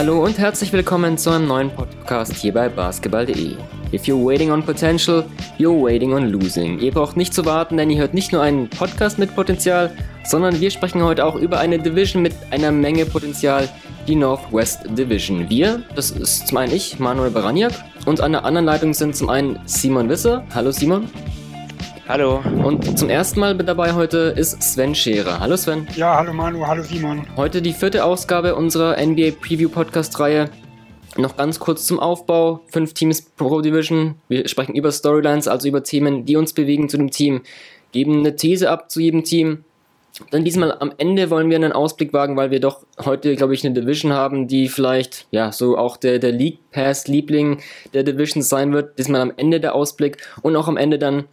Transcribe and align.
Hallo 0.00 0.24
und 0.24 0.38
herzlich 0.38 0.72
willkommen 0.72 1.18
zu 1.18 1.28
einem 1.28 1.46
neuen 1.46 1.68
Podcast 1.68 2.34
hier 2.34 2.54
bei 2.54 2.70
basketball.de. 2.70 3.56
If 3.92 4.04
you're 4.04 4.24
waiting 4.24 4.50
on 4.50 4.64
potential, 4.64 5.26
you're 5.58 5.78
waiting 5.78 6.14
on 6.14 6.30
losing. 6.30 6.78
Ihr 6.78 6.90
braucht 6.90 7.18
nicht 7.18 7.34
zu 7.34 7.44
warten, 7.44 7.76
denn 7.76 7.90
ihr 7.90 7.98
hört 7.98 8.14
nicht 8.14 8.32
nur 8.32 8.40
einen 8.40 8.70
Podcast 8.70 9.18
mit 9.18 9.36
Potenzial, 9.36 9.94
sondern 10.24 10.58
wir 10.58 10.70
sprechen 10.70 11.02
heute 11.02 11.22
auch 11.26 11.36
über 11.36 11.58
eine 11.58 11.78
Division 11.78 12.22
mit 12.22 12.32
einer 12.50 12.72
Menge 12.72 13.04
Potenzial, 13.04 13.68
die 14.08 14.14
Northwest 14.16 14.86
Division. 14.88 15.50
Wir, 15.50 15.82
das 15.94 16.12
ist 16.12 16.48
zum 16.48 16.56
einen 16.56 16.72
ich, 16.72 16.98
Manuel 16.98 17.30
Baraniak, 17.30 17.74
und 18.06 18.22
an 18.22 18.32
der 18.32 18.46
anderen 18.46 18.64
Leitung 18.64 18.94
sind 18.94 19.14
zum 19.14 19.28
einen 19.28 19.58
Simon 19.66 20.08
Wisser. 20.08 20.46
Hallo 20.54 20.70
Simon. 20.70 21.10
Hallo. 22.10 22.42
Und 22.64 22.98
zum 22.98 23.08
ersten 23.08 23.38
Mal 23.38 23.54
mit 23.54 23.68
dabei 23.68 23.92
heute 23.92 24.34
ist 24.36 24.60
Sven 24.60 24.96
Scherer. 24.96 25.38
Hallo 25.38 25.56
Sven. 25.56 25.86
Ja, 25.94 26.16
hallo 26.16 26.32
Manu, 26.32 26.66
hallo 26.66 26.82
Simon. 26.82 27.24
Heute 27.36 27.62
die 27.62 27.72
vierte 27.72 28.04
Ausgabe 28.04 28.56
unserer 28.56 29.00
NBA 29.00 29.30
Preview 29.40 29.68
Podcast 29.68 30.18
Reihe. 30.18 30.50
Noch 31.16 31.36
ganz 31.36 31.60
kurz 31.60 31.86
zum 31.86 32.00
Aufbau. 32.00 32.62
Fünf 32.66 32.94
Teams 32.94 33.22
pro 33.22 33.60
Division. 33.60 34.16
Wir 34.26 34.48
sprechen 34.48 34.74
über 34.74 34.90
Storylines, 34.90 35.46
also 35.46 35.68
über 35.68 35.84
Themen, 35.84 36.24
die 36.24 36.34
uns 36.34 36.52
bewegen 36.52 36.88
zu 36.88 36.96
dem 36.96 37.12
Team. 37.12 37.42
Geben 37.92 38.18
eine 38.18 38.34
These 38.34 38.68
ab 38.70 38.90
zu 38.90 38.98
jedem 38.98 39.22
Team. 39.22 39.64
Dann 40.32 40.44
diesmal 40.44 40.72
am 40.80 40.92
Ende 40.98 41.30
wollen 41.30 41.48
wir 41.48 41.58
einen 41.58 41.70
Ausblick 41.70 42.12
wagen, 42.12 42.36
weil 42.36 42.50
wir 42.50 42.58
doch 42.58 42.84
heute, 43.04 43.36
glaube 43.36 43.54
ich, 43.54 43.64
eine 43.64 43.80
Division 43.80 44.12
haben, 44.12 44.48
die 44.48 44.66
vielleicht, 44.66 45.28
ja, 45.30 45.52
so 45.52 45.78
auch 45.78 45.96
der, 45.96 46.18
der 46.18 46.32
League 46.32 46.58
Pass 46.72 47.06
Liebling 47.06 47.60
der 47.94 48.02
Division 48.02 48.42
sein 48.42 48.72
wird. 48.72 48.98
Diesmal 48.98 49.20
am 49.20 49.32
Ende 49.36 49.60
der 49.60 49.76
Ausblick 49.76 50.16
und 50.42 50.56
auch 50.56 50.66
am 50.66 50.76
Ende 50.76 50.98
dann 50.98 51.26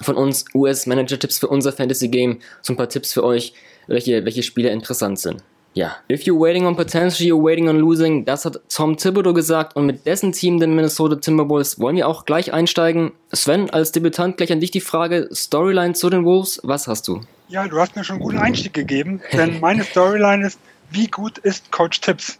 von 0.00 0.16
uns 0.16 0.44
US-Manager-Tipps 0.54 1.38
für 1.38 1.48
unser 1.48 1.72
Fantasy-Game. 1.72 2.40
So 2.62 2.72
ein 2.72 2.76
paar 2.76 2.88
Tipps 2.88 3.12
für 3.12 3.24
euch, 3.24 3.54
welche, 3.86 4.24
welche 4.24 4.42
Spiele 4.42 4.70
interessant 4.70 5.18
sind. 5.18 5.42
Ja, 5.72 5.96
if 6.10 6.22
you're 6.22 6.38
waiting 6.38 6.66
on 6.66 6.74
potential, 6.74 7.24
you're 7.24 7.42
waiting 7.42 7.68
on 7.68 7.78
losing. 7.78 8.24
Das 8.24 8.44
hat 8.44 8.60
Tom 8.68 8.96
Thibodeau 8.96 9.32
gesagt 9.32 9.76
und 9.76 9.86
mit 9.86 10.04
dessen 10.04 10.32
Team, 10.32 10.58
den 10.58 10.74
Minnesota 10.74 11.16
Timberwolves, 11.16 11.78
wollen 11.78 11.94
wir 11.94 12.08
auch 12.08 12.24
gleich 12.24 12.52
einsteigen. 12.52 13.12
Sven, 13.32 13.70
als 13.70 13.92
Debütant 13.92 14.36
gleich 14.36 14.50
an 14.50 14.58
dich 14.58 14.72
die 14.72 14.80
Frage, 14.80 15.28
Storyline 15.32 15.94
zu 15.94 16.10
den 16.10 16.24
Wolves, 16.24 16.60
was 16.64 16.88
hast 16.88 17.06
du? 17.06 17.20
Ja, 17.48 17.68
du 17.68 17.78
hast 17.78 17.94
mir 17.94 18.02
schon 18.02 18.16
einen 18.16 18.24
guten 18.24 18.38
Einstieg 18.38 18.72
gegeben, 18.72 19.20
denn 19.32 19.60
meine 19.60 19.84
Storyline 19.84 20.44
ist, 20.44 20.58
wie 20.90 21.06
gut 21.06 21.38
ist 21.38 21.70
Coach 21.70 22.00
Tipps? 22.00 22.38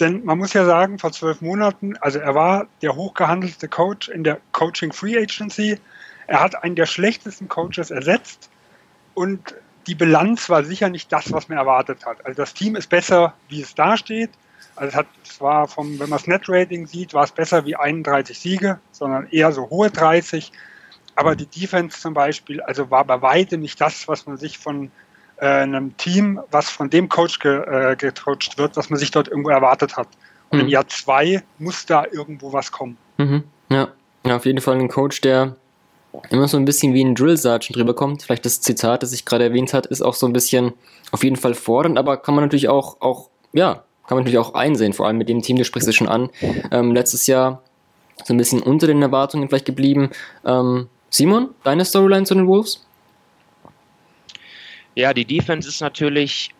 Denn 0.00 0.24
man 0.24 0.38
muss 0.38 0.52
ja 0.52 0.64
sagen, 0.64 0.98
vor 0.98 1.12
zwölf 1.12 1.40
Monaten, 1.42 1.96
also 1.98 2.18
er 2.18 2.34
war 2.34 2.66
der 2.82 2.96
hochgehandelte 2.96 3.68
Coach 3.68 4.08
in 4.08 4.24
der 4.24 4.40
Coaching 4.50 4.92
Free 4.92 5.16
Agency, 5.16 5.78
er 6.30 6.40
hat 6.40 6.62
einen 6.62 6.76
der 6.76 6.86
schlechtesten 6.86 7.48
Coaches 7.48 7.90
ersetzt 7.90 8.50
und 9.14 9.52
die 9.88 9.96
Bilanz 9.96 10.48
war 10.48 10.62
sicher 10.62 10.88
nicht 10.88 11.12
das, 11.12 11.32
was 11.32 11.48
man 11.48 11.58
erwartet 11.58 12.06
hat. 12.06 12.24
Also 12.24 12.36
das 12.36 12.54
Team 12.54 12.76
ist 12.76 12.88
besser, 12.88 13.34
wie 13.48 13.62
es 13.62 13.74
dasteht. 13.74 14.30
Also 14.76 14.90
es 14.90 14.94
hat 14.94 15.06
zwar 15.24 15.66
vom, 15.66 15.98
wenn 15.98 16.08
man 16.08 16.18
das 16.18 16.28
Net-Rating 16.28 16.86
sieht, 16.86 17.14
war 17.14 17.24
es 17.24 17.32
besser 17.32 17.66
wie 17.66 17.74
31 17.74 18.38
Siege, 18.38 18.78
sondern 18.92 19.26
eher 19.30 19.50
so 19.50 19.70
hohe 19.70 19.90
30. 19.90 20.52
Aber 21.16 21.34
die 21.34 21.46
Defense 21.46 21.98
zum 21.98 22.14
Beispiel, 22.14 22.60
also 22.60 22.92
war 22.92 23.04
bei 23.04 23.20
weitem 23.20 23.60
nicht 23.60 23.80
das, 23.80 24.06
was 24.06 24.26
man 24.26 24.36
sich 24.36 24.56
von 24.56 24.92
äh, 25.38 25.46
einem 25.46 25.96
Team, 25.96 26.38
was 26.52 26.70
von 26.70 26.90
dem 26.90 27.08
Coach 27.08 27.40
ge, 27.40 27.56
äh, 27.56 27.96
gecoacht 27.96 28.56
wird, 28.56 28.76
was 28.76 28.88
man 28.88 29.00
sich 29.00 29.10
dort 29.10 29.26
irgendwo 29.26 29.50
erwartet 29.50 29.96
hat. 29.96 30.06
Und 30.50 30.58
mhm. 30.58 30.64
im 30.66 30.68
Jahr 30.68 30.86
zwei 30.86 31.42
muss 31.58 31.86
da 31.86 32.04
irgendwo 32.04 32.52
was 32.52 32.70
kommen. 32.70 32.96
Mhm. 33.16 33.42
Ja. 33.68 33.88
ja, 34.24 34.36
auf 34.36 34.46
jeden 34.46 34.60
Fall 34.60 34.78
ein 34.78 34.88
Coach, 34.88 35.20
der 35.22 35.56
immer 36.30 36.48
so 36.48 36.56
ein 36.56 36.64
bisschen 36.64 36.94
wie 36.94 37.04
ein 37.04 37.14
Drill 37.14 37.36
Sergeant 37.36 37.76
drüber 37.76 37.94
kommt. 37.94 38.22
Vielleicht 38.22 38.44
das 38.44 38.60
Zitat, 38.60 39.02
das 39.02 39.12
ich 39.12 39.24
gerade 39.24 39.44
erwähnt 39.44 39.72
hat, 39.72 39.86
ist 39.86 40.02
auch 40.02 40.14
so 40.14 40.26
ein 40.26 40.32
bisschen 40.32 40.72
auf 41.12 41.24
jeden 41.24 41.36
Fall 41.36 41.54
fordernd, 41.54 41.98
aber 41.98 42.16
kann 42.16 42.34
man 42.34 42.44
natürlich 42.44 42.68
auch, 42.68 43.00
auch 43.00 43.30
ja, 43.52 43.84
kann 44.06 44.16
man 44.16 44.24
natürlich 44.24 44.38
auch 44.38 44.54
einsehen, 44.54 44.92
vor 44.92 45.06
allem 45.06 45.18
mit 45.18 45.28
dem 45.28 45.42
Team, 45.42 45.56
du 45.56 45.64
sprichst 45.64 45.88
es 45.88 45.94
schon 45.94 46.08
an. 46.08 46.30
Ähm, 46.70 46.92
letztes 46.92 47.26
Jahr 47.26 47.62
so 48.24 48.34
ein 48.34 48.36
bisschen 48.36 48.62
unter 48.62 48.86
den 48.86 49.02
Erwartungen 49.02 49.48
vielleicht 49.48 49.66
geblieben. 49.66 50.10
Ähm, 50.44 50.88
Simon, 51.10 51.50
deine 51.64 51.84
Storyline 51.84 52.24
zu 52.24 52.34
den 52.34 52.46
Wolves? 52.46 52.86
Ja, 54.94 55.14
die 55.14 55.24
Defense 55.24 55.68
ist 55.68 55.80
natürlich 55.80 56.50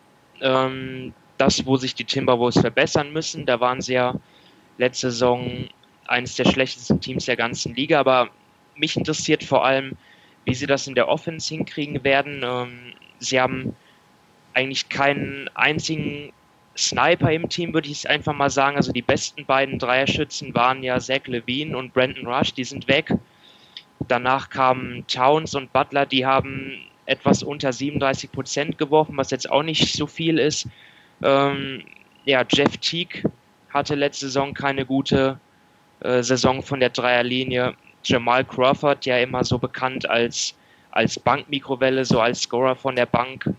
ähm, 0.41 1.13
das, 1.37 1.65
wo 1.65 1.77
sich 1.77 1.95
die 1.95 2.05
Timberwolves 2.05 2.59
verbessern 2.59 3.11
müssen. 3.13 3.45
Da 3.45 3.59
waren 3.59 3.81
sie 3.81 3.93
ja 3.93 4.15
letzte 4.77 5.11
Saison 5.11 5.67
eines 6.07 6.35
der 6.35 6.45
schlechtesten 6.45 6.99
Teams 6.99 7.25
der 7.25 7.35
ganzen 7.35 7.75
Liga, 7.75 7.99
aber 7.99 8.29
mich 8.75 8.97
interessiert 8.97 9.43
vor 9.43 9.65
allem, 9.65 9.93
wie 10.45 10.55
sie 10.55 10.65
das 10.65 10.87
in 10.87 10.95
der 10.95 11.07
Offense 11.07 11.53
hinkriegen 11.53 12.03
werden. 12.03 12.41
Ähm, 12.43 12.93
sie 13.19 13.39
haben 13.39 13.75
eigentlich 14.53 14.89
keinen 14.89 15.49
einzigen 15.53 16.33
Sniper 16.77 17.31
im 17.31 17.49
Team, 17.49 17.73
würde 17.73 17.89
ich 17.89 18.09
einfach 18.09 18.33
mal 18.33 18.49
sagen. 18.49 18.77
Also 18.77 18.91
die 18.91 19.01
besten 19.01 19.45
beiden 19.45 19.79
Dreierschützen 19.79 20.53
waren 20.55 20.83
ja 20.83 20.99
Zach 20.99 21.27
Levine 21.27 21.77
und 21.77 21.93
Brandon 21.93 22.27
Rush, 22.27 22.53
die 22.53 22.63
sind 22.63 22.87
weg. 22.87 23.13
Danach 24.07 24.49
kamen 24.49 25.05
Towns 25.07 25.53
und 25.53 25.71
Butler, 25.73 26.05
die 26.05 26.25
haben 26.25 26.81
etwas 27.05 27.43
unter 27.43 27.71
37 27.71 28.31
Prozent 28.31 28.77
geworfen, 28.77 29.17
was 29.17 29.31
jetzt 29.31 29.49
auch 29.49 29.63
nicht 29.63 29.93
so 29.93 30.07
viel 30.07 30.39
ist. 30.39 30.67
Ähm, 31.21 31.83
ja, 32.25 32.43
Jeff 32.49 32.77
Teague 32.77 33.23
hatte 33.69 33.95
letzte 33.95 34.27
Saison 34.27 34.53
keine 34.53 34.85
gute 34.85 35.39
äh, 36.01 36.23
Saison 36.23 36.63
von 36.63 36.79
der 36.79 36.89
Dreierlinie. 36.89 37.75
Jamal 38.03 38.43
Crawford 38.45 39.05
ja 39.05 39.17
immer 39.17 39.43
so 39.43 39.57
bekannt 39.57 40.09
als, 40.09 40.53
als 40.91 41.19
Bankmikrowelle, 41.19 42.05
so 42.05 42.19
als 42.19 42.41
Scorer 42.41 42.75
von 42.75 42.95
der 42.95 43.05
Bank. 43.05 43.49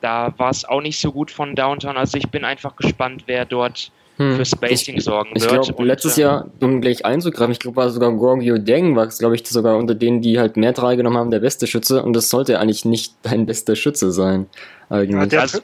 Da 0.00 0.34
war 0.36 0.50
es 0.50 0.64
auch 0.64 0.80
nicht 0.80 1.00
so 1.00 1.12
gut 1.12 1.30
von 1.30 1.54
Downtown. 1.54 1.96
Also 1.96 2.18
ich 2.18 2.28
bin 2.28 2.44
einfach 2.44 2.76
gespannt, 2.76 3.24
wer 3.26 3.44
dort 3.44 3.92
hm. 4.16 4.36
für 4.36 4.44
Spacing 4.44 4.96
ich, 4.96 5.04
sorgen 5.04 5.30
ich 5.34 5.42
wird. 5.42 5.52
Ich 5.52 5.68
glaube, 5.68 5.84
letztes 5.84 6.18
äh, 6.18 6.22
Jahr, 6.22 6.50
um 6.60 6.80
gleich 6.80 7.04
einzugreifen, 7.04 7.52
ich 7.52 7.60
glaube, 7.60 7.76
war 7.76 7.90
sogar 7.90 8.12
Gorgio 8.12 8.58
Deng, 8.58 8.96
war 8.96 9.06
es, 9.06 9.18
glaube 9.18 9.36
ich, 9.36 9.46
sogar 9.46 9.76
unter 9.76 9.94
denen, 9.94 10.20
die 10.20 10.38
halt 10.38 10.56
mehr 10.56 10.72
drei 10.72 10.96
genommen 10.96 11.16
haben, 11.16 11.30
der 11.30 11.40
beste 11.40 11.66
Schütze. 11.66 12.02
Und 12.02 12.14
das 12.14 12.30
sollte 12.30 12.58
eigentlich 12.58 12.84
nicht 12.84 13.14
dein 13.22 13.46
bester 13.46 13.76
Schütze 13.76 14.12
sein. 14.12 14.46
Eigentlich. 14.90 15.20
Ja, 15.20 15.26
der, 15.26 15.40
also, 15.40 15.58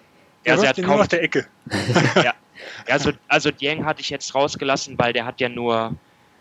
der 0.46 0.52
also 0.54 0.66
hat 0.66 0.82
kaum, 0.82 1.08
der 1.08 1.22
Ecke. 1.22 1.46
ja, 2.16 2.34
also, 2.88 3.10
also 3.28 3.50
Dieng 3.50 3.84
hatte 3.84 4.00
ich 4.00 4.10
jetzt 4.10 4.34
rausgelassen, 4.34 4.98
weil 4.98 5.12
der 5.12 5.26
hat 5.26 5.40
ja 5.40 5.48
nur 5.48 5.94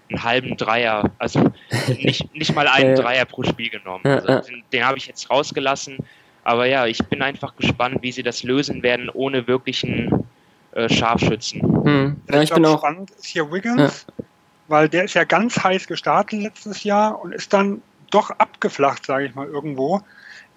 einen 0.09 0.23
halben 0.23 0.57
Dreier, 0.57 1.12
also 1.19 1.51
nicht, 1.88 2.34
nicht 2.34 2.56
mal 2.56 2.68
einen 2.68 2.95
Dreier 2.95 3.25
pro 3.25 3.44
Spiel 3.44 3.69
genommen. 3.69 4.06
Also 4.06 4.50
den, 4.50 4.63
den 4.72 4.85
habe 4.85 4.97
ich 4.97 5.07
jetzt 5.07 5.29
rausgelassen. 5.29 5.97
Aber 6.44 6.66
ja, 6.66 6.85
ich 6.85 7.03
bin 7.06 7.22
einfach 7.22 7.56
gespannt, 7.57 7.97
wie 8.01 8.12
sie 8.12 8.23
das 8.23 8.44
lösen 8.44 8.81
werden, 8.81 9.09
ohne 9.09 9.47
wirklichen 9.47 10.25
äh, 10.72 10.88
Scharfschützen. 10.88 11.62
Hm. 11.62 12.22
Ja, 12.31 12.41
ich 12.41 12.53
bin 12.53 12.66
auch 12.66 12.79
spannend 12.79 13.12
ist 13.12 13.25
hier 13.25 13.51
Wiggins, 13.51 14.06
ja. 14.07 14.25
weil 14.67 14.88
der 14.88 15.03
ist 15.03 15.13
ja 15.13 15.25
ganz 15.25 15.62
heiß 15.62 15.88
gestartet 15.88 16.41
letztes 16.41 16.84
Jahr 16.84 17.19
und 17.19 17.34
ist 17.34 17.51
dann 17.51 17.81
doch 18.12 18.29
abgeflacht, 18.29 19.06
sage 19.06 19.25
ich 19.25 19.35
mal 19.35 19.47
irgendwo. 19.47 20.01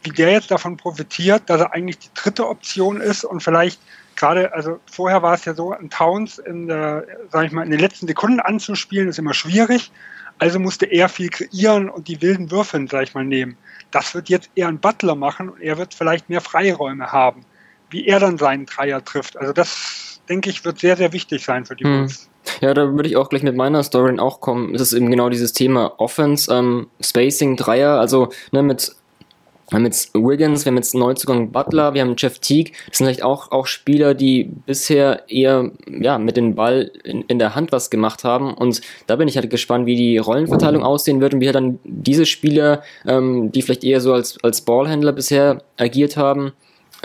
Wie 0.03 0.11
der 0.11 0.31
jetzt 0.31 0.51
davon 0.51 0.77
profitiert, 0.77 1.43
dass 1.47 1.61
er 1.61 1.75
eigentlich 1.75 1.99
die 1.99 2.11
dritte 2.15 2.49
Option 2.49 3.01
ist 3.01 3.25
und 3.25 3.43
vielleicht 3.43 3.81
gerade, 4.21 4.53
also 4.55 4.79
vorher 4.87 5.23
war 5.23 5.35
es 5.35 5.45
ja 5.45 5.55
so, 5.55 5.73
ein 5.73 5.91
Towns 5.91 6.39
in 6.39 6.69
der, 6.69 7.07
sag 7.31 7.47
ich 7.47 7.53
mal, 7.53 7.65
in 7.65 7.71
den 7.71 7.81
letzten 7.81 8.07
Sekunden 8.07 8.39
anzuspielen, 8.39 9.09
ist 9.09 9.19
immer 9.19 9.35
schwierig. 9.35 9.91
Also 10.39 10.59
musste 10.59 10.87
er 10.87 11.09
viel 11.09 11.29
kreieren 11.29 11.91
und 11.91 12.09
die 12.09 12.23
wilden 12.23 12.51
Würfel, 12.51 12.89
sag 12.89 13.03
ich 13.03 13.15
mal, 13.15 13.25
nehmen. 13.25 13.57
Das 13.91 14.15
wird 14.15 14.29
jetzt 14.29 14.51
eher 14.55 14.69
ein 14.69 14.79
Butler 14.79 15.15
machen 15.15 15.49
und 15.51 15.61
er 15.61 15.77
wird 15.77 15.93
vielleicht 15.93 16.31
mehr 16.31 16.41
Freiräume 16.41 17.13
haben, 17.13 17.45
wie 17.91 18.07
er 18.07 18.21
dann 18.21 18.39
seinen 18.39 18.65
Dreier 18.65 19.05
trifft. 19.05 19.37
Also 19.37 19.53
das, 19.53 20.23
denke 20.29 20.49
ich, 20.49 20.65
wird 20.65 20.79
sehr, 20.79 20.97
sehr 20.97 21.13
wichtig 21.13 21.45
sein 21.45 21.67
für 21.67 21.77
die 21.77 21.85
hm. 21.85 21.99
Bulls. 21.99 22.31
Ja, 22.61 22.73
da 22.73 22.93
würde 22.95 23.09
ich 23.09 23.17
auch 23.17 23.29
gleich 23.29 23.43
mit 23.43 23.55
meiner 23.55 23.83
Story 23.83 24.19
auch 24.19 24.41
kommen. 24.41 24.75
Es 24.75 24.81
ist 24.81 24.93
eben 24.95 25.11
genau 25.11 25.29
dieses 25.29 25.53
Thema 25.53 26.01
Offense, 26.01 26.53
ähm, 26.53 26.89
Spacing, 27.01 27.57
Dreier, 27.57 28.01
also 28.01 28.31
ne, 28.51 28.63
mit 28.63 28.97
wir 29.71 29.77
haben 29.77 29.85
jetzt 29.85 30.13
Wiggins, 30.15 30.65
wir 30.65 30.71
haben 30.71 30.77
jetzt 30.77 30.95
Neuzugang 30.95 31.53
Butler, 31.53 31.95
wir 31.95 32.03
haben 32.03 32.15
Jeff 32.19 32.41
Teague. 32.41 32.73
Das 32.89 32.99
sind 32.99 33.07
vielleicht 33.07 33.23
auch, 33.23 33.53
auch 33.53 33.67
Spieler, 33.67 34.15
die 34.15 34.51
bisher 34.67 35.29
eher 35.29 35.71
ja, 35.89 36.19
mit 36.19 36.37
dem 36.37 36.57
Ball 36.57 36.91
in, 37.05 37.23
in 37.23 37.39
der 37.39 37.55
Hand 37.55 37.71
was 37.71 37.89
gemacht 37.89 38.25
haben. 38.25 38.53
Und 38.53 38.81
da 39.07 39.17
bin 39.17 39.29
ich 39.29 39.37
halt 39.37 39.49
gespannt, 39.49 39.87
wie 39.87 39.95
die 39.95 40.19
Rollenverteilung 40.19 40.83
aussehen 40.83 41.21
wird 41.21 41.35
und 41.35 41.41
wie 41.41 41.47
halt 41.47 41.55
dann 41.55 41.79
diese 41.85 42.27
Spieler, 42.27 42.83
ähm, 43.07 43.53
die 43.53 43.63
vielleicht 43.63 43.85
eher 43.85 44.01
so 44.01 44.13
als, 44.13 44.43
als 44.43 44.63
Ballhändler 44.63 45.13
bisher 45.13 45.63
agiert 45.77 46.17
haben, 46.17 46.53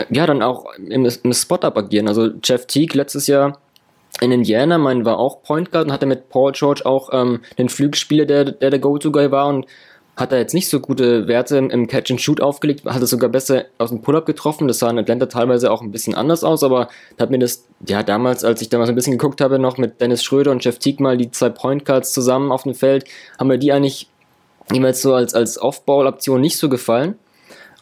ja, 0.10 0.26
dann 0.26 0.42
auch 0.42 0.66
im, 0.76 1.06
im 1.06 1.34
Spot-Up 1.34 1.78
agieren. 1.78 2.08
Also 2.08 2.30
Jeff 2.44 2.66
Teague 2.66 2.96
letztes 2.96 3.28
Jahr 3.28 3.60
in 4.22 4.32
Indiana, 4.32 4.78
mein 4.78 5.06
war 5.06 5.20
auch 5.20 5.44
Point 5.44 5.72
Guard 5.72 5.88
und 5.88 5.92
hatte 5.94 6.06
mit 6.06 6.30
Paul 6.30 6.54
George 6.54 6.82
auch 6.86 7.10
ähm, 7.12 7.42
den 7.58 7.70
Flügelspieler, 7.70 8.26
der 8.26 8.46
der, 8.46 8.70
der 8.70 8.80
Go-To-Guy 8.80 9.30
war 9.32 9.48
und 9.48 9.66
hat 10.16 10.32
er 10.32 10.40
jetzt 10.40 10.54
nicht 10.54 10.70
so 10.70 10.80
gute 10.80 11.28
Werte 11.28 11.58
im 11.58 11.88
Catch 11.88 12.12
and 12.12 12.22
Shoot 12.22 12.42
aufgelegt, 12.42 12.86
hat 12.86 13.02
er 13.02 13.08
sogar 13.08 13.30
besser 13.30 13.66
aus 13.78 13.90
dem 13.90 14.02
Pull-Up 14.02 14.26
getroffen. 14.26 14.68
Das 14.68 14.80
sah 14.80 14.90
in 14.90 14.98
Atlanta 14.98 15.26
teilweise 15.26 15.72
auch 15.72 15.82
ein 15.82 15.92
bisschen 15.92 16.16
anders 16.16 16.44
aus, 16.44 16.64
aber 16.64 16.88
hat 17.20 17.32
mir 17.32 17.40
das, 17.40 17.66
ja, 17.86 18.02
damals, 18.02 18.44
als 18.46 18.62
ich 18.62 18.70
damals 18.70 18.90
ein 18.90 18.96
bisschen 18.96 19.18
geguckt 19.18 19.42
habe, 19.42 19.60
noch 19.60 19.78
mit 19.78 20.00
Dennis 20.00 20.24
Schröder 20.24 20.52
und 20.52 20.64
Jeff 20.64 20.80
Teague 20.80 21.04
mal 21.04 21.18
die 21.18 21.32
zwei 21.32 21.50
Point 21.50 21.84
Cards 21.84 22.14
zusammen 22.14 22.52
auf 22.52 22.64
dem 22.64 22.76
Feld, 22.76 23.06
haben 23.38 23.48
mir 23.48 23.58
die 23.58 23.74
eigentlich 23.74 24.08
jeweils 24.72 25.02
so 25.02 25.14
als, 25.14 25.34
als 25.34 25.62
Off-Ball-Option 25.62 26.40
nicht 26.40 26.58
so 26.58 26.70
gefallen. 26.70 27.16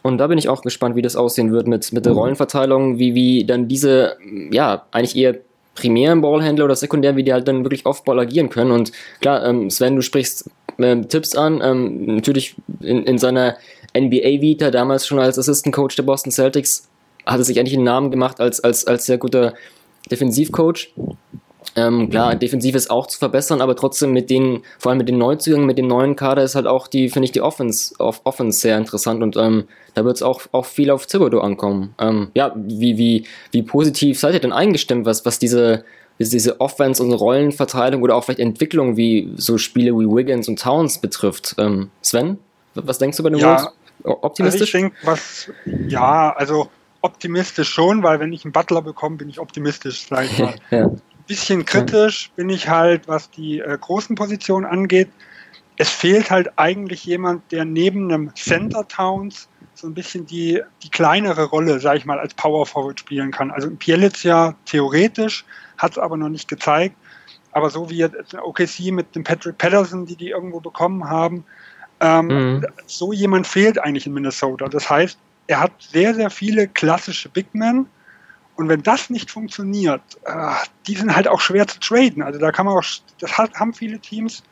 Und 0.02 0.18
da 0.18 0.28
bin 0.28 0.38
ich 0.38 0.50
auch 0.50 0.64
gespannt, 0.64 0.96
wie 0.96 1.02
das 1.02 1.16
aussehen 1.16 1.54
wird 1.54 1.68
mit, 1.68 1.94
mit 1.94 2.06
der 2.06 2.14
Rollenverteilung, 2.14 3.00
wie, 3.00 3.16
wie 3.16 3.46
dann 3.46 3.68
diese, 3.70 4.18
ja, 4.52 4.86
eigentlich 4.92 5.16
eher 5.16 5.38
primären 5.76 6.22
Ballhändler 6.22 6.66
oder 6.66 6.76
sekundär, 6.76 7.16
wie 7.16 7.24
die 7.24 7.32
halt 7.32 7.48
dann 7.48 7.64
wirklich 7.64 7.86
Off-Ball 7.86 8.20
agieren 8.20 8.50
können. 8.50 8.72
Und 8.72 8.92
klar, 9.22 9.46
ähm, 9.46 9.70
Sven, 9.70 9.96
du 9.96 10.02
sprichst 10.02 10.50
äh, 10.78 11.02
Tipps 11.02 11.36
an. 11.36 11.62
Ähm, 11.64 12.16
natürlich 12.16 12.56
in, 12.82 13.04
in 13.04 13.18
seiner 13.18 13.58
NBA-Vita, 13.98 14.72
damals 14.72 15.08
schon 15.08 15.20
als 15.20 15.38
Assistant 15.38 15.74
Coach 15.74 15.96
der 15.96 16.04
Boston 16.04 16.32
Celtics, 16.32 16.90
hat 17.26 17.40
er 17.40 17.44
sich 17.44 17.60
eigentlich 17.60 17.76
einen 17.76 17.86
Namen 17.86 18.12
gemacht 18.12 18.40
als, 18.40 18.60
als, 18.60 18.86
als 18.86 19.06
sehr 19.06 19.18
guter 19.18 19.54
Defensivcoach. 20.12 20.94
Ähm, 21.76 22.10
klar, 22.10 22.36
defensiv 22.36 22.76
ist 22.76 22.92
auch 22.92 23.08
zu 23.08 23.18
verbessern, 23.18 23.62
aber 23.62 23.76
trotzdem 23.76 24.12
mit 24.12 24.30
den, 24.30 24.62
vor 24.78 24.92
allem 24.92 25.00
mit 25.00 25.08
den 25.08 25.18
Neuzugängen, 25.18 25.66
mit 25.66 25.78
dem 25.78 25.88
neuen 25.88 26.16
Kader 26.16 26.44
ist 26.44 26.56
halt 26.56 26.68
auch 26.68 26.88
die, 26.88 27.10
finde 27.10 27.26
ich, 27.26 27.32
die 27.32 27.42
Offense, 27.42 27.96
auf 28.00 28.22
Offense 28.26 28.60
sehr 28.60 28.78
interessant 28.78 29.24
und 29.24 29.38
ähm, 29.38 29.64
da 29.94 30.06
wird 30.06 30.18
es 30.18 30.24
auch, 30.24 30.42
auch 30.52 30.66
viel 30.66 30.92
auf 30.92 31.08
Thibodeau 31.08 31.40
ankommen. 31.40 31.96
Ähm, 32.00 32.30
ja, 32.36 32.54
wie, 32.56 32.98
wie, 32.98 33.26
wie 33.52 33.64
positiv 33.64 34.20
seid 34.20 34.34
ihr 34.34 34.40
denn 34.40 34.54
eingestimmt, 34.54 35.06
was, 35.06 35.26
was 35.26 35.40
diese, 35.40 35.84
diese 36.30 36.62
Offense- 36.62 37.04
und 37.04 37.12
Rollenverteilung 37.14 38.02
oder 38.02 38.16
auch 38.16 38.24
vielleicht 38.24 38.40
Entwicklung 38.40 38.98
wie 38.98 39.32
so 39.36 39.58
Spiele 39.58 39.92
wie 39.94 40.08
Wiggins 40.08 40.48
und 40.48 40.60
Towns 40.60 41.00
betrifft? 41.00 41.56
Ähm, 41.58 41.90
Sven, 42.02 42.38
was 42.76 42.98
denkst 43.00 43.18
du 43.18 43.24
bei 43.24 43.30
den 43.30 43.40
ja, 43.40 43.50
Wolves? 43.50 43.68
Optimistisch? 44.04 44.62
Also 44.62 44.66
ich 44.66 44.72
denke, 44.72 44.96
was, 45.04 45.52
ja, 45.88 46.34
also 46.36 46.70
optimistisch 47.02 47.70
schon, 47.70 48.04
weil 48.04 48.20
wenn 48.20 48.32
ich 48.34 48.46
einen 48.46 48.52
Butler 48.52 48.82
bekomme, 48.82 49.18
bin 49.18 49.30
ich 49.30 49.40
optimistisch, 49.40 50.08
sag 50.10 50.26
ich 50.26 50.40
mal. 50.40 50.56
ja 50.72 50.92
bisschen 51.28 51.66
kritisch 51.66 52.32
bin 52.36 52.50
ich 52.50 52.68
halt, 52.68 53.08
was 53.08 53.30
die 53.32 53.60
äh, 53.60 53.78
großen 53.80 54.16
Positionen 54.16 54.66
angeht. 54.66 55.10
Es 55.78 55.90
fehlt 55.90 56.30
halt 56.30 56.52
eigentlich 56.58 57.06
jemand, 57.06 57.52
der 57.52 57.66
neben 57.66 58.12
einem 58.12 58.36
Center 58.36 58.88
Towns 58.88 59.50
so 59.74 59.88
ein 59.88 59.94
bisschen 59.94 60.26
die, 60.26 60.62
die 60.84 60.90
kleinere 60.90 61.46
Rolle, 61.46 61.80
sage 61.80 61.98
ich 61.98 62.06
mal, 62.06 62.20
als 62.20 62.34
Power 62.36 62.66
Forward 62.66 63.00
spielen 63.00 63.32
kann. 63.32 63.50
Also 63.50 63.70
Pielic 63.72 64.24
ja 64.24 64.56
theoretisch, 64.66 65.46
hat 65.84 65.92
es 65.94 65.98
aber 66.00 66.18
noch 66.18 66.30
nicht 66.30 66.48
gezeigt. 66.48 66.96
Aber 67.52 67.70
so 67.70 67.90
wie 67.90 67.98
jetzt 67.98 68.34
OKC 68.34 68.92
mit 68.92 69.16
dem 69.16 69.24
Patrick 69.24 69.60
Patterson, 69.60 70.08
die 70.08 70.16
die 70.16 70.30
irgendwo 70.30 70.60
bekommen 70.60 71.08
haben, 71.08 71.46
ähm, 72.00 72.28
mhm. 72.28 72.68
so 72.88 73.14
jemand 73.14 73.46
fehlt 73.46 73.78
eigentlich 73.78 74.08
in 74.08 74.14
Minnesota. 74.14 74.68
Das 74.68 74.90
heißt, 74.90 75.20
er 75.46 75.60
hat 75.60 75.72
sehr, 75.80 76.16
sehr 76.16 76.32
viele 76.32 76.68
klassische 76.68 77.30
Big 77.30 77.54
Men, 77.54 77.88
und 78.56 78.70
wenn 78.70 78.84
das 78.84 79.10
nicht 79.10 79.32
funktioniert, 79.32 80.02
äh, 80.26 80.52
die 80.88 80.96
sind 80.96 81.16
halt 81.16 81.28
auch 81.28 81.42
schwer 81.42 81.68
zu 81.68 81.80
traden. 81.80 82.22
Also 82.22 82.40
da 82.40 82.52
kann 82.52 82.66
man 82.66 82.78
auch, 82.78 82.84
das 83.20 83.38
hat, 83.38 83.56
haben 83.56 83.74
viele 83.74 84.00
Teams. 84.00 84.44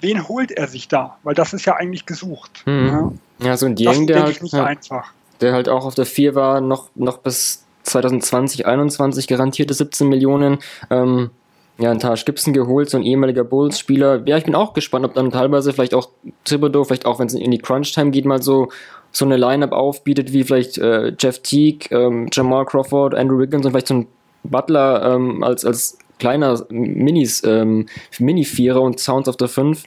Wen 0.00 0.26
holt 0.26 0.50
er 0.50 0.68
sich 0.68 0.88
da? 0.88 1.18
Weil 1.22 1.34
das 1.34 1.52
ist 1.52 1.64
ja 1.66 1.74
eigentlich 1.76 2.06
gesucht. 2.06 2.62
Mhm. 2.66 3.16
Ja. 3.38 3.46
ja, 3.46 3.56
so 3.56 3.66
ein 3.66 3.74
Dieng, 3.74 4.06
der 4.06 4.22
halt, 4.22 4.40
ja, 4.88 5.04
der 5.40 5.52
halt 5.52 5.68
auch 5.68 5.84
auf 5.84 5.94
der 5.94 6.06
4 6.06 6.34
war, 6.34 6.60
noch, 6.60 6.90
noch 6.94 7.18
bis 7.18 7.65
2020, 7.86 8.62
2021 8.62 9.26
garantierte 9.26 9.74
17 9.74 10.08
Millionen. 10.08 10.58
Ähm, 10.90 11.30
ja, 11.78 11.90
ein 11.90 11.98
Taj 11.98 12.22
Gibson 12.24 12.54
geholt, 12.54 12.88
so 12.88 12.96
ein 12.96 13.02
ehemaliger 13.02 13.44
Bulls-Spieler. 13.44 14.22
Ja, 14.26 14.38
ich 14.38 14.44
bin 14.44 14.54
auch 14.54 14.72
gespannt, 14.72 15.04
ob 15.04 15.14
dann 15.14 15.30
teilweise 15.30 15.72
vielleicht 15.74 15.92
auch 15.92 16.08
Thibodeau, 16.44 16.84
vielleicht 16.84 17.04
auch 17.04 17.18
wenn 17.18 17.26
es 17.26 17.34
in 17.34 17.50
die 17.50 17.58
Crunch-Time 17.58 18.10
geht, 18.10 18.24
mal 18.24 18.42
so 18.42 18.68
so 19.12 19.24
eine 19.24 19.36
Lineup 19.36 19.72
aufbietet 19.72 20.32
wie 20.32 20.44
vielleicht 20.44 20.76
äh, 20.78 21.12
Jeff 21.18 21.40
Teague, 21.40 21.88
ähm, 21.90 22.28
Jamal 22.30 22.66
Crawford, 22.66 23.14
Andrew 23.14 23.38
Wiggins 23.38 23.64
und 23.64 23.72
vielleicht 23.72 23.88
so 23.88 23.94
ein 23.94 24.06
Butler 24.44 25.14
ähm, 25.14 25.42
als, 25.42 25.64
als 25.64 25.98
kleiner 26.18 26.64
Minis, 26.68 27.42
ähm, 27.44 27.86
Mini-Vierer 28.18 28.80
und 28.80 29.00
Sounds 29.00 29.28
of 29.28 29.36
the 29.38 29.48
5. 29.48 29.84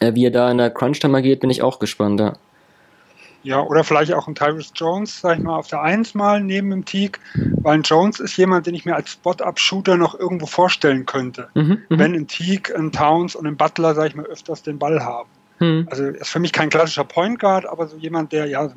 Äh, 0.00 0.14
wie 0.14 0.26
er 0.26 0.30
da 0.30 0.50
in 0.50 0.58
der 0.58 0.70
Crunch-Time 0.70 1.22
geht, 1.22 1.40
bin 1.40 1.50
ich 1.50 1.62
auch 1.62 1.78
gespannt, 1.78 2.20
ja. 2.20 2.34
Ja, 3.44 3.60
oder 3.60 3.84
vielleicht 3.84 4.12
auch 4.14 4.26
ein 4.26 4.34
Tyrus 4.34 4.72
Jones, 4.74 5.20
sag 5.20 5.38
ich 5.38 5.44
mal, 5.44 5.56
auf 5.56 5.68
der 5.68 5.82
1 5.82 6.14
mal 6.14 6.42
neben 6.42 6.70
dem 6.70 6.84
Teague, 6.84 7.20
weil 7.62 7.74
ein 7.74 7.82
Jones 7.82 8.18
ist 8.18 8.36
jemand, 8.38 8.66
den 8.66 8.74
ich 8.74 8.86
mir 8.86 8.96
als 8.96 9.10
Spot-Up-Shooter 9.12 9.96
noch 9.96 10.18
irgendwo 10.18 10.46
vorstellen 10.46 11.04
könnte. 11.04 11.48
Mhm, 11.54 11.62
mhm. 11.62 11.78
wenn 11.90 12.14
ein 12.14 12.26
Teague, 12.26 12.74
ein 12.74 12.90
Towns 12.90 13.36
und 13.36 13.46
ein 13.46 13.56
Butler, 13.56 13.94
sag 13.94 14.08
ich 14.08 14.14
mal, 14.14 14.24
öfters 14.24 14.62
den 14.62 14.78
Ball 14.78 15.04
haben. 15.04 15.28
Hm. 15.58 15.86
Also 15.90 16.04
ist 16.04 16.30
für 16.30 16.40
mich 16.40 16.52
kein 16.52 16.70
klassischer 16.70 17.04
Point 17.04 17.38
Guard, 17.38 17.66
aber 17.66 17.86
so 17.86 17.96
jemand, 17.96 18.32
der 18.32 18.46
ja, 18.46 18.60
also 18.60 18.74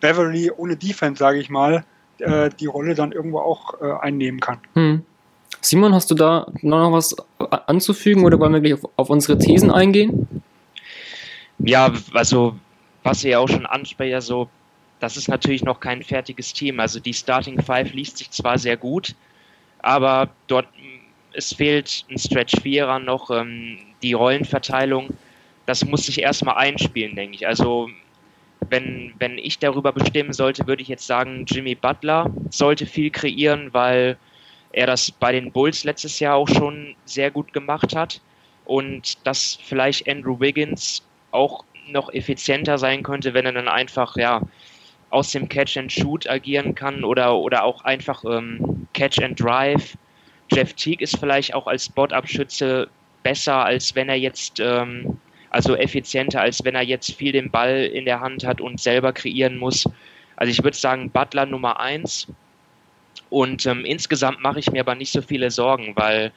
Beverly 0.00 0.50
ohne 0.50 0.76
Defense, 0.76 1.18
sage 1.18 1.38
ich 1.38 1.48
mal, 1.50 1.84
äh, 2.18 2.50
die 2.58 2.66
Rolle 2.66 2.94
dann 2.94 3.12
irgendwo 3.12 3.38
auch 3.38 3.80
äh, 3.80 3.92
einnehmen 4.00 4.40
kann. 4.40 4.58
Hm. 4.74 5.02
Simon, 5.60 5.94
hast 5.94 6.10
du 6.10 6.14
da 6.14 6.46
noch 6.62 6.92
was 6.92 7.14
anzufügen 7.66 8.24
oder 8.24 8.38
wollen 8.40 8.52
wir 8.52 8.60
gleich 8.60 8.74
auf, 8.74 8.90
auf 8.96 9.10
unsere 9.10 9.38
Thesen 9.38 9.70
eingehen? 9.70 10.42
Ja, 11.58 11.92
also 12.12 12.56
was 13.06 13.24
ihr 13.24 13.40
auch 13.40 13.48
schon 13.48 13.66
anspricht, 13.66 14.14
also 14.14 14.48
das 15.00 15.16
ist 15.16 15.28
natürlich 15.28 15.62
noch 15.62 15.80
kein 15.80 16.02
fertiges 16.02 16.52
Team. 16.52 16.80
Also 16.80 17.00
die 17.00 17.14
Starting 17.14 17.62
Five 17.62 17.92
liest 17.92 18.18
sich 18.18 18.30
zwar 18.30 18.58
sehr 18.58 18.76
gut, 18.76 19.14
aber 19.80 20.28
dort 20.46 20.66
es 21.32 21.52
fehlt 21.52 22.04
ein 22.10 22.18
Stretch 22.18 22.60
Vierer 22.62 22.98
noch, 22.98 23.30
ähm, 23.30 23.78
die 24.02 24.14
Rollenverteilung 24.14 25.10
das 25.66 25.84
muss 25.84 26.06
sich 26.06 26.22
erstmal 26.22 26.56
einspielen, 26.56 27.16
denke 27.16 27.34
ich. 27.34 27.46
Also 27.46 27.90
wenn, 28.70 29.12
wenn 29.18 29.36
ich 29.36 29.58
darüber 29.58 29.92
bestimmen 29.92 30.32
sollte, 30.32 30.66
würde 30.66 30.82
ich 30.82 30.88
jetzt 30.88 31.06
sagen, 31.06 31.44
Jimmy 31.46 31.74
Butler 31.74 32.32
sollte 32.50 32.86
viel 32.86 33.10
kreieren, 33.10 33.74
weil 33.74 34.16
er 34.72 34.86
das 34.86 35.10
bei 35.10 35.32
den 35.32 35.52
Bulls 35.52 35.84
letztes 35.84 36.18
Jahr 36.20 36.36
auch 36.36 36.48
schon 36.48 36.94
sehr 37.04 37.30
gut 37.30 37.52
gemacht 37.52 37.94
hat 37.94 38.20
und 38.64 39.26
dass 39.26 39.58
vielleicht 39.62 40.08
Andrew 40.08 40.38
Wiggins 40.40 41.02
auch 41.32 41.64
noch 41.90 42.12
effizienter 42.12 42.78
sein 42.78 43.02
könnte, 43.02 43.34
wenn 43.34 43.46
er 43.46 43.52
dann 43.52 43.68
einfach 43.68 44.16
ja 44.16 44.42
aus 45.10 45.32
dem 45.32 45.48
Catch 45.48 45.76
and 45.76 45.92
Shoot 45.92 46.28
agieren 46.28 46.74
kann 46.74 47.04
oder 47.04 47.36
oder 47.36 47.64
auch 47.64 47.84
einfach 47.84 48.24
ähm, 48.24 48.86
Catch 48.92 49.22
and 49.22 49.40
Drive. 49.40 49.96
Jeff 50.52 50.72
Teague 50.74 51.02
ist 51.02 51.18
vielleicht 51.18 51.54
auch 51.54 51.66
als 51.66 51.86
Spot-Up-Schütze 51.86 52.88
besser, 53.22 53.64
als 53.64 53.94
wenn 53.94 54.08
er 54.08 54.16
jetzt 54.16 54.60
ähm, 54.60 55.18
also 55.50 55.74
effizienter, 55.74 56.40
als 56.40 56.64
wenn 56.64 56.74
er 56.74 56.82
jetzt 56.82 57.12
viel 57.14 57.32
den 57.32 57.50
Ball 57.50 57.84
in 57.84 58.04
der 58.04 58.20
Hand 58.20 58.44
hat 58.44 58.60
und 58.60 58.80
selber 58.80 59.12
kreieren 59.12 59.56
muss. 59.56 59.88
Also 60.36 60.50
ich 60.50 60.62
würde 60.62 60.76
sagen, 60.76 61.10
Butler 61.10 61.46
Nummer 61.46 61.80
eins. 61.80 62.28
Und 63.30 63.66
ähm, 63.66 63.84
insgesamt 63.84 64.40
mache 64.40 64.60
ich 64.60 64.70
mir 64.70 64.80
aber 64.80 64.94
nicht 64.94 65.10
so 65.10 65.22
viele 65.22 65.50
Sorgen, 65.50 65.92
weil 65.96 66.30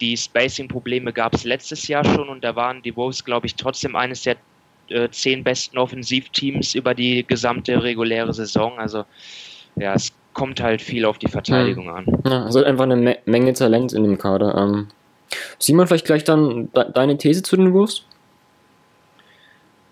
die 0.00 0.16
Spacing-Probleme 0.16 1.12
gab 1.12 1.34
es 1.34 1.44
letztes 1.44 1.86
Jahr 1.88 2.04
schon 2.04 2.28
und 2.28 2.42
da 2.42 2.56
waren 2.56 2.80
die 2.80 2.96
Wolves, 2.96 3.24
glaube 3.24 3.46
ich, 3.46 3.54
trotzdem 3.56 3.96
eines 3.96 4.22
der 4.22 4.36
äh, 4.90 5.08
zehn 5.10 5.44
besten 5.44 5.78
Offensivteams 5.78 6.74
über 6.74 6.94
die 6.94 7.24
gesamte 7.26 7.82
reguläre 7.82 8.32
Saison. 8.32 8.78
Also 8.78 9.04
ja, 9.76 9.94
es 9.94 10.12
kommt 10.32 10.60
halt 10.60 10.82
viel 10.82 11.04
auf 11.04 11.18
die 11.18 11.28
Verteidigung 11.28 11.86
ja. 11.86 11.94
an. 11.94 12.06
Ja, 12.24 12.44
also 12.44 12.62
einfach 12.64 12.84
eine 12.84 12.96
Me 12.96 13.18
Menge 13.24 13.52
Talent 13.52 13.92
in 13.92 14.04
dem 14.04 14.18
Kader. 14.18 14.54
Ähm, 14.56 14.88
Simon, 15.58 15.86
vielleicht 15.86 16.06
gleich 16.06 16.24
dann 16.24 16.70
de 16.72 16.92
deine 16.92 17.16
These 17.16 17.42
zu 17.42 17.56
den 17.56 17.72
Wolves? 17.72 18.04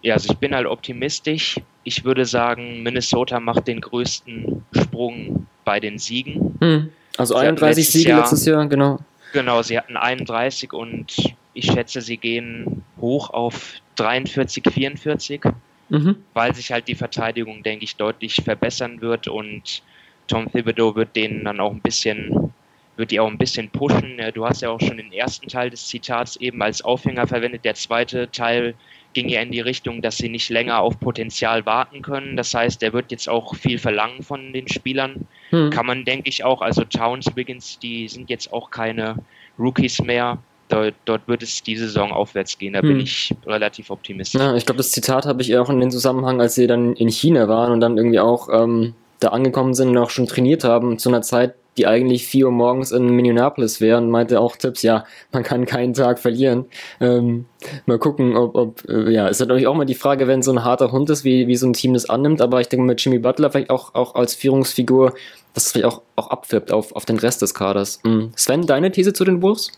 Ja, 0.02 0.14
also 0.14 0.32
ich 0.32 0.38
bin 0.38 0.54
halt 0.54 0.66
optimistisch. 0.66 1.60
Ich 1.84 2.04
würde 2.04 2.24
sagen, 2.24 2.82
Minnesota 2.82 3.40
macht 3.40 3.66
den 3.66 3.80
größten 3.80 4.64
Sprung 4.72 5.46
bei 5.64 5.80
den 5.80 5.98
Siegen. 5.98 6.56
Hm. 6.60 6.90
Also 7.16 7.34
31 7.34 7.90
Siege 7.90 8.10
Jahr, 8.10 8.20
letztes 8.20 8.46
Jahr, 8.46 8.66
genau. 8.66 9.00
Genau, 9.32 9.60
sie 9.62 9.76
hatten 9.76 9.96
31 9.96 10.72
und 10.72 11.14
ich 11.52 11.66
schätze, 11.66 12.00
sie 12.00 12.16
gehen 12.16 12.84
hoch 13.00 13.30
auf 13.30 13.74
43, 13.98 14.62
44, 14.72 15.42
mhm. 15.88 16.16
weil 16.34 16.54
sich 16.54 16.72
halt 16.72 16.88
die 16.88 16.94
Verteidigung, 16.94 17.62
denke 17.62 17.84
ich, 17.84 17.96
deutlich 17.96 18.36
verbessern 18.36 19.00
wird 19.00 19.28
und 19.28 19.82
Tom 20.28 20.50
Thibodeau 20.50 20.94
wird 20.94 21.16
denen 21.16 21.44
dann 21.44 21.58
auch 21.58 21.72
ein 21.72 21.80
bisschen, 21.80 22.52
wird 22.96 23.10
die 23.10 23.18
auch 23.18 23.28
ein 23.28 23.38
bisschen 23.38 23.70
pushen. 23.70 24.20
Du 24.34 24.44
hast 24.44 24.62
ja 24.62 24.70
auch 24.70 24.80
schon 24.80 24.98
den 24.98 25.12
ersten 25.12 25.48
Teil 25.48 25.70
des 25.70 25.86
Zitats 25.88 26.36
eben 26.36 26.62
als 26.62 26.82
Aufhänger 26.82 27.26
verwendet. 27.26 27.64
Der 27.64 27.74
zweite 27.74 28.30
Teil 28.30 28.74
ging 29.14 29.28
ja 29.28 29.40
in 29.40 29.50
die 29.50 29.60
Richtung, 29.60 30.02
dass 30.02 30.18
sie 30.18 30.28
nicht 30.28 30.50
länger 30.50 30.80
auf 30.80 31.00
Potenzial 31.00 31.64
warten 31.64 32.02
können. 32.02 32.36
Das 32.36 32.52
heißt, 32.52 32.82
er 32.82 32.92
wird 32.92 33.10
jetzt 33.10 33.28
auch 33.28 33.54
viel 33.54 33.78
verlangen 33.78 34.22
von 34.22 34.52
den 34.52 34.68
Spielern. 34.68 35.26
Hm. 35.50 35.70
Kann 35.70 35.86
man, 35.86 36.04
denke 36.04 36.28
ich, 36.28 36.44
auch. 36.44 36.60
Also 36.60 36.84
Towns, 36.84 37.34
Wiggins, 37.34 37.78
die 37.78 38.06
sind 38.06 38.28
jetzt 38.28 38.52
auch 38.52 38.70
keine 38.70 39.16
Rookies 39.58 40.00
mehr. 40.02 40.38
Dort, 40.68 40.94
dort 41.04 41.26
wird 41.28 41.42
es 41.42 41.62
diese 41.62 41.86
Saison 41.86 42.12
aufwärts 42.12 42.58
gehen. 42.58 42.74
Da 42.74 42.80
hm. 42.80 42.88
bin 42.88 43.00
ich 43.00 43.34
relativ 43.46 43.90
optimistisch. 43.90 44.40
Ja, 44.40 44.54
ich 44.54 44.66
glaube, 44.66 44.78
das 44.78 44.90
Zitat 44.90 45.26
habe 45.26 45.42
ich 45.42 45.56
auch 45.56 45.70
in 45.70 45.80
den 45.80 45.90
Zusammenhang, 45.90 46.40
als 46.40 46.54
sie 46.54 46.66
dann 46.66 46.94
in 46.94 47.08
China 47.08 47.48
waren 47.48 47.72
und 47.72 47.80
dann 47.80 47.96
irgendwie 47.96 48.20
auch 48.20 48.48
ähm, 48.52 48.94
da 49.20 49.28
angekommen 49.28 49.74
sind 49.74 49.88
und 49.88 49.98
auch 49.98 50.10
schon 50.10 50.26
trainiert 50.26 50.64
haben 50.64 50.98
zu 50.98 51.08
einer 51.08 51.22
Zeit, 51.22 51.54
die 51.78 51.86
eigentlich 51.86 52.26
4 52.26 52.46
Uhr 52.46 52.52
morgens 52.52 52.90
in 52.90 53.08
Minneapolis 53.10 53.80
wären, 53.80 54.10
meinte 54.10 54.40
auch 54.40 54.56
Tipps, 54.56 54.82
ja, 54.82 55.04
man 55.32 55.44
kann 55.44 55.64
keinen 55.64 55.94
Tag 55.94 56.18
verlieren. 56.18 56.66
Ähm, 57.00 57.46
mal 57.86 57.98
gucken, 57.98 58.36
ob, 58.36 58.56
ob 58.56 58.88
äh, 58.88 59.10
ja, 59.10 59.28
ist 59.28 59.38
natürlich 59.38 59.68
auch 59.68 59.74
mal 59.74 59.84
die 59.84 59.94
Frage, 59.94 60.26
wenn 60.26 60.42
so 60.42 60.50
ein 60.50 60.64
harter 60.64 60.90
Hund 60.90 61.08
ist, 61.08 61.24
wie, 61.24 61.46
wie 61.46 61.56
so 61.56 61.66
ein 61.66 61.72
Team 61.72 61.94
das 61.94 62.10
annimmt, 62.10 62.40
aber 62.40 62.60
ich 62.60 62.68
denke 62.68 62.84
mit 62.84 63.00
Jimmy 63.02 63.18
Butler 63.18 63.50
vielleicht 63.50 63.70
auch, 63.70 63.94
auch 63.94 64.16
als 64.16 64.34
Führungsfigur, 64.34 65.14
dass 65.54 65.66
es 65.66 65.72
vielleicht 65.72 65.86
auch, 65.86 66.02
auch 66.16 66.30
abwirbt 66.30 66.72
auf, 66.72 66.94
auf 66.94 67.04
den 67.04 67.18
Rest 67.18 67.42
des 67.42 67.54
Kaders. 67.54 68.00
Mhm. 68.04 68.32
Sven, 68.34 68.66
deine 68.66 68.90
These 68.90 69.12
zu 69.12 69.24
den 69.24 69.40
Wolves? 69.40 69.70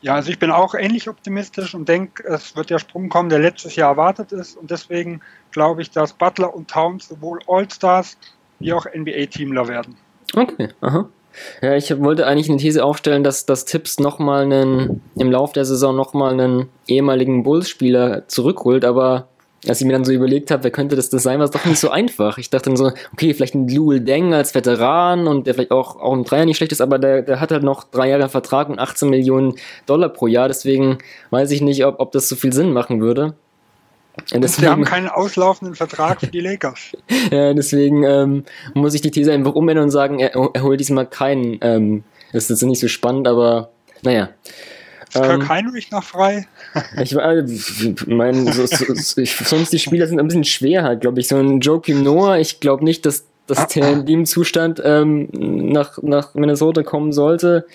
Ja, 0.00 0.14
also 0.14 0.30
ich 0.30 0.38
bin 0.38 0.50
auch 0.50 0.74
ähnlich 0.74 1.08
optimistisch 1.08 1.74
und 1.74 1.88
denke, 1.88 2.22
es 2.24 2.54
wird 2.54 2.70
der 2.70 2.78
Sprung 2.78 3.08
kommen, 3.08 3.30
der 3.30 3.40
letztes 3.40 3.74
Jahr 3.74 3.90
erwartet 3.90 4.32
ist. 4.32 4.56
Und 4.56 4.70
deswegen 4.70 5.20
glaube 5.50 5.82
ich, 5.82 5.90
dass 5.90 6.12
Butler 6.12 6.54
und 6.54 6.70
Towns 6.70 7.08
sowohl 7.08 7.40
All-Stars 7.48 8.16
wie 8.60 8.72
auch 8.72 8.86
NBA-Teamler 8.86 9.66
werden. 9.66 9.96
Okay, 10.34 10.68
aha. 10.80 11.08
Ja, 11.62 11.74
ich 11.74 11.96
wollte 12.00 12.26
eigentlich 12.26 12.48
eine 12.48 12.58
These 12.58 12.84
aufstellen, 12.84 13.22
dass, 13.22 13.46
dass 13.46 13.64
Tipps 13.64 13.98
nochmal 14.00 14.42
einen, 14.42 15.02
im 15.16 15.30
Lauf 15.30 15.52
der 15.52 15.64
Saison 15.64 15.94
nochmal 15.94 16.32
einen 16.32 16.68
ehemaligen 16.86 17.42
Bulls-Spieler 17.42 18.26
zurückholt, 18.28 18.84
aber 18.84 19.28
als 19.66 19.80
ich 19.80 19.86
mir 19.86 19.92
dann 19.92 20.04
so 20.04 20.12
überlegt 20.12 20.50
habe, 20.50 20.64
wer 20.64 20.70
könnte 20.70 20.94
das 20.94 21.10
denn 21.10 21.18
sein, 21.18 21.38
war 21.38 21.44
es 21.44 21.50
doch 21.50 21.64
nicht 21.64 21.80
so 21.80 21.90
einfach. 21.90 22.38
Ich 22.38 22.50
dachte 22.50 22.70
dann 22.70 22.76
so, 22.76 22.92
okay, 23.12 23.34
vielleicht 23.34 23.54
ein 23.54 23.68
Luel 23.68 24.00
Deng 24.00 24.32
als 24.32 24.54
Veteran 24.54 25.26
und 25.26 25.46
der 25.46 25.54
vielleicht 25.54 25.72
auch, 25.72 25.96
auch 25.96 26.12
im 26.12 26.24
Dreier 26.24 26.44
nicht 26.44 26.58
schlecht 26.58 26.72
ist, 26.72 26.80
aber 26.80 26.98
der, 26.98 27.22
der 27.22 27.40
hat 27.40 27.50
halt 27.50 27.64
noch 27.64 27.84
drei 27.84 28.08
Jahre 28.08 28.28
Vertrag 28.28 28.68
und 28.68 28.78
18 28.78 29.10
Millionen 29.10 29.54
Dollar 29.86 30.10
pro 30.10 30.28
Jahr, 30.28 30.48
deswegen 30.48 30.98
weiß 31.30 31.50
ich 31.50 31.60
nicht, 31.60 31.84
ob, 31.84 31.98
ob 31.98 32.12
das 32.12 32.28
so 32.28 32.36
viel 32.36 32.52
Sinn 32.52 32.72
machen 32.72 33.00
würde. 33.00 33.34
Und 34.32 34.42
deswegen, 34.42 34.66
wir 34.66 34.70
haben 34.72 34.84
keinen 34.84 35.08
auslaufenden 35.08 35.74
Vertrag 35.74 36.20
für 36.20 36.26
die 36.26 36.40
Lakers. 36.40 36.92
ja, 37.30 37.54
deswegen 37.54 38.02
ähm, 38.02 38.44
muss 38.74 38.94
ich 38.94 39.00
die 39.00 39.10
These 39.10 39.32
einfach 39.32 39.54
umändern 39.54 39.84
und 39.84 39.90
sagen, 39.90 40.18
er, 40.18 40.34
er 40.34 40.62
holt 40.62 40.80
diesmal 40.80 41.06
keinen. 41.06 41.58
Ähm, 41.60 42.04
das 42.32 42.44
ist 42.44 42.50
jetzt 42.50 42.62
nicht 42.62 42.80
so 42.80 42.88
spannend, 42.88 43.28
aber 43.28 43.70
naja. 44.02 44.30
Ist 45.08 45.22
Kirk 45.22 45.42
ähm, 45.42 45.48
Heinrich 45.48 45.90
noch 45.90 46.04
frei? 46.04 46.46
ich 47.02 47.14
meine, 47.14 48.52
so, 48.52 48.66
so, 48.66 49.24
sonst 49.24 49.72
die 49.72 49.78
Spieler 49.78 50.06
sind 50.06 50.20
ein 50.20 50.28
bisschen 50.28 50.44
schwer 50.44 50.82
halt, 50.82 51.00
glaube 51.00 51.20
ich. 51.20 51.28
So 51.28 51.36
ein 51.36 51.60
Joakim 51.60 52.02
Noah, 52.02 52.38
ich 52.38 52.60
glaube 52.60 52.84
nicht, 52.84 53.06
dass, 53.06 53.24
dass 53.46 53.68
der 53.68 53.88
in 53.90 54.06
dem 54.06 54.26
Zustand 54.26 54.80
ähm, 54.84 55.28
nach, 55.32 55.98
nach 56.02 56.34
Minnesota 56.34 56.82
kommen 56.82 57.12
sollte. 57.12 57.66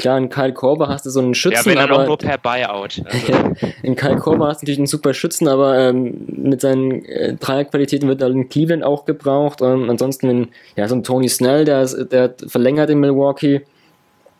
Klar, 0.00 0.16
in 0.16 0.30
Kyle 0.30 0.54
Korber 0.54 0.88
hast 0.88 1.04
du 1.04 1.10
so 1.10 1.20
einen 1.20 1.34
Schützen. 1.34 1.58
Ja, 1.58 1.66
wenn 1.66 1.76
dann 1.76 1.90
auch 1.90 2.06
nur 2.06 2.16
per 2.16 2.38
Buyout. 2.38 3.02
Also. 3.04 3.32
in 3.82 3.96
Kyle 3.96 4.16
Korber 4.16 4.48
hast 4.48 4.62
du 4.62 4.64
natürlich 4.64 4.78
einen 4.78 4.86
super 4.86 5.12
Schützen, 5.12 5.46
aber 5.46 5.78
ähm, 5.78 6.24
mit 6.26 6.62
seinen 6.62 7.04
äh, 7.04 7.34
Dreierqualitäten 7.34 8.08
wird 8.08 8.22
er 8.22 8.28
in 8.28 8.48
Cleveland 8.48 8.82
auch 8.82 9.04
gebraucht. 9.04 9.60
Ähm, 9.60 9.90
ansonsten, 9.90 10.28
wenn, 10.28 10.48
ja, 10.76 10.88
so 10.88 10.94
ein 10.94 11.02
Tony 11.02 11.28
Snell, 11.28 11.66
der, 11.66 11.86
der 11.86 12.34
verlängert 12.46 12.88
in 12.88 13.00
Milwaukee. 13.00 13.60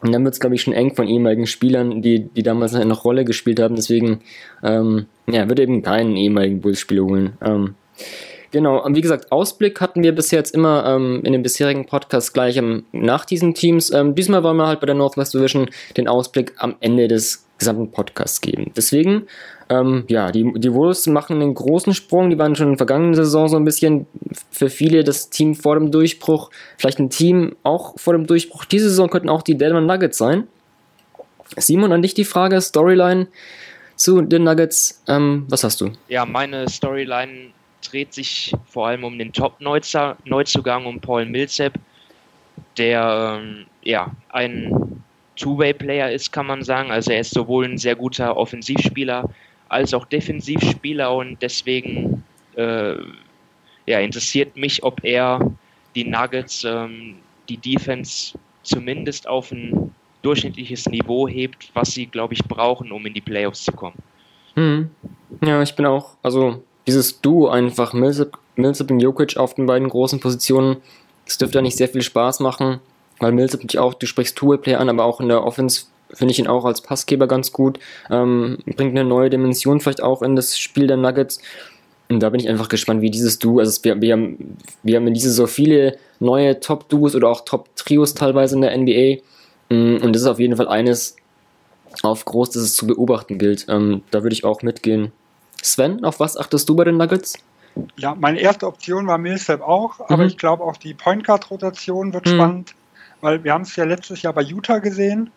Und 0.02 0.12
dann 0.12 0.25
wird 0.25 0.35
es, 0.35 0.40
glaube 0.40 0.54
ich, 0.54 0.62
schon 0.62 0.73
eng 0.73 0.95
von 0.95 1.07
ehemaligen 1.07 1.47
Spielern, 1.47 2.00
die, 2.02 2.28
die 2.28 2.42
damals 2.42 2.73
noch 2.73 3.04
Rolle 3.04 3.25
gespielt 3.25 3.61
haben. 3.61 3.76
Deswegen, 3.76 4.21
ähm, 4.62 5.07
ja, 5.28 5.49
wird 5.49 5.61
eben 5.61 5.83
keinen 5.83 6.16
ehemaligen 6.16 6.61
Bulls-Spieler 6.61 7.04
holen. 7.04 7.33
Ähm, 7.42 7.75
Genau, 8.52 8.83
und 8.85 8.97
wie 8.97 9.00
gesagt, 9.00 9.30
Ausblick 9.30 9.80
hatten 9.80 10.02
wir 10.02 10.12
bis 10.12 10.33
jetzt 10.33 10.54
immer 10.54 10.85
ähm, 10.85 11.21
in 11.25 11.33
den 11.33 11.42
bisherigen 11.42 11.87
Podcasts 11.87 12.33
gleich 12.33 12.57
ähm, 12.57 12.85
nach 12.90 13.25
diesen 13.25 13.54
Teams. 13.54 13.92
Ähm, 13.92 14.14
diesmal 14.16 14.42
wollen 14.42 14.57
wir 14.57 14.66
halt 14.66 14.80
bei 14.80 14.87
der 14.87 14.97
Northwest 14.97 15.35
Division 15.35 15.71
den 15.97 16.09
Ausblick 16.09 16.54
am 16.57 16.75
Ende 16.80 17.07
des 17.07 17.47
gesamten 17.59 17.92
Podcasts 17.92 18.40
geben. 18.40 18.73
Deswegen, 18.76 19.26
ähm, 19.71 20.05
ja, 20.09 20.33
die, 20.33 20.53
die 20.57 20.75
Wolves 20.75 21.07
machen 21.07 21.41
einen 21.41 21.55
großen 21.55 21.95
Sprung. 21.95 22.29
Die 22.29 22.39
waren 22.39 22.57
schon 22.57 22.67
in 22.67 22.73
der 22.73 22.79
vergangenen 22.79 23.15
Saison 23.15 23.49
so 23.49 23.57
ein 23.57 23.65
bisschen 23.65 24.07
für 24.50 24.69
viele 24.69 25.05
das 25.05 25.31
Team 25.31 25.55
vor 25.55 25.77
dem 25.77 25.93
Durchbruch. 25.93 26.50
Vielleicht 26.77 26.99
ein 26.99 27.09
Team 27.09 27.55
auch 27.62 27.99
vor 27.99 28.12
dem 28.12 28.27
Durchbruch. 28.27 28.65
Diese 28.65 28.91
Saison 28.91 29.09
könnten 29.09 29.29
auch 29.29 29.43
die 29.43 29.57
Denver 29.57 29.81
Nuggets 29.81 30.19
sein. 30.19 30.49
Simon, 31.57 31.93
an 31.93 32.03
dich 32.03 32.15
die 32.15 32.25
Frage, 32.25 32.61
Storyline 32.61 33.29
zu 33.95 34.21
den 34.23 34.43
Nuggets. 34.43 35.03
Ähm, 35.07 35.47
was 35.49 35.62
hast 35.62 35.81
du? 35.81 35.93
Ja, 36.09 36.27
meine 36.27 36.69
Storyline 36.69 37.53
dreht 37.89 38.12
sich 38.12 38.53
vor 38.67 38.89
allem 38.89 39.05
um 39.05 39.19
den 39.19 39.33
Top-Neuzugang, 39.33 40.87
um 40.87 41.00
Paul 41.00 41.27
Millsap, 41.27 41.75
der 42.77 43.39
ähm, 43.41 43.67
ja, 43.83 44.11
ein 44.31 45.03
Two-Way-Player 45.37 46.11
ist, 46.11 46.33
kann 46.33 46.47
man 46.47 46.62
sagen. 46.65 46.91
Also 46.91 47.12
er 47.12 47.21
ist 47.21 47.33
sowohl 47.33 47.67
ein 47.67 47.79
sehr 47.79 47.95
guter 47.95 48.37
Offensivspieler 48.37 49.31
als 49.71 49.95
auch 49.95 50.05
Defensivspieler 50.05 51.15
und 51.15 51.41
deswegen 51.41 52.25
äh, 52.57 52.95
ja, 53.87 53.99
interessiert 54.00 54.57
mich, 54.57 54.83
ob 54.83 55.03
er 55.05 55.50
die 55.95 56.05
Nuggets, 56.05 56.65
ähm, 56.65 57.17
die 57.49 57.57
Defense 57.57 58.39
zumindest 58.62 59.29
auf 59.29 59.50
ein 59.53 59.95
durchschnittliches 60.23 60.87
Niveau 60.87 61.27
hebt, 61.27 61.71
was 61.73 61.93
sie, 61.93 62.07
glaube 62.07 62.35
ich, 62.35 62.45
brauchen, 62.45 62.93
um 62.93 63.07
in 63.07 63.15
die 63.15 63.21
Playoffs 63.21 63.65
zu 63.65 63.73
kommen. 63.73 63.97
Hm. 64.55 64.91
Ja, 65.43 65.62
ich 65.62 65.75
bin 65.75 65.87
auch, 65.87 66.17
also 66.23 66.62
dieses 66.87 67.21
Duo 67.21 67.49
einfach, 67.49 67.93
Millsap, 67.93 68.39
Millsap 68.57 68.91
und 68.91 69.00
Jokic 69.00 69.37
auf 69.37 69.55
den 69.55 69.67
beiden 69.67 69.89
großen 69.89 70.21
Positionen, 70.21 70.79
das 71.25 71.39
dürfte 71.39 71.59
ja 71.59 71.62
nicht 71.62 71.77
sehr 71.77 71.89
viel 71.89 72.03
Spaß 72.03 72.41
machen, 72.41 72.81
weil 73.21 73.33
Millsap 73.33 73.62
natürlich 73.62 73.79
auch, 73.79 73.95
du 73.95 74.07
sprichst 74.07 74.37
Two-Way-Player 74.37 74.81
an, 74.81 74.89
aber 74.89 75.05
auch 75.05 75.21
in 75.21 75.29
der 75.29 75.45
Offense 75.45 75.87
finde 76.14 76.33
ich 76.33 76.38
ihn 76.38 76.47
auch 76.47 76.64
als 76.64 76.81
Passgeber 76.81 77.26
ganz 77.26 77.52
gut, 77.52 77.79
ähm, 78.11 78.59
bringt 78.67 78.99
eine 78.99 79.09
neue 79.09 79.31
Dimension 79.31 79.81
vielleicht 79.81 80.02
auch 80.02 80.23
in 80.23 80.37
das 80.37 80.59
Spiel 80.59 80.87
der 80.87 80.97
Nuggets. 80.97 81.40
Und 82.09 82.21
da 82.21 82.31
bin 82.31 82.40
ich 82.40 82.49
einfach 82.49 82.69
gespannt, 82.69 83.02
wie 83.02 83.11
dieses 83.11 83.38
Duo, 83.38 83.61
also 83.61 83.85
wir, 83.85 84.00
wir, 84.00 84.12
haben, 84.12 84.57
wir 84.83 84.97
haben 84.97 85.07
in 85.07 85.14
dieser 85.14 85.31
so 85.31 85.47
viele 85.47 85.97
neue 86.19 86.59
Top-Duos 86.59 87.14
oder 87.14 87.29
auch 87.29 87.43
Top-Trios 87.45 88.14
teilweise 88.14 88.57
in 88.57 88.62
der 88.62 88.76
NBA. 88.76 89.23
Mm, 89.69 90.02
und 90.02 90.12
das 90.12 90.23
ist 90.23 90.29
auf 90.29 90.40
jeden 90.40 90.57
Fall 90.57 90.67
eines 90.67 91.17
auf 92.02 92.25
groß, 92.25 92.50
das 92.50 92.62
es 92.62 92.75
zu 92.75 92.87
beobachten 92.87 93.38
gilt. 93.38 93.67
Ähm, 93.69 94.02
da 94.11 94.23
würde 94.23 94.35
ich 94.35 94.45
auch 94.45 94.62
mitgehen. 94.62 95.12
Sven, 95.62 96.05
auf 96.05 96.21
was 96.21 96.37
achtest 96.37 96.69
du 96.69 96.75
bei 96.75 96.85
den 96.85 96.97
Nuggets? 96.97 97.35
Ja, 97.97 98.14
meine 98.14 98.40
erste 98.40 98.67
Option 98.67 99.07
war 99.07 99.19
Millsap 99.19 99.61
auch, 99.61 100.00
aber 100.00 100.25
mhm. 100.25 100.29
ich 100.29 100.38
glaube 100.38 100.64
auch 100.64 100.76
die 100.76 100.95
Point 100.95 101.25
Guard 101.25 101.50
Rotation 101.50 102.12
wird 102.12 102.26
mhm. 102.26 102.31
spannend, 102.31 102.75
weil 103.21 103.45
wir 103.45 103.52
haben 103.52 103.62
es 103.62 103.76
ja 103.76 103.85
letztes 103.85 104.23
Jahr 104.23 104.33
bei 104.33 104.43
Utah 104.43 104.79
gesehen, 104.79 105.31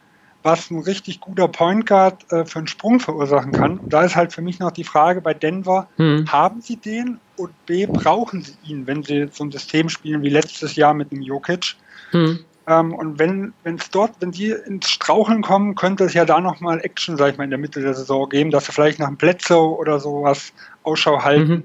was 0.44 0.70
ein 0.70 0.80
richtig 0.80 1.22
guter 1.22 1.48
Point 1.48 1.88
Guard 1.88 2.32
äh, 2.32 2.46
für 2.46 2.60
einen 2.60 2.68
Sprung 2.68 3.00
verursachen 3.00 3.54
kann. 3.54 3.80
Und 3.80 3.92
da 3.92 4.04
ist 4.04 4.16
halt 4.16 4.34
für 4.34 4.42
mich 4.42 4.60
noch 4.60 4.72
die 4.72 4.84
Frage 4.84 5.22
bei 5.22 5.34
Denver, 5.34 5.88
mhm. 5.98 6.32
haben 6.32 6.62
sie 6.62 6.76
den 6.76 7.20
und 7.38 7.52
B, 7.66 7.88
brauchen 7.88 8.42
sie 8.42 8.56
ihn, 8.64 8.86
wenn 8.86 9.04
sie 9.04 9.28
so 9.32 9.46
ein 9.46 9.52
System 9.52 9.90
spielen 9.90 10.22
wie 10.22 10.30
letztes 10.30 10.76
Jahr 10.76 10.94
mit 10.94 11.12
dem 11.12 11.22
Jokic? 11.22 11.76
Mhm. 12.12 12.46
Ähm, 12.68 12.94
und 12.94 13.20
wenn 13.20 13.54
es 13.64 13.90
dort, 13.90 14.12
wenn 14.20 14.32
die 14.32 14.52
ins 14.52 14.90
Straucheln 14.90 15.42
kommen, 15.42 15.76
könnte 15.76 16.06
es 16.06 16.14
ja 16.14 16.24
da 16.24 16.40
nochmal 16.40 16.80
Action, 16.82 17.18
sag 17.18 17.32
ich 17.32 17.38
mal, 17.38 17.44
in 17.44 17.50
der 17.50 17.60
Mitte 17.60 17.82
der 17.82 17.94
Saison 17.94 18.30
geben, 18.30 18.52
dass 18.52 18.66
sie 18.66 18.72
vielleicht 18.72 19.00
nach 19.00 19.08
einem 19.08 19.18
Bledsoe 19.18 19.78
oder 19.78 20.00
sowas 20.00 20.54
Ausschau 20.84 21.24
halten. 21.24 21.52
Mhm. 21.52 21.64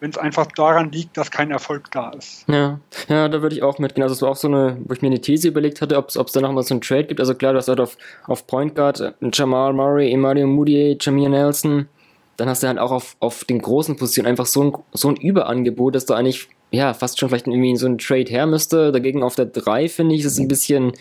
Wenn 0.00 0.10
es 0.10 0.18
einfach 0.18 0.46
daran 0.46 0.92
liegt, 0.92 1.16
dass 1.16 1.30
kein 1.30 1.50
Erfolg 1.50 1.90
da 1.90 2.10
ist. 2.10 2.48
Ja, 2.48 2.78
ja, 3.08 3.28
da 3.28 3.42
würde 3.42 3.56
ich 3.56 3.62
auch 3.62 3.78
mitgehen. 3.78 4.02
Also 4.02 4.14
es 4.14 4.22
war 4.22 4.30
auch 4.30 4.36
so 4.36 4.48
eine, 4.48 4.78
wo 4.84 4.92
ich 4.92 5.02
mir 5.02 5.08
eine 5.08 5.20
These 5.20 5.48
überlegt 5.48 5.80
hatte, 5.80 5.96
ob 5.96 6.08
es 6.08 6.32
da 6.32 6.40
nochmal 6.40 6.62
so 6.62 6.74
einen 6.74 6.80
Trade 6.80 7.04
gibt. 7.04 7.20
Also 7.20 7.34
klar, 7.34 7.52
du 7.52 7.58
hast 7.58 7.68
halt 7.68 7.80
auf, 7.80 7.96
auf 8.26 8.46
Point 8.46 8.76
Guard 8.76 9.00
äh, 9.00 9.12
Jamal 9.32 9.72
Murray, 9.72 10.12
Emanuel 10.12 10.46
Moutier, 10.46 10.96
Jamir 11.00 11.28
Nelson. 11.28 11.88
Dann 12.36 12.48
hast 12.48 12.62
du 12.62 12.68
halt 12.68 12.78
auch 12.78 12.92
auf, 12.92 13.16
auf 13.18 13.44
den 13.44 13.60
großen 13.60 13.96
Positionen 13.96 14.28
einfach 14.28 14.46
so 14.46 14.62
ein, 14.62 14.72
so 14.92 15.08
ein 15.08 15.16
Überangebot, 15.16 15.96
dass 15.96 16.06
du 16.06 16.14
eigentlich 16.14 16.48
ja, 16.70 16.94
fast 16.94 17.18
schon 17.18 17.28
vielleicht 17.28 17.46
irgendwie 17.46 17.76
so 17.76 17.86
ein 17.86 17.98
Trade 17.98 18.30
her 18.30 18.46
müsste. 18.46 18.92
Dagegen 18.92 19.22
auf 19.22 19.34
der 19.34 19.46
3 19.46 19.88
finde 19.88 20.14
ich, 20.14 20.20
ist 20.20 20.32
es 20.32 20.38
ein 20.38 20.48
bisschen, 20.48 20.92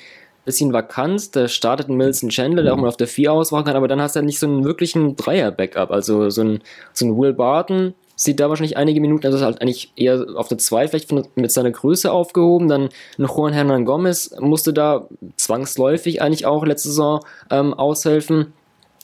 bisschen 0.46 0.74
vakant. 0.74 1.36
Da 1.36 1.48
startet 1.48 1.89
ein 1.89 1.98
Milton 1.98 2.30
Chandler, 2.30 2.63
der 2.63 2.74
auch 2.74 2.77
mal 2.77 2.88
auf 2.88 2.98
der 2.98 3.08
4 3.08 3.32
auswachen 3.32 3.66
kann, 3.66 3.75
aber 3.75 3.88
dann 3.88 4.01
hast 4.01 4.16
du 4.16 4.20
halt 4.20 4.25
nicht 4.25 4.39
so 4.39 4.48
einen 4.48 4.63
wirklichen 4.63 5.16
Dreier-Backup. 5.16 5.92
Also 5.92 6.30
so 6.30 6.42
ein, 6.42 6.62
so 6.94 7.06
ein 7.06 7.18
Will 7.18 7.34
Barton 7.34 7.94
sieht 8.18 8.40
da 8.40 8.50
wahrscheinlich 8.50 8.76
einige 8.78 9.00
Minuten, 9.00 9.26
also 9.26 9.38
ist 9.38 9.44
halt 9.44 9.62
eigentlich 9.62 9.94
eher 9.96 10.26
auf 10.36 10.48
der 10.48 10.58
2 10.58 10.88
vielleicht 10.88 11.08
von, 11.08 11.26
mit 11.36 11.52
seiner 11.52 11.72
Größe 11.72 12.12
aufgehoben. 12.12 12.68
Dann 12.68 12.90
Juan 13.18 13.54
Hernan 13.54 13.86
Gomez 13.86 14.36
musste 14.40 14.74
da 14.74 15.08
zwangsläufig 15.38 16.22
eigentlich 16.22 16.48
auch 16.48 16.66
letzte 16.66 16.90
Saison 16.90 17.22
ähm, 17.52 17.76
aushelfen. 17.76 18.54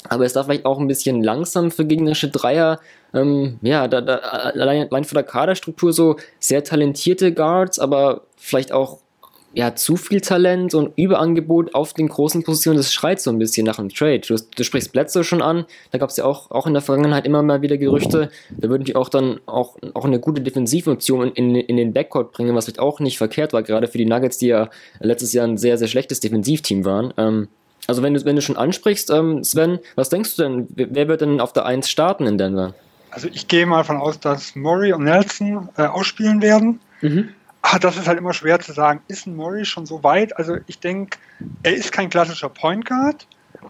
Aber 0.10 0.26
es 0.26 0.34
darf 0.34 0.48
vielleicht 0.48 0.66
auch 0.66 0.80
ein 0.80 0.88
bisschen 0.88 1.24
langsam 1.24 1.72
für 1.72 1.86
gegnerische 1.86 2.30
Dreier. 2.30 2.80
Ähm, 3.14 3.60
ja, 3.62 3.88
da, 3.88 4.02
da, 4.02 4.16
allein, 4.16 4.90
allein 4.90 5.04
von 5.06 5.16
der 5.16 5.24
Kaderstruktur 5.24 5.94
so 5.94 6.18
sehr 6.40 6.64
talentierte 6.64 7.34
Guards, 7.34 7.78
aber 7.80 8.22
vielleicht 8.36 8.72
auch 8.72 8.98
ja, 9.54 9.76
zu 9.76 9.96
viel 9.98 10.22
Talent 10.22 10.74
und 10.74 10.94
Überangebot 10.98 11.76
auf 11.76 11.94
den 11.94 12.08
großen 12.08 12.44
Positionen, 12.44 12.78
das 12.78 12.92
schreit 12.92 13.22
so 13.22 13.30
ein 13.30 13.38
bisschen 13.38 13.66
nach 13.66 13.78
einem 13.78 13.90
Trade. 13.90 14.20
Du, 14.20 14.36
du 14.36 14.64
sprichst 14.64 14.92
Bledsoe 14.92 15.24
schon 15.24 15.42
an, 15.42 15.66
da 15.92 16.00
gab 16.00 16.10
es 16.10 16.18
ja 16.18 16.26
auch, 16.26 16.50
auch 16.50 16.66
in 16.66 16.74
der 16.74 16.82
Vergangenheit 16.82 17.26
immer 17.26 17.44
mal 17.44 17.62
wieder 17.62 17.78
Gerüchte, 17.78 18.32
da 18.50 18.70
würden 18.70 18.84
die 18.84 18.96
auch 18.96 19.10
dann 19.10 19.40
auch, 19.46 19.78
auch 19.94 20.06
eine 20.06 20.20
gute 20.20 20.42
Defensivfunktion 20.42 21.32
in, 21.34 21.56
in 21.56 21.78
den 21.78 21.94
Backcourt 21.94 22.32
bringen, 22.32 22.56
was 22.56 22.66
vielleicht 22.66 22.80
auch 22.80 23.00
nicht 23.00 23.18
verkehrt 23.18 23.54
war, 23.54 23.62
gerade 23.62 23.88
für 23.88 24.00
die 24.00 24.06
Nuggets, 24.06 24.40
die 24.40 24.48
ja 24.48 24.70
letztes 25.00 25.34
Jahr 25.34 25.48
ein 25.48 25.58
sehr, 25.58 25.78
sehr 25.78 25.88
schlechtes 25.88 26.20
Defensivteam 26.20 26.84
waren. 26.84 27.14
Ähm, 27.18 27.48
also 27.88 28.02
wenn 28.02 28.14
du, 28.14 28.26
wenn 28.26 28.36
du 28.36 28.42
schon 28.42 28.58
ansprichst, 28.58 29.12
ähm, 29.12 29.44
Sven, 29.44 29.80
was 29.96 30.10
denkst 30.10 30.36
du 30.36 30.44
denn, 30.44 30.68
wer 30.76 31.08
wird 31.08 31.22
denn 31.22 31.40
auf 31.40 31.54
der 31.54 31.66
1 31.66 31.90
starten 31.90 32.26
in 32.26 32.38
Denver? 32.38 32.74
Also 33.12 33.28
ich 33.32 33.48
gehe 33.48 33.66
mal 33.68 33.78
davon 33.78 33.98
aus, 33.98 34.20
dass 34.20 34.56
Murray 34.56 34.94
und 34.94 35.04
Nelson 35.04 35.70
äh, 35.78 35.84
ausspielen 35.84 36.42
werden. 36.42 36.80
Mhm. 37.02 37.30
Ah, 37.64 37.80
das 37.80 37.98
ist 37.98 38.08
halt 38.08 38.18
immer 38.18 38.34
schwer 38.34 38.60
zu 38.60 38.74
sagen. 38.74 39.02
Ist 39.08 39.26
ein 39.26 39.36
Murray 39.36 39.64
schon 39.64 39.86
so 39.86 40.04
weit? 40.04 40.38
Also 40.38 40.58
ich 40.68 40.80
denke, 40.80 41.18
er 41.64 41.74
ist 41.74 41.92
kein 41.94 42.10
klassischer 42.10 42.50
Point 42.50 42.86
Guard, 42.86 43.26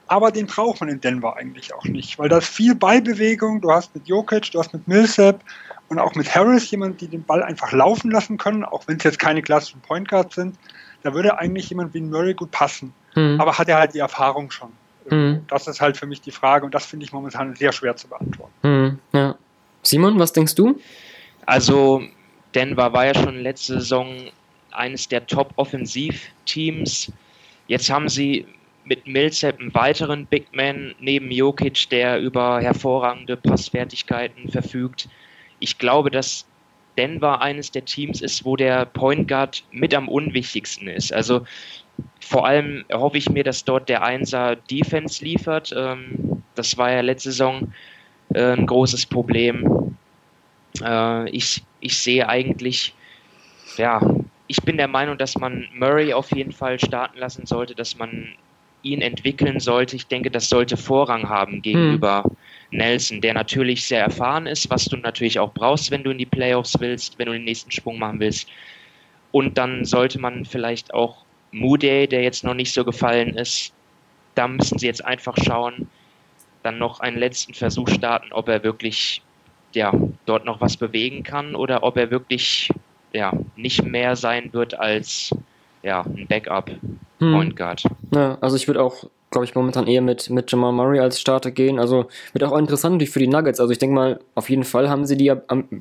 aber 0.07 0.31
den 0.31 0.47
braucht 0.47 0.81
man 0.81 0.89
in 0.89 0.99
Denver 0.99 1.37
eigentlich 1.37 1.73
auch 1.75 1.85
nicht, 1.85 2.17
weil 2.17 2.27
da 2.27 2.39
ist 2.39 2.47
viel 2.47 2.73
Beibewegung. 2.73 3.61
Du 3.61 3.71
hast 3.71 3.93
mit 3.93 4.07
Jokic, 4.07 4.51
du 4.51 4.59
hast 4.59 4.73
mit 4.73 4.87
Millsap 4.87 5.41
und 5.89 5.99
auch 5.99 6.15
mit 6.15 6.33
Harris 6.33 6.69
jemand, 6.71 7.01
die 7.01 7.07
den 7.07 7.23
Ball 7.23 7.43
einfach 7.43 7.71
laufen 7.71 8.09
lassen 8.09 8.37
können, 8.37 8.65
auch 8.65 8.87
wenn 8.87 8.97
es 8.97 9.03
jetzt 9.03 9.19
keine 9.19 9.43
klassischen 9.43 9.81
Point 9.81 10.07
Guards 10.09 10.35
sind. 10.35 10.57
Da 11.03 11.13
würde 11.13 11.37
eigentlich 11.37 11.69
jemand 11.69 11.93
wie 11.93 12.01
Murray 12.01 12.33
gut 12.33 12.49
passen. 12.49 12.93
Mhm. 13.15 13.39
Aber 13.39 13.59
hat 13.59 13.69
er 13.69 13.77
halt 13.77 13.93
die 13.93 13.99
Erfahrung 13.99 14.49
schon? 14.49 14.71
Mhm. 15.09 15.45
Das 15.47 15.67
ist 15.67 15.81
halt 15.81 15.97
für 15.97 16.07
mich 16.07 16.21
die 16.21 16.31
Frage 16.31 16.65
und 16.65 16.73
das 16.73 16.87
finde 16.87 17.05
ich 17.05 17.13
momentan 17.13 17.55
sehr 17.55 17.71
schwer 17.71 17.95
zu 17.95 18.07
beantworten. 18.07 18.53
Mhm. 18.63 18.99
Ja. 19.11 19.35
Simon, 19.83 20.17
was 20.17 20.33
denkst 20.33 20.55
du? 20.55 20.79
Also, 21.45 22.01
Denver 22.55 22.93
war 22.93 23.05
ja 23.05 23.15
schon 23.15 23.39
letzte 23.39 23.73
Saison 23.73 24.31
eines 24.71 25.07
der 25.07 25.25
Top-Offensiv-Teams. 25.25 27.11
Jetzt 27.67 27.89
haben 27.89 28.09
sie 28.09 28.45
mit 28.85 29.07
Millsap 29.07 29.59
einen 29.59 29.73
weiteren 29.73 30.25
Big 30.25 30.47
Man 30.53 30.93
neben 30.99 31.31
Jokic, 31.31 31.89
der 31.89 32.19
über 32.19 32.61
hervorragende 32.61 33.37
Passfertigkeiten 33.37 34.49
verfügt. 34.49 35.07
Ich 35.59 35.77
glaube, 35.77 36.11
dass 36.11 36.45
Denver 36.97 37.41
eines 37.41 37.71
der 37.71 37.85
Teams 37.85 38.21
ist, 38.21 38.45
wo 38.45 38.55
der 38.55 38.85
Point 38.85 39.27
Guard 39.27 39.63
mit 39.71 39.93
am 39.93 40.07
unwichtigsten 40.07 40.87
ist. 40.87 41.13
Also 41.13 41.45
vor 42.19 42.45
allem 42.45 42.85
hoffe 42.91 43.17
ich 43.17 43.29
mir, 43.29 43.43
dass 43.43 43.63
dort 43.63 43.89
der 43.89 44.03
Einser 44.03 44.55
Defense 44.55 45.23
liefert. 45.23 45.73
Ähm, 45.75 46.43
das 46.55 46.77
war 46.77 46.91
ja 46.91 47.01
letzte 47.01 47.31
Saison 47.31 47.73
äh, 48.33 48.53
ein 48.53 48.65
großes 48.65 49.05
Problem. 49.05 49.92
Äh, 50.81 51.29
ich, 51.29 51.63
ich 51.79 51.97
sehe 51.97 52.27
eigentlich, 52.27 52.93
ja, 53.77 54.01
ich 54.47 54.61
bin 54.63 54.77
der 54.77 54.87
Meinung, 54.87 55.17
dass 55.17 55.37
man 55.37 55.67
Murray 55.73 56.13
auf 56.13 56.31
jeden 56.35 56.51
Fall 56.51 56.79
starten 56.79 57.17
lassen 57.17 57.45
sollte, 57.45 57.75
dass 57.75 57.97
man 57.97 58.29
ihn 58.83 59.01
entwickeln 59.01 59.59
sollte. 59.59 59.95
Ich 59.95 60.07
denke, 60.07 60.29
das 60.29 60.49
sollte 60.49 60.77
Vorrang 60.77 61.29
haben 61.29 61.61
gegenüber 61.61 62.23
hm. 62.23 62.77
Nelson, 62.77 63.21
der 63.21 63.33
natürlich 63.33 63.85
sehr 63.85 64.01
erfahren 64.01 64.45
ist, 64.45 64.69
was 64.69 64.85
du 64.85 64.97
natürlich 64.97 65.39
auch 65.39 65.53
brauchst, 65.53 65.89
wenn 65.91 66.03
du 66.03 66.11
in 66.11 66.17
die 66.17 66.25
Playoffs 66.25 66.79
willst, 66.79 67.17
wenn 67.17 67.27
du 67.27 67.33
den 67.33 67.45
nächsten 67.45 67.71
Sprung 67.71 67.97
machen 67.97 68.19
willst. 68.19 68.47
Und 69.31 69.57
dann 69.57 69.85
sollte 69.85 70.19
man 70.19 70.45
vielleicht 70.45 70.93
auch 70.93 71.23
Moody, 71.51 72.07
der 72.07 72.23
jetzt 72.23 72.43
noch 72.43 72.53
nicht 72.53 72.73
so 72.73 72.83
gefallen 72.83 73.37
ist, 73.37 73.73
da 74.35 74.47
müssen 74.47 74.79
sie 74.79 74.87
jetzt 74.87 75.05
einfach 75.05 75.37
schauen, 75.37 75.87
dann 76.63 76.77
noch 76.77 76.99
einen 76.99 77.17
letzten 77.17 77.53
Versuch 77.53 77.89
starten, 77.89 78.31
ob 78.31 78.49
er 78.49 78.63
wirklich 78.63 79.21
ja, 79.75 79.93
dort 80.25 80.45
noch 80.45 80.61
was 80.61 80.77
bewegen 80.77 81.23
kann 81.23 81.55
oder 81.55 81.83
ob 81.83 81.97
er 81.97 82.11
wirklich 82.11 82.69
ja, 83.13 83.31
nicht 83.55 83.83
mehr 83.83 84.15
sein 84.15 84.49
wird 84.53 84.79
als 84.79 85.31
ja, 85.83 86.01
ein 86.01 86.27
Backup 86.27 86.71
hm. 87.19 87.33
Point 87.33 87.55
Guard. 87.55 87.83
Ja, 88.13 88.37
also 88.41 88.55
ich 88.55 88.67
würde 88.67 88.81
auch, 88.81 89.05
glaube 89.31 89.45
ich, 89.45 89.55
momentan 89.55 89.87
eher 89.87 90.01
mit, 90.01 90.29
mit 90.29 90.51
Jamal 90.51 90.71
Murray 90.71 90.99
als 90.99 91.19
Starter 91.19 91.51
gehen. 91.51 91.79
Also 91.79 92.05
wird 92.31 92.43
auch 92.43 92.57
interessant 92.57 92.95
natürlich 92.95 93.11
für 93.11 93.19
die 93.19 93.27
Nuggets. 93.27 93.59
Also 93.59 93.71
ich 93.71 93.79
denke 93.79 93.95
mal, 93.95 94.19
auf 94.35 94.49
jeden 94.49 94.63
Fall 94.63 94.89
haben 94.89 95.05
sie 95.05 95.17
die 95.17 95.31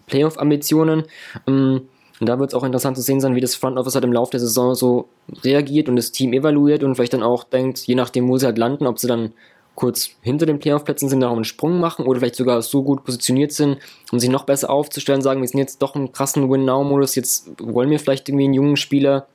Playoff-Ambitionen. 0.07 1.05
Ähm, 1.47 1.83
und 2.21 2.29
da 2.29 2.39
wird 2.39 2.51
es 2.51 2.55
auch 2.55 2.63
interessant 2.63 2.97
zu 2.97 3.03
sehen 3.03 3.21
sein, 3.21 3.35
wie 3.35 3.41
das 3.41 3.57
Front 3.57 3.79
Office 3.79 3.95
halt 3.95 4.05
im 4.05 4.13
Laufe 4.13 4.31
der 4.31 4.41
Saison 4.41 4.77
so 4.77 5.09
reagiert 5.43 5.89
und 5.89 5.97
das 5.97 6.13
Team 6.13 6.33
evaluiert 6.33 6.85
und 6.85 6.95
vielleicht 6.95 7.15
dann 7.15 7.23
auch 7.23 7.43
denkt, 7.43 7.81
je 7.81 7.97
nachdem, 7.97 8.29
wo 8.29 8.39
sie 8.39 8.47
halt 8.47 8.59
landen, 8.59 8.87
ob 8.87 9.01
sie 9.01 9.09
dann 9.09 9.33
kurz 9.75 10.11
hinter 10.21 10.47
den 10.47 10.59
Playoff-Plätzen 10.59 11.09
sind, 11.09 11.25
auch 11.25 11.33
einen 11.33 11.45
Sprung 11.45 11.81
machen 11.81 12.07
oder 12.07 12.21
vielleicht 12.21 12.37
sogar 12.37 12.61
so 12.63 12.83
gut 12.83 13.05
positioniert 13.05 13.53
sind, 13.53 13.79
um 14.11 14.19
sich 14.19 14.31
noch 14.31 14.45
besser 14.45 14.71
aufzustellen, 14.71 15.23
sagen, 15.23 15.41
wir 15.41 15.49
sind 15.49 15.61
jetzt 15.61 15.81
doch 15.81 15.97
im 15.97 16.13
krassen 16.13 16.51
Win-Now-Modus, 16.51 17.15
jetzt 17.15 17.51
wollen 17.59 17.91
wir 17.91 17.99
vielleicht 17.99 18.29
irgendwie 18.29 18.45
einen 18.45 18.55
jungen 18.55 18.77
Spieler 18.77 19.27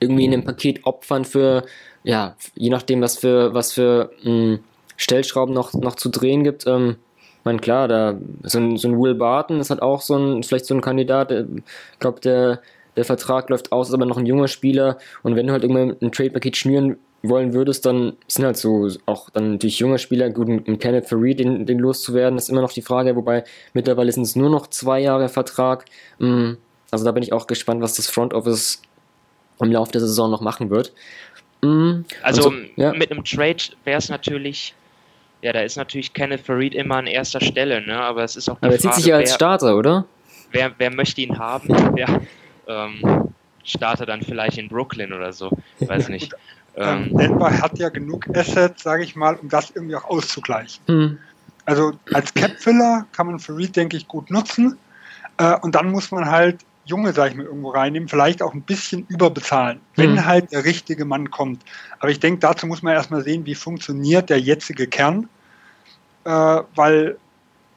irgendwie 0.00 0.24
in 0.24 0.32
einem 0.32 0.44
Paket 0.44 0.84
opfern 0.84 1.24
für, 1.24 1.64
ja, 2.02 2.36
je 2.54 2.70
nachdem, 2.70 3.00
was 3.02 3.18
für, 3.18 3.54
was 3.54 3.72
für 3.72 4.10
mh, 4.22 4.30
hm, 4.30 4.58
Stellschrauben 4.96 5.54
noch, 5.54 5.74
noch 5.74 5.96
zu 5.96 6.08
drehen 6.08 6.42
gibt. 6.42 6.66
Ähm, 6.66 6.96
ich 7.38 7.44
meine, 7.44 7.58
klar, 7.58 7.86
da, 7.86 8.18
so 8.42 8.58
ein, 8.58 8.76
so 8.76 8.88
ein 8.88 8.98
Will 9.00 9.14
Barton 9.14 9.60
ist 9.60 9.70
halt 9.70 9.82
auch 9.82 10.00
so 10.00 10.16
ein, 10.16 10.42
vielleicht 10.42 10.66
so 10.66 10.74
ein 10.74 10.80
Kandidat, 10.80 11.30
ich 11.30 11.98
glaube, 11.98 12.20
der, 12.20 12.60
der 12.96 13.04
Vertrag 13.04 13.50
läuft 13.50 13.72
aus, 13.72 13.88
ist 13.88 13.94
aber 13.94 14.06
noch 14.06 14.16
ein 14.16 14.26
junger 14.26 14.48
Spieler 14.48 14.98
und 15.22 15.36
wenn 15.36 15.46
du 15.46 15.52
halt 15.52 15.62
irgendwie 15.62 16.04
ein 16.04 16.12
Trade-Paket 16.12 16.56
schnüren 16.56 16.96
wollen 17.22 17.52
würdest, 17.52 17.86
dann 17.86 18.16
sind 18.28 18.44
halt 18.44 18.56
so 18.56 18.88
auch 19.06 19.30
dann 19.30 19.52
natürlich 19.52 19.78
junge 19.78 19.98
Spieler, 19.98 20.30
gut, 20.30 20.48
ein 20.48 20.78
Kenneth 20.78 21.08
Fareed, 21.08 21.40
den, 21.40 21.66
den 21.66 21.78
loszuwerden, 21.78 22.38
ist 22.38 22.48
immer 22.48 22.60
noch 22.60 22.72
die 22.72 22.82
Frage, 22.82 23.16
wobei 23.16 23.44
mittlerweile 23.72 24.12
sind 24.12 24.24
es 24.24 24.36
nur 24.36 24.50
noch 24.50 24.68
zwei 24.68 25.00
Jahre 25.00 25.28
Vertrag. 25.28 25.84
Hm, 26.18 26.58
also 26.90 27.04
da 27.04 27.12
bin 27.12 27.22
ich 27.22 27.32
auch 27.32 27.46
gespannt, 27.46 27.82
was 27.82 27.94
das 27.94 28.08
Front 28.08 28.34
Office 28.34 28.82
im 29.60 29.72
Laufe 29.72 29.92
der 29.92 30.00
Saison 30.02 30.30
noch 30.30 30.40
machen 30.40 30.70
wird. 30.70 30.92
Hm, 31.62 32.04
also 32.22 32.42
so, 32.42 32.52
ja. 32.76 32.92
mit 32.92 33.10
einem 33.10 33.24
Trade 33.24 33.62
wäre 33.84 33.98
es 33.98 34.08
natürlich, 34.08 34.74
ja, 35.42 35.52
da 35.52 35.60
ist 35.60 35.76
natürlich 35.76 36.12
Kenneth 36.12 36.40
Fareed 36.40 36.74
immer 36.74 36.96
an 36.96 37.06
erster 37.06 37.40
Stelle, 37.40 37.84
ne? 37.84 37.98
aber 37.98 38.24
es 38.24 38.36
ist 38.36 38.48
auch 38.48 38.58
Aber 38.60 38.72
er 38.72 38.78
zieht 38.78 38.94
sich 38.94 39.06
ja 39.06 39.16
als 39.16 39.34
Starter, 39.34 39.76
oder? 39.76 40.04
Wer, 40.52 40.72
wer 40.78 40.92
möchte 40.92 41.20
ihn 41.22 41.38
haben? 41.38 41.96
Ja, 41.96 42.20
ähm, 42.68 43.32
Starter 43.64 44.06
dann 44.06 44.22
vielleicht 44.22 44.58
in 44.58 44.68
Brooklyn 44.68 45.12
oder 45.12 45.32
so, 45.32 45.50
weiß 45.80 46.08
nicht. 46.08 46.32
Ähm, 46.76 47.16
Denver 47.16 47.58
hat 47.60 47.78
ja 47.78 47.88
genug 47.88 48.26
Assets, 48.36 48.82
sage 48.82 49.02
ich 49.02 49.16
mal, 49.16 49.36
um 49.36 49.48
das 49.48 49.70
irgendwie 49.70 49.96
auch 49.96 50.04
auszugleichen. 50.04 50.82
Hm. 50.86 51.18
Also 51.64 51.92
als 52.12 52.32
Cap-Filler 52.34 53.06
kann 53.12 53.26
man 53.26 53.38
Farid, 53.38 53.74
denke 53.76 53.96
ich, 53.96 54.06
gut 54.06 54.30
nutzen. 54.30 54.78
Äh, 55.38 55.56
und 55.60 55.74
dann 55.74 55.90
muss 55.90 56.10
man 56.10 56.30
halt 56.30 56.60
Junge, 56.84 57.12
sage 57.12 57.30
ich 57.30 57.36
mal, 57.36 57.46
irgendwo 57.46 57.70
reinnehmen, 57.70 58.08
vielleicht 58.08 58.42
auch 58.42 58.54
ein 58.54 58.62
bisschen 58.62 59.06
überbezahlen, 59.08 59.80
wenn 59.96 60.16
hm. 60.16 60.26
halt 60.26 60.52
der 60.52 60.64
richtige 60.64 61.04
Mann 61.04 61.30
kommt. 61.30 61.62
Aber 61.98 62.10
ich 62.10 62.20
denke, 62.20 62.40
dazu 62.40 62.66
muss 62.66 62.82
man 62.82 62.92
erstmal 62.92 63.24
sehen, 63.24 63.44
wie 63.46 63.56
funktioniert 63.56 64.30
der 64.30 64.40
jetzige 64.40 64.86
Kern. 64.86 65.28
Äh, 66.24 66.62
weil 66.74 67.16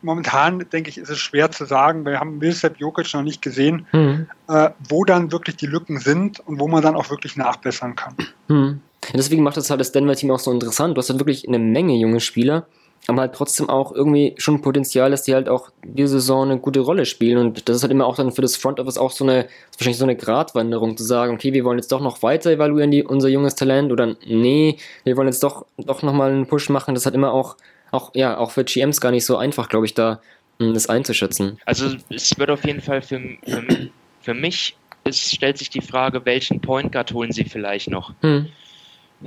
momentan, 0.02 0.66
denke 0.72 0.90
ich, 0.90 0.98
ist 0.98 1.10
es 1.10 1.20
schwer 1.20 1.52
zu 1.52 1.66
sagen, 1.66 2.06
wir 2.06 2.20
haben 2.20 2.38
Millsap 2.38 2.80
Jokic 2.80 3.14
noch 3.14 3.24
nicht 3.24 3.42
gesehen, 3.42 3.88
hm. 3.92 4.28
äh, 4.48 4.70
wo 4.88 5.04
dann 5.06 5.32
wirklich 5.32 5.58
die 5.58 5.68
Lücken 5.68 6.00
sind 6.00 6.40
und 6.40 6.60
wo 6.60 6.68
man 6.68 6.82
dann 6.82 6.96
auch 6.96 7.10
wirklich 7.10 7.36
nachbessern 7.36 7.96
kann. 7.96 8.16
Hm. 8.48 8.82
Ja, 9.06 9.12
deswegen 9.16 9.44
macht 9.44 9.58
das 9.58 9.70
halt 9.70 9.80
das 9.80 9.92
Denver-Team 9.92 10.32
auch 10.32 10.40
so 10.40 10.52
interessant. 10.52 10.96
Du 10.96 11.00
hast 11.00 11.10
halt 11.10 11.20
wirklich 11.20 11.48
eine 11.48 11.60
Menge 11.60 11.96
junge 11.96 12.20
Spieler, 12.20 12.68
aber 13.08 13.22
halt 13.22 13.34
trotzdem 13.34 13.70
auch 13.70 13.92
irgendwie 13.92 14.36
schon 14.38 14.62
Potenzial, 14.62 15.10
dass 15.10 15.24
die 15.24 15.34
halt 15.34 15.50
auch 15.50 15.70
diese 15.84 16.20
Saison 16.20 16.50
eine 16.50 16.60
gute 16.60 16.82
Rolle 16.82 17.06
spielen. 17.06 17.38
Und 17.38 17.68
das 17.68 17.78
ist 17.78 17.84
halt 17.84 17.92
immer 17.92 18.06
auch 18.06 18.16
dann 18.16 18.32
für 18.32 18.42
das 18.42 18.56
Front 18.56 18.80
Office 18.80 18.98
auch 18.98 19.12
so 19.12 19.24
eine, 19.24 19.48
wahrscheinlich 19.74 19.98
so 19.98 20.04
eine 20.04 20.16
Gratwanderung, 20.16 20.98
zu 20.98 21.04
sagen, 21.04 21.34
okay, 21.34 21.54
wir 21.54 21.64
wollen 21.64 21.78
jetzt 21.78 21.92
doch 21.92 22.02
noch 22.02 22.22
weiter 22.24 22.52
evaluieren, 22.52 22.92
die, 22.92 23.04
unser 23.04 23.30
junges 23.30 23.56
Talent, 23.56 23.92
oder 23.92 24.16
nee, 24.28 24.78
wir 25.06 25.18
wollen 25.18 25.28
jetzt 25.28 25.44
doch, 25.44 25.66
doch 25.78 26.04
nochmal 26.04 26.32
einen 26.32 26.48
Push 26.48 26.70
machen. 26.70 26.94
Das 26.94 27.06
hat 27.06 27.16
immer 27.16 27.34
auch, 27.34 27.56
auch, 27.92 28.12
ja, 28.14 28.38
auch 28.38 28.52
für 28.52 28.64
GMs 28.64 29.02
gar 29.02 29.12
nicht 29.12 29.26
so 29.26 29.38
einfach, 29.38 29.70
glaube 29.70 29.86
ich, 29.86 29.94
da 29.94 30.22
hm, 30.60 30.74
das 30.74 30.88
einzuschätzen. 30.88 31.60
Also 31.66 31.96
es 32.10 32.38
wird 32.38 32.50
auf 32.50 32.66
jeden 32.66 32.82
Fall 32.82 33.02
für, 33.02 33.20
für, 33.46 33.90
für 34.22 34.34
mich, 34.34 34.76
es 35.04 35.32
stellt 35.32 35.58
sich 35.58 35.70
die 35.70 35.82
Frage, 35.82 36.26
welchen 36.26 36.62
Point 36.62 36.92
Guard 36.92 37.14
holen 37.14 37.32
sie 37.32 37.46
vielleicht 37.46 37.90
noch? 37.90 38.14
Hm 38.22 38.48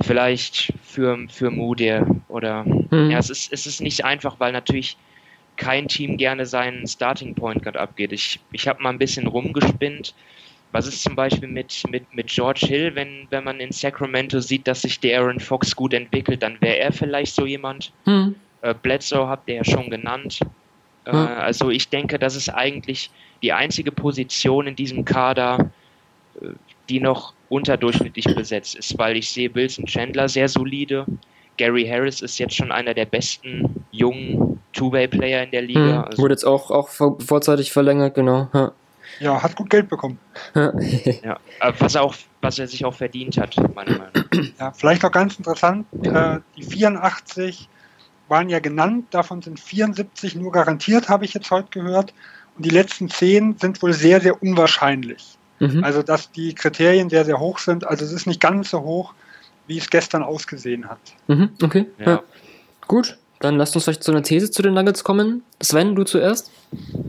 vielleicht 0.01 0.73
für, 0.83 1.17
für 1.29 1.51
Moody 1.51 1.99
oder 2.27 2.63
mhm. 2.63 3.11
ja, 3.11 3.19
es 3.19 3.29
ist, 3.29 3.51
es 3.53 3.65
ist 3.65 3.81
nicht 3.81 4.03
einfach, 4.03 4.39
weil 4.39 4.51
natürlich 4.51 4.97
kein 5.55 5.87
Team 5.87 6.17
gerne 6.17 6.45
seinen 6.45 6.87
Starting 6.87 7.35
Point 7.35 7.63
Guard 7.63 7.77
abgeht. 7.77 8.11
Ich, 8.11 8.39
ich 8.51 8.67
habe 8.67 8.81
mal 8.81 8.89
ein 8.89 8.97
bisschen 8.97 9.27
rumgespinnt. 9.27 10.15
Was 10.71 10.87
ist 10.87 11.03
zum 11.03 11.15
Beispiel 11.15 11.47
mit, 11.47 11.83
mit, 11.91 12.11
mit 12.15 12.27
George 12.27 12.65
Hill, 12.65 12.95
wenn, 12.95 13.27
wenn 13.29 13.43
man 13.43 13.59
in 13.59 13.71
Sacramento 13.71 14.39
sieht, 14.39 14.67
dass 14.67 14.81
sich 14.81 14.99
der 14.99 15.19
Aaron 15.19 15.39
Fox 15.39 15.75
gut 15.75 15.93
entwickelt, 15.93 16.41
dann 16.41 16.59
wäre 16.61 16.77
er 16.77 16.91
vielleicht 16.91 17.35
so 17.35 17.45
jemand. 17.45 17.91
Mhm. 18.05 18.35
Äh, 18.63 18.73
Bledsoe 18.81 19.27
habt 19.27 19.49
ihr 19.49 19.55
ja 19.55 19.63
schon 19.63 19.89
genannt. 19.89 20.39
Äh, 21.05 21.11
mhm. 21.11 21.27
Also 21.37 21.69
ich 21.69 21.89
denke, 21.89 22.17
das 22.17 22.35
ist 22.35 22.49
eigentlich 22.49 23.11
die 23.41 23.51
einzige 23.51 23.91
Position 23.91 24.67
in 24.67 24.75
diesem 24.75 25.03
Kader, 25.03 25.69
äh, 26.41 26.47
die 26.89 27.01
noch 27.01 27.33
unterdurchschnittlich 27.49 28.33
besetzt 28.35 28.75
ist, 28.75 28.97
weil 28.97 29.17
ich 29.17 29.29
sehe 29.29 29.53
Wilson 29.53 29.85
Chandler 29.85 30.29
sehr 30.29 30.47
solide. 30.47 31.05
Gary 31.57 31.85
Harris 31.85 32.21
ist 32.21 32.39
jetzt 32.39 32.55
schon 32.55 32.71
einer 32.71 32.93
der 32.93 33.05
besten 33.05 33.85
jungen 33.91 34.59
Two-Way-Player 34.71 35.43
in 35.43 35.51
der 35.51 35.61
Liga. 35.61 35.97
Hm, 35.97 36.03
also 36.05 36.23
wurde 36.23 36.33
jetzt 36.33 36.45
auch, 36.45 36.71
auch 36.71 36.89
vorzeitig 36.89 37.71
verlängert, 37.71 38.15
genau. 38.15 38.49
Ja, 38.53 38.71
ja 39.19 39.43
hat 39.43 39.55
gut 39.55 39.69
Geld 39.69 39.89
bekommen. 39.89 40.17
Ja. 40.55 40.73
ja, 41.23 41.37
was, 41.79 41.95
auch, 41.97 42.15
was 42.41 42.59
er 42.59 42.67
sich 42.67 42.85
auch 42.85 42.95
verdient 42.95 43.37
hat, 43.37 43.55
meiner 43.75 43.97
Meinung 43.97 44.13
nach. 44.13 44.23
Ja, 44.59 44.71
vielleicht 44.71 45.03
noch 45.03 45.11
ganz 45.11 45.37
interessant, 45.37 45.85
äh, 46.01 46.39
die 46.57 46.63
84 46.63 47.69
waren 48.33 48.49
ja 48.49 48.59
genannt, 48.59 49.05
davon 49.11 49.43
sind 49.43 49.59
74 49.59 50.35
nur 50.35 50.51
garantiert, 50.51 51.07
habe 51.07 51.23
ich 51.23 51.35
jetzt 51.35 51.51
heute 51.51 51.69
gehört. 51.69 52.15
Und 52.57 52.65
die 52.65 52.71
letzten 52.71 53.07
10 53.07 53.57
sind 53.61 53.79
wohl 53.83 53.93
sehr, 53.93 54.21
sehr 54.21 54.41
unwahrscheinlich. 54.41 55.37
Mhm. 55.59 55.83
Also, 55.83 56.01
dass 56.01 56.31
die 56.31 56.55
Kriterien 56.55 57.11
sehr, 57.11 57.25
sehr 57.25 57.39
hoch 57.39 57.59
sind. 57.59 57.85
Also, 57.85 58.03
es 58.03 58.11
ist 58.11 58.25
nicht 58.25 58.41
ganz 58.41 58.71
so 58.71 58.81
hoch, 58.81 59.13
wie 59.67 59.77
es 59.77 59.87
gestern 59.87 60.23
ausgesehen 60.23 60.89
hat. 60.89 60.99
Mhm, 61.27 61.51
okay. 61.61 61.85
Ja. 61.99 62.05
ja. 62.05 62.23
Gut, 62.87 63.19
dann 63.39 63.55
lasst 63.55 63.75
uns 63.75 63.85
vielleicht 63.85 64.03
zu 64.03 64.11
einer 64.11 64.23
These 64.23 64.49
zu 64.49 64.63
den 64.63 64.73
Nuggets 64.73 65.03
kommen. 65.03 65.43
Sven, 65.61 65.93
du 65.93 66.03
zuerst? 66.03 66.49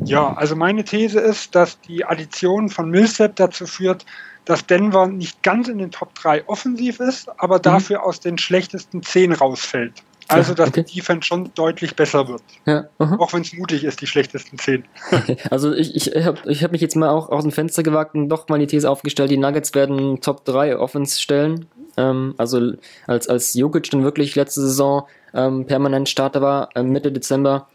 Ja, 0.04 0.34
also 0.34 0.54
meine 0.54 0.84
These 0.84 1.20
ist, 1.20 1.54
dass 1.54 1.80
die 1.80 2.04
Addition 2.04 2.68
von 2.68 2.90
Millsap 2.90 3.37
dazu 3.37 3.66
führt, 3.66 4.04
dass 4.44 4.66
Denver 4.66 5.06
nicht 5.06 5.42
ganz 5.42 5.68
in 5.68 5.78
den 5.78 5.90
Top 5.90 6.14
3 6.16 6.46
offensiv 6.48 7.00
ist, 7.00 7.30
aber 7.40 7.56
mhm. 7.56 7.62
dafür 7.62 8.04
aus 8.04 8.20
den 8.20 8.37
schlechtesten 8.37 9.02
10 9.02 9.32
rausfällt. 9.32 10.02
Also, 10.28 10.54
dass 10.54 10.68
okay. 10.68 10.84
die 10.84 11.00
Defense 11.00 11.26
schon 11.26 11.50
deutlich 11.54 11.94
besser 11.96 12.28
wird. 12.28 12.42
Ja, 12.64 12.84
auch 12.98 13.32
wenn 13.32 13.42
es 13.42 13.52
mutig 13.52 13.84
ist, 13.84 14.00
die 14.00 14.06
schlechtesten 14.06 14.58
zehn. 14.58 14.84
also, 15.50 15.72
ich, 15.72 15.94
ich 15.94 16.24
habe 16.24 16.38
ich 16.46 16.64
hab 16.64 16.72
mich 16.72 16.80
jetzt 16.80 16.96
mal 16.96 17.10
auch 17.10 17.28
aus 17.28 17.42
dem 17.42 17.52
Fenster 17.52 17.82
gewagt 17.82 18.14
und 18.14 18.28
doch 18.28 18.48
mal 18.48 18.58
die 18.58 18.66
These 18.66 18.88
aufgestellt, 18.88 19.30
die 19.30 19.37
Nuggets 19.37 19.74
werden 19.74 20.20
Top 20.20 20.44
3 20.44 20.78
Offense 20.78 21.20
stellen. 21.20 21.66
Ähm, 21.96 22.34
also, 22.38 22.72
als, 23.06 23.28
als 23.28 23.54
Jokic 23.54 23.90
dann 23.90 24.02
wirklich 24.02 24.34
letzte 24.34 24.62
Saison 24.62 25.06
ähm, 25.34 25.66
permanent 25.66 26.08
Starter 26.08 26.40
war, 26.40 26.70
äh, 26.74 26.82
Mitte 26.82 27.12
Dezember, 27.12 27.68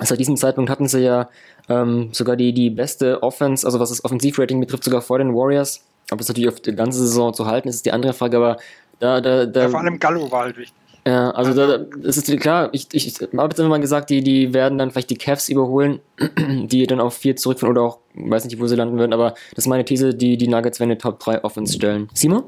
seit 0.00 0.20
diesem 0.20 0.36
Zeitpunkt 0.36 0.70
hatten 0.70 0.88
sie 0.88 1.00
ja 1.00 1.28
ähm, 1.68 2.10
sogar 2.12 2.36
die, 2.36 2.52
die 2.52 2.70
beste 2.70 3.22
Offense, 3.22 3.66
also 3.66 3.80
was 3.80 3.88
das 3.88 4.04
Offensivrating 4.04 4.60
betrifft, 4.60 4.84
sogar 4.84 5.02
vor 5.02 5.18
den 5.18 5.34
Warriors. 5.34 5.84
ob 6.10 6.18
das 6.18 6.28
natürlich 6.28 6.48
auf 6.48 6.60
die 6.60 6.74
ganze 6.74 6.98
Saison 6.98 7.34
zu 7.34 7.46
halten 7.46 7.68
ist, 7.68 7.76
ist 7.76 7.86
die 7.86 7.92
andere 7.92 8.12
Frage, 8.12 8.36
aber 8.36 8.58
da, 8.98 9.20
da, 9.20 9.46
da. 9.46 9.62
Ja, 9.62 9.68
vor 9.68 9.80
allem 9.80 9.98
Gallo 9.98 10.30
war 10.30 10.44
halt 10.44 10.56
wichtig. 10.56 10.74
Ja, 11.06 11.30
also 11.30 11.54
da, 11.54 11.78
das 11.98 12.16
ist 12.16 12.40
klar, 12.40 12.68
ich, 12.72 12.88
ich, 12.90 13.06
ich 13.06 13.20
habe 13.20 13.44
jetzt 13.48 13.60
immer 13.60 13.68
mal 13.68 13.80
gesagt, 13.80 14.10
die, 14.10 14.22
die 14.22 14.52
werden 14.52 14.76
dann 14.76 14.90
vielleicht 14.90 15.08
die 15.08 15.16
Cavs 15.16 15.48
überholen, 15.48 16.00
die 16.36 16.84
dann 16.84 16.98
auf 16.98 17.16
vier 17.16 17.36
zurückfahren 17.36 17.76
oder 17.76 17.86
auch, 17.86 17.98
weiß 18.14 18.44
nicht, 18.44 18.58
wo 18.58 18.66
sie 18.66 18.74
landen 18.74 18.98
würden, 18.98 19.12
aber 19.12 19.34
das 19.50 19.66
ist 19.66 19.66
meine 19.68 19.84
These, 19.84 20.14
die, 20.14 20.36
die 20.36 20.48
Nuggets 20.48 20.80
werden 20.80 20.90
eine 20.90 20.98
Top 20.98 21.20
3 21.20 21.44
Offense 21.44 21.74
stellen. 21.74 22.08
Simon? 22.12 22.42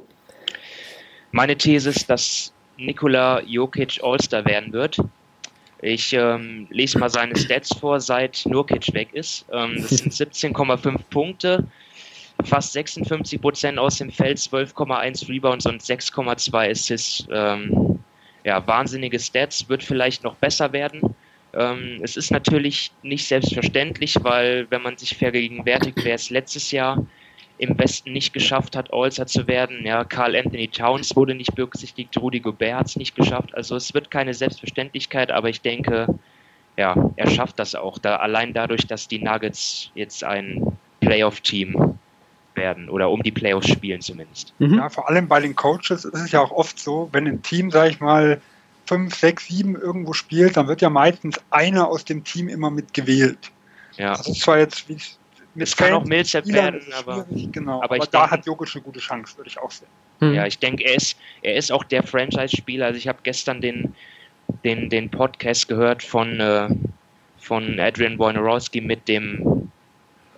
Meine 1.30 1.56
These 1.56 1.90
ist, 1.90 2.10
dass 2.10 2.52
Nikola 2.78 3.40
Jokic 3.42 4.00
All-Star 4.02 4.44
werden 4.44 4.72
wird. 4.72 4.96
Ich 5.80 6.12
ähm, 6.12 6.66
lese 6.70 6.98
mal 6.98 7.10
seine 7.10 7.36
Stats 7.36 7.72
vor, 7.78 8.00
seit 8.00 8.42
Nurkic 8.44 8.92
weg 8.92 9.10
ist. 9.12 9.46
Ähm, 9.52 9.76
das 9.76 9.90
sind 9.90 10.12
17,5 10.34 10.98
Punkte, 11.10 11.64
fast 12.44 12.72
56 12.72 13.40
Prozent 13.40 13.78
aus 13.78 13.98
dem 13.98 14.10
Feld, 14.10 14.38
12,1 14.38 15.28
Rebounds 15.28 15.64
und 15.64 15.80
6,2 15.80 16.70
Assists. 16.72 17.24
Ähm, 17.30 18.00
ja, 18.44 18.66
wahnsinnige 18.66 19.18
Stats, 19.18 19.68
wird 19.68 19.83
vielleicht 19.83 20.24
noch 20.24 20.37
besser 20.37 20.72
werden. 20.72 21.14
Ähm, 21.55 22.01
es 22.03 22.16
ist 22.16 22.31
natürlich 22.31 22.92
nicht 23.03 23.27
selbstverständlich, 23.27 24.16
weil 24.22 24.66
wenn 24.70 24.83
man 24.83 24.96
sich 24.96 25.16
vergegenwärtigt, 25.16 25.98
wer 26.05 26.14
es 26.14 26.31
letztes 26.31 26.70
Jahr 26.70 27.07
im 27.59 27.77
Westen 27.79 28.12
nicht 28.12 28.33
geschafft 28.33 28.77
hat, 28.77 28.92
All-Star 28.92 29.27
zu 29.27 29.46
werden. 29.46 29.85
Ja, 29.85 30.05
Carl 30.05 30.37
Anthony 30.37 30.68
Towns 30.68 31.14
wurde 31.16 31.35
nicht 31.35 31.55
berücksichtigt, 31.55 32.16
Rudy 32.16 32.40
Gobert 32.40 32.74
hat 32.74 32.87
es 32.87 32.96
nicht 32.96 33.16
geschafft. 33.16 33.55
Also 33.55 33.77
es 33.77 33.92
wird 33.94 34.11
keine 34.11 34.33
Selbstverständlichkeit, 34.33 35.31
aber 35.31 35.48
ich 35.48 35.61
denke, 35.61 36.07
ja, 36.77 36.94
er 37.16 37.31
schafft 37.31 37.59
das 37.59 37.74
auch. 37.74 37.98
Da, 37.98 38.16
allein 38.16 38.53
dadurch, 38.55 38.87
dass 38.87 39.09
die 39.09 39.18
Nuggets 39.18 39.90
jetzt 39.94 40.22
ein 40.22 40.79
Playoff-Team 41.01 41.97
werden 42.58 42.88
oder 42.88 43.10
um 43.10 43.22
die 43.22 43.32
Playoffs 43.32 43.68
spielen 43.68 44.00
zumindest. 44.00 44.52
Mhm. 44.58 44.74
Ja, 44.74 44.88
vor 44.88 45.08
allem 45.08 45.28
bei 45.28 45.40
den 45.40 45.54
Coaches 45.54 46.04
ist 46.04 46.14
es 46.14 46.32
ja 46.32 46.40
auch 46.40 46.50
oft 46.50 46.78
so, 46.78 47.08
wenn 47.12 47.26
ein 47.26 47.42
Team, 47.42 47.70
sag 47.70 47.90
ich 47.90 48.00
mal, 48.00 48.40
5, 48.86 49.14
6, 49.14 49.46
7 49.46 49.76
irgendwo 49.76 50.12
spielt, 50.12 50.56
dann 50.56 50.66
wird 50.66 50.80
ja 50.80 50.90
meistens 50.90 51.38
einer 51.50 51.88
aus 51.88 52.04
dem 52.04 52.24
Team 52.24 52.48
immer 52.48 52.70
mitgewählt. 52.70 53.50
Ja. 53.96 54.14
Das 54.14 54.28
ist 54.28 54.40
zwar 54.40 54.58
jetzt, 54.58 54.88
wie 54.88 54.98
es 55.56 55.76
kann 55.76 55.92
auch 55.92 56.04
Millsap 56.04 56.46
werden, 56.46 56.82
aber, 56.96 57.26
genau. 57.30 57.82
aber, 57.82 57.96
aber 57.96 58.06
da 58.06 58.20
denk, 58.20 58.30
hat 58.30 58.46
Jokic 58.46 58.74
eine 58.74 58.82
gute 58.82 59.00
Chance, 59.00 59.36
würde 59.36 59.50
ich 59.50 59.58
auch 59.58 59.70
sehen. 59.70 59.88
Hm. 60.20 60.34
Ja, 60.34 60.46
ich 60.46 60.58
denke, 60.58 60.84
er 60.84 60.94
ist, 60.94 61.16
er 61.42 61.54
ist 61.56 61.72
auch 61.72 61.84
der 61.84 62.02
Franchise-Spieler. 62.02 62.86
Also 62.86 62.98
ich 62.98 63.08
habe 63.08 63.18
gestern 63.22 63.60
den, 63.60 63.94
den, 64.64 64.88
den 64.88 65.10
Podcast 65.10 65.68
gehört 65.68 66.02
von, 66.02 66.40
äh, 66.40 66.68
von 67.38 67.78
Adrian 67.80 68.18
Wojnarowski 68.18 68.80
mit 68.80 69.08
dem 69.08 69.70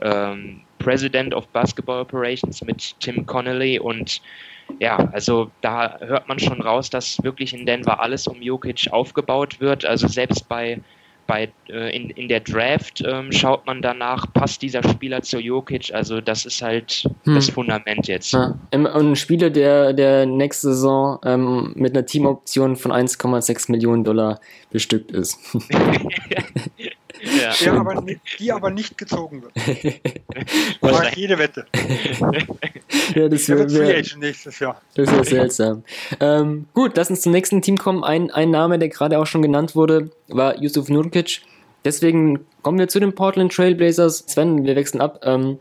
ähm, 0.00 0.62
President 0.80 1.34
of 1.34 1.46
Basketball 1.48 2.00
Operations, 2.00 2.62
mit 2.62 2.94
Tim 3.00 3.24
Connolly 3.26 3.78
und 3.78 4.20
ja, 4.78 4.96
also 5.12 5.50
da 5.60 5.98
hört 6.00 6.28
man 6.28 6.38
schon 6.38 6.60
raus, 6.60 6.90
dass 6.90 7.22
wirklich 7.22 7.52
in 7.54 7.66
Denver 7.66 8.00
alles 8.00 8.26
um 8.26 8.40
Jokic 8.40 8.88
aufgebaut 8.90 9.60
wird. 9.60 9.84
Also 9.84 10.06
selbst 10.08 10.48
bei 10.48 10.80
bei, 11.30 11.48
äh, 11.68 11.94
in, 11.94 12.10
in 12.10 12.26
der 12.26 12.40
Draft 12.40 13.04
ähm, 13.06 13.30
schaut 13.30 13.64
man 13.64 13.82
danach, 13.82 14.26
passt 14.32 14.62
dieser 14.62 14.82
Spieler 14.82 15.22
zu 15.22 15.38
Jokic, 15.38 15.94
also 15.94 16.20
das 16.20 16.44
ist 16.44 16.60
halt 16.60 17.08
hm. 17.22 17.36
das 17.36 17.50
Fundament 17.50 18.08
jetzt. 18.08 18.32
Ja. 18.32 18.58
Und 18.74 18.88
ein 18.88 19.14
Spieler, 19.14 19.48
der, 19.48 19.92
der 19.92 20.26
nächste 20.26 20.70
Saison 20.70 21.20
ähm, 21.24 21.72
mit 21.76 21.96
einer 21.96 22.04
Teamoption 22.04 22.74
von 22.74 22.90
1,6 22.90 23.70
Millionen 23.70 24.02
Dollar 24.02 24.40
bestückt 24.72 25.12
ist. 25.12 25.38
Ja. 27.38 27.52
Der 27.60 27.72
aber, 27.74 28.04
die 28.38 28.52
aber 28.52 28.70
nicht 28.70 28.98
gezogen 28.98 29.42
wird. 29.42 29.52
Das 30.80 31.14
jede 31.14 31.38
Wette. 31.38 31.66
ja, 33.14 33.28
das 33.28 33.48
wäre 33.48 33.70
wär, 33.70 34.02
nächstes 34.18 34.58
Jahr. 34.58 34.80
Das 34.94 35.10
wäre 35.10 35.24
seltsam. 35.24 35.84
Ähm, 36.20 36.66
gut, 36.72 36.96
lass 36.96 37.10
uns 37.10 37.20
zum 37.22 37.32
nächsten 37.32 37.62
Team 37.62 37.76
kommen. 37.76 38.04
Ein, 38.04 38.30
ein 38.30 38.50
Name, 38.50 38.78
der 38.78 38.88
gerade 38.88 39.18
auch 39.18 39.26
schon 39.26 39.42
genannt 39.42 39.74
wurde, 39.74 40.10
war 40.28 40.56
Yusuf 40.58 40.88
Nurkic. 40.88 41.42
Deswegen 41.84 42.46
kommen 42.62 42.78
wir 42.78 42.88
zu 42.88 43.00
den 43.00 43.14
Portland 43.14 43.52
Trailblazers. 43.52 44.24
Sven, 44.26 44.64
wir 44.64 44.76
wechseln 44.76 45.00
ab. 45.00 45.20
Ähm, 45.24 45.58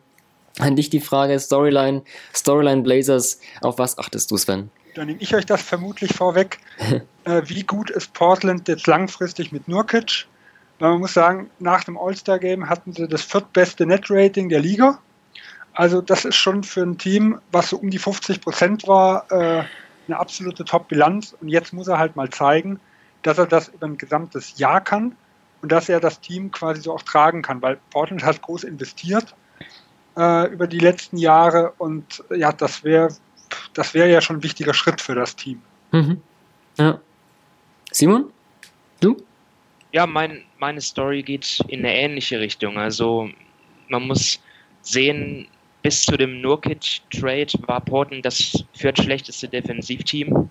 an 0.60 0.76
dich 0.76 0.90
die 0.90 1.00
Frage, 1.00 1.40
Storyline, 1.40 2.04
Storyline 2.34 2.82
Blazers. 2.82 3.40
Auf 3.62 3.78
was 3.78 3.98
achtest 3.98 4.32
du, 4.32 4.38
Sven? 4.38 4.70
Dann 4.96 5.08
nehme 5.08 5.22
ich 5.22 5.34
euch 5.36 5.46
das 5.46 5.62
vermutlich 5.62 6.14
vorweg. 6.14 6.60
äh, 7.26 7.42
wie 7.46 7.64
gut 7.64 7.90
ist 7.90 8.14
Portland 8.14 8.68
jetzt 8.68 8.88
langfristig 8.88 9.52
mit 9.52 9.68
Nurkic? 9.68 10.28
Man 10.80 11.00
muss 11.00 11.14
sagen, 11.14 11.50
nach 11.60 11.84
dem 11.84 11.98
All-Star-Game 11.98 12.70
hatten 12.70 12.94
sie 12.94 13.08
das 13.08 13.22
viertbeste 13.22 13.86
Net-Rating 13.86 14.50
der 14.50 14.62
Liga. 14.62 15.00
Also 15.74 16.02
das 16.02 16.26
ist 16.26 16.36
schon 16.36 16.64
für 16.64 16.82
ein 16.82 16.98
Team, 16.98 17.40
was 17.52 17.70
so 17.70 17.78
um 17.78 17.90
die 17.90 18.00
50 18.00 18.42
Prozent 18.42 18.88
war, 18.88 19.30
äh, 19.32 19.64
eine 20.08 20.20
absolute 20.20 20.66
Top-Bilanz. 20.66 21.36
Und 21.40 21.50
jetzt 21.50 21.74
muss 21.74 21.88
er 21.88 22.00
halt 22.00 22.16
mal 22.16 22.30
zeigen, 22.30 22.80
dass 23.24 23.38
er 23.38 23.46
das 23.46 23.68
über 23.68 23.88
ein 23.88 23.98
gesamtes 23.98 24.58
Jahr 24.58 24.82
kann 24.82 25.16
und 25.62 25.72
dass 25.72 25.90
er 25.90 26.00
das 26.00 26.22
Team 26.22 26.52
quasi 26.52 26.82
so 26.82 26.94
auch 26.94 27.04
tragen 27.04 27.42
kann, 27.42 27.62
weil 27.62 27.78
Portland 27.92 28.24
hat 28.24 28.42
groß 28.42 28.64
investiert 28.64 29.36
äh, 30.18 30.52
über 30.52 30.68
die 30.68 30.80
letzten 30.80 31.18
Jahre 31.18 31.74
und 31.78 32.24
ja, 32.30 32.52
das 32.52 32.84
wäre 32.84 33.10
das 33.74 33.94
wäre 33.94 34.10
ja 34.10 34.22
schon 34.22 34.38
ein 34.38 34.44
wichtiger 34.44 34.74
Schritt 34.74 35.02
für 35.02 35.16
das 35.16 35.36
Team. 35.36 35.62
Mhm. 35.92 36.22
Ja. 36.78 37.00
Simon? 37.92 38.32
Du? 39.00 39.18
Ja, 39.92 40.06
mein, 40.06 40.44
meine 40.60 40.82
Story 40.82 41.24
geht 41.24 41.60
in 41.68 41.80
eine 41.80 41.96
ähnliche 41.96 42.40
Richtung. 42.40 42.78
Also 42.78 43.30
man 43.88 44.08
muss 44.08 44.42
sehen, 44.82 45.48
bis 45.82 46.04
zu 46.04 46.18
dem 46.18 46.42
Nurkic-Trade 46.42 47.54
war 47.68 47.82
Portland 47.82 48.26
das 48.26 48.64
viertschlechteste 48.74 49.48
Defensivteam 49.48 50.50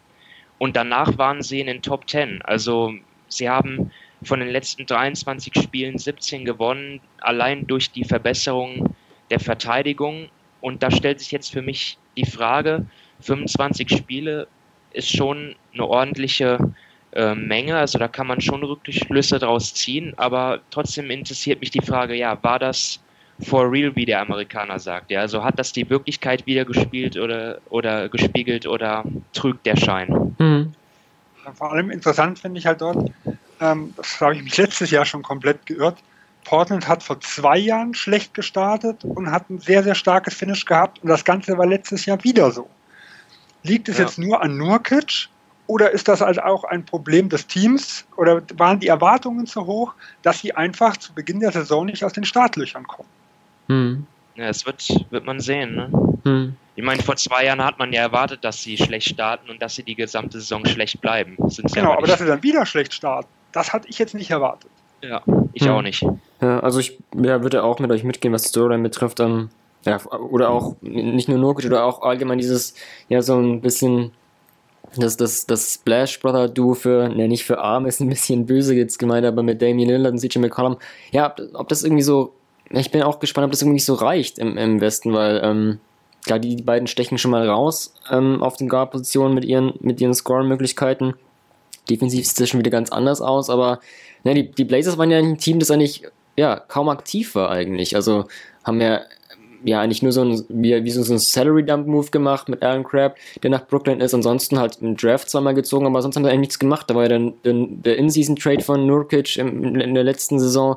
und 0.58 0.76
danach 0.76 1.16
waren 1.18 1.42
sie 1.42 1.60
in 1.60 1.66
den 1.66 1.82
Top 1.82 2.08
10. 2.08 2.42
Also 2.42 2.94
sie 3.28 3.48
haben 3.48 3.90
von 4.22 4.40
den 4.40 4.48
letzten 4.48 4.86
23 4.86 5.52
Spielen 5.62 5.98
17 5.98 6.44
gewonnen, 6.44 7.00
allein 7.20 7.66
durch 7.66 7.90
die 7.90 8.04
Verbesserung 8.04 8.94
der 9.30 9.38
Verteidigung. 9.38 10.28
Und 10.60 10.82
da 10.82 10.90
stellt 10.90 11.20
sich 11.20 11.30
jetzt 11.30 11.52
für 11.52 11.62
mich 11.62 11.98
die 12.16 12.26
Frage, 12.26 12.86
25 13.20 13.90
Spiele 13.90 14.48
ist 14.92 15.14
schon 15.14 15.54
eine 15.72 15.86
ordentliche 15.86 16.58
äh, 17.18 17.34
Menge, 17.34 17.76
also 17.76 17.98
da 17.98 18.06
kann 18.06 18.28
man 18.28 18.40
schon 18.40 18.62
Rückschlüsse 18.62 19.40
daraus 19.40 19.74
ziehen, 19.74 20.14
aber 20.16 20.60
trotzdem 20.70 21.10
interessiert 21.10 21.60
mich 21.60 21.72
die 21.72 21.80
Frage, 21.80 22.14
ja, 22.14 22.38
war 22.42 22.60
das 22.60 23.00
for 23.40 23.70
real, 23.70 23.94
wie 23.96 24.06
der 24.06 24.20
Amerikaner 24.20 24.78
sagt? 24.78 25.10
Ja, 25.10 25.20
also 25.20 25.42
hat 25.42 25.58
das 25.58 25.72
die 25.72 25.90
Wirklichkeit 25.90 26.46
wieder 26.46 26.64
gespielt 26.64 27.16
oder, 27.16 27.58
oder 27.70 28.08
gespiegelt 28.08 28.66
oder 28.66 29.04
trügt 29.32 29.66
der 29.66 29.76
Schein? 29.76 30.36
Mhm. 30.38 30.72
Vor 31.54 31.72
allem 31.72 31.90
interessant 31.90 32.38
finde 32.38 32.60
ich 32.60 32.66
halt 32.66 32.80
dort, 32.80 33.10
ähm, 33.60 33.92
das 33.96 34.20
habe 34.20 34.36
ich 34.36 34.42
mich 34.44 34.56
letztes 34.56 34.92
Jahr 34.92 35.04
schon 35.04 35.22
komplett 35.22 35.66
geirrt. 35.66 35.98
Portland 36.44 36.86
hat 36.86 37.02
vor 37.02 37.20
zwei 37.20 37.58
Jahren 37.58 37.94
schlecht 37.94 38.32
gestartet 38.32 39.04
und 39.04 39.32
hat 39.32 39.50
ein 39.50 39.58
sehr, 39.58 39.82
sehr 39.82 39.96
starkes 39.96 40.34
Finish 40.34 40.64
gehabt 40.64 41.02
und 41.02 41.08
das 41.08 41.24
Ganze 41.24 41.58
war 41.58 41.66
letztes 41.66 42.06
Jahr 42.06 42.22
wieder 42.22 42.52
so. 42.52 42.68
Liegt 43.64 43.88
es 43.88 43.98
ja. 43.98 44.04
jetzt 44.04 44.18
nur 44.18 44.40
an 44.40 44.56
Nurkic 44.56 45.28
oder 45.68 45.90
ist 45.90 46.08
das 46.08 46.22
also 46.22 46.40
auch 46.40 46.64
ein 46.64 46.84
Problem 46.84 47.28
des 47.28 47.46
Teams? 47.46 48.06
Oder 48.16 48.42
waren 48.56 48.80
die 48.80 48.88
Erwartungen 48.88 49.46
zu 49.46 49.66
hoch, 49.66 49.92
dass 50.22 50.40
sie 50.40 50.54
einfach 50.54 50.96
zu 50.96 51.12
Beginn 51.12 51.40
der 51.40 51.52
Saison 51.52 51.84
nicht 51.84 52.02
aus 52.04 52.14
den 52.14 52.24
Startlöchern 52.24 52.86
kommen? 52.86 53.08
Hm. 53.68 54.06
Ja, 54.34 54.48
es 54.48 54.64
wird, 54.64 54.82
wird 55.10 55.26
man 55.26 55.40
sehen. 55.40 55.76
Ne? 55.76 55.90
Hm. 56.24 56.56
Ich 56.74 56.82
meine, 56.82 57.02
vor 57.02 57.16
zwei 57.16 57.44
Jahren 57.44 57.62
hat 57.62 57.78
man 57.78 57.92
ja 57.92 58.00
erwartet, 58.00 58.44
dass 58.44 58.62
sie 58.62 58.78
schlecht 58.78 59.10
starten 59.10 59.50
und 59.50 59.60
dass 59.60 59.74
sie 59.74 59.82
die 59.82 59.94
gesamte 59.94 60.40
Saison 60.40 60.64
schlecht 60.64 61.02
bleiben. 61.02 61.36
genau, 61.74 61.92
aber 61.92 62.06
dass 62.06 62.20
sie 62.20 62.26
dann 62.26 62.42
wieder 62.42 62.64
schlecht 62.64 62.94
starten, 62.94 63.28
das 63.52 63.74
hatte 63.74 63.88
ich 63.88 63.98
jetzt 63.98 64.14
nicht 64.14 64.30
erwartet. 64.30 64.70
Ja, 65.02 65.22
ich 65.52 65.64
hm. 65.64 65.72
auch 65.72 65.82
nicht. 65.82 66.02
Ja, 66.40 66.60
also 66.60 66.80
ich 66.80 66.98
ja, 67.14 67.42
würde 67.42 67.62
auch 67.62 67.78
mit 67.78 67.90
euch 67.90 68.04
mitgehen, 68.04 68.32
was 68.32 68.42
die 68.42 68.48
Storyline 68.48 68.82
betrifft. 68.82 69.20
Ähm, 69.20 69.50
ja, 69.84 70.00
oder 70.06 70.48
auch 70.48 70.76
nicht 70.80 71.28
nur 71.28 71.36
Nurkic 71.36 71.66
oder 71.66 71.84
auch 71.84 72.00
allgemein 72.00 72.38
dieses, 72.38 72.74
ja, 73.08 73.20
so 73.20 73.38
ein 73.38 73.60
bisschen 73.60 74.12
das, 75.02 75.16
das, 75.16 75.46
das 75.46 75.74
Splash 75.74 76.20
Brother 76.20 76.48
Duo 76.48 76.74
für, 76.74 77.08
ne, 77.08 77.28
nicht 77.28 77.44
für 77.44 77.58
Arm 77.58 77.86
ist 77.86 78.00
ein 78.00 78.08
bisschen 78.08 78.46
böse 78.46 78.74
jetzt 78.74 78.98
gemeint, 78.98 79.26
aber 79.26 79.42
mit 79.42 79.62
Damien 79.62 79.88
Lillard 79.88 80.12
und 80.12 80.18
CJ 80.18 80.38
McCollum, 80.38 80.76
ja, 81.10 81.26
ob, 81.26 81.40
ob, 81.54 81.68
das 81.68 81.84
irgendwie 81.84 82.02
so, 82.02 82.34
ich 82.70 82.90
bin 82.90 83.02
auch 83.02 83.20
gespannt, 83.20 83.46
ob 83.46 83.50
das 83.52 83.62
irgendwie 83.62 83.80
so 83.80 83.94
reicht 83.94 84.38
im, 84.38 84.56
im 84.56 84.80
Westen, 84.80 85.12
weil, 85.12 85.40
ähm, 85.42 85.80
klar, 86.24 86.38
die, 86.38 86.56
die 86.56 86.62
beiden 86.62 86.86
stechen 86.86 87.18
schon 87.18 87.30
mal 87.30 87.48
raus 87.48 87.94
ähm, 88.10 88.42
auf 88.42 88.56
den 88.56 88.68
Guard-Positionen 88.68 89.34
mit 89.34 89.44
ihren, 89.44 89.74
mit 89.80 90.00
ihren 90.00 90.14
Scoring-Möglichkeiten. 90.14 91.14
Defensiv 91.88 92.26
sieht 92.26 92.40
das 92.40 92.50
schon 92.50 92.60
wieder 92.60 92.70
ganz 92.70 92.90
anders 92.90 93.20
aus, 93.20 93.48
aber 93.48 93.80
ne, 94.24 94.34
die, 94.34 94.50
die 94.50 94.64
Blazers 94.64 94.98
waren 94.98 95.10
ja 95.10 95.18
ein 95.18 95.38
Team, 95.38 95.58
das 95.58 95.70
eigentlich 95.70 96.02
ja, 96.38 96.56
kaum 96.56 96.88
aktiv 96.88 97.34
war 97.34 97.50
eigentlich. 97.50 97.96
Also 97.96 98.26
haben 98.62 98.80
ja 98.80 99.00
ja 99.64 99.80
eigentlich 99.80 100.02
nur 100.02 100.12
so 100.12 100.22
ein, 100.22 100.44
wie, 100.48 100.84
wie 100.84 100.90
so, 100.90 101.12
ein 101.12 101.18
Salary-Dump-Move 101.18 102.10
gemacht 102.10 102.48
mit 102.48 102.62
Alan 102.62 102.84
Crabb, 102.84 103.16
der 103.42 103.50
nach 103.50 103.66
Brooklyn 103.66 104.00
ist. 104.00 104.14
Ansonsten 104.14 104.58
halt 104.58 104.78
im 104.80 104.96
Draft 104.96 105.28
zweimal 105.30 105.54
gezogen, 105.54 105.86
aber 105.86 106.02
sonst 106.02 106.16
haben 106.16 106.24
sie 106.24 106.30
eigentlich 106.30 106.40
nichts 106.40 106.58
gemacht. 106.58 106.88
Da 106.88 106.94
war 106.94 107.02
ja 107.04 107.08
dann, 107.08 107.34
dann 107.42 107.82
der 107.82 107.96
In-Season-Trade 107.96 108.62
von 108.62 108.86
Nurkic 108.86 109.36
in, 109.36 109.80
in 109.80 109.94
der 109.94 110.04
letzten 110.04 110.38
Saison 110.38 110.76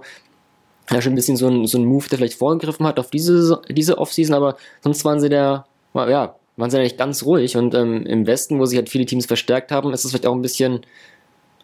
ja 0.89 1.01
schon 1.01 1.13
ein 1.13 1.15
bisschen 1.15 1.37
so 1.37 1.47
ein, 1.47 1.65
so 1.67 1.77
ein 1.77 1.85
Move, 1.85 2.07
der 2.09 2.17
vielleicht 2.17 2.37
vorgegriffen 2.37 2.85
hat 2.85 2.99
auf 2.99 3.09
diese, 3.09 3.61
diese 3.69 3.97
Offseason, 3.97 4.35
aber 4.35 4.57
sonst 4.81 5.05
waren 5.05 5.19
sie 5.19 5.29
der 5.29 5.65
ja, 5.93 6.35
waren 6.57 6.69
sie 6.69 6.77
eigentlich 6.77 6.97
ganz 6.97 7.25
ruhig 7.25 7.57
und 7.57 7.73
ähm, 7.73 8.05
im 8.05 8.27
Westen, 8.27 8.59
wo 8.59 8.65
sich 8.65 8.77
halt 8.77 8.89
viele 8.89 9.05
Teams 9.05 9.25
verstärkt 9.25 9.71
haben, 9.71 9.93
ist 9.93 10.05
es 10.05 10.11
vielleicht 10.11 10.27
auch 10.27 10.35
ein 10.35 10.41
bisschen, 10.41 10.81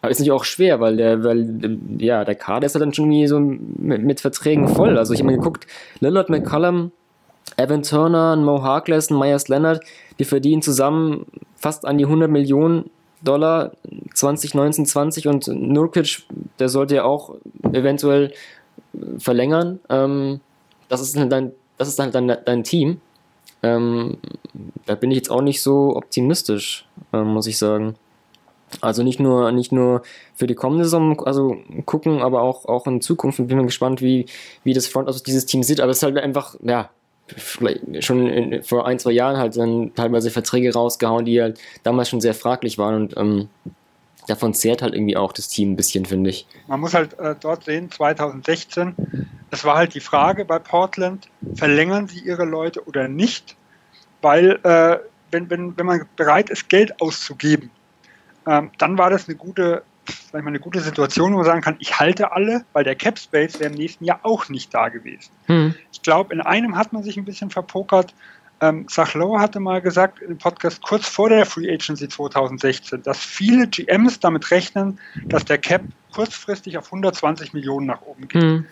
aber 0.00 0.10
ist 0.10 0.18
natürlich 0.18 0.32
auch 0.32 0.44
schwer, 0.44 0.80
weil 0.80 0.96
der, 0.96 1.24
weil, 1.24 1.78
ja, 1.98 2.24
der 2.24 2.34
Kader 2.34 2.66
ist 2.66 2.74
halt 2.74 2.82
dann 2.82 2.94
schon 2.94 3.10
wie 3.10 3.26
so 3.26 3.38
mit, 3.40 4.02
mit 4.02 4.20
Verträgen 4.20 4.68
voll. 4.68 4.96
Also 4.96 5.12
ich 5.12 5.20
habe 5.20 5.30
mal 5.30 5.36
geguckt, 5.36 5.66
Lillard, 6.00 6.30
McCollum, 6.30 6.92
Evan 7.56 7.82
Turner, 7.82 8.36
Mo 8.36 8.62
Harkless 8.62 9.10
und 9.10 9.18
Myers 9.18 9.48
Leonard, 9.48 9.80
die 10.18 10.24
verdienen 10.24 10.62
zusammen 10.62 11.26
fast 11.56 11.84
an 11.84 11.98
die 11.98 12.04
100 12.04 12.30
Millionen 12.30 12.90
Dollar 13.22 13.72
2019, 14.14 14.86
20 14.86 15.26
und 15.26 15.48
Nurkic, 15.48 16.24
der 16.58 16.68
sollte 16.68 16.96
ja 16.96 17.04
auch 17.04 17.34
eventuell 17.72 18.32
verlängern. 19.18 19.80
Ähm, 19.88 20.40
das 20.88 21.00
ist 21.00 21.16
dann 21.16 21.30
dein, 21.30 21.52
das 21.76 21.88
ist 21.88 21.98
dann 21.98 22.12
dein, 22.12 22.36
dein 22.44 22.64
Team. 22.64 23.00
Ähm, 23.62 24.18
da 24.86 24.94
bin 24.94 25.10
ich 25.10 25.16
jetzt 25.16 25.30
auch 25.30 25.42
nicht 25.42 25.62
so 25.62 25.96
optimistisch, 25.96 26.86
ähm, 27.12 27.28
muss 27.28 27.46
ich 27.46 27.58
sagen. 27.58 27.94
Also 28.80 29.02
nicht 29.02 29.18
nur, 29.18 29.50
nicht 29.50 29.72
nur 29.72 30.02
für 30.34 30.46
die 30.46 30.54
kommende 30.54 30.84
Saison 30.84 31.18
also 31.26 31.56
gucken, 31.86 32.20
aber 32.20 32.42
auch, 32.42 32.66
auch 32.66 32.86
in 32.86 33.00
Zukunft. 33.00 33.38
Bin 33.38 33.56
mal 33.56 33.64
gespannt, 33.64 34.02
wie, 34.02 34.26
wie 34.62 34.74
das 34.74 34.86
Front 34.86 35.08
aus 35.08 35.22
dieses 35.22 35.46
Team 35.46 35.62
sieht. 35.62 35.80
Aber 35.80 35.90
es 35.90 35.98
ist 35.98 36.02
halt 36.02 36.18
einfach, 36.18 36.54
ja, 36.62 36.90
schon 37.36 38.26
in, 38.26 38.62
vor 38.62 38.86
ein, 38.86 38.98
zwei 38.98 39.12
Jahren 39.12 39.36
halt 39.36 39.56
dann 39.56 39.94
teilweise 39.94 40.30
Verträge 40.30 40.72
rausgehauen, 40.72 41.24
die 41.24 41.40
halt 41.40 41.60
damals 41.82 42.08
schon 42.08 42.20
sehr 42.20 42.34
fraglich 42.34 42.78
waren 42.78 42.94
und 42.94 43.16
ähm, 43.16 43.48
davon 44.26 44.54
zehrt 44.54 44.82
halt 44.82 44.94
irgendwie 44.94 45.16
auch 45.16 45.32
das 45.32 45.48
Team 45.48 45.72
ein 45.72 45.76
bisschen, 45.76 46.04
finde 46.04 46.30
ich. 46.30 46.46
Man 46.66 46.80
muss 46.80 46.94
halt 46.94 47.18
äh, 47.18 47.34
dort 47.38 47.64
sehen, 47.64 47.90
2016, 47.90 48.94
es 49.50 49.64
war 49.64 49.76
halt 49.76 49.94
die 49.94 50.00
Frage 50.00 50.44
bei 50.44 50.58
Portland, 50.58 51.28
verlängern 51.54 52.08
sie 52.08 52.20
ihre 52.20 52.44
Leute 52.44 52.86
oder 52.86 53.08
nicht, 53.08 53.56
weil 54.20 54.58
äh, 54.62 54.98
wenn, 55.30 55.50
wenn, 55.50 55.76
wenn 55.76 55.86
man 55.86 56.06
bereit 56.16 56.50
ist, 56.50 56.68
Geld 56.68 57.00
auszugeben, 57.00 57.70
ähm, 58.46 58.70
dann 58.78 58.98
war 58.98 59.10
das 59.10 59.28
eine 59.28 59.36
gute, 59.36 59.82
sag 60.08 60.40
ich 60.40 60.44
mal, 60.44 60.48
eine 60.48 60.60
gute 60.60 60.80
Situation, 60.80 61.32
wo 61.32 61.36
man 61.38 61.46
sagen 61.46 61.60
kann, 61.60 61.76
ich 61.78 61.98
halte 61.98 62.32
alle, 62.32 62.64
weil 62.72 62.84
der 62.84 62.94
Cap 62.94 63.18
Space 63.18 63.58
wäre 63.60 63.70
im 63.70 63.76
nächsten 63.76 64.04
Jahr 64.04 64.20
auch 64.22 64.48
nicht 64.48 64.72
da 64.74 64.88
gewesen. 64.88 65.30
Hm. 65.46 65.74
Ich 65.92 66.02
glaube, 66.02 66.34
in 66.34 66.40
einem 66.40 66.76
hat 66.76 66.92
man 66.92 67.02
sich 67.02 67.16
ein 67.16 67.24
bisschen 67.24 67.50
verpokert. 67.50 68.14
Ähm, 68.60 68.86
Sachlow 68.88 69.38
hatte 69.38 69.60
mal 69.60 69.80
gesagt 69.80 70.20
im 70.20 70.36
Podcast 70.36 70.82
kurz 70.82 71.06
vor 71.06 71.28
der 71.28 71.46
Free 71.46 71.72
Agency 71.72 72.08
2016, 72.08 73.02
dass 73.02 73.18
viele 73.18 73.68
GMs 73.68 74.18
damit 74.18 74.50
rechnen, 74.50 74.98
dass 75.24 75.44
der 75.44 75.58
Cap 75.58 75.82
kurzfristig 76.12 76.76
auf 76.76 76.86
120 76.86 77.52
Millionen 77.52 77.86
nach 77.86 78.02
oben 78.02 78.26
geht. 78.28 78.42
Hm. 78.42 78.66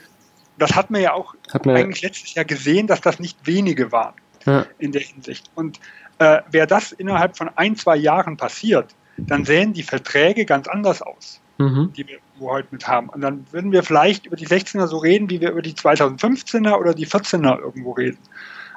Das 0.58 0.74
hat 0.74 0.90
man 0.90 1.02
ja 1.02 1.12
auch 1.12 1.34
man 1.64 1.76
eigentlich 1.76 2.02
letztes 2.02 2.34
Jahr 2.34 2.44
gesehen, 2.46 2.86
dass 2.86 3.00
das 3.00 3.20
nicht 3.20 3.38
wenige 3.46 3.92
waren 3.92 4.14
ja. 4.46 4.66
in 4.78 4.92
der 4.92 5.02
Hinsicht. 5.02 5.50
Und 5.54 5.78
äh, 6.18 6.40
wäre 6.50 6.66
das 6.66 6.92
innerhalb 6.92 7.36
von 7.36 7.50
ein, 7.56 7.76
zwei 7.76 7.96
Jahren 7.96 8.36
passiert, 8.36 8.94
dann 9.16 9.44
sähen 9.44 9.72
die 9.72 9.82
Verträge 9.82 10.44
ganz 10.44 10.68
anders 10.68 11.02
aus, 11.02 11.40
mhm. 11.58 11.92
die 11.96 12.06
wir 12.06 12.18
heute 12.40 12.68
mit 12.70 12.86
haben. 12.86 13.08
Und 13.08 13.20
dann 13.20 13.46
würden 13.50 13.72
wir 13.72 13.82
vielleicht 13.82 14.26
über 14.26 14.36
die 14.36 14.46
16er 14.46 14.86
so 14.86 14.98
reden, 14.98 15.30
wie 15.30 15.40
wir 15.40 15.50
über 15.50 15.62
die 15.62 15.72
2015er 15.72 16.78
oder 16.78 16.94
die 16.94 17.06
14er 17.06 17.58
irgendwo 17.60 17.92
reden. 17.92 18.18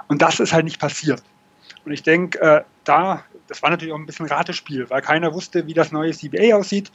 Und 0.07 0.21
das 0.21 0.39
ist 0.39 0.53
halt 0.53 0.65
nicht 0.65 0.79
passiert. 0.79 1.21
Und 1.85 1.91
ich 1.91 2.03
denke, 2.03 2.39
äh, 2.41 2.63
da, 2.83 3.23
das 3.47 3.61
war 3.61 3.69
natürlich 3.69 3.93
auch 3.93 3.97
ein 3.97 4.05
bisschen 4.05 4.25
Ratespiel, 4.25 4.89
weil 4.89 5.01
keiner 5.01 5.33
wusste, 5.33 5.67
wie 5.67 5.73
das 5.73 5.91
neue 5.91 6.11
CBA 6.11 6.55
aussieht. 6.55 6.91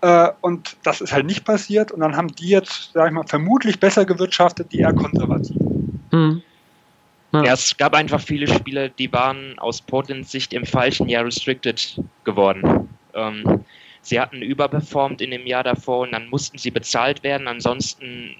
Äh, 0.00 0.30
und 0.40 0.76
das 0.82 1.00
ist 1.00 1.12
halt 1.12 1.26
nicht 1.26 1.44
passiert. 1.44 1.92
Und 1.92 2.00
dann 2.00 2.16
haben 2.16 2.28
die 2.28 2.48
jetzt, 2.48 2.90
sag 2.92 3.06
ich 3.06 3.12
mal, 3.12 3.26
vermutlich 3.26 3.80
besser 3.80 4.04
gewirtschaftet, 4.04 4.72
die 4.72 4.80
eher 4.80 4.92
konservativ. 4.92 5.56
Mhm. 6.10 6.42
Ja. 7.42 7.54
es 7.54 7.76
gab 7.76 7.94
einfach 7.94 8.20
viele 8.20 8.46
Spieler, 8.46 8.88
die 8.88 9.12
waren 9.12 9.58
aus 9.58 9.80
Portlands 9.82 10.30
Sicht 10.30 10.52
im 10.52 10.64
falschen 10.64 11.08
Jahr 11.08 11.24
restricted 11.24 12.00
geworden. 12.24 12.88
Ähm, 13.14 13.64
sie 14.02 14.20
hatten 14.20 14.42
überperformt 14.42 15.20
in 15.20 15.30
dem 15.30 15.46
Jahr 15.46 15.64
davor 15.64 16.00
und 16.00 16.12
dann 16.12 16.28
mussten 16.28 16.58
sie 16.58 16.70
bezahlt 16.70 17.22
werden, 17.22 17.48
ansonsten 17.48 18.36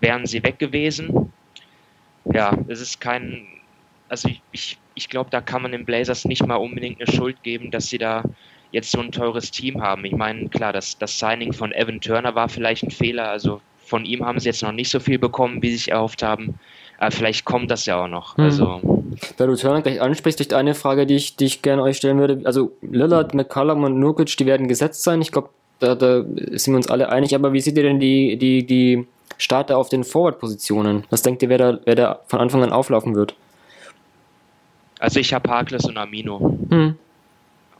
wären 0.00 0.26
sie 0.26 0.42
weg 0.42 0.58
gewesen. 0.58 1.32
Ja, 2.32 2.56
es 2.68 2.80
ist 2.80 3.00
kein, 3.00 3.46
also 4.08 4.28
ich, 4.28 4.42
ich, 4.52 4.78
ich 4.94 5.08
glaube, 5.08 5.30
da 5.30 5.40
kann 5.40 5.62
man 5.62 5.72
den 5.72 5.84
Blazers 5.84 6.24
nicht 6.24 6.46
mal 6.46 6.56
unbedingt 6.56 7.00
eine 7.00 7.10
Schuld 7.10 7.42
geben, 7.42 7.70
dass 7.70 7.86
sie 7.86 7.98
da 7.98 8.22
jetzt 8.70 8.90
so 8.90 9.00
ein 9.00 9.12
teures 9.12 9.50
Team 9.50 9.80
haben. 9.82 10.04
Ich 10.04 10.12
meine, 10.12 10.48
klar, 10.48 10.72
das, 10.72 10.98
das 10.98 11.18
Signing 11.18 11.52
von 11.52 11.72
Evan 11.72 12.00
Turner 12.00 12.34
war 12.34 12.48
vielleicht 12.48 12.82
ein 12.84 12.90
Fehler, 12.90 13.30
also 13.30 13.60
von 13.78 14.04
ihm 14.04 14.24
haben 14.24 14.38
sie 14.38 14.50
jetzt 14.50 14.62
noch 14.62 14.72
nicht 14.72 14.90
so 14.90 15.00
viel 15.00 15.18
bekommen, 15.18 15.62
wie 15.62 15.70
sie 15.70 15.76
sich 15.78 15.90
erhofft 15.90 16.22
haben. 16.22 16.58
Aber 16.98 17.12
vielleicht 17.12 17.44
kommt 17.44 17.70
das 17.70 17.86
ja 17.86 18.02
auch 18.02 18.08
noch. 18.08 18.36
Mhm. 18.36 18.44
Also. 18.44 18.80
Da 19.36 19.46
du 19.46 19.56
Turner 19.56 19.82
gleich 19.82 20.00
ansprichst, 20.00 20.40
durch 20.40 20.54
eine 20.54 20.74
Frage, 20.74 21.06
die 21.06 21.14
ich, 21.14 21.36
die 21.36 21.46
ich 21.46 21.62
gerne 21.62 21.82
euch 21.82 21.96
stellen 21.96 22.18
würde. 22.18 22.40
Also 22.44 22.72
Lillard, 22.82 23.34
McCallum 23.34 23.84
und 23.84 23.98
Nurkic, 23.98 24.36
die 24.36 24.46
werden 24.46 24.68
gesetzt 24.68 25.02
sein. 25.02 25.22
Ich 25.22 25.32
glaube, 25.32 25.50
da, 25.78 25.94
da 25.94 26.22
sind 26.22 26.74
wir 26.74 26.76
uns 26.76 26.88
alle 26.88 27.08
einig. 27.08 27.34
Aber 27.34 27.52
wie 27.52 27.60
seht 27.60 27.76
ihr 27.76 27.84
denn 27.84 28.00
die, 28.00 28.36
die, 28.36 28.66
die 28.66 29.06
Starter 29.38 29.78
auf 29.78 29.88
den 29.88 30.04
Forward-Positionen? 30.04 31.04
Was 31.10 31.22
denkt 31.22 31.42
ihr, 31.42 31.48
wer 31.48 31.58
da, 31.58 31.78
wer 31.84 31.94
da 31.94 32.20
von 32.26 32.40
Anfang 32.40 32.62
an 32.62 32.72
auflaufen 32.72 33.14
wird? 33.14 33.34
Also 34.98 35.20
ich 35.20 35.32
habe 35.32 35.48
Harkless 35.48 35.84
und 35.84 35.96
Amino. 35.96 36.58
Hm. 36.70 36.96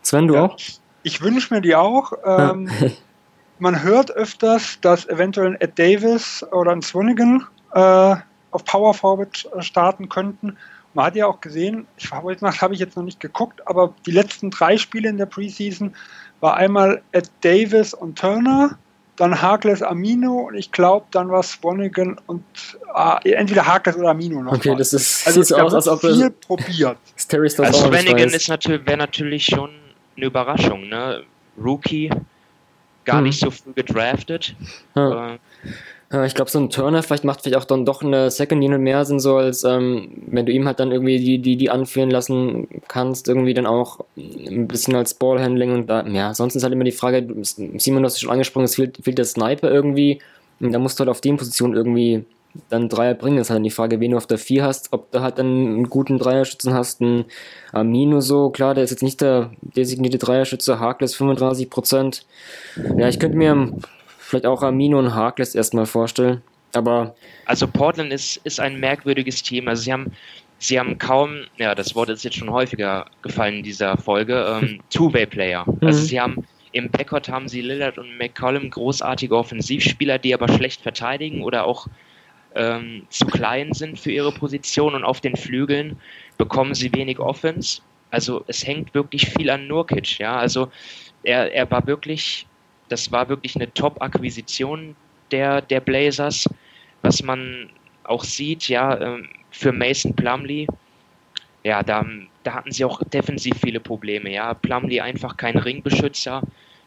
Sven, 0.03 0.29
du 0.29 0.35
ja, 0.35 0.45
auch? 0.45 0.57
Ich 1.03 1.21
wünsche 1.21 1.53
mir 1.53 1.61
die 1.61 1.75
auch. 1.75 2.13
Ähm, 2.25 2.71
man 3.59 3.83
hört 3.83 4.13
öfters, 4.13 4.79
dass 4.81 5.09
eventuell 5.09 5.49
ein 5.49 5.61
Ed 5.61 5.79
Davis 5.79 6.47
oder 6.53 6.71
ein 6.71 6.83
Swanigan 6.83 7.45
äh, 7.75 8.17
auf 8.51 8.65
Power 8.65 8.95
Forward 8.95 9.49
äh, 9.55 9.63
starten 9.63 10.09
könnten. 10.09 10.57
Man 10.95 11.07
hat 11.07 11.17
ja 11.17 11.27
auch 11.27 11.41
gesehen, 11.41 11.87
ich 11.97 12.11
habe 12.11 12.37
habe 12.43 12.75
ich 12.75 12.81
jetzt 12.81 12.97
noch 12.97 13.05
nicht 13.05 13.21
geguckt, 13.21 13.67
aber 13.67 13.95
die 14.07 14.11
letzten 14.11 14.51
drei 14.51 14.77
Spiele 14.77 15.09
in 15.09 15.19
der 15.19 15.27
Preseason 15.27 15.95
war 16.41 16.57
einmal 16.57 17.03
Ed 17.13 17.31
Davis 17.43 17.95
und 17.95 18.19
Turner, 18.19 18.79
dann 19.17 19.43
Harkless 19.43 19.83
Amino 19.83 20.49
und 20.49 20.55
ich 20.55 20.71
glaube, 20.71 21.07
dann 21.11 21.29
war 21.29 21.43
Swanigan 21.43 22.21
und 22.27 22.45
ah, 22.95 23.19
entweder 23.25 23.67
Harkless 23.67 23.97
oder 23.97 24.11
Amino 24.11 24.43
noch. 24.43 24.53
Okay, 24.53 24.71
mal. 24.71 24.79
das 24.79 24.93
ist 24.93 25.27
also 25.27 25.43
sieht 25.43 25.59
aus, 25.59 25.75
als 25.75 25.89
ob 25.89 26.01
viel 26.01 26.31
probiert. 26.31 26.99
also 27.33 27.73
Swanigan 27.73 28.29
ist 28.29 28.49
natürlich, 28.49 28.87
wäre 28.87 28.97
natürlich 28.97 29.45
schon 29.45 29.71
eine 30.17 30.27
Überraschung, 30.27 30.89
ne? 30.89 31.25
Rookie, 31.61 32.11
gar 33.05 33.17
hm. 33.17 33.25
nicht 33.25 33.41
so 33.41 33.51
früh 33.51 33.73
gedraftet. 33.73 34.55
Ja. 34.95 35.35
Äh, 35.35 35.39
ich 36.11 36.35
glaube, 36.35 36.51
so 36.51 36.59
ein 36.59 36.71
Turner 36.71 37.03
vielleicht 37.03 37.25
macht 37.25 37.43
vielleicht 37.43 37.59
auch 37.59 37.67
dann 37.67 37.85
doch 37.85 38.03
eine 38.03 38.31
Second 38.31 38.65
Unit 38.65 38.81
mehr 38.81 39.05
Sinn, 39.05 39.21
so 39.21 39.37
als 39.37 39.65
ähm, 39.65 40.09
wenn 40.27 40.47
du 40.47 40.53
ihm 40.53 40.67
halt 40.67 40.81
dann 40.81 40.91
irgendwie 40.91 41.19
die, 41.19 41.39
die, 41.39 41.57
die 41.57 41.69
anführen 41.69 42.11
lassen 42.11 42.67
kannst, 42.89 43.29
irgendwie 43.29 43.53
dann 43.53 43.67
auch 43.67 44.01
ein 44.17 44.67
bisschen 44.69 44.95
als 44.95 45.13
Ballhandling 45.13 45.73
und 45.73 45.87
da, 45.89 46.07
ja, 46.07 46.33
sonst 46.33 46.57
ist 46.57 46.63
halt 46.63 46.73
immer 46.73 46.85
die 46.85 46.93
Frage, 46.93 47.27
Simon, 47.43 48.03
du 48.03 48.07
hast 48.07 48.21
schon 48.21 48.31
angesprochen, 48.31 48.65
es 48.65 48.77
fehlt, 48.77 48.99
fehlt 49.03 49.19
der 49.19 49.27
Sniper 49.27 49.71
irgendwie, 49.71 50.21
und 50.61 50.73
da 50.73 50.79
musst 50.79 50.99
du 50.99 51.01
halt 51.01 51.11
auf 51.11 51.21
den 51.21 51.37
Positionen 51.37 51.75
irgendwie 51.75 52.25
dann 52.69 52.89
Dreier 52.89 53.15
bringen. 53.15 53.39
Ist 53.39 53.51
halt 53.51 53.65
die 53.65 53.71
Frage, 53.71 54.01
wen 54.01 54.13
du 54.13 54.17
auf 54.17 54.27
der 54.27 54.39
4 54.39 54.65
hast, 54.65 54.93
ob 54.93 55.11
du 55.13 55.21
halt 55.21 55.39
dann 55.39 55.47
einen 55.47 55.89
guten 55.89 56.19
Dreierschützen 56.19 56.75
hast, 56.75 57.01
einen 57.01 57.27
Amino 57.73 58.21
so, 58.21 58.51
klar, 58.51 58.75
der 58.75 58.85
ist 58.85 58.91
jetzt 58.91 59.03
nicht 59.03 59.21
der 59.21 59.51
designierte 59.61 60.19
Dreierschütze, 60.19 60.81
Harkless 60.81 61.17
35%. 61.17 62.23
Ja, 62.97 63.09
ich 63.09 63.21
könnte 63.21 63.37
mir 63.37 63.73
vielleicht 64.29 64.47
auch 64.47 64.63
Amino 64.63 64.99
und 64.99 65.15
Harkless 65.15 65.55
erstmal 65.55 65.87
vorstellen. 65.87 66.43
Aber 66.75 67.15
also 67.47 67.67
Portland 67.67 68.13
ist, 68.13 68.37
ist 68.45 68.61
ein 68.61 68.79
merkwürdiges 68.79 69.43
Team. 69.43 69.69
Also 69.69 69.83
sie 69.85 69.93
haben, 69.93 70.13
sie 70.59 70.79
haben 70.79 70.99
kaum, 70.99 71.45
ja, 71.57 71.75
das 71.75 71.95
Wort 71.95 72.11
ist 72.11 72.25
jetzt 72.25 72.37
schon 72.37 72.51
häufiger 72.51 73.07
gefallen 73.23 73.57
in 73.57 73.63
dieser 73.63 73.97
Folge, 73.97 74.61
ähm, 74.61 74.81
Two-Way-Player. 74.91 75.65
Mhm. 75.67 75.87
Also 75.87 76.03
sie 76.03 76.21
haben 76.21 76.45
im 76.73 76.91
Backcourt 76.91 77.31
haben 77.31 77.49
sie 77.49 77.63
Lillard 77.63 77.97
und 77.97 78.19
McCollum 78.19 78.69
großartige 78.69 79.35
Offensivspieler, 79.35 80.19
die 80.19 80.35
aber 80.35 80.49
schlecht 80.49 80.83
verteidigen 80.83 81.43
oder 81.43 81.65
auch 81.65 81.87
ähm, 82.55 83.07
zu 83.09 83.25
klein 83.25 83.73
sind 83.73 83.99
für 83.99 84.13
ihre 84.13 84.33
Position 84.33 84.95
und 84.95 85.05
auf 85.05 85.23
den 85.23 85.37
Flügeln 85.37 85.99
bekommen 86.37 86.75
sie 86.75 86.93
wenig 86.95 87.19
Offense. 87.19 87.81
Also 88.11 88.45
es 88.47 88.67
hängt 88.67 88.93
wirklich 88.93 89.31
viel 89.31 89.49
an 89.49 89.67
Nurkic, 89.67 90.19
ja. 90.19 90.37
Also 90.37 90.71
er, 91.23 91.53
er 91.55 91.71
war 91.71 91.87
wirklich 91.87 92.47
das 92.89 93.13
war 93.13 93.29
wirklich 93.29 93.57
eine 93.57 93.73
Top-Akquisition 93.73 94.97
der, 95.31 95.61
der 95.61 95.81
Blazers, 95.81 96.49
was 97.03 97.23
man 97.23 97.71
auch 98.05 98.25
sieht, 98.25 98.69
ja, 98.69 98.99
ähm, 99.01 99.29
für 99.51 99.73
Mason 99.73 100.15
Plumley, 100.15 100.67
ja, 101.65 101.83
da, 101.83 102.05
da 102.45 102.55
hatten 102.55 102.73
sie 102.73 102.85
auch 102.85 103.03
defensiv 103.05 103.55
viele 103.63 103.81
Probleme, 103.81 104.31
ja. 104.33 104.55
Plumley 104.55 105.01
einfach 105.01 105.37
kein 105.37 105.59
Ringbeschützer. 105.59 106.43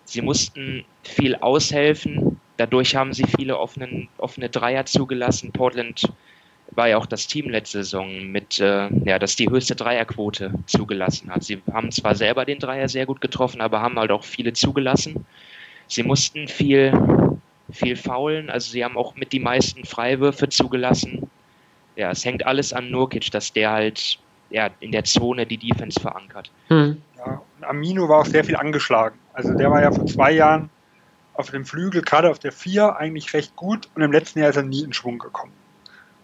Sie 0.06 0.22
mussten 0.22 0.84
viel 1.04 1.36
aushelfen. 1.36 2.40
Dadurch 2.58 2.96
haben 2.96 3.14
sie 3.14 3.26
viele 3.38 3.58
offenen, 3.58 4.08
offene 4.18 4.50
Dreier 4.50 4.86
zugelassen. 4.86 5.52
Portland 5.52 6.12
war 6.72 6.88
ja 6.88 6.98
auch 6.98 7.06
das 7.06 7.28
Team 7.28 7.50
letzte 7.50 7.84
Saison 7.84 8.26
mit, 8.28 8.60
äh, 8.60 8.90
ja, 9.06 9.20
das 9.20 9.36
die 9.36 9.50
höchste 9.50 9.76
Dreierquote 9.76 10.54
zugelassen 10.66 11.30
hat. 11.30 11.44
Sie 11.44 11.62
haben 11.72 11.92
zwar 11.92 12.16
selber 12.16 12.46
den 12.46 12.60
Dreier 12.60 12.88
sehr 12.88 13.06
gut 13.06 13.22
getroffen, 13.22 13.62
aber 13.62 13.82
haben 13.82 14.00
halt 14.00 14.12
auch 14.12 14.24
viele 14.24 14.54
zugelassen. 14.54 15.26
Sie 15.92 16.04
mussten 16.04 16.48
viel, 16.48 16.94
viel 17.70 17.98
faulen, 17.98 18.50
also 18.50 18.72
sie 18.72 18.86
haben 18.86 18.96
auch 18.96 19.16
mit 19.16 19.34
die 19.34 19.42
meisten 19.42 19.84
Freiwürfe 19.84 20.48
zugelassen. 20.48 21.30
Ja, 21.98 22.12
es 22.12 22.24
hängt 22.24 22.46
alles 22.46 22.72
an 22.72 22.90
Nurkic, 22.90 23.30
dass 23.32 23.52
der 23.52 23.72
halt 23.72 24.18
ja, 24.50 24.70
in 24.80 24.94
der 24.94 25.04
Zone 25.04 25.46
die 25.46 25.58
Defense 25.58 26.00
verankert. 26.00 26.50
Mhm. 26.70 27.02
Ja, 27.18 27.42
und 27.58 27.66
Amino 27.66 28.08
war 28.08 28.20
auch 28.20 28.26
sehr 28.26 28.46
viel 28.46 28.56
angeschlagen. 28.56 29.20
Also 29.34 29.54
der 29.54 29.70
war 29.70 29.82
ja 29.82 29.92
vor 29.92 30.06
zwei 30.06 30.32
Jahren 30.32 30.70
auf 31.34 31.52
dem 31.52 31.66
Flügel, 31.66 32.02
gerade 32.02 32.30
auf 32.30 32.40
der 32.40 32.54
4, 32.54 32.96
eigentlich 32.96 33.34
recht 33.34 33.58
gut 33.58 33.90
und 33.94 34.02
im 34.02 34.14
letzten 34.14 34.40
Jahr 34.40 34.50
ist 34.50 34.56
er 34.56 34.64
nie 34.64 34.84
in 34.84 34.94
Schwung 34.94 35.20
gekommen. 35.20 35.52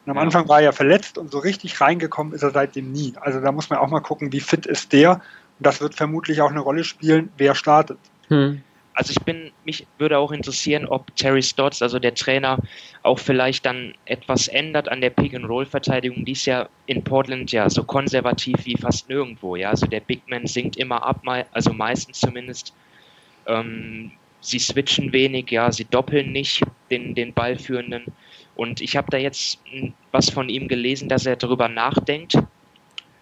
Und 0.05 0.11
am 0.11 0.17
Anfang 0.17 0.47
war 0.47 0.61
er 0.61 0.71
verletzt 0.71 1.17
und 1.17 1.29
so 1.29 1.39
richtig 1.39 1.81
reingekommen 1.81 2.31
ist 2.31 2.43
er 2.43 2.51
seitdem 2.51 2.93
nie. 2.93 3.13
Also 3.19 3.41
da 3.41 3.51
muss 3.51 3.69
man 3.69 3.79
auch 3.79 3.89
mal 3.89 3.99
gucken, 3.99 4.31
wie 4.31 4.39
fit 4.39 4.65
ist 4.65 4.93
der. 4.93 5.15
Und 5.15 5.65
das 5.65 5.81
wird 5.81 5.93
vermutlich 5.93 6.39
auch 6.39 6.51
eine 6.51 6.61
Rolle 6.61 6.85
spielen, 6.85 7.29
wer 7.35 7.53
startet. 7.53 7.99
Hm. 8.29 8.61
Also 8.97 9.11
ich 9.11 9.23
bin, 9.23 9.51
mich 9.63 9.85
würde 9.99 10.17
auch 10.17 10.31
interessieren, 10.31 10.87
ob 10.87 11.15
Terry 11.15 11.43
Stotts, 11.43 11.83
also 11.83 11.99
der 11.99 12.15
Trainer, 12.15 12.57
auch 13.03 13.19
vielleicht 13.19 13.63
dann 13.63 13.93
etwas 14.05 14.47
ändert 14.47 14.89
an 14.89 15.01
der 15.01 15.11
Pick-and-Roll-Verteidigung. 15.11 16.25
Die 16.25 16.31
ist 16.31 16.47
ja 16.47 16.67
in 16.87 17.03
Portland 17.03 17.51
ja 17.51 17.69
so 17.69 17.83
konservativ 17.83 18.65
wie 18.65 18.75
fast 18.75 19.07
nirgendwo. 19.07 19.55
Ja, 19.55 19.69
also 19.69 19.85
der 19.85 19.99
Big 19.99 20.27
Man 20.27 20.47
sinkt 20.47 20.77
immer 20.77 21.05
ab, 21.05 21.21
also 21.51 21.73
meistens 21.73 22.19
zumindest. 22.19 22.73
Ähm, 23.45 24.13
sie 24.41 24.57
switchen 24.57 25.13
wenig, 25.13 25.51
ja, 25.51 25.71
sie 25.71 25.85
doppeln 25.85 26.31
nicht 26.31 26.63
den, 26.89 27.13
den 27.13 27.33
Ballführenden. 27.33 28.03
Und 28.55 28.81
ich 28.81 28.97
habe 28.97 29.11
da 29.11 29.17
jetzt 29.17 29.59
was 30.11 30.31
von 30.31 30.49
ihm 30.49 30.67
gelesen, 30.67 31.07
dass 31.07 31.27
er 31.27 31.35
darüber 31.35 31.67
nachdenkt, 31.67 32.33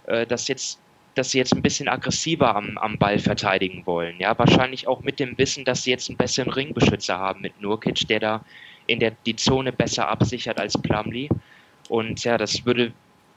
äh, 0.07 0.25
dass 0.25 0.47
jetzt 0.47 0.79
dass 1.15 1.31
sie 1.31 1.37
jetzt 1.37 1.53
ein 1.53 1.61
bisschen 1.61 1.87
aggressiver 1.87 2.55
am, 2.55 2.77
am 2.77 2.97
Ball 2.97 3.19
verteidigen 3.19 3.85
wollen. 3.85 4.15
Ja, 4.19 4.37
wahrscheinlich 4.37 4.87
auch 4.87 5.01
mit 5.01 5.19
dem 5.19 5.37
Wissen, 5.37 5.65
dass 5.65 5.83
sie 5.83 5.91
jetzt 5.91 6.09
einen 6.09 6.17
besseren 6.17 6.51
Ringbeschützer 6.51 7.17
haben 7.17 7.41
mit 7.41 7.59
Nurkic, 7.61 8.07
der 8.07 8.19
da 8.19 8.45
in 8.87 8.99
der 8.99 9.11
die 9.25 9.35
Zone 9.35 9.71
besser 9.71 10.07
absichert 10.09 10.59
als 10.59 10.77
Plumlee. 10.77 11.29
Und 11.89 12.23
ja, 12.23 12.37
das 12.37 12.65
würde, 12.65 12.91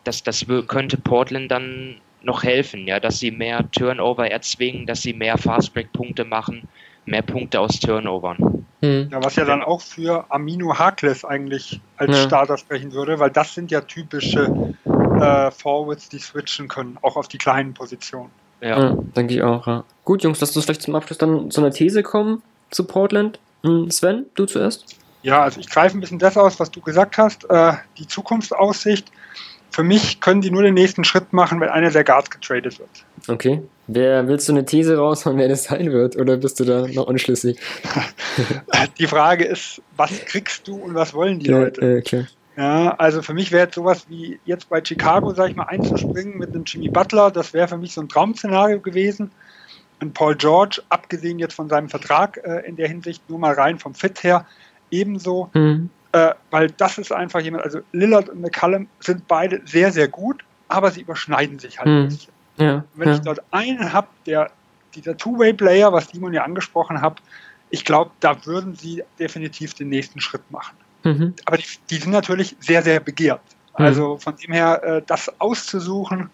das, 0.05 0.23
das 0.23 0.45
könnte 0.67 0.97
Portland 0.99 1.51
dann 1.51 2.01
noch 2.23 2.43
helfen, 2.43 2.87
ja, 2.87 2.99
dass 3.01 3.21
sie 3.21 3.31
mehr 3.31 3.71
Turnover 3.71 4.29
erzwingen, 4.29 4.87
dass 4.87 5.03
sie 5.03 5.13
mehr 5.13 5.39
Fastbreak-Punkte 5.39 6.25
machen, 6.25 6.69
mehr 7.07 7.23
Punkte 7.23 7.61
aus 7.61 7.79
Turnovern. 7.79 8.67
Hm. 8.83 9.09
Ja, 9.11 9.23
was 9.23 9.37
ja 9.37 9.45
dann 9.45 9.63
auch 9.63 9.81
für 9.81 10.27
Amino 10.31 10.79
Harkless 10.79 11.25
eigentlich 11.25 11.81
als 11.97 12.17
ja. 12.17 12.23
Starter 12.25 12.59
sprechen 12.59 12.93
würde, 12.93 13.19
weil 13.19 13.31
das 13.31 13.55
sind 13.55 13.71
ja 13.71 13.81
typische 13.81 14.75
äh, 15.21 15.51
Forwards, 15.51 16.09
die 16.09 16.19
switchen 16.19 16.69
können, 16.69 16.99
auch 17.03 17.17
auf 17.17 17.29
die 17.29 17.39
kleinen 17.39 17.75
Positionen. 17.75 18.31
Ja, 18.61 18.79
ja 18.79 18.97
denke 19.17 19.35
ich 19.35 19.43
auch. 19.43 19.67
Ja. 19.67 19.85
Gut, 20.05 20.23
Jungs, 20.23 20.41
lass 20.41 20.57
uns 20.57 20.65
vielleicht 20.65 20.83
zum 20.83 20.95
Abschluss 20.95 21.19
dann 21.19 21.51
zu 21.51 21.61
einer 21.61 21.71
These 21.71 22.03
kommen 22.03 22.43
zu 22.71 22.85
Portland. 22.85 23.39
Hm, 23.63 23.91
Sven, 23.91 24.27
du 24.35 24.47
zuerst? 24.47 24.85
Ja, 25.23 25.43
also 25.43 25.61
ich 25.61 25.69
greife 25.69 25.97
ein 25.97 26.01
bisschen 26.01 26.19
das 26.19 26.37
aus, 26.37 26.61
was 26.61 26.71
du 26.71 26.81
gesagt 26.81 27.19
hast. 27.19 27.49
Äh, 27.51 27.75
die 27.99 28.07
Zukunftsaussicht. 28.07 29.11
Für 29.71 29.83
mich 29.83 30.21
können 30.21 30.41
die 30.41 30.51
nur 30.51 30.63
den 30.63 30.75
nächsten 30.75 31.05
Schritt 31.05 31.33
machen, 31.33 31.61
wenn 31.61 31.69
einer 31.69 31.91
der 31.91 32.03
Guards 32.03 32.31
getradet 32.31 32.79
wird. 32.79 32.89
Okay. 33.29 33.63
Wer 33.87 34.27
willst 34.27 34.49
du 34.49 34.53
eine 34.53 34.65
These 34.65 34.97
raushauen, 34.97 35.37
wer 35.37 35.49
das 35.49 35.65
sein 35.65 35.93
wird? 35.93 36.17
Oder 36.17 36.39
bist 36.39 36.59
du 36.59 36.65
da 36.65 36.87
noch 36.87 37.07
unschlüssig? 37.07 37.59
die 38.99 39.07
Frage 39.07 39.45
ist, 39.45 39.83
was 39.97 40.11
kriegst 40.25 40.67
du 40.67 40.77
und 40.77 40.95
was 40.95 41.13
wollen 41.13 41.39
die 41.39 41.51
ja, 41.51 41.59
Leute? 41.59 41.99
Äh, 41.99 42.03
klar. 42.03 42.25
Ja, 42.59 42.97
also 42.97 43.23
für 43.23 43.35
mich 43.35 43.53
wäre 43.53 43.67
jetzt 43.67 43.77
sowas 43.77 44.07
wie 44.09 44.41
jetzt 44.45 44.69
bei 44.69 44.85
Chicago, 44.85 45.33
sag 45.33 45.51
ich 45.51 45.55
mal, 45.55 45.67
einzuspringen 45.69 46.39
mit 46.39 46.53
einem 46.53 46.65
Jimmy 46.65 46.89
Butler, 46.89 47.31
das 47.31 47.55
wäre 47.55 47.69
für 47.69 47.77
mich 47.77 47.95
so 47.95 48.01
ein 48.01 48.09
Traum-Szenario 48.09 48.81
gewesen. 48.81 49.31
Und 50.01 50.13
Paul 50.13 50.35
George, 50.35 50.83
abgesehen 50.89 51.39
jetzt 51.39 51.55
von 51.55 51.69
seinem 51.69 51.89
Vertrag 51.89 52.41
äh, 52.43 52.67
in 52.67 52.75
der 52.75 52.89
Hinsicht, 52.89 53.23
nur 53.31 53.39
mal 53.39 53.55
rein 53.55 53.79
vom 53.79 53.95
Fit 53.95 54.25
her, 54.25 54.45
ebenso. 54.91 55.51
Mhm. 55.55 55.91
Äh, 56.11 56.35
weil 56.51 56.69
das 56.73 56.99
ist 56.99 57.13
einfach 57.13 57.39
jemand, 57.39 57.63
also 57.63 57.81
Lillard 57.93 58.29
und 58.29 58.41
McCallum 58.41 58.89
sind 58.99 59.29
beide 59.29 59.61
sehr, 59.65 59.93
sehr 59.93 60.09
gut, 60.09 60.45
aber 60.67 60.91
sie 60.91 61.03
überschneiden 61.03 61.61
sich 61.61 61.79
halt 61.79 61.89
mhm. 61.89 61.95
ein 61.95 62.09
bisschen. 62.09 62.33
Ja, 62.57 62.85
wenn 62.97 63.09
ja. 63.09 63.15
ich 63.15 63.21
dort 63.21 63.41
einen 63.53 63.93
habe, 63.93 64.09
der 64.27 64.51
dieser 64.97 65.17
Two-Way-Player, 65.17 65.93
was 65.93 66.09
Simon 66.09 66.33
ja 66.33 66.43
angesprochen 66.43 67.03
hat, 67.03 67.23
ich 67.71 67.85
glaube, 67.85 68.11
da 68.19 68.45
würden 68.47 68.75
sie 68.75 69.05
definitiv 69.21 69.75
den 69.75 69.91
nächsten 69.91 70.21
Schritt 70.21 70.51
machen. 70.51 70.77
Mhm. 71.09 71.35
Aber 71.47 71.57
die, 71.57 71.65
die, 71.91 71.97
sind 71.97 72.11
natürlich 72.11 72.55
sehr, 72.61 72.83
sehr 72.83 73.01
begehrt. 73.01 73.41
Mhm. 73.79 73.85
Also 73.85 74.19
von 74.19 74.37
dem 74.37 74.53
her, 74.53 74.83
äh, 74.83 75.03
das 75.07 75.33
auszusuchen, 75.41 76.31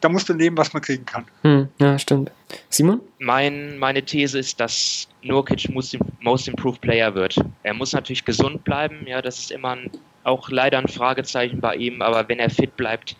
da 0.00 0.08
musst 0.08 0.28
du 0.28 0.34
nehmen, 0.34 0.56
was 0.56 0.72
man 0.72 0.82
kriegen 0.82 1.04
kann. 1.04 1.24
Mhm. 1.42 1.68
Ja, 1.78 1.98
stimmt. 1.98 2.30
Simon? 2.68 3.00
Mein, 3.18 3.78
meine 3.78 4.02
These 4.02 4.38
ist, 4.38 4.60
dass 4.60 5.08
Nurkic 5.22 5.68
Most, 5.70 5.96
Most 6.20 6.48
Improved 6.48 6.80
Player 6.80 7.14
wird. 7.14 7.36
Er 7.62 7.74
muss 7.74 7.92
natürlich 7.92 8.24
gesund 8.24 8.64
bleiben, 8.64 9.06
ja, 9.06 9.22
das 9.22 9.38
ist 9.38 9.50
immer 9.50 9.70
ein, 9.70 9.90
auch 10.24 10.50
leider 10.50 10.78
ein 10.78 10.88
Fragezeichen 10.88 11.60
bei 11.60 11.76
ihm, 11.76 12.02
aber 12.02 12.28
wenn 12.28 12.38
er 12.38 12.50
fit 12.50 12.76
bleibt, 12.76 13.16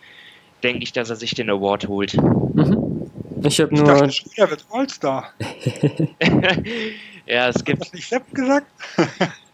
denke 0.63 0.83
ich, 0.83 0.93
dass 0.93 1.09
er 1.09 1.15
sich 1.15 1.33
den 1.35 1.49
Award 1.49 1.87
holt. 1.87 2.15
Mhm. 2.15 3.09
Ich 3.43 3.61
habe 3.61 3.73
nur. 3.73 4.05
Ich 4.05 4.23
dachte, 4.23 4.41
er 4.41 4.49
wird 4.49 4.65
All-Star. 4.69 5.33
ja, 7.25 7.47
es 7.47 7.63
gibt. 7.63 7.81
Hast 7.81 7.93
du 7.93 7.95
nicht 7.95 8.09
Sepp 8.09 8.33
gesagt? 8.33 8.67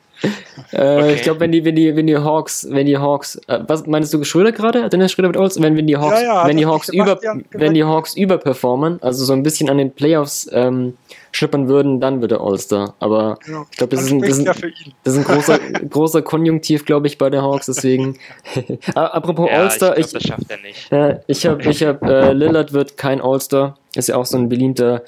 Äh, 0.71 0.97
okay. 0.97 1.13
Ich 1.13 1.21
glaube, 1.21 1.39
wenn 1.41 1.51
die, 1.51 1.63
wenn 1.63 1.75
die, 1.75 1.95
wenn 1.95 2.07
die 2.07 2.17
Hawks, 2.17 2.67
wenn 2.69 2.85
die 2.85 2.97
Hawks, 2.97 3.39
äh, 3.47 3.59
was 3.67 3.85
meinst 3.85 4.13
du 4.13 4.23
Schröder 4.23 4.51
gerade? 4.51 4.89
Dennis 4.89 5.11
Schröder 5.11 5.29
mit 5.29 5.37
Olds? 5.37 5.61
Wenn, 5.61 5.77
wenn 5.77 5.87
die 5.87 5.97
Hawks, 5.97 6.21
ja, 6.21 6.43
ja, 6.43 6.47
wenn 6.47 6.57
die 6.57 6.65
Hawks 6.65 6.89
über, 6.89 7.19
wenn 7.51 7.73
die 7.73 7.83
Hawks 7.83 8.15
überperformen, 8.15 9.01
also 9.01 9.25
so 9.25 9.33
ein 9.33 9.43
bisschen 9.43 9.69
an 9.69 9.77
den 9.77 9.91
Playoffs 9.91 10.49
ähm, 10.51 10.95
schippern 11.35 11.67
würden, 11.67 11.99
dann 11.99 12.21
wird 12.21 12.31
er 12.31 12.41
All-Star. 12.41 12.95
Aber 12.99 13.37
genau. 13.45 13.65
ich 13.69 13.77
glaube, 13.77 13.95
das, 13.95 14.05
ist 14.05 14.11
ein, 14.11 14.21
das, 14.21 14.43
das 15.03 15.13
ist 15.13 15.17
ein 15.17 15.23
großer, 15.23 15.59
großer 15.89 16.21
Konjunktiv, 16.21 16.85
glaube 16.85 17.07
ich, 17.07 17.17
bei 17.17 17.29
den 17.29 17.41
Hawks. 17.41 17.67
Deswegen. 17.67 18.17
Apropos 18.95 19.49
ja, 19.49 19.61
All-Star, 19.61 19.97
ich, 19.97 20.07
glaub, 20.07 20.21
ich, 20.21 20.27
das 20.27 20.37
schafft 20.37 20.51
er 20.51 20.57
nicht. 20.57 20.91
Äh, 20.91 21.19
ich 21.27 21.45
habe, 21.45 21.69
ich 21.69 21.83
habe, 21.83 22.05
äh, 22.05 22.33
Lillard 22.33 22.73
wird 22.73 22.97
kein 22.97 23.21
All-Star. 23.21 23.77
Ist 23.95 24.09
ja 24.09 24.15
auch 24.15 24.25
so 24.25 24.37
ein 24.37 24.49
beliebter, 24.49 25.03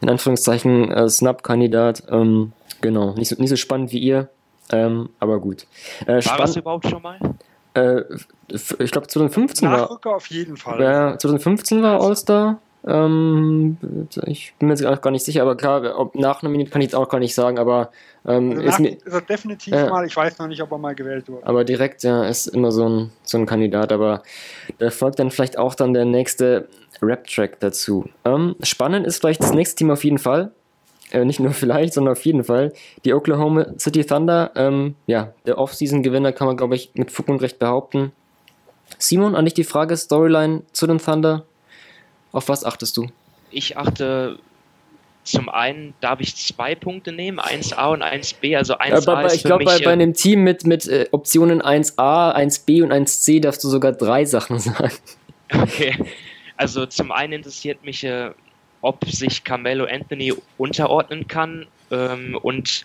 in 0.00 0.08
Anführungszeichen, 0.08 0.90
äh, 0.90 1.08
Snap-Kandidat. 1.08 2.04
Ähm, 2.10 2.52
genau, 2.80 3.14
nicht 3.14 3.28
so, 3.28 3.36
nicht 3.36 3.50
so 3.50 3.56
spannend 3.56 3.92
wie 3.92 3.98
ihr. 3.98 4.28
Ähm, 4.70 5.10
aber 5.18 5.40
gut. 5.40 5.66
Äh, 6.06 6.24
war 6.24 6.38
das 6.38 6.56
überhaupt 6.56 6.88
schon 6.88 7.02
mal? 7.02 7.18
Äh, 7.74 8.02
ich 8.48 8.90
glaube 8.90 9.06
2015 9.06 9.68
Nachrücker 9.68 10.10
war. 10.10 10.16
auf 10.16 10.26
jeden 10.26 10.56
Fall. 10.56 10.80
Ja, 10.80 11.18
2015 11.18 11.82
war 11.82 12.00
All-Star. 12.00 12.58
Ähm, 12.84 13.76
ich 14.26 14.54
bin 14.58 14.68
mir 14.68 14.74
jetzt 14.74 14.84
auch 14.84 15.00
gar 15.00 15.12
nicht 15.12 15.24
sicher, 15.24 15.42
aber 15.42 15.56
klar, 15.56 15.98
ob 15.98 16.16
nach 16.16 16.42
Minute 16.42 16.70
kann 16.70 16.82
ich 16.82 16.88
es 16.88 16.94
auch 16.94 17.08
gar 17.08 17.20
nicht 17.20 17.34
sagen, 17.34 17.58
aber 17.58 17.92
ähm, 18.26 18.50
also 18.52 18.62
ist, 18.62 18.78
mir, 18.80 18.96
ist 18.96 19.12
er 19.12 19.20
definitiv 19.20 19.72
äh, 19.72 19.88
mal, 19.88 20.04
ich 20.04 20.16
weiß 20.16 20.38
noch 20.40 20.48
nicht, 20.48 20.60
ob 20.62 20.72
er 20.72 20.78
mal 20.78 20.94
gewählt 20.94 21.28
wurde. 21.28 21.46
Aber 21.46 21.64
direkt, 21.64 22.02
ja, 22.02 22.24
ist 22.24 22.48
immer 22.48 22.72
so 22.72 22.88
ein, 22.88 23.12
so 23.22 23.38
ein 23.38 23.46
Kandidat, 23.46 23.92
aber 23.92 24.24
da 24.78 24.90
folgt 24.90 25.20
dann 25.20 25.30
vielleicht 25.30 25.58
auch 25.58 25.76
dann 25.76 25.94
der 25.94 26.06
nächste 26.06 26.68
Rap-Track 27.00 27.60
dazu. 27.60 28.06
Ähm, 28.24 28.56
spannend 28.62 29.06
ist 29.06 29.18
vielleicht 29.18 29.42
das 29.42 29.52
nächste 29.52 29.76
Team 29.76 29.90
auf 29.92 30.02
jeden 30.02 30.18
Fall 30.18 30.50
äh, 31.12 31.24
nicht 31.24 31.40
nur 31.40 31.52
vielleicht, 31.52 31.94
sondern 31.94 32.12
auf 32.12 32.24
jeden 32.24 32.44
Fall, 32.44 32.72
die 33.04 33.14
Oklahoma 33.14 33.66
City 33.78 34.04
Thunder, 34.04 34.50
ähm, 34.54 34.94
ja, 35.06 35.32
der 35.46 35.58
Off-Season-Gewinner 35.58 36.32
kann 36.32 36.46
man, 36.46 36.56
glaube 36.56 36.74
ich, 36.74 36.90
mit 36.94 37.10
Fug 37.10 37.28
und 37.28 37.42
Recht 37.42 37.58
behaupten. 37.58 38.12
Simon, 38.98 39.34
an 39.34 39.44
dich 39.44 39.54
die 39.54 39.64
Frage, 39.64 39.96
Storyline 39.96 40.62
zu 40.72 40.86
den 40.86 40.98
Thunder. 40.98 41.44
Auf 42.32 42.48
was 42.48 42.64
achtest 42.64 42.96
du? 42.96 43.06
Ich 43.50 43.76
achte 43.76 44.38
zum 45.24 45.48
einen 45.48 45.94
darf 46.00 46.18
ich 46.20 46.34
zwei 46.34 46.74
Punkte 46.74 47.12
nehmen, 47.12 47.38
1a 47.38 47.92
und 47.92 48.02
1b, 48.02 48.56
also 48.56 48.74
1a 48.74 48.88
ja, 48.88 49.00
bei, 49.00 49.26
ist 49.26 49.36
Ich 49.36 49.44
glaube, 49.44 49.64
bei, 49.64 49.78
bei 49.78 49.92
einem 49.92 50.14
Team 50.14 50.42
mit, 50.42 50.66
mit 50.66 50.88
äh, 50.88 51.06
Optionen 51.12 51.62
1a, 51.62 52.34
1b 52.34 52.82
und 52.82 52.92
1c 52.92 53.40
darfst 53.40 53.62
du 53.62 53.68
sogar 53.68 53.92
drei 53.92 54.24
Sachen 54.24 54.58
sagen. 54.58 54.92
Okay, 55.52 55.94
also 56.56 56.86
zum 56.86 57.12
einen 57.12 57.34
interessiert 57.34 57.84
mich 57.84 58.02
äh, 58.02 58.30
ob 58.82 59.04
sich 59.06 59.44
Carmelo 59.44 59.86
Anthony 59.86 60.34
unterordnen 60.58 61.26
kann 61.26 61.66
ähm, 61.90 62.38
und 62.42 62.84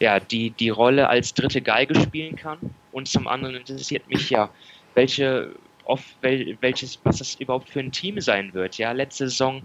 ja, 0.00 0.18
die, 0.18 0.50
die 0.50 0.70
Rolle 0.70 1.08
als 1.08 1.34
dritte 1.34 1.60
Geige 1.60 1.94
spielen 1.94 2.34
kann. 2.34 2.58
Und 2.92 3.08
zum 3.08 3.28
anderen 3.28 3.54
interessiert 3.54 4.08
mich 4.08 4.30
ja, 4.30 4.50
welche, 4.94 5.50
auf, 5.84 6.02
wel, 6.20 6.56
welches, 6.60 6.98
was 7.04 7.18
das 7.18 7.36
überhaupt 7.36 7.68
für 7.68 7.80
ein 7.80 7.92
Team 7.92 8.20
sein 8.20 8.52
wird. 8.54 8.78
Ja, 8.78 8.92
letzte 8.92 9.28
Saison 9.28 9.62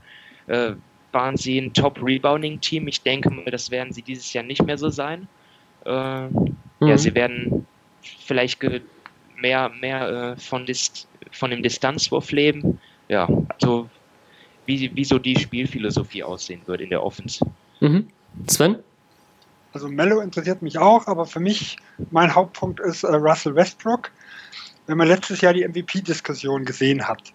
äh, 0.48 0.74
waren 1.12 1.38
sie 1.38 1.58
ein 1.58 1.74
Top-Rebounding-Team. 1.74 2.88
Ich 2.88 3.02
denke 3.02 3.32
mal, 3.32 3.46
das 3.46 3.72
werden 3.72 3.92
sie 3.92 4.02
dieses 4.02 4.32
Jahr 4.34 4.44
nicht 4.44 4.64
mehr 4.64 4.78
so 4.78 4.90
sein. 4.90 5.28
Äh, 5.86 6.28
mhm. 6.28 6.58
Ja, 6.82 6.98
sie 6.98 7.16
werden 7.16 7.66
vielleicht 8.02 8.60
mehr, 9.38 9.70
mehr 9.70 10.36
äh, 10.38 10.40
von, 10.40 10.66
von 11.32 11.52
dem 11.52 11.64
Distanzwurf 11.64 12.32
leben. 12.32 12.80
Ja, 13.08 13.28
also 13.48 13.90
wie, 14.70 14.96
wie 14.96 15.04
so 15.04 15.18
die 15.18 15.38
Spielphilosophie 15.38 16.24
aussehen 16.24 16.62
wird 16.68 16.80
in 16.80 16.92
der 16.92 17.04
Offense. 17.04 17.46
Mhm. 17.82 18.08
Sven? 18.48 18.78
Also 19.74 19.88
Mello 19.88 20.22
interessiert 20.22 20.62
mich 20.62 20.78
auch, 20.78 21.08
aber 21.08 21.26
für 21.26 21.40
mich, 21.40 21.78
mein 22.12 22.34
Hauptpunkt 22.34 22.80
ist 22.80 23.04
äh, 23.04 23.16
Russell 23.16 23.56
Westbrook. 23.56 24.12
Wenn 24.86 24.98
man 24.98 25.08
letztes 25.08 25.42
Jahr 25.42 25.54
die 25.54 25.68
MVP-Diskussion 25.68 26.66
gesehen 26.66 27.08
hat, 27.08 27.34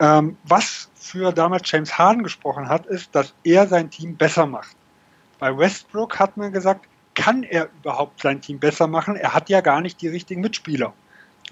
ähm, 0.00 0.36
was 0.44 0.90
für 0.94 1.32
damals 1.32 1.70
James 1.70 1.96
Harden 1.96 2.22
gesprochen 2.22 2.68
hat, 2.68 2.86
ist, 2.86 3.14
dass 3.14 3.34
er 3.44 3.66
sein 3.66 3.90
Team 3.90 4.16
besser 4.16 4.46
macht. 4.46 4.76
Bei 5.38 5.56
Westbrook 5.56 6.18
hat 6.18 6.36
man 6.36 6.52
gesagt, 6.52 6.86
kann 7.14 7.42
er 7.42 7.68
überhaupt 7.80 8.22
sein 8.22 8.40
Team 8.40 8.58
besser 8.58 8.86
machen? 8.86 9.16
Er 9.16 9.34
hat 9.34 9.48
ja 9.48 9.60
gar 9.60 9.80
nicht 9.80 10.00
die 10.00 10.08
richtigen 10.08 10.40
Mitspieler. 10.40 10.92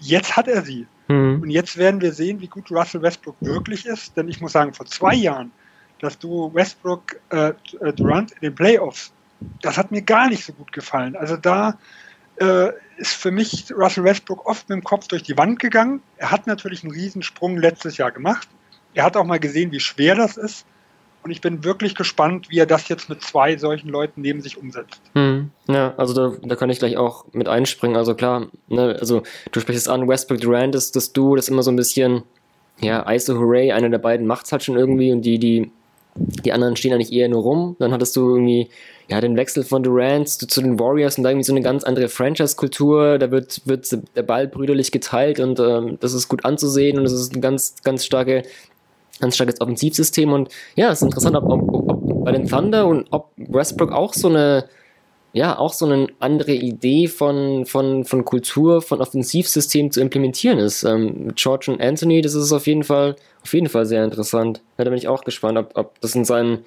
Jetzt 0.01 0.36
hat 0.36 0.49
er 0.49 0.62
sie. 0.62 0.86
Mhm. 1.09 1.43
Und 1.43 1.51
jetzt 1.51 1.76
werden 1.76 2.01
wir 2.01 2.12
sehen, 2.12 2.40
wie 2.40 2.49
gut 2.49 2.70
Russell 2.70 3.03
Westbrook 3.03 3.36
wirklich 3.40 3.86
ist. 3.86 4.16
Denn 4.16 4.28
ich 4.28 4.40
muss 4.40 4.53
sagen, 4.53 4.72
vor 4.74 4.86
zwei 4.86 5.14
Jahren, 5.14 5.53
dass 6.01 6.18
du 6.18 6.53
Westbrook 6.55 7.16
äh, 7.30 7.53
äh, 7.80 7.93
Durant 7.93 8.32
in 8.32 8.40
den 8.40 8.55
Playoffs, 8.55 9.12
das 9.61 9.76
hat 9.76 9.90
mir 9.90 10.03
gar 10.03 10.28
nicht 10.28 10.45
so 10.45 10.53
gut 10.53 10.72
gefallen. 10.72 11.16
Also 11.16 11.36
da 11.36 11.78
äh, 12.36 12.70
ist 12.97 13.14
für 13.14 13.30
mich 13.30 13.72
Russell 13.76 14.05
Westbrook 14.05 14.47
oft 14.47 14.68
mit 14.68 14.76
dem 14.76 14.84
Kopf 14.84 15.09
durch 15.09 15.22
die 15.22 15.36
Wand 15.36 15.59
gegangen. 15.59 16.03
Er 16.16 16.30
hat 16.30 16.47
natürlich 16.47 16.82
einen 16.82 16.93
Riesensprung 16.93 17.57
letztes 17.57 17.97
Jahr 17.97 18.11
gemacht. 18.11 18.49
Er 18.95 19.05
hat 19.05 19.16
auch 19.16 19.24
mal 19.24 19.40
gesehen, 19.40 19.72
wie 19.72 19.80
schwer 19.80 20.14
das 20.14 20.36
ist. 20.36 20.66
Und 21.23 21.31
ich 21.31 21.41
bin 21.41 21.62
wirklich 21.62 21.95
gespannt, 21.95 22.51
wie 22.51 22.59
er 22.59 22.66
das 22.66 22.89
jetzt 22.89 23.09
mit 23.09 23.23
zwei 23.23 23.57
solchen 23.57 23.89
Leuten 23.89 24.23
neben 24.23 24.41
sich 24.41 24.59
umsetzt. 24.59 25.01
Hm. 25.14 25.51
Ja, 25.68 25.95
also 25.97 26.14
da, 26.14 26.37
da 26.43 26.57
kann 26.57 26.70
ich 26.70 26.81
gleich 26.81 26.97
auch 26.97 27.27
mit 27.33 27.49
einspringen. 27.49 27.97
Also 27.97 28.14
klar, 28.14 28.49
ne, 28.68 28.97
also 28.99 29.23
du 29.53 29.61
sprichst 29.61 29.89
an, 29.89 30.09
Westbrook 30.09 30.41
Durant 30.41 30.75
ist 30.75 30.97
das 30.97 31.12
Duo, 31.12 31.37
das 31.37 31.49
immer 31.49 31.62
so 31.62 31.70
ein 31.70 31.77
bisschen, 31.77 32.25
ja, 32.81 33.09
ISO 33.09 33.35
Hooray, 33.35 33.70
einer 33.70 33.89
der 33.89 33.99
beiden 33.99 34.27
macht's 34.27 34.51
halt 34.51 34.64
schon 34.64 34.77
irgendwie 34.77 35.12
und 35.12 35.23
die, 35.23 35.39
die, 35.39 35.70
die 36.16 36.53
anderen 36.53 36.75
stehen 36.75 36.93
eigentlich 36.93 37.12
eher 37.12 37.29
nur 37.29 37.43
rum. 37.43 37.77
Dann 37.79 37.93
hattest 37.93 38.16
du 38.16 38.29
irgendwie, 38.29 38.68
ja, 39.09 39.20
den 39.20 39.37
Wechsel 39.37 39.62
von 39.62 39.85
Durant 39.85 40.29
zu, 40.29 40.49
zu 40.49 40.61
den 40.61 40.81
Warriors 40.81 41.18
und 41.18 41.25
da 41.25 41.31
irgendwie 41.31 41.45
so 41.45 41.53
eine 41.53 41.62
ganz 41.62 41.85
andere 41.85 42.09
Franchise-Kultur. 42.09 43.18
Da 43.18 43.31
wird, 43.31 43.62
wird 43.64 43.97
der 44.16 44.23
Ball 44.23 44.49
brüderlich 44.49 44.91
geteilt 44.91 45.39
und 45.39 45.61
ähm, 45.61 45.99
das 46.01 46.14
ist 46.14 46.29
gut 46.29 46.45
anzusehen 46.45 46.99
und 46.99 47.05
es 47.05 47.12
ist 47.12 47.33
eine 47.33 47.41
ganz, 47.41 47.77
ganz 47.85 48.05
starke 48.05 48.43
ganz 49.23 49.37
starkes 49.37 49.61
Offensivsystem 49.61 50.33
und 50.33 50.51
ja, 50.75 50.91
es 50.91 51.01
ist 51.01 51.07
interessant, 51.07 51.37
ob, 51.37 51.49
ob, 51.49 51.73
ob, 51.73 52.25
bei 52.25 52.33
den 52.33 52.47
Thunder 52.47 52.87
und 52.87 53.07
ob 53.11 53.31
Westbrook 53.37 53.93
auch 53.93 54.12
so 54.12 54.29
eine, 54.29 54.66
ja, 55.33 55.57
auch 55.57 55.73
so 55.73 55.87
eine 55.87 56.09
andere 56.18 56.53
Idee 56.53 57.07
von, 57.07 57.64
von, 57.64 58.05
von 58.05 58.25
Kultur, 58.25 58.83
von 58.83 59.01
Offensivsystem 59.01 59.93
zu 59.93 60.01
implementieren 60.01 60.59
ist. 60.59 60.83
Ähm, 60.83 61.33
George 61.37 61.70
und 61.70 61.81
Anthony, 61.81 62.20
das 62.20 62.35
ist 62.35 62.53
auf 62.53 62.66
jeden 62.66 62.83
Fall, 62.83 63.16
auf 63.43 63.55
jeden 63.55 63.68
Fall 63.68 63.87
sehr 63.87 64.05
interessant. 64.05 64.61
Ja, 64.77 64.85
da 64.85 64.91
bin 64.91 64.99
ich 64.99 65.09
auch 65.09 65.25
gespannt, 65.25 65.57
ob, 65.57 65.70
ob 65.77 66.01
das 66.01 66.14
in 66.16 66.25
seinen, 66.25 66.64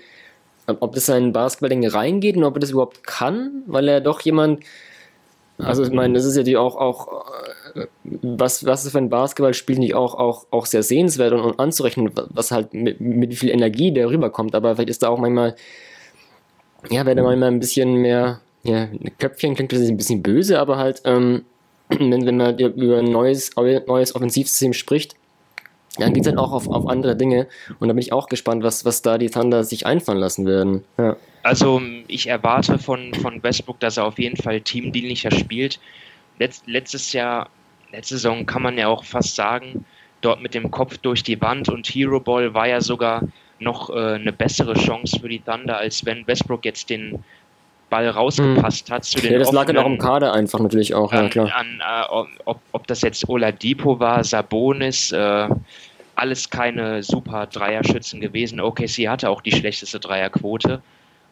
ob 0.66 0.96
das 0.96 1.10
in 1.10 1.34
Basketballding 1.34 1.86
reingeht 1.88 2.38
und 2.38 2.46
ob 2.46 2.56
er 2.56 2.62
das 2.62 2.72
überhaupt 2.72 3.06
kann, 3.06 3.64
weil 3.68 3.88
er 3.90 4.00
doch 4.00 4.22
jemand, 4.22 4.64
also 5.58 5.84
ich 5.84 5.92
meine, 5.92 6.14
das 6.14 6.26
ist 6.26 6.38
ja 6.38 6.44
die 6.44 6.58
auch, 6.58 6.78
auch 6.78 7.26
was, 8.04 8.66
was 8.66 8.86
ist 8.86 8.92
für 8.92 8.98
ein 8.98 9.10
Basketballspiel 9.10 9.78
nicht 9.80 9.96
auch, 9.96 10.16
auch, 10.16 10.46
auch 10.52 10.66
sehr 10.66 10.84
sehenswert 10.84 11.34
und, 11.34 11.42
und 11.42 11.60
anzurechnen, 11.60 12.12
was 12.30 12.52
halt 12.52 12.74
mit, 12.74 13.02
mit 13.02 13.32
wie 13.32 13.36
viel 13.36 13.50
Energie 13.50 13.92
der 13.92 14.10
rüberkommt. 14.10 14.56
Aber 14.56 14.76
vielleicht 14.76 14.90
ist 14.90 15.04
da 15.04 15.10
auch 15.10 15.20
manchmal, 15.20 15.56
ja, 16.90 17.06
wäre 17.06 17.16
da 17.16 17.24
manchmal 17.24 17.52
ein 17.52 17.60
bisschen 17.60 17.96
mehr, 17.96 18.40
ja, 18.64 18.88
Köpfchen 19.20 19.56
klingt 19.56 19.74
ein 19.74 19.98
bisschen 19.98 20.24
böse, 20.24 20.60
aber 20.60 20.78
halt, 20.78 21.02
ähm, 21.06 21.44
wenn, 21.90 22.26
wenn 22.26 22.38
man 22.38 22.58
über 22.58 23.00
ein 23.00 23.12
neues, 23.12 23.52
neues 23.56 24.16
Offensivsystem 24.16 24.74
spricht, 24.74 25.16
dann 25.98 26.14
geht 26.14 26.24
es 26.24 26.28
halt 26.28 26.40
auch 26.40 26.52
auf, 26.52 26.68
auf 26.68 26.88
andere 26.88 27.16
Dinge. 27.16 27.48
Und 27.80 27.88
da 27.88 27.94
bin 27.94 28.02
ich 28.02 28.12
auch 28.12 28.28
gespannt, 28.28 28.64
was, 28.64 28.84
was 28.86 29.02
da 29.02 29.18
die 29.18 29.30
Thunder 29.30 29.64
sich 29.64 29.86
einfallen 29.86 30.20
lassen 30.20 30.46
werden. 30.46 30.84
Ja. 30.98 31.16
Also 31.44 31.82
ich 32.08 32.28
erwarte 32.28 32.80
von, 32.80 33.14
von 33.14 33.42
Westbrook, 33.44 33.80
dass 33.80 33.98
er 33.98 34.06
auf 34.06 34.18
jeden 34.18 34.36
Fall 34.36 34.62
teamdienlicher 34.62 35.32
spielt. 35.32 35.80
Letzt, 36.38 36.68
letztes 36.68 37.14
Jahr 37.14 37.50
letzte 37.96 38.16
Saison 38.16 38.46
kann 38.46 38.62
man 38.62 38.78
ja 38.78 38.88
auch 38.88 39.04
fast 39.04 39.36
sagen, 39.36 39.86
dort 40.22 40.42
mit 40.42 40.54
dem 40.54 40.72
Kopf 40.72 40.98
durch 40.98 41.24
die 41.24 41.40
Wand 41.42 41.70
und 41.70 41.88
Hero 41.88 42.20
Ball 42.20 42.54
war 42.54 42.68
ja 42.68 42.82
sogar 42.82 43.22
noch 43.60 43.90
äh, 43.90 44.16
eine 44.16 44.34
bessere 44.34 44.74
Chance 44.74 45.20
für 45.20 45.30
die 45.30 45.40
Thunder, 45.40 45.78
als 45.78 46.06
wenn 46.06 46.28
Westbrook 46.28 46.66
jetzt 46.66 46.90
den 46.90 47.24
Ball 47.90 48.10
rausgepasst 48.10 48.92
hat 48.92 49.06
zu 49.06 49.22
den 49.22 49.34
Ja, 49.34 49.40
das 49.40 49.52
lag 49.52 49.72
ja 49.72 49.82
auch 49.82 49.86
im 49.86 49.98
Kader 49.98 50.34
einfach 50.34 50.60
natürlich 50.60 50.94
auch, 50.94 51.12
an, 51.12 51.26
ja 51.26 51.30
klar. 51.30 51.52
An, 51.56 51.80
äh, 51.80 52.28
ob, 52.46 52.60
ob 52.72 52.88
das 52.88 53.02
jetzt 53.02 53.30
Oladipo 53.30 54.00
war, 54.00 54.24
Sabonis, 54.24 55.12
äh, 55.12 55.48
alles 56.16 56.50
keine 56.50 57.04
super 57.04 57.46
Dreierschützen 57.46 58.20
gewesen. 58.22 58.60
OKC 58.60 59.08
hatte 59.08 59.30
auch 59.30 59.42
die 59.42 59.52
schlechteste 59.52 60.00
Dreierquote. 60.00 60.82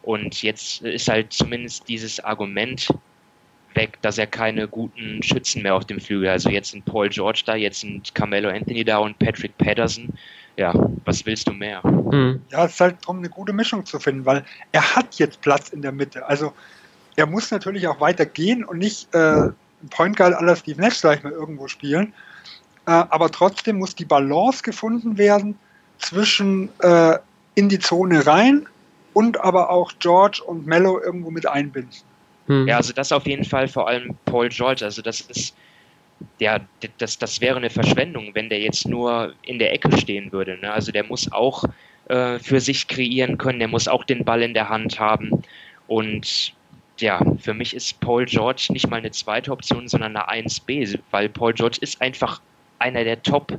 Und 0.02 0.42
jetzt 0.42 0.82
ist 0.82 1.08
halt 1.08 1.32
zumindest 1.32 1.88
dieses 1.88 2.20
Argument 2.22 2.88
weg, 3.74 3.98
dass 4.02 4.18
er 4.18 4.26
keine 4.26 4.68
guten 4.68 5.22
Schützen 5.22 5.62
mehr 5.62 5.74
auf 5.74 5.84
dem 5.84 6.00
Flügel 6.00 6.28
hat. 6.28 6.34
Also 6.34 6.50
jetzt 6.50 6.70
sind 6.70 6.84
Paul 6.84 7.08
George 7.08 7.42
da, 7.44 7.54
jetzt 7.54 7.80
sind 7.80 8.14
Carmelo 8.14 8.48
Anthony 8.48 8.84
da 8.84 8.98
und 8.98 9.18
Patrick 9.18 9.56
Patterson. 9.58 10.08
Ja, 10.56 10.72
was 11.04 11.26
willst 11.26 11.48
du 11.48 11.52
mehr? 11.52 11.82
Hm. 11.82 12.40
Ja, 12.50 12.64
es 12.64 12.74
ist 12.74 12.80
halt 12.80 12.96
darum, 13.02 13.18
eine 13.18 13.28
gute 13.28 13.52
Mischung 13.52 13.84
zu 13.84 13.98
finden, 13.98 14.24
weil 14.24 14.44
er 14.70 14.94
hat 14.94 15.16
jetzt 15.16 15.40
Platz 15.40 15.70
in 15.70 15.82
der 15.82 15.92
Mitte. 15.92 16.26
Also 16.26 16.52
er 17.16 17.26
muss 17.26 17.50
natürlich 17.50 17.88
auch 17.88 18.00
weiter 18.00 18.26
gehen 18.26 18.64
und 18.64 18.78
nicht 18.78 19.12
äh, 19.14 19.48
Point 19.90 20.16
Guard 20.16 20.34
aller 20.34 20.56
Steve 20.56 20.80
Nash 20.80 21.00
gleich 21.00 21.22
mal 21.22 21.32
irgendwo 21.32 21.68
spielen. 21.68 22.12
Äh, 22.86 22.90
aber 22.90 23.30
trotzdem 23.30 23.78
muss 23.78 23.94
die 23.94 24.04
Balance 24.04 24.62
gefunden 24.62 25.18
werden 25.18 25.58
zwischen 25.98 26.68
äh, 26.80 27.18
in 27.54 27.68
die 27.68 27.78
Zone 27.78 28.26
rein 28.26 28.66
und 29.12 29.40
aber 29.40 29.70
auch 29.70 29.92
George 29.98 30.42
und 30.44 30.66
Mello 30.66 31.00
irgendwo 31.00 31.30
mit 31.30 31.46
einbinden. 31.46 31.92
Hm. 32.46 32.68
Ja, 32.68 32.76
also 32.76 32.92
das 32.92 33.12
auf 33.12 33.26
jeden 33.26 33.44
Fall 33.44 33.68
vor 33.68 33.88
allem 33.88 34.16
Paul 34.24 34.48
George. 34.48 34.84
Also 34.84 35.02
das 35.02 35.22
ist, 35.22 35.56
ja, 36.38 36.60
das, 36.98 37.18
das 37.18 37.40
wäre 37.40 37.56
eine 37.56 37.70
Verschwendung, 37.70 38.34
wenn 38.34 38.48
der 38.48 38.60
jetzt 38.60 38.86
nur 38.86 39.34
in 39.42 39.58
der 39.58 39.72
Ecke 39.72 39.96
stehen 39.96 40.32
würde. 40.32 40.58
Ne? 40.58 40.72
Also 40.72 40.92
der 40.92 41.04
muss 41.04 41.30
auch 41.32 41.64
äh, 42.08 42.38
für 42.38 42.60
sich 42.60 42.88
kreieren 42.88 43.38
können, 43.38 43.58
der 43.58 43.68
muss 43.68 43.88
auch 43.88 44.04
den 44.04 44.24
Ball 44.24 44.42
in 44.42 44.54
der 44.54 44.68
Hand 44.68 44.98
haben. 44.98 45.42
Und 45.86 46.54
ja, 47.00 47.20
für 47.38 47.54
mich 47.54 47.74
ist 47.74 48.00
Paul 48.00 48.24
George 48.26 48.66
nicht 48.70 48.88
mal 48.88 48.96
eine 48.96 49.10
zweite 49.10 49.50
Option, 49.50 49.88
sondern 49.88 50.16
eine 50.16 50.46
1B, 50.46 50.98
weil 51.10 51.28
Paul 51.28 51.52
George 51.52 51.78
ist 51.80 52.00
einfach 52.00 52.40
einer 52.78 53.04
der 53.04 53.22
Top 53.22 53.58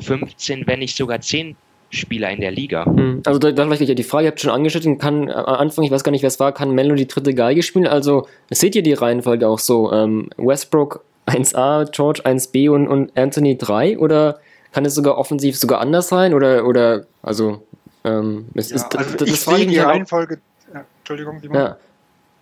15, 0.00 0.66
wenn 0.66 0.78
nicht 0.80 0.96
sogar 0.96 1.20
10 1.20 1.56
Spieler 1.94 2.30
in 2.30 2.40
der 2.40 2.50
Liga. 2.50 2.84
Hm. 2.84 3.22
Also 3.24 3.38
dann 3.38 3.72
vielleicht 3.72 3.98
die 3.98 4.02
Frage, 4.02 4.24
ihr 4.24 4.30
habt 4.30 4.40
schon 4.40 4.50
angeschnitten, 4.50 4.98
kann 4.98 5.30
am 5.30 5.44
Anfang, 5.44 5.84
ich 5.84 5.90
weiß 5.90 6.04
gar 6.04 6.12
nicht, 6.12 6.22
wer 6.22 6.28
es 6.28 6.40
war, 6.40 6.52
kann 6.52 6.72
Melo 6.72 6.94
die 6.94 7.08
dritte 7.08 7.34
Geige 7.34 7.62
spielen? 7.62 7.86
Also 7.86 8.26
seht 8.50 8.74
ihr 8.74 8.82
die 8.82 8.92
Reihenfolge 8.92 9.48
auch 9.48 9.58
so? 9.58 9.92
Ähm, 9.92 10.30
Westbrook 10.36 11.04
1A, 11.26 11.90
George 11.90 12.22
1B 12.24 12.70
und, 12.70 12.88
und 12.88 13.16
Anthony 13.16 13.56
3? 13.56 13.98
Oder 13.98 14.38
kann 14.72 14.84
es 14.84 14.94
sogar 14.94 15.18
offensiv 15.18 15.56
sogar 15.56 15.80
anders 15.80 16.08
sein? 16.08 16.34
Oder, 16.34 16.66
oder 16.66 17.06
also, 17.22 17.62
ähm, 18.04 18.46
es 18.54 18.70
ja, 18.70 18.76
ist, 18.76 18.96
also 18.96 19.16
das, 19.16 19.28
ich 19.28 19.40
sehe 19.40 19.66
die 19.66 19.78
Reihenfolge, 19.78 20.38
ja, 20.72 20.84
Entschuldigung, 21.00 21.40
die 21.40 21.48
ja. 21.48 21.76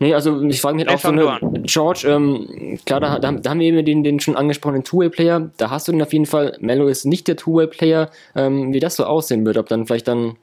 Nee, 0.03 0.14
also 0.14 0.42
ich 0.42 0.61
frage 0.61 0.74
mich 0.74 0.86
halt 0.88 0.96
auch 0.96 1.00
so 1.00 1.11
eine, 1.11 1.62
George, 1.62 2.09
ähm, 2.09 2.80
klar, 2.84 2.98
da, 2.98 3.20
da, 3.20 3.30
da, 3.30 3.50
haben 3.50 3.61
wir 3.61 3.68
eben 3.68 3.84
den, 3.84 4.03
den 4.03 4.18
schon 4.18 4.34
angesprochenen 4.34 4.82
Two-Way-Player, 4.82 5.53
da 5.59 5.70
hast 5.70 5.86
du 5.86 5.92
den 5.92 6.03
auf 6.03 6.12
jeden 6.12 6.26
Fall, 6.26 6.57
Mello 6.59 6.88
ist 6.88 7.05
nicht 7.05 7.28
der 7.28 7.36
Two-Way-Player, 7.36 8.11
ähm, 8.34 8.72
wie 8.72 8.80
das 8.80 8.96
so 8.96 9.05
aussehen 9.05 9.46
wird, 9.46 9.59
ob 9.59 9.68
dann 9.68 9.86
vielleicht 9.86 10.09
dann 10.09 10.34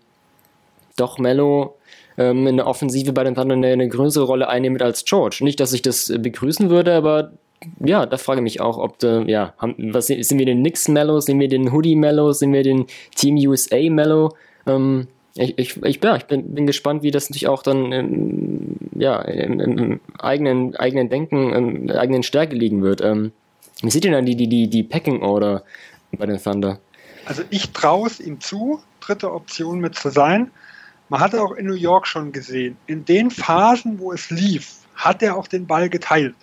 doch 0.95 1.17
Mello 1.17 1.75
ähm, 2.17 2.47
in 2.47 2.55
der 2.55 2.67
Offensive 2.67 3.11
bei 3.11 3.25
den 3.25 3.35
Thunder 3.35 3.55
eine, 3.55 3.67
eine 3.67 3.89
größere 3.89 4.23
Rolle 4.23 4.47
einnimmt 4.47 4.81
als 4.81 5.03
George. 5.03 5.39
Nicht, 5.41 5.59
dass 5.59 5.73
ich 5.73 5.81
das 5.81 6.07
begrüßen 6.17 6.69
würde, 6.69 6.93
aber 6.93 7.33
ja, 7.83 8.05
da 8.05 8.15
frage 8.15 8.39
ich 8.39 8.43
mich 8.43 8.61
auch, 8.61 8.77
ob, 8.77 9.03
äh, 9.03 9.29
ja, 9.29 9.53
haben, 9.57 9.75
was, 9.93 10.07
sind 10.07 10.39
wir 10.39 10.45
den 10.45 10.59
Knicks 10.59 10.87
Mello, 10.87 11.19
sind 11.19 11.37
wir 11.37 11.49
den 11.49 11.73
Hoodie 11.73 11.97
Mello, 11.97 12.31
sind 12.31 12.53
wir 12.53 12.63
den 12.63 12.85
Team 13.13 13.35
USA 13.35 13.89
Mello? 13.89 14.29
Ähm, 14.65 15.07
ich, 15.35 15.57
ich, 15.57 15.83
ich, 15.83 16.03
ja, 16.03 16.15
ich 16.15 16.25
bin, 16.25 16.53
bin 16.53 16.67
gespannt, 16.67 17.03
wie 17.03 17.11
das 17.11 17.29
natürlich 17.29 17.47
auch 17.47 17.63
dann 17.63 17.91
im, 17.91 18.77
ja, 18.95 19.21
im, 19.21 19.59
im 19.59 19.99
eigenen, 20.17 20.75
eigenen 20.75 21.09
Denken, 21.09 21.53
im 21.53 21.89
eigenen 21.91 22.23
Stärke 22.23 22.55
liegen 22.55 22.81
wird. 22.81 23.01
Ähm, 23.01 23.31
wie 23.81 23.91
sieht 23.91 24.03
denn 24.03 24.25
die, 24.25 24.35
die, 24.35 24.47
die, 24.47 24.69
die 24.69 24.83
Packing 24.83 25.21
Order 25.21 25.63
bei 26.11 26.25
den 26.25 26.41
Thunder? 26.41 26.79
Also 27.25 27.43
ich 27.49 27.71
traue 27.71 28.07
es 28.07 28.19
ihm 28.19 28.39
zu, 28.39 28.81
dritte 28.99 29.31
Option 29.31 29.79
mit 29.79 29.95
zu 29.95 30.09
sein. 30.09 30.51
Man 31.09 31.21
hat 31.21 31.35
auch 31.35 31.53
in 31.53 31.65
New 31.65 31.73
York 31.73 32.07
schon 32.07 32.31
gesehen, 32.31 32.77
in 32.87 33.05
den 33.05 33.31
Phasen, 33.31 33.99
wo 33.99 34.11
es 34.11 34.29
lief, 34.29 34.77
hat 34.95 35.23
er 35.23 35.37
auch 35.37 35.47
den 35.47 35.65
Ball 35.65 35.89
geteilt. 35.89 36.35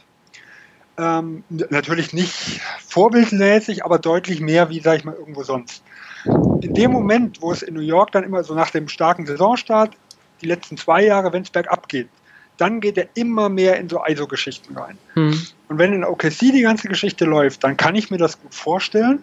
Ähm, 0.99 1.45
natürlich 1.51 2.13
nicht 2.15 2.61
vorbildmäßig, 2.87 3.85
aber 3.85 3.99
deutlich 3.99 4.41
mehr 4.41 4.71
wie, 4.71 4.81
sag 4.81 4.97
ich 4.99 5.05
mal, 5.05 5.15
irgendwo 5.15 5.43
sonst 5.43 5.83
in 6.27 6.75
dem 6.75 6.91
Moment, 6.91 7.41
wo 7.43 7.53
es 7.53 7.63
in 7.63 7.75
New 7.75 7.81
York 7.81 8.13
dann 8.13 8.25
immer 8.25 8.43
so 8.45 8.55
nach 8.55 8.71
dem 8.71 8.89
starken 8.89 9.27
Saisonstart, 9.27 9.97
die 10.41 10.47
letzten 10.47 10.77
zwei 10.77 11.05
Jahre, 11.05 11.33
wenn 11.33 11.43
es 11.43 11.51
bergab 11.51 11.89
geht, 11.89 12.09
dann 12.57 12.81
geht 12.81 12.97
er 12.97 13.09
immer 13.15 13.49
mehr 13.49 13.79
in 13.79 13.89
so 13.89 14.03
ISO-Geschichten 14.05 14.77
rein. 14.77 14.99
Hm. 15.15 15.41
Und 15.69 15.79
wenn 15.79 15.93
in 15.93 16.05
OKC 16.05 16.39
die 16.39 16.63
ganze 16.63 16.89
Geschichte 16.89 17.25
läuft, 17.25 17.65
dann 17.65 17.77
kann 17.77 17.95
ich 17.95 18.11
mir 18.11 18.19
das 18.19 18.41
gut 18.41 18.55
vorstellen. 18.55 19.23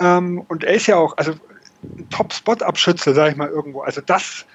Ähm, 0.00 0.44
und 0.48 0.64
er 0.64 0.74
ist 0.74 0.86
ja 0.86 0.96
auch, 0.96 1.16
also 1.16 1.32
ein 1.82 2.08
Top-Spot-Abschütze, 2.10 3.14
sage 3.14 3.30
ich 3.30 3.36
mal 3.36 3.48
irgendwo. 3.48 3.82
Also 3.82 4.00
das 4.00 4.46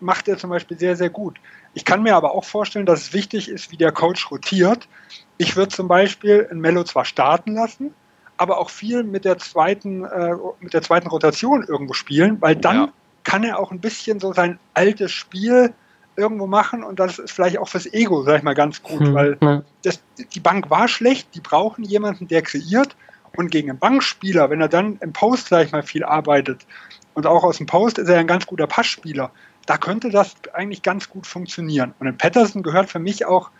macht 0.00 0.28
er 0.28 0.38
zum 0.38 0.50
Beispiel 0.50 0.78
sehr, 0.78 0.96
sehr 0.96 1.10
gut. 1.10 1.38
Ich 1.74 1.84
kann 1.84 2.02
mir 2.02 2.16
aber 2.16 2.34
auch 2.34 2.44
vorstellen, 2.44 2.86
dass 2.86 3.02
es 3.02 3.12
wichtig 3.12 3.48
ist, 3.48 3.70
wie 3.70 3.76
der 3.76 3.92
Coach 3.92 4.30
rotiert. 4.30 4.88
Ich 5.36 5.56
würde 5.56 5.74
zum 5.74 5.88
Beispiel 5.88 6.48
ein 6.50 6.60
Mello 6.60 6.84
zwar 6.84 7.04
starten 7.04 7.54
lassen, 7.54 7.92
aber 8.38 8.58
auch 8.58 8.70
viel 8.70 9.02
mit 9.02 9.24
der 9.24 9.38
zweiten, 9.38 10.04
äh, 10.04 10.34
mit 10.60 10.72
der 10.72 10.82
zweiten 10.82 11.08
Rotation 11.08 11.64
irgendwo 11.64 11.92
spielen, 11.92 12.40
weil 12.40 12.56
dann 12.56 12.76
ja. 12.76 12.92
kann 13.24 13.44
er 13.44 13.58
auch 13.58 13.70
ein 13.70 13.80
bisschen 13.80 14.20
so 14.20 14.32
sein 14.32 14.58
altes 14.74 15.12
Spiel 15.12 15.74
irgendwo 16.16 16.46
machen 16.46 16.82
und 16.82 16.98
das 16.98 17.18
ist 17.18 17.32
vielleicht 17.32 17.58
auch 17.58 17.68
fürs 17.68 17.92
Ego, 17.92 18.22
sag 18.22 18.38
ich 18.38 18.42
mal, 18.42 18.54
ganz 18.54 18.82
gut, 18.82 19.00
hm, 19.00 19.14
weil 19.14 19.62
das, 19.82 20.00
die 20.34 20.40
Bank 20.40 20.70
war 20.70 20.88
schlecht, 20.88 21.34
die 21.34 21.40
brauchen 21.40 21.84
jemanden, 21.84 22.26
der 22.26 22.42
kreiert 22.42 22.96
Und 23.36 23.50
gegen 23.50 23.70
einen 23.70 23.78
Bankspieler, 23.78 24.50
wenn 24.50 24.60
er 24.60 24.68
dann 24.68 24.98
im 25.00 25.12
Post, 25.12 25.48
sag 25.48 25.66
ich 25.66 25.72
mal, 25.72 25.82
viel 25.82 26.02
arbeitet 26.02 26.66
und 27.14 27.26
auch 27.26 27.44
aus 27.44 27.58
dem 27.58 27.66
Post 27.66 27.98
ist 27.98 28.08
er 28.08 28.18
ein 28.18 28.26
ganz 28.26 28.46
guter 28.46 28.66
Passspieler, 28.66 29.30
da 29.66 29.76
könnte 29.76 30.10
das 30.10 30.34
eigentlich 30.54 30.82
ganz 30.82 31.10
gut 31.10 31.26
funktionieren. 31.26 31.94
Und 31.98 32.06
in 32.06 32.16
Patterson 32.16 32.62
gehört 32.62 32.88
für 32.88 32.98
mich 32.98 33.26
auch 33.26 33.50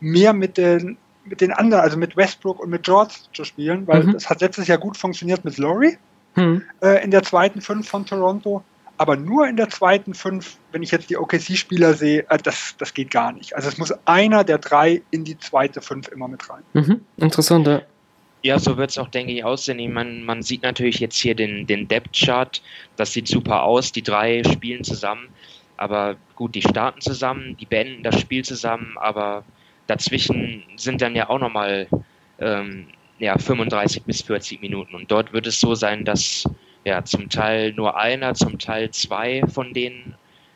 mehr 0.00 0.32
mit 0.32 0.56
den, 0.56 0.96
mit 1.28 1.40
den 1.40 1.52
anderen, 1.52 1.82
also 1.82 1.96
mit 1.96 2.16
Westbrook 2.16 2.60
und 2.60 2.70
mit 2.70 2.84
George 2.84 3.14
zu 3.32 3.44
spielen, 3.44 3.86
weil 3.86 4.04
mhm. 4.04 4.12
das 4.12 4.28
hat 4.28 4.40
letztes 4.40 4.68
Jahr 4.68 4.78
gut 4.78 4.96
funktioniert 4.96 5.44
mit 5.44 5.58
Laurie 5.58 5.98
mhm. 6.34 6.62
äh, 6.82 7.02
in 7.04 7.10
der 7.10 7.22
zweiten 7.22 7.60
Fünf 7.60 7.88
von 7.88 8.06
Toronto. 8.06 8.62
Aber 9.00 9.16
nur 9.16 9.46
in 9.46 9.56
der 9.56 9.68
zweiten 9.68 10.12
Fünf, 10.12 10.56
wenn 10.72 10.82
ich 10.82 10.90
jetzt 10.90 11.08
die 11.08 11.16
OKC-Spieler 11.16 11.94
sehe, 11.94 12.26
äh, 12.28 12.38
das, 12.38 12.74
das 12.78 12.94
geht 12.94 13.10
gar 13.10 13.32
nicht. 13.32 13.54
Also 13.54 13.68
es 13.68 13.78
muss 13.78 13.92
einer 14.06 14.42
der 14.42 14.58
drei 14.58 15.02
in 15.10 15.24
die 15.24 15.38
zweite 15.38 15.80
Fünf 15.80 16.08
immer 16.08 16.26
mit 16.26 16.48
rein. 16.50 16.62
Mhm. 16.72 17.00
Interessant, 17.16 17.66
ja. 17.66 17.82
Ja, 18.42 18.58
so 18.58 18.76
wird 18.76 18.90
es 18.90 18.98
auch, 18.98 19.08
denke 19.08 19.32
ich, 19.32 19.44
aussehen. 19.44 19.92
Man, 19.92 20.24
man 20.24 20.42
sieht 20.42 20.62
natürlich 20.62 21.00
jetzt 21.00 21.16
hier 21.16 21.34
den, 21.34 21.66
den 21.66 21.88
Depth-Chart. 21.88 22.62
Das 22.96 23.12
sieht 23.12 23.26
super 23.26 23.64
aus. 23.64 23.90
Die 23.90 24.02
drei 24.02 24.44
spielen 24.44 24.84
zusammen. 24.84 25.28
Aber 25.76 26.16
gut, 26.36 26.54
die 26.54 26.62
starten 26.62 27.00
zusammen, 27.00 27.56
die 27.56 27.66
beenden 27.66 28.02
das 28.02 28.20
Spiel 28.20 28.44
zusammen. 28.44 28.96
Aber 28.96 29.44
dazwischen 29.88 30.62
sind 30.76 31.02
dann 31.02 31.16
ja 31.16 31.28
auch 31.28 31.40
nochmal 31.40 31.88
ähm, 32.38 32.86
ja, 33.18 33.36
35 33.36 34.04
bis 34.04 34.22
40 34.22 34.62
Minuten. 34.62 34.94
Und 34.94 35.10
dort 35.10 35.32
wird 35.32 35.46
es 35.48 35.58
so 35.58 35.74
sein, 35.74 36.04
dass 36.04 36.48
ja 36.84 37.04
zum 37.04 37.28
Teil 37.28 37.72
nur 37.72 37.98
einer, 37.98 38.34
zum 38.34 38.58
Teil 38.58 38.90
zwei 38.92 39.42
von 39.52 39.74
denen 39.74 40.14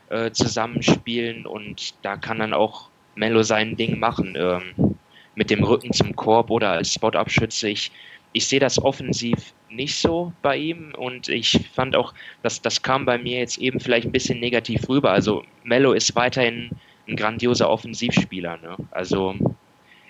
äh, 0.09 0.31
zusammenspielen. 0.31 1.45
Und 1.45 1.93
da 2.03 2.15
kann 2.15 2.39
dann 2.39 2.53
auch 2.53 2.89
Mello 3.15 3.43
sein 3.43 3.75
Ding 3.75 3.99
machen. 3.99 4.35
Ähm, 4.37 4.95
mit 5.35 5.49
dem 5.49 5.63
Rücken 5.63 5.91
zum 5.93 6.15
Korb 6.15 6.49
oder 6.49 6.71
als 6.71 6.93
Spot-Abschütze. 6.93 7.69
Ich, 7.69 7.91
ich 8.33 8.47
sehe 8.47 8.59
das 8.59 8.81
offensiv 8.81 9.53
nicht 9.69 9.95
so 9.95 10.31
bei 10.41 10.57
ihm 10.57 10.93
und 10.95 11.29
ich 11.29 11.59
fand 11.73 11.95
auch, 11.95 12.13
dass 12.43 12.61
das 12.61 12.81
kam 12.81 13.05
bei 13.05 13.17
mir 13.17 13.39
jetzt 13.39 13.57
eben 13.57 13.79
vielleicht 13.79 14.05
ein 14.05 14.11
bisschen 14.11 14.39
negativ 14.39 14.87
rüber. 14.87 15.11
Also 15.11 15.43
Mello 15.63 15.93
ist 15.93 16.15
weiterhin 16.15 16.69
ein 17.07 17.15
grandioser 17.15 17.69
Offensivspieler. 17.69 18.57
Ne? 18.57 18.75
Also 18.91 19.35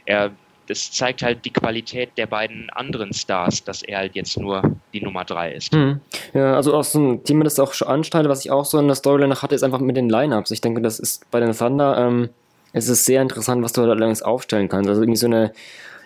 er, 0.05 0.31
das 0.67 0.91
zeigt 0.91 1.21
halt 1.21 1.45
die 1.45 1.51
Qualität 1.51 2.11
der 2.17 2.27
beiden 2.27 2.69
anderen 2.69 3.13
Stars, 3.13 3.63
dass 3.63 3.83
er 3.83 3.99
halt 3.99 4.15
jetzt 4.15 4.39
nur 4.39 4.75
die 4.93 5.01
Nummer 5.01 5.25
drei 5.25 5.53
ist. 5.53 5.73
Hm. 5.73 5.99
Ja, 6.33 6.55
also 6.55 6.73
aus 6.73 6.91
dem 6.91 7.23
Thema, 7.23 7.43
das 7.43 7.59
auch 7.59 7.73
schon 7.73 7.87
anschneidet, 7.87 8.29
was 8.29 8.45
ich 8.45 8.51
auch 8.51 8.65
so 8.65 8.79
in 8.79 8.87
der 8.87 8.95
Storyline 8.95 9.41
hatte, 9.41 9.55
ist 9.55 9.63
einfach 9.63 9.79
mit 9.79 9.97
den 9.97 10.09
Lineups. 10.09 10.51
Ich 10.51 10.61
denke, 10.61 10.81
das 10.81 10.99
ist 10.99 11.29
bei 11.31 11.39
den 11.39 11.53
Thunder 11.53 11.97
ähm, 11.97 12.29
es 12.73 12.89
ist 12.89 13.05
sehr 13.05 13.21
interessant, 13.21 13.63
was 13.63 13.71
du 13.71 13.81
da 13.81 13.91
allerdings 13.91 14.23
aufstellen 14.23 14.67
kannst. 14.67 14.89
Also 14.89 15.03
irgendwie 15.03 15.19
so 15.19 15.27
eine, 15.27 15.53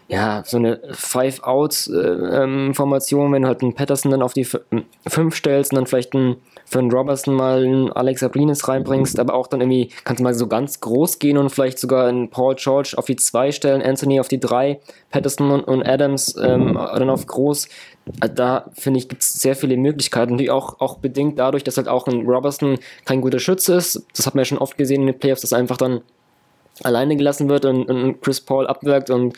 ja, 0.09 0.43
so 0.45 0.57
eine 0.57 0.79
Five-Out-Formation, 0.91 3.21
äh, 3.21 3.25
ähm, 3.25 3.31
wenn 3.31 3.41
du 3.41 3.47
halt 3.47 3.63
einen 3.63 3.73
Patterson 3.73 4.11
dann 4.11 4.21
auf 4.21 4.33
die 4.33 4.45
5 4.45 5.35
stellst 5.35 5.71
und 5.71 5.77
dann 5.77 5.87
vielleicht 5.87 6.13
einen 6.13 6.35
für 6.69 6.79
einen 6.79 6.91
Robertson 6.91 7.33
mal 7.33 7.63
einen 7.63 7.91
Alex 7.93 8.23
Abrinis 8.23 8.67
reinbringst, 8.67 9.19
aber 9.19 9.33
auch 9.33 9.47
dann 9.47 9.61
irgendwie 9.61 9.89
kannst 10.03 10.19
du 10.19 10.23
mal 10.23 10.33
so 10.33 10.47
ganz 10.47 10.81
groß 10.81 11.17
gehen 11.17 11.37
und 11.37 11.49
vielleicht 11.49 11.79
sogar 11.79 12.07
einen 12.07 12.29
Paul 12.29 12.55
George 12.55 12.93
auf 12.97 13.05
die 13.05 13.15
2 13.15 13.53
stellen, 13.53 13.81
Anthony 13.81 14.19
auf 14.19 14.27
die 14.27 14.39
3, 14.39 14.79
Patterson 15.09 15.63
und, 15.63 15.87
Adams 15.87 16.35
ähm, 16.35 16.73
dann 16.73 17.09
auf 17.09 17.25
groß. 17.25 17.69
Da 18.35 18.65
finde 18.73 18.99
ich, 18.99 19.07
gibt 19.07 19.21
es 19.21 19.33
sehr 19.33 19.55
viele 19.55 19.77
Möglichkeiten, 19.77 20.37
die 20.37 20.51
auch, 20.51 20.79
auch 20.79 20.97
bedingt 20.97 21.39
dadurch, 21.39 21.63
dass 21.63 21.77
halt 21.77 21.87
auch 21.87 22.07
ein 22.07 22.25
Robertson 22.25 22.79
kein 23.05 23.21
guter 23.21 23.39
Schütze 23.39 23.75
ist. 23.75 24.05
Das 24.15 24.25
hat 24.25 24.35
man 24.35 24.41
ja 24.41 24.45
schon 24.45 24.57
oft 24.57 24.77
gesehen 24.77 25.01
in 25.01 25.07
den 25.07 25.19
Playoffs, 25.19 25.41
dass 25.41 25.53
einfach 25.53 25.77
dann 25.77 26.01
alleine 26.83 27.15
gelassen 27.15 27.49
wird 27.49 27.65
und, 27.65 27.89
und 27.89 28.21
Chris 28.21 28.41
Paul 28.41 28.67
abwirkt 28.67 29.09
und, 29.09 29.35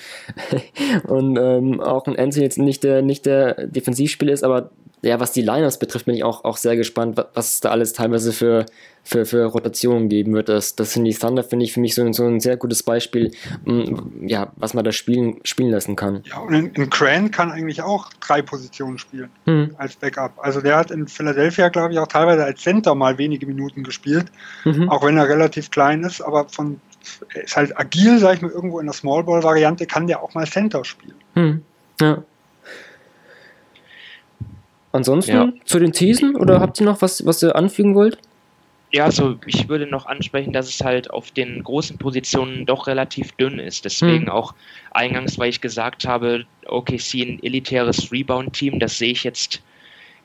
und 1.08 1.38
ähm, 1.38 1.82
auch 1.82 2.08
ein 2.08 2.18
Anthony 2.18 2.44
jetzt 2.44 2.58
nicht 2.58 2.84
der, 2.84 3.02
nicht 3.02 3.26
der 3.26 3.68
Defensivspieler 3.68 4.34
ist, 4.34 4.44
aber 4.44 4.72
ja, 5.02 5.20
was 5.20 5.32
die 5.32 5.42
Liners 5.42 5.80
betrifft, 5.80 6.06
bin 6.06 6.16
ich 6.16 6.24
auch, 6.24 6.44
auch 6.44 6.58
sehr 6.58 6.76
gespannt, 6.76 7.18
was 7.34 7.54
es 7.54 7.60
da 7.62 7.70
alles 7.70 7.94
teilweise 7.94 8.34
für, 8.34 8.66
für, 9.04 9.26
für 9.26 9.46
Rotationen 9.46 10.10
geben 10.10 10.34
wird. 10.34 10.50
Das, 10.50 10.76
das 10.76 10.94
sind 10.94 11.06
die 11.06 11.14
Thunder, 11.14 11.44
finde 11.44 11.64
ich, 11.64 11.74
für 11.74 11.80
mich 11.80 11.96
so, 11.96 12.12
so 12.12 12.26
ein 12.26 12.42
sehr 12.42 12.58
gutes 12.58 12.84
Beispiel, 12.84 13.32
um, 13.66 14.28
ja, 14.28 14.52
was 14.58 14.74
man 14.74 14.84
da 14.84 14.92
spielen, 14.92 15.40
spielen 15.44 15.72
lassen 15.72 15.96
kann. 15.96 16.24
Ja, 16.26 16.40
und 16.40 16.54
in, 16.54 16.74
in 16.74 16.90
Cran 16.90 17.32
kann 17.32 17.52
eigentlich 17.52 17.82
auch 17.82 18.10
drei 18.20 18.42
Positionen 18.42 18.98
spielen 18.98 19.30
mhm. 19.46 19.74
als 19.78 19.96
Backup. 19.96 20.34
Also 20.38 20.60
der 20.60 20.76
hat 20.76 20.92
in 20.92 21.08
Philadelphia, 21.08 21.70
glaube 21.70 21.94
ich, 21.94 22.00
auch 22.00 22.08
teilweise 22.08 22.44
als 22.44 22.62
Center 22.62 22.94
mal 22.94 23.18
wenige 23.18 23.46
Minuten 23.46 23.84
gespielt, 23.84 24.26
mhm. 24.66 24.90
auch 24.90 25.06
wenn 25.06 25.18
er 25.18 25.30
relativ 25.30 25.72
klein 25.72 26.04
ist, 26.04 26.20
aber 26.20 26.50
von 26.50 26.82
ist 27.34 27.56
halt 27.56 27.78
agil, 27.78 28.20
sag 28.20 28.36
ich 28.36 28.42
mal, 28.42 28.52
irgendwo 28.52 28.80
in 28.80 28.86
der 28.86 28.94
Smallball-Variante, 28.94 29.86
kann 29.86 30.08
der 30.08 30.22
auch 30.22 30.34
mal 30.34 30.48
Center 30.48 30.84
spielen. 30.86 31.16
Hm. 31.36 31.64
Ja. 32.02 32.24
Ansonsten 34.92 35.32
ja. 35.32 35.54
zu 35.66 35.80
den 35.80 35.92
Thesen 35.92 36.36
oder 36.36 36.60
habt 36.60 36.80
ihr 36.80 36.86
noch 36.86 37.02
was, 37.02 37.26
was 37.26 37.44
ihr 37.44 37.56
anfügen 37.56 37.96
wollt? 37.96 38.18
Ja, 38.92 39.06
also 39.06 39.38
ich 39.46 39.70
würde 39.70 39.86
noch 39.86 40.08
ansprechen, 40.08 40.52
dass 40.52 40.68
es 40.68 40.84
halt 40.84 41.12
auf 41.12 41.30
den 41.30 41.64
großen 41.64 42.00
Positionen 42.00 42.66
doch 42.66 42.88
relativ 42.88 43.34
dünn 43.34 43.60
ist. 43.60 43.86
Deswegen 43.86 44.26
hm. 44.26 44.30
auch 44.30 44.56
eingangs, 44.92 45.38
weil 45.38 45.50
ich 45.50 45.62
gesagt 45.62 46.08
habe, 46.08 46.46
OKC 46.66 47.22
ein 47.22 47.44
elitäres 47.44 48.12
Rebound-Team, 48.12 48.80
das 48.80 48.98
sehe 48.98 49.12
ich 49.12 49.24
jetzt 49.24 49.62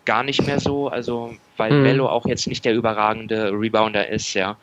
gar 0.07 0.23
nicht 0.23 0.47
mehr 0.47 0.61
so. 0.61 0.89
Also 0.89 1.35
weil 1.59 1.73
hm. 1.73 1.83
Bello 1.83 2.09
auch 2.09 2.25
jetzt 2.25 2.47
nicht 2.47 2.65
der 2.65 2.75
überragende 2.75 3.51
Rebounder 3.53 4.09
ist, 4.09 4.33
ja. 4.33 4.57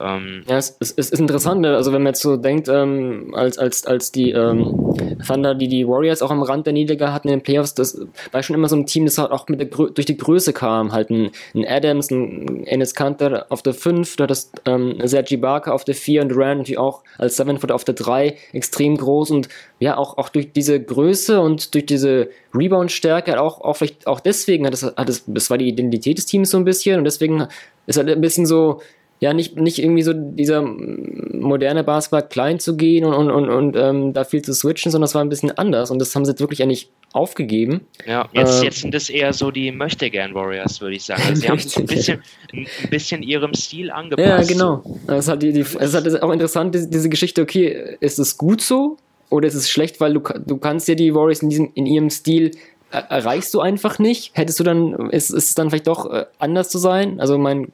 Ähm, 0.00 0.44
ja, 0.48 0.56
es, 0.56 0.76
es, 0.80 0.94
es, 0.96 1.10
ist 1.10 1.20
interessant, 1.20 1.60
ne? 1.60 1.76
also 1.76 1.92
wenn 1.92 2.02
man 2.02 2.12
jetzt 2.14 2.22
so 2.22 2.38
denkt, 2.38 2.68
ähm, 2.68 3.34
als, 3.34 3.58
als, 3.58 3.86
als 3.86 4.10
die 4.10 4.30
ähm, 4.30 4.94
Thunder, 5.26 5.54
die 5.54 5.68
die 5.68 5.86
Warriors 5.86 6.22
auch 6.22 6.30
am 6.30 6.42
Rand 6.42 6.64
der 6.64 6.72
Niederlage 6.72 7.12
hatten 7.12 7.28
in 7.28 7.34
den 7.38 7.42
Playoffs, 7.42 7.74
das 7.74 8.00
war 8.32 8.42
schon 8.42 8.56
immer 8.56 8.68
so 8.68 8.76
ein 8.76 8.86
Team, 8.86 9.04
das 9.04 9.18
halt 9.18 9.30
auch 9.30 9.46
mit 9.48 9.60
der 9.60 9.66
durch 9.66 10.06
die 10.06 10.16
Größe 10.16 10.54
kam. 10.54 10.92
Halt 10.92 11.10
ein, 11.10 11.30
ein 11.54 11.66
Adams, 11.66 12.10
ein 12.10 12.64
Enes 12.64 12.94
Kanter 12.94 13.44
auf 13.50 13.62
der 13.62 13.74
5, 13.74 14.16
da 14.16 14.26
das 14.26 14.50
ähm, 14.64 14.96
Sergi 15.04 15.36
Barker 15.36 15.74
auf 15.74 15.84
der 15.84 15.94
4 15.94 16.22
und 16.22 16.30
Durant 16.30 16.58
natürlich 16.60 16.78
auch 16.78 17.02
als 17.18 17.36
7 17.36 17.58
Foot 17.58 17.70
auf 17.70 17.84
der 17.84 17.94
3 17.94 18.38
extrem 18.54 18.96
groß 18.96 19.30
und 19.32 19.50
ja, 19.80 19.98
auch, 19.98 20.16
auch 20.16 20.30
durch 20.30 20.52
diese 20.52 20.82
Größe 20.82 21.40
und 21.40 21.74
durch 21.74 21.84
diese 21.84 22.30
Rebound-Stärke, 22.54 23.38
auch, 23.38 23.60
auch 23.60 23.76
vielleicht 23.76 24.06
auch 24.06 24.20
deswegen 24.20 24.66
hat 24.66 24.72
es, 24.72 24.82
hat 24.82 25.08
es, 25.10 25.24
das 25.26 25.50
war 25.50 25.58
die 25.58 25.68
Identität 25.68 26.16
des 26.16 26.24
Teams 26.24 26.50
so 26.50 26.56
ein 26.56 26.64
bisschen 26.64 26.98
und 26.98 27.04
deswegen 27.04 27.46
ist 27.86 27.98
halt 27.98 28.08
ein 28.08 28.20
bisschen 28.20 28.46
so, 28.46 28.80
ja, 29.20 29.34
nicht, 29.34 29.56
nicht 29.56 29.78
irgendwie 29.78 30.02
so 30.02 30.14
dieser 30.14 30.62
moderne 30.62 31.84
Basketball 31.84 32.26
klein 32.26 32.58
zu 32.58 32.74
gehen 32.76 33.04
und, 33.04 33.14
und, 33.14 33.30
und, 33.30 33.50
und 33.50 33.76
ähm, 33.76 34.14
da 34.14 34.24
viel 34.24 34.40
zu 34.40 34.54
switchen, 34.54 34.90
sondern 34.90 35.04
das 35.04 35.14
war 35.14 35.22
ein 35.22 35.28
bisschen 35.28 35.50
anders 35.58 35.90
und 35.90 35.98
das 35.98 36.16
haben 36.16 36.24
sie 36.24 36.30
jetzt 36.30 36.40
wirklich 36.40 36.62
eigentlich 36.62 36.88
aufgegeben. 37.12 37.82
Ja, 38.06 38.30
jetzt, 38.32 38.62
äh, 38.62 38.64
jetzt 38.64 38.80
sind 38.80 38.94
es 38.94 39.10
eher 39.10 39.34
so 39.34 39.50
die 39.50 39.72
Möchtegern 39.72 40.34
Warriors, 40.34 40.80
würde 40.80 40.96
ich 40.96 41.04
sagen. 41.04 41.22
Also 41.28 41.42
sie 41.42 41.48
haben 41.50 41.60
ein 41.76 41.86
bisschen, 41.86 42.22
ein 42.54 42.66
bisschen 42.88 43.22
ihrem 43.22 43.52
Stil 43.52 43.90
angepasst. 43.90 44.50
Ja, 44.50 44.56
genau. 44.56 44.82
Es 45.06 45.28
hat, 45.28 45.42
die, 45.42 45.52
die, 45.52 45.60
es 45.78 45.94
hat 45.94 46.22
auch 46.22 46.32
interessant, 46.32 46.74
diese, 46.74 47.10
Geschichte, 47.10 47.42
okay, 47.42 47.96
ist 48.00 48.18
es 48.18 48.38
gut 48.38 48.62
so 48.62 48.96
oder 49.28 49.46
ist 49.48 49.54
es 49.54 49.68
schlecht, 49.68 50.00
weil 50.00 50.14
du, 50.14 50.20
du 50.46 50.56
kannst 50.56 50.88
ja 50.88 50.94
die 50.94 51.14
Warriors 51.14 51.42
in, 51.42 51.50
diesem, 51.50 51.70
in 51.74 51.84
ihrem 51.84 52.08
Stil 52.08 52.52
erreichst 52.90 53.52
du 53.52 53.60
einfach 53.60 53.98
nicht? 53.98 54.30
Hättest 54.34 54.58
du 54.60 54.64
dann, 54.64 55.10
ist, 55.10 55.28
ist 55.30 55.48
es 55.48 55.54
dann 55.54 55.68
vielleicht 55.68 55.88
doch 55.88 56.10
äh, 56.10 56.24
anders 56.38 56.70
zu 56.70 56.78
sein? 56.78 57.20
Also 57.20 57.36
mein, 57.36 57.72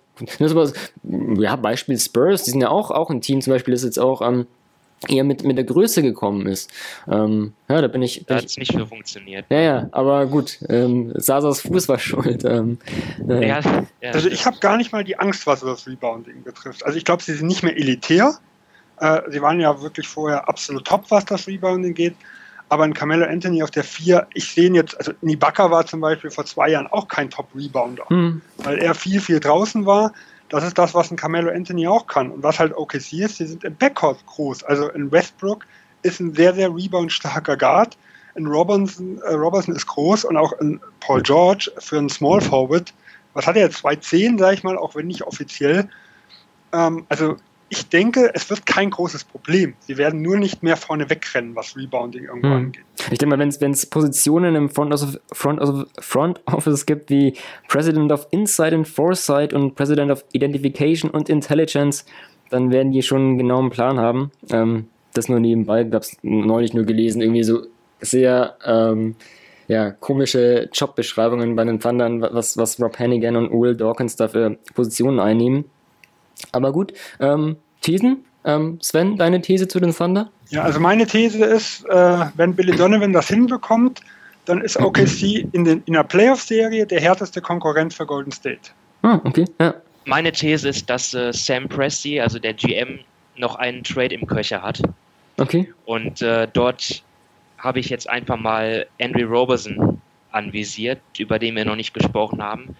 ja, 1.38 1.56
Beispiel 1.56 1.98
Spurs, 1.98 2.44
die 2.44 2.50
sind 2.50 2.60
ja 2.60 2.68
auch, 2.68 2.90
auch 2.90 3.10
ein 3.10 3.20
Team, 3.20 3.40
zum 3.40 3.52
Beispiel, 3.52 3.72
das 3.72 3.84
jetzt 3.84 3.98
auch 3.98 4.22
ähm, 4.22 4.46
eher 5.08 5.24
mit, 5.24 5.44
mit 5.44 5.56
der 5.56 5.64
Größe 5.64 6.02
gekommen 6.02 6.46
ist. 6.46 6.72
Ähm, 7.10 7.52
ja, 7.68 7.80
da 7.80 7.88
bin 7.88 8.02
ich. 8.02 8.18
Bin 8.18 8.26
da 8.28 8.36
hat 8.36 8.46
es 8.46 8.56
nicht 8.56 8.72
so 8.72 8.86
funktioniert. 8.86 9.46
Ja, 9.50 9.60
ja, 9.60 9.88
aber 9.92 10.26
gut, 10.26 10.58
ähm, 10.68 11.12
Sasas 11.14 11.60
Fuß 11.60 11.88
war 11.88 11.98
schuld. 12.00 12.44
Ähm, 12.44 12.78
äh. 13.28 13.46
ja, 13.46 13.60
ja, 14.00 14.10
also 14.12 14.28
ich 14.28 14.46
habe 14.46 14.58
gar 14.58 14.76
nicht 14.76 14.92
mal 14.92 15.04
die 15.04 15.18
Angst, 15.18 15.46
was 15.46 15.60
das 15.60 15.86
Rebounding 15.86 16.42
betrifft. 16.42 16.84
Also 16.84 16.98
ich 16.98 17.04
glaube, 17.04 17.22
sie 17.22 17.34
sind 17.34 17.46
nicht 17.46 17.62
mehr 17.62 17.76
elitär. 17.76 18.34
Äh, 18.98 19.20
sie 19.28 19.42
waren 19.42 19.60
ja 19.60 19.80
wirklich 19.82 20.08
vorher 20.08 20.48
absolut 20.48 20.86
top, 20.86 21.04
was 21.10 21.24
das 21.26 21.46
Rebounding 21.46 21.94
geht. 21.94 22.16
Aber 22.68 22.84
ein 22.84 22.94
Carmelo 22.94 23.26
Anthony 23.26 23.62
auf 23.62 23.70
der 23.70 23.84
4, 23.84 24.26
ich 24.34 24.52
sehe 24.52 24.66
ihn 24.66 24.74
jetzt, 24.74 24.96
also 24.98 25.12
Nibaka 25.20 25.70
war 25.70 25.86
zum 25.86 26.00
Beispiel 26.00 26.30
vor 26.30 26.44
zwei 26.44 26.70
Jahren 26.70 26.88
auch 26.88 27.06
kein 27.06 27.30
Top-Rebounder, 27.30 28.06
mhm. 28.08 28.42
weil 28.58 28.78
er 28.78 28.94
viel, 28.94 29.20
viel 29.20 29.38
draußen 29.38 29.86
war. 29.86 30.12
Das 30.48 30.64
ist 30.64 30.76
das, 30.78 30.94
was 30.94 31.10
ein 31.10 31.16
Carmelo 31.16 31.50
Anthony 31.50 31.86
auch 31.86 32.06
kann. 32.06 32.30
Und 32.30 32.42
was 32.42 32.58
halt 32.58 32.76
OKC 32.76 33.12
ist, 33.14 33.36
sie 33.36 33.46
sind 33.46 33.64
im 33.64 33.76
Backcourt 33.76 34.24
groß. 34.26 34.64
Also 34.64 34.88
in 34.90 35.10
Westbrook 35.10 35.64
ist 36.02 36.20
ein 36.20 36.34
sehr, 36.34 36.54
sehr 36.54 36.74
rebound-starker 36.74 37.56
Guard. 37.56 37.96
In 38.34 38.46
Robinson, 38.46 39.18
äh, 39.22 39.32
Robertson 39.32 39.74
ist 39.74 39.86
groß 39.86 40.24
und 40.24 40.36
auch 40.36 40.52
in 40.60 40.80
Paul 41.00 41.22
George 41.22 41.70
für 41.78 41.98
einen 41.98 42.08
Small 42.08 42.40
Forward. 42.40 42.92
Was 43.34 43.46
hat 43.46 43.56
er 43.56 43.62
jetzt? 43.62 43.84
2,10, 43.84 44.38
sage 44.38 44.54
ich 44.54 44.62
mal, 44.62 44.76
auch 44.76 44.94
wenn 44.94 45.06
nicht 45.06 45.22
offiziell. 45.22 45.88
Ähm, 46.72 47.06
also 47.08 47.36
ich 47.68 47.88
denke, 47.88 48.30
es 48.34 48.48
wird 48.48 48.64
kein 48.64 48.90
großes 48.90 49.24
Problem. 49.24 49.74
Sie 49.80 49.96
werden 49.96 50.22
nur 50.22 50.36
nicht 50.36 50.62
mehr 50.62 50.76
vorne 50.76 51.10
wegrennen, 51.10 51.56
was 51.56 51.76
Rebounding 51.76 52.24
irgendwo 52.24 52.48
hm. 52.48 52.56
angeht. 52.56 52.84
Ich 53.10 53.18
denke 53.18 53.36
mal, 53.36 53.38
wenn 53.60 53.70
es 53.70 53.86
Positionen 53.86 54.54
im 54.54 54.68
Front 54.68 54.94
Office, 54.94 55.18
Front, 55.32 55.60
Office, 55.60 55.88
Front 55.98 56.40
Office 56.46 56.86
gibt 56.86 57.10
wie 57.10 57.34
President 57.68 58.12
of 58.12 58.26
Insight 58.30 58.72
and 58.72 58.86
Foresight 58.86 59.52
und 59.52 59.74
President 59.74 60.10
of 60.10 60.24
Identification 60.32 61.10
und 61.10 61.28
Intelligence, 61.28 62.04
dann 62.50 62.70
werden 62.70 62.92
die 62.92 63.02
schon 63.02 63.20
einen 63.20 63.38
genauen 63.38 63.70
Plan 63.70 63.98
haben. 63.98 64.30
Ähm, 64.50 64.88
das 65.12 65.28
nur 65.28 65.40
nebenbei, 65.40 65.84
gab 65.84 66.02
es 66.02 66.16
neulich 66.22 66.74
nur 66.74 66.84
gelesen, 66.84 67.20
irgendwie 67.22 67.42
so 67.42 67.62
sehr 68.00 68.56
ähm, 68.64 69.16
ja, 69.66 69.90
komische 69.90 70.68
Jobbeschreibungen 70.72 71.56
bei 71.56 71.64
den 71.64 71.80
Thundern, 71.80 72.20
was, 72.20 72.56
was 72.56 72.80
Rob 72.80 72.98
Hannigan 72.98 73.36
und 73.36 73.50
Will 73.50 73.74
Dawkins 73.74 74.16
da 74.16 74.28
für 74.28 74.56
Positionen 74.74 75.18
einnehmen. 75.18 75.64
Aber 76.52 76.72
gut, 76.72 76.92
ähm, 77.20 77.56
Thesen? 77.80 78.24
Ähm, 78.44 78.78
Sven, 78.80 79.16
deine 79.16 79.40
These 79.40 79.66
zu 79.66 79.80
den 79.80 79.94
Thunder? 79.94 80.30
Ja, 80.50 80.62
also 80.62 80.78
meine 80.78 81.06
These 81.06 81.44
ist, 81.44 81.84
äh, 81.86 82.26
wenn 82.36 82.54
Billy 82.54 82.76
Donovan 82.76 83.12
das 83.12 83.28
hinbekommt, 83.28 84.00
dann 84.44 84.60
ist 84.60 84.78
OKC 84.78 85.48
in, 85.52 85.64
den, 85.64 85.82
in 85.86 85.94
der 85.94 86.04
Playoff-Serie 86.04 86.86
der 86.86 87.00
härteste 87.00 87.40
Konkurrent 87.40 87.92
für 87.92 88.06
Golden 88.06 88.30
State. 88.30 88.70
Ah, 89.02 89.20
okay, 89.24 89.44
ja. 89.60 89.74
Meine 90.04 90.30
These 90.30 90.68
ist, 90.68 90.88
dass 90.88 91.12
äh, 91.14 91.32
Sam 91.32 91.68
Presti, 91.68 92.20
also 92.20 92.38
der 92.38 92.54
GM, 92.54 93.00
noch 93.36 93.56
einen 93.56 93.82
Trade 93.82 94.14
im 94.14 94.26
Köcher 94.26 94.62
hat. 94.62 94.80
Okay. 95.38 95.72
Und 95.84 96.22
äh, 96.22 96.48
dort 96.52 97.02
habe 97.58 97.80
ich 97.80 97.88
jetzt 97.88 98.08
einfach 98.08 98.38
mal 98.38 98.86
Andrew 99.00 99.26
Roberson 99.26 100.00
anvisiert, 100.30 101.00
über 101.18 101.38
den 101.38 101.56
wir 101.56 101.64
noch 101.64 101.76
nicht 101.76 101.92
gesprochen 101.92 102.42
haben. 102.42 102.76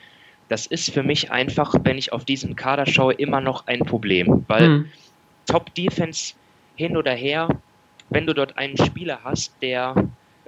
Das 0.49 0.67
ist 0.67 0.91
für 0.91 1.03
mich 1.03 1.31
einfach, 1.31 1.75
wenn 1.83 1.99
ich 1.99 2.13
auf 2.13 2.25
diesen 2.25 2.55
Kader 2.57 2.87
schaue, 2.87 3.15
immer 3.15 3.41
noch 3.41 3.67
ein 3.67 3.81
Problem, 3.81 4.45
weil 4.47 4.67
hm. 4.67 4.91
Top 5.47 5.75
Defense 5.75 6.35
hin 6.77 6.97
oder 6.97 7.13
her, 7.13 7.49
wenn 8.11 8.27
du 8.27 8.35
dort 8.35 8.57
einen 8.57 8.77
Spieler 8.77 9.21
hast, 9.25 9.53
der 9.63 9.95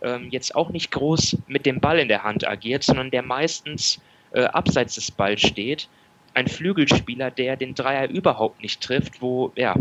ähm, 0.02 0.28
jetzt 0.30 0.54
auch 0.54 0.70
nicht 0.70 0.90
groß 0.90 1.38
mit 1.46 1.66
dem 1.66 1.80
Ball 1.80 1.98
in 1.98 2.08
der 2.08 2.22
Hand 2.22 2.46
agiert, 2.46 2.84
sondern 2.84 3.10
der 3.10 3.22
meistens 3.22 4.00
äh, 4.32 4.42
abseits 4.44 4.94
des 4.94 5.10
Balls 5.10 5.40
steht, 5.40 5.88
ein 6.34 6.46
Flügelspieler, 6.46 7.30
der 7.30 7.56
den 7.56 7.74
Dreier 7.74 8.08
überhaupt 8.08 8.62
nicht 8.62 8.80
trifft, 8.80 9.20
wo 9.20 9.52
ja, 9.56 9.74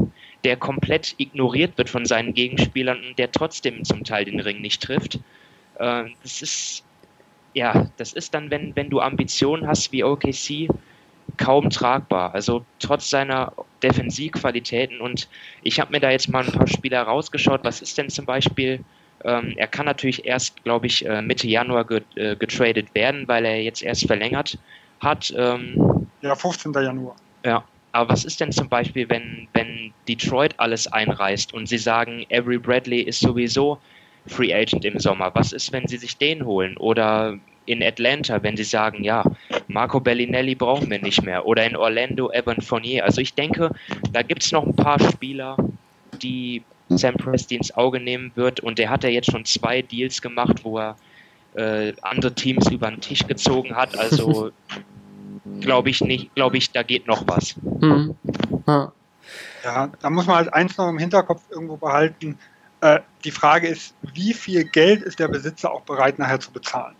der 0.44 0.58
komplett 0.58 1.14
ignoriert 1.18 1.78
wird 1.78 1.90
von 1.90 2.06
seinen 2.06 2.34
Gegenspielern 2.34 3.00
und 3.06 3.20
der 3.20 3.32
trotzdem 3.32 3.84
zum 3.84 4.04
Teil 4.04 4.26
den 4.26 4.40
Ring 4.40 4.62
nicht 4.62 4.82
trifft. 4.82 5.20
Äh, 5.78 6.06
das 6.24 6.42
ist 6.42 6.84
ja, 7.58 7.88
das 7.98 8.14
ist 8.14 8.34
dann, 8.34 8.52
wenn, 8.52 8.76
wenn 8.76 8.90
du 8.90 9.00
Ambitionen 9.00 9.68
hast 9.68 9.92
wie 9.92 10.04
OKC, 10.04 10.70
kaum 11.38 11.70
tragbar. 11.70 12.34
Also 12.34 12.64
trotz 12.80 13.10
seiner 13.10 13.52
Defensivqualitäten 13.84 15.02
und 15.02 15.28
ich 15.64 15.80
habe 15.80 15.92
mir 15.92 16.00
da 16.00 16.12
jetzt 16.12 16.30
mal 16.30 16.46
ein 16.46 16.52
paar 16.52 16.68
Spieler 16.68 17.02
rausgeschaut. 17.02 17.62
Was 17.64 17.82
ist 17.82 17.98
denn 17.98 18.10
zum 18.10 18.26
Beispiel 18.26 18.84
ähm, 19.24 19.54
er 19.58 19.66
kann 19.66 19.88
natürlich 19.88 20.26
erst, 20.26 20.64
glaube 20.64 20.86
ich, 20.86 21.04
äh, 21.06 21.24
Mitte 21.24 21.48
Januar 21.48 21.86
äh, 21.90 22.36
getradet 22.36 22.94
werden, 22.94 23.28
weil 23.28 23.46
er 23.46 23.62
jetzt 23.62 23.82
erst 23.82 24.06
verlängert 24.06 24.60
hat. 25.00 25.34
Ähm, 25.36 26.08
ja, 26.22 26.36
15. 26.36 26.72
Januar. 26.72 27.16
Ja, 27.44 27.64
aber 27.94 28.10
was 28.12 28.26
ist 28.26 28.40
denn 28.40 28.52
zum 28.52 28.70
Beispiel, 28.70 29.10
wenn, 29.10 29.48
wenn 29.54 29.92
Detroit 30.08 30.54
alles 30.58 30.86
einreißt 30.86 31.52
und 31.54 31.68
sie 31.68 31.80
sagen, 31.80 32.28
Avery 32.32 32.60
Bradley 32.60 33.02
ist 33.02 33.20
sowieso 33.20 33.80
Free 34.28 34.54
Agent 34.54 34.86
im 34.86 35.00
Sommer? 35.00 35.32
Was 35.34 35.54
ist, 35.54 35.72
wenn 35.72 35.88
sie 35.88 35.98
sich 35.98 36.18
den 36.18 36.46
holen? 36.46 36.78
Oder 36.78 37.38
in 37.66 37.84
Atlanta, 37.84 38.42
wenn 38.44 38.58
sie 38.58 38.64
sagen, 38.64 39.04
ja, 39.04 39.24
Marco 39.68 40.00
Bellinelli 40.00 40.56
brauchen 40.56 40.90
wir 40.90 41.02
nicht 41.02 41.24
mehr. 41.24 41.46
Oder 41.46 41.66
in 41.66 41.76
Orlando, 41.76 42.32
Evan 42.32 42.62
Fournier. 42.62 43.04
Also 43.04 43.22
ich 43.22 43.34
denke, 43.34 43.72
da 44.12 44.22
gibt 44.22 44.44
es 44.44 44.52
noch 44.52 44.66
ein 44.66 44.76
paar 44.76 45.00
Spieler, 45.00 45.58
die 46.22 46.64
Sam 46.90 47.16
Presti 47.16 47.56
ins 47.56 47.76
Auge 47.76 48.00
nehmen 48.00 48.32
wird. 48.36 48.62
Und 48.62 48.80
der 48.80 48.90
hat 48.90 49.04
ja 49.04 49.10
jetzt 49.10 49.32
schon 49.32 49.46
zwei 49.46 49.82
Deals 49.82 50.22
gemacht, 50.22 50.64
wo 50.64 50.80
er 50.80 50.96
äh, 51.56 51.94
andere 52.02 52.34
Teams 52.34 52.70
über 52.72 52.90
den 52.90 53.02
Tisch 53.02 53.28
gezogen 53.28 53.76
hat. 53.76 53.98
Also 53.98 54.52
glaube 55.60 55.90
ich 55.90 56.02
nicht, 56.02 56.34
glaube 56.36 56.58
ich, 56.58 56.72
da 56.72 56.84
geht 56.84 57.08
noch 57.08 57.28
was. 57.28 57.56
Hm. 57.82 58.16
Ja. 58.66 58.92
ja, 59.64 59.90
da 60.00 60.10
muss 60.10 60.28
man 60.28 60.38
halt 60.38 60.54
eins 60.54 60.78
noch 60.78 60.90
im 60.90 60.98
Hinterkopf 60.98 61.42
irgendwo 61.50 61.78
behalten. 61.78 62.38
Äh, 62.82 63.00
die 63.24 63.32
Frage 63.32 63.68
ist, 63.68 63.94
wie 64.14 64.34
viel 64.34 64.64
Geld 64.64 65.02
ist 65.02 65.20
der 65.20 65.28
Besitzer 65.28 65.72
auch 65.72 65.82
bereit 65.82 66.20
nachher 66.20 66.40
zu 66.40 66.52
bezahlen? 66.52 66.96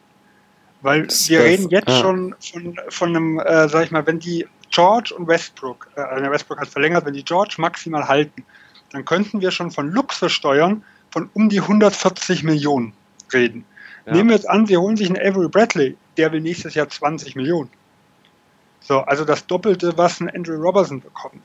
Weil 0.82 1.08
wir 1.08 1.44
reden 1.44 1.70
jetzt 1.70 1.90
ja. 1.90 2.00
schon 2.00 2.36
von, 2.40 2.80
von 2.90 3.10
einem, 3.10 3.40
äh, 3.40 3.68
sag 3.68 3.86
ich 3.86 3.92
mal, 3.92 4.06
wenn 4.06 4.20
die 4.20 4.48
George 4.70 5.14
und 5.16 5.28
Westbrook, 5.28 5.88
äh, 5.96 6.30
Westbrook 6.30 6.60
hat 6.60 6.68
verlängert, 6.68 7.06
wenn 7.06 7.14
die 7.14 7.24
George 7.24 7.56
maximal 7.58 8.08
halten, 8.08 8.44
dann 8.92 9.06
könnten 9.06 9.42
wir 9.42 9.52
schon 9.52 9.72
von 9.72 9.92
Luxussteuern 9.92 10.84
von 11.12 11.30
um 11.34 11.50
die 11.50 11.62
140 11.62 12.44
Millionen 12.44 12.94
reden. 13.34 13.66
Ja. 14.06 14.14
Nehmen 14.14 14.30
wir 14.30 14.36
jetzt 14.36 14.50
an, 14.50 14.66
Sie 14.66 14.78
holen 14.78 14.98
sich 14.98 15.08
einen 15.08 15.18
Avery 15.18 15.48
Bradley, 15.48 15.98
der 16.18 16.32
will 16.32 16.42
nächstes 16.42 16.76
Jahr 16.76 16.90
20 16.90 17.36
Millionen. 17.36 17.70
So, 18.82 19.00
also 19.00 19.26
das 19.26 19.46
Doppelte, 19.48 19.98
was 19.98 20.22
ein 20.22 20.30
Andrew 20.30 20.56
Robertson 20.56 21.02
bekommt. 21.02 21.42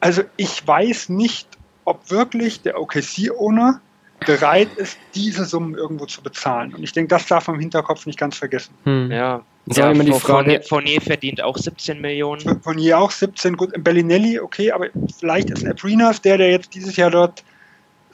Also 0.00 0.22
ich 0.36 0.66
weiß 0.66 1.08
nicht, 1.08 1.48
ob 1.84 2.10
wirklich 2.10 2.62
der 2.62 2.80
OKC-Owner 2.80 3.80
bereit 4.26 4.68
ist, 4.76 4.98
diese 5.14 5.44
Summen 5.44 5.74
irgendwo 5.74 6.06
zu 6.06 6.22
bezahlen. 6.22 6.74
Und 6.74 6.82
ich 6.82 6.92
denke, 6.92 7.08
das 7.08 7.26
darf 7.26 7.46
man 7.46 7.56
im 7.56 7.60
Hinterkopf 7.60 8.06
nicht 8.06 8.18
ganz 8.18 8.38
vergessen. 8.38 8.74
Hm. 8.84 9.10
Ja, 9.10 9.42
das 9.66 9.76
ja, 9.78 9.90
immer 9.90 10.04
die 10.04 10.12
Frage. 10.12 10.62
Fournier 10.66 11.00
verdient 11.00 11.42
auch 11.42 11.56
17 11.56 12.00
Millionen. 12.00 12.60
Fournier 12.62 12.98
auch 12.98 13.10
17, 13.10 13.56
gut, 13.56 13.72
Bellinelli, 13.82 14.38
okay, 14.38 14.70
aber 14.70 14.88
vielleicht 15.18 15.50
ist 15.50 15.64
ein 15.64 15.70
Aprinas 15.70 16.20
der, 16.20 16.38
der 16.38 16.50
jetzt 16.50 16.74
dieses 16.74 16.96
Jahr 16.96 17.10
dort 17.10 17.44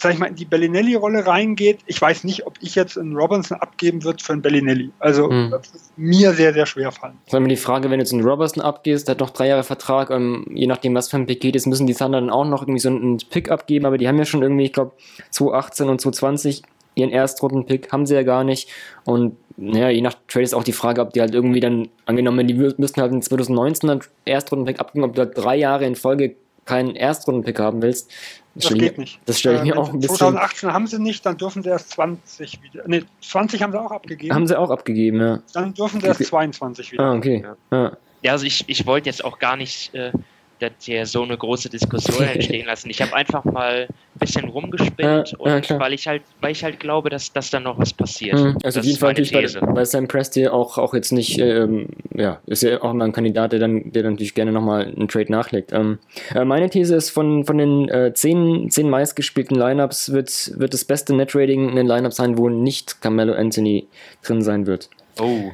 sag 0.00 0.14
ich 0.14 0.18
mal, 0.18 0.26
in 0.26 0.34
die 0.34 0.44
Bellinelli-Rolle 0.44 1.26
reingeht. 1.26 1.80
Ich 1.86 2.00
weiß 2.00 2.24
nicht, 2.24 2.46
ob 2.46 2.54
ich 2.60 2.74
jetzt 2.74 2.96
einen 2.96 3.14
Robinson 3.14 3.58
abgeben 3.58 4.02
würde 4.02 4.22
für 4.22 4.32
einen 4.32 4.42
Bellinelli. 4.42 4.90
Also 4.98 5.28
hm. 5.28 5.50
das 5.50 5.68
ist 5.68 5.98
mir 5.98 6.32
sehr, 6.32 6.54
sehr 6.54 6.66
schwer 6.66 6.90
fallen. 6.90 7.18
Das 7.30 7.38
ist 7.38 7.48
die 7.48 7.56
Frage, 7.56 7.90
wenn 7.90 7.98
du 7.98 8.04
jetzt 8.04 8.12
einen 8.12 8.24
Robertson 8.24 8.62
abgehst, 8.62 9.08
der 9.08 9.14
hat 9.14 9.20
noch 9.20 9.30
drei 9.30 9.48
Jahre 9.48 9.62
Vertrag, 9.62 10.10
ähm, 10.10 10.46
je 10.54 10.66
nachdem, 10.66 10.94
was 10.94 11.08
für 11.10 11.16
ein 11.16 11.26
Pick 11.26 11.40
geht 11.40 11.54
ist, 11.54 11.66
müssen 11.66 11.86
die 11.86 11.94
Thunder 11.94 12.20
dann 12.20 12.30
auch 12.30 12.46
noch 12.46 12.62
irgendwie 12.62 12.80
so 12.80 12.88
einen 12.88 13.18
Pick 13.18 13.50
abgeben, 13.50 13.84
aber 13.84 13.98
die 13.98 14.08
haben 14.08 14.18
ja 14.18 14.24
schon 14.24 14.42
irgendwie, 14.42 14.64
ich 14.64 14.72
glaube, 14.72 14.92
2018 15.30 15.88
und 15.88 16.00
2020 16.00 16.62
ihren 16.94 17.10
Erstrunden-Pick 17.10 17.92
haben 17.92 18.06
sie 18.06 18.14
ja 18.14 18.22
gar 18.22 18.42
nicht. 18.44 18.68
Und 19.04 19.36
naja, 19.56 19.90
je 19.90 20.00
nach 20.00 20.14
Trade 20.28 20.44
ist 20.44 20.54
auch 20.54 20.64
die 20.64 20.72
Frage, 20.72 21.02
ob 21.02 21.12
die 21.12 21.20
halt 21.20 21.34
irgendwie 21.34 21.60
dann, 21.60 21.88
angenommen, 22.06 22.46
die 22.46 22.54
müssten 22.54 23.00
halt 23.00 23.12
in 23.12 23.22
2019 23.22 23.90
einen 23.90 24.00
Erstrunden-Pick 24.24 24.80
abgeben, 24.80 25.04
ob 25.04 25.14
du 25.14 25.22
halt 25.22 25.36
drei 25.36 25.56
Jahre 25.56 25.84
in 25.84 25.94
Folge 25.94 26.36
keinen 26.64 26.94
Erstrunden-Pick 26.94 27.58
haben 27.58 27.82
willst, 27.82 28.10
das, 28.54 28.64
das 28.64 28.78
geht 28.78 28.98
nicht. 28.98 29.20
Das 29.26 29.38
stelle 29.38 29.58
ich 29.58 29.62
mir 29.64 29.74
äh, 29.74 29.78
auch 29.78 29.92
ein 29.92 30.00
bisschen. 30.00 30.16
2018 30.16 30.72
haben 30.72 30.86
sie 30.86 30.98
nicht, 30.98 31.24
dann 31.24 31.36
dürfen 31.36 31.62
sie 31.62 31.68
erst 31.68 31.90
20 31.90 32.62
wieder. 32.62 32.88
Ne, 32.88 33.04
20 33.20 33.62
haben 33.62 33.72
sie 33.72 33.80
auch 33.80 33.92
abgegeben. 33.92 34.34
Haben 34.34 34.46
sie 34.46 34.58
auch 34.58 34.70
abgegeben, 34.70 35.20
ja. 35.20 35.40
Dann 35.52 35.72
dürfen 35.74 36.00
sie 36.00 36.08
erst 36.08 36.24
22 36.24 36.92
wieder. 36.92 37.04
Ah, 37.04 37.14
okay. 37.14 37.44
Ja, 37.70 37.96
ja 38.22 38.32
also 38.32 38.44
ich, 38.46 38.64
ich 38.66 38.86
wollte 38.86 39.08
jetzt 39.08 39.24
auch 39.24 39.38
gar 39.38 39.56
nicht 39.56 39.94
äh, 39.94 40.12
dass 40.60 40.72
hier 40.80 41.06
so 41.06 41.22
eine 41.22 41.36
große 41.36 41.68
Diskussion 41.68 42.22
entstehen 42.22 42.66
lassen. 42.66 42.90
Ich 42.90 43.00
habe 43.00 43.14
einfach 43.14 43.44
mal 43.44 43.88
ein 43.88 44.18
bisschen 44.18 44.48
rumgespinnt, 44.48 45.34
ja, 45.44 45.58
ja, 45.58 45.80
weil 45.80 45.92
ich 45.92 46.06
halt, 46.06 46.22
weil 46.40 46.52
ich 46.52 46.62
halt 46.62 46.78
glaube, 46.78 47.10
dass, 47.10 47.32
dass 47.32 47.50
da 47.50 47.60
noch 47.60 47.78
was 47.78 47.92
passiert. 47.92 48.38
Mhm. 48.38 48.58
Also 48.62 48.78
das 48.78 48.86
jeden 48.86 48.98
Fall 48.98 49.10
natürlich 49.10 49.32
bei, 49.32 49.66
bei, 49.66 49.84
Sam 49.84 50.06
Presti 50.06 50.48
auch, 50.48 50.78
auch 50.78 50.94
jetzt 50.94 51.12
nicht, 51.12 51.38
ähm, 51.38 51.88
ja, 52.14 52.40
ist 52.46 52.62
ja 52.62 52.82
auch 52.82 52.92
mal 52.92 53.06
ein 53.06 53.12
Kandidat, 53.12 53.52
der 53.52 53.58
dann, 53.60 53.92
der 53.92 54.02
dann 54.02 54.12
natürlich 54.12 54.34
gerne 54.34 54.52
nochmal 54.52 54.86
einen 54.86 55.08
Trade 55.08 55.32
nachlegt. 55.32 55.72
Ähm, 55.72 55.98
äh, 56.34 56.44
meine 56.44 56.68
These 56.68 56.94
ist, 56.94 57.10
von, 57.10 57.44
von 57.44 57.58
den 57.58 57.88
äh, 57.88 58.12
zehn, 58.14 58.70
zehn 58.70 58.88
meistgespielten 58.90 59.56
Lineups 59.56 60.12
wird, 60.12 60.52
wird 60.58 60.74
das 60.74 60.84
beste 60.84 61.14
Net-Rating 61.14 61.70
in 61.70 61.76
den 61.76 61.86
Lineups 61.86 62.16
sein, 62.16 62.36
wo 62.36 62.48
nicht 62.48 63.00
Carmelo 63.00 63.32
Anthony 63.32 63.86
drin 64.22 64.42
sein 64.42 64.66
wird. 64.66 64.90
Oh 65.18 65.50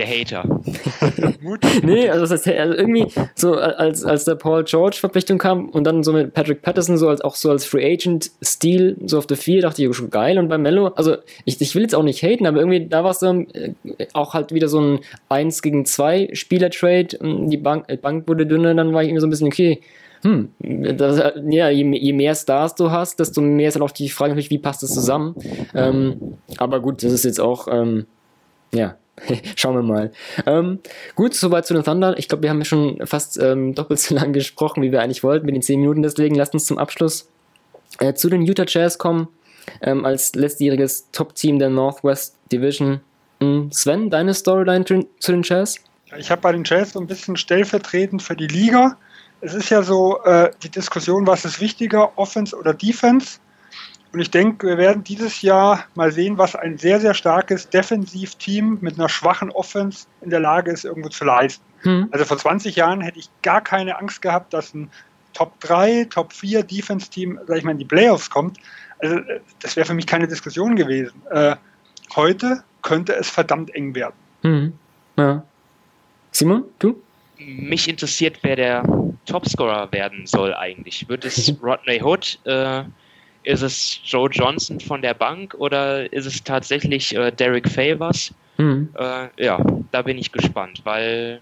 der 0.00 0.08
Hater. 0.08 0.42
nee, 1.82 2.08
also, 2.08 2.22
das 2.22 2.46
heißt, 2.46 2.58
also 2.58 2.74
irgendwie 2.74 3.06
so 3.34 3.54
als, 3.54 4.04
als 4.04 4.24
der 4.24 4.34
Paul 4.34 4.64
George 4.64 4.96
Verpflichtung 4.98 5.38
kam 5.38 5.68
und 5.68 5.84
dann 5.84 6.02
so 6.02 6.12
mit 6.12 6.32
Patrick 6.32 6.62
Patterson 6.62 6.96
so 6.96 7.08
als 7.08 7.20
auch 7.20 7.34
so 7.34 7.50
als 7.50 7.64
Free 7.64 7.84
Agent 7.92 8.30
Stil 8.42 8.96
so 9.04 9.18
auf 9.18 9.26
der 9.26 9.36
4 9.36 9.62
dachte 9.62 9.84
ich 9.84 9.96
schon 9.96 10.10
geil 10.10 10.38
und 10.38 10.48
bei 10.48 10.58
Mello, 10.58 10.88
also 10.88 11.16
ich, 11.44 11.60
ich 11.60 11.74
will 11.74 11.82
jetzt 11.82 11.94
auch 11.94 12.02
nicht 12.02 12.22
haten, 12.22 12.46
aber 12.46 12.58
irgendwie 12.58 12.86
da 12.86 13.04
war 13.04 13.10
es 13.10 13.18
dann 13.18 13.48
äh, 13.50 13.72
auch 14.14 14.34
halt 14.34 14.52
wieder 14.52 14.68
so 14.68 14.80
ein 14.80 15.00
1 15.28 15.62
gegen 15.62 15.84
2 15.84 16.30
Spieler 16.32 16.70
Trade, 16.70 17.18
die 17.20 17.56
Bank, 17.58 17.88
die 17.88 17.96
Bank 17.96 18.26
wurde 18.26 18.46
dünner, 18.46 18.74
dann 18.74 18.94
war 18.94 19.02
ich 19.02 19.08
irgendwie 19.08 19.20
so 19.20 19.26
ein 19.26 19.30
bisschen 19.30 19.48
okay, 19.48 19.80
hm, 20.22 20.50
das, 20.96 21.34
ja, 21.48 21.70
je, 21.70 21.96
je, 21.96 22.12
mehr 22.12 22.34
Stars 22.34 22.74
du 22.74 22.90
hast, 22.90 23.20
desto 23.20 23.40
mehr 23.40 23.68
ist 23.68 23.74
dann 23.74 23.82
auch 23.82 23.90
die 23.90 24.10
Frage 24.10 24.30
natürlich, 24.30 24.50
wie 24.50 24.58
passt 24.58 24.82
das 24.82 24.92
zusammen. 24.92 25.34
Ähm, 25.74 26.36
aber 26.58 26.80
gut, 26.80 27.02
das 27.02 27.12
ist 27.12 27.24
jetzt 27.24 27.40
auch, 27.40 27.68
ähm, 27.70 28.06
ja, 28.72 28.96
Schauen 29.56 29.74
wir 29.74 29.82
mal. 29.82 30.12
Ähm, 30.46 30.80
gut, 31.14 31.34
soweit 31.34 31.66
zu 31.66 31.74
den 31.74 31.84
Thunder. 31.84 32.18
Ich 32.18 32.28
glaube, 32.28 32.42
wir 32.42 32.50
haben 32.50 32.64
schon 32.64 33.04
fast 33.06 33.38
ähm, 33.38 33.74
doppelt 33.74 34.00
so 34.00 34.14
lang 34.14 34.32
gesprochen, 34.32 34.82
wie 34.82 34.92
wir 34.92 35.02
eigentlich 35.02 35.22
wollten 35.22 35.46
mit 35.46 35.54
den 35.54 35.62
10 35.62 35.80
Minuten. 35.80 36.02
Deswegen 36.02 36.34
lasst 36.34 36.54
uns 36.54 36.66
zum 36.66 36.78
Abschluss 36.78 37.28
äh, 37.98 38.14
zu 38.14 38.28
den 38.28 38.42
Utah 38.42 38.64
Jazz 38.66 38.98
kommen. 38.98 39.28
Ähm, 39.82 40.04
als 40.04 40.34
letztjähriges 40.34 41.10
Top-Team 41.12 41.58
der 41.58 41.70
Northwest 41.70 42.36
Division. 42.50 43.00
Hm, 43.40 43.70
Sven, 43.72 44.10
deine 44.10 44.34
Storyline 44.34 44.84
zu 44.84 45.32
den 45.32 45.42
Jazz? 45.42 45.76
Ich 46.18 46.30
habe 46.30 46.40
bei 46.40 46.52
den 46.52 46.64
Jazz 46.64 46.92
so 46.92 47.00
ein 47.00 47.06
bisschen 47.06 47.36
stellvertretend 47.36 48.22
für 48.22 48.34
die 48.34 48.48
Liga. 48.48 48.96
Es 49.40 49.54
ist 49.54 49.70
ja 49.70 49.82
so 49.82 50.22
äh, 50.24 50.50
die 50.62 50.68
Diskussion, 50.70 51.26
was 51.26 51.44
ist 51.44 51.60
wichtiger, 51.60 52.18
Offense 52.18 52.56
oder 52.56 52.74
Defense? 52.74 53.38
Und 54.12 54.20
ich 54.20 54.30
denke, 54.30 54.66
wir 54.66 54.78
werden 54.78 55.04
dieses 55.04 55.40
Jahr 55.42 55.84
mal 55.94 56.10
sehen, 56.10 56.36
was 56.36 56.56
ein 56.56 56.78
sehr, 56.78 57.00
sehr 57.00 57.14
starkes 57.14 57.68
Defensivteam 57.70 58.78
mit 58.80 58.98
einer 58.98 59.08
schwachen 59.08 59.50
Offense 59.50 60.06
in 60.20 60.30
der 60.30 60.40
Lage 60.40 60.72
ist, 60.72 60.84
irgendwo 60.84 61.10
zu 61.10 61.24
leisten. 61.24 61.64
Hm. 61.82 62.08
Also 62.10 62.24
vor 62.24 62.36
20 62.36 62.74
Jahren 62.74 63.00
hätte 63.00 63.20
ich 63.20 63.28
gar 63.42 63.60
keine 63.60 63.98
Angst 63.98 64.20
gehabt, 64.20 64.52
dass 64.52 64.74
ein 64.74 64.90
Top 65.32 65.60
3, 65.60 66.06
Top 66.10 66.32
4 66.32 66.64
Defense-Team, 66.64 67.38
sag 67.46 67.58
ich 67.58 67.64
mal, 67.64 67.72
in 67.72 67.78
die 67.78 67.84
Playoffs 67.84 68.30
kommt. 68.30 68.58
Also 68.98 69.20
das 69.60 69.76
wäre 69.76 69.86
für 69.86 69.94
mich 69.94 70.06
keine 70.06 70.26
Diskussion 70.26 70.74
gewesen. 70.74 71.22
Äh, 71.30 71.54
heute 72.16 72.64
könnte 72.82 73.14
es 73.14 73.30
verdammt 73.30 73.72
eng 73.74 73.94
werden. 73.94 74.14
Mhm. 74.42 74.72
Ja. 75.16 75.44
Simon, 76.32 76.64
du? 76.78 77.00
Mich 77.38 77.88
interessiert, 77.88 78.38
wer 78.42 78.56
der 78.56 78.82
Topscorer 79.24 79.90
werden 79.92 80.26
soll 80.26 80.54
eigentlich. 80.54 81.08
Wird 81.08 81.24
es 81.24 81.54
Rodney 81.62 82.02
Hood? 82.02 82.38
Äh, 82.44 82.84
ist 83.42 83.62
es 83.62 84.00
Joe 84.04 84.28
Johnson 84.30 84.80
von 84.80 85.02
der 85.02 85.14
Bank 85.14 85.54
oder 85.58 86.12
ist 86.12 86.26
es 86.26 86.42
tatsächlich 86.44 87.14
äh, 87.14 87.30
Derek 87.30 87.68
Favors? 87.68 88.34
Mhm. 88.58 88.90
Äh, 88.94 89.28
ja, 89.42 89.64
da 89.90 90.02
bin 90.02 90.18
ich 90.18 90.32
gespannt, 90.32 90.82
weil 90.84 91.40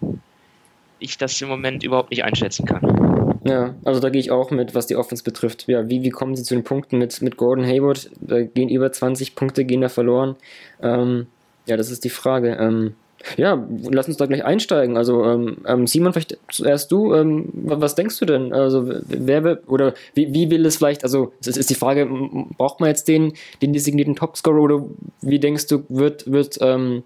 ich 1.00 1.18
das 1.18 1.40
im 1.40 1.48
Moment 1.48 1.82
überhaupt 1.82 2.10
nicht 2.10 2.24
einschätzen 2.24 2.64
kann. 2.64 3.40
Ja, 3.44 3.74
also 3.84 4.00
da 4.00 4.10
gehe 4.10 4.20
ich 4.20 4.30
auch 4.30 4.50
mit, 4.50 4.74
was 4.74 4.86
die 4.86 4.96
Offense 4.96 5.24
betrifft. 5.24 5.66
Ja, 5.68 5.88
wie, 5.88 6.02
wie 6.02 6.10
kommen 6.10 6.36
sie 6.36 6.42
zu 6.42 6.54
den 6.54 6.64
Punkten 6.64 6.98
mit, 6.98 7.20
mit 7.22 7.36
Gordon 7.36 7.64
Hayward? 7.64 8.10
Da 8.20 8.42
gehen 8.42 8.68
über 8.68 8.92
20 8.92 9.34
Punkte, 9.34 9.64
gehen 9.64 9.80
da 9.80 9.88
verloren. 9.88 10.36
Ähm, 10.82 11.26
ja, 11.66 11.76
das 11.76 11.90
ist 11.90 12.04
die 12.04 12.10
Frage. 12.10 12.56
Ähm, 12.60 12.94
ja, 13.36 13.66
lass 13.90 14.08
uns 14.08 14.16
da 14.16 14.26
gleich 14.26 14.44
einsteigen. 14.44 14.96
Also, 14.96 15.24
ähm, 15.24 15.58
ähm, 15.66 15.86
Simon, 15.86 16.12
vielleicht 16.12 16.38
zuerst 16.50 16.92
du. 16.92 17.14
Ähm, 17.14 17.48
was 17.52 17.94
denkst 17.94 18.18
du 18.18 18.24
denn? 18.24 18.52
Also, 18.52 18.88
wer 19.06 19.58
oder 19.68 19.94
wie, 20.14 20.32
wie 20.32 20.50
will 20.50 20.64
es 20.66 20.76
vielleicht, 20.76 21.02
also, 21.02 21.32
es 21.40 21.56
ist 21.56 21.70
die 21.70 21.74
Frage, 21.74 22.08
braucht 22.56 22.80
man 22.80 22.88
jetzt 22.88 23.08
den, 23.08 23.32
den 23.60 23.72
designierten 23.72 24.16
Topscorer 24.16 24.60
oder 24.60 24.84
wie 25.20 25.38
denkst 25.38 25.66
du, 25.66 25.84
wird, 25.88 26.30
wird, 26.30 26.58
ähm, 26.60 27.02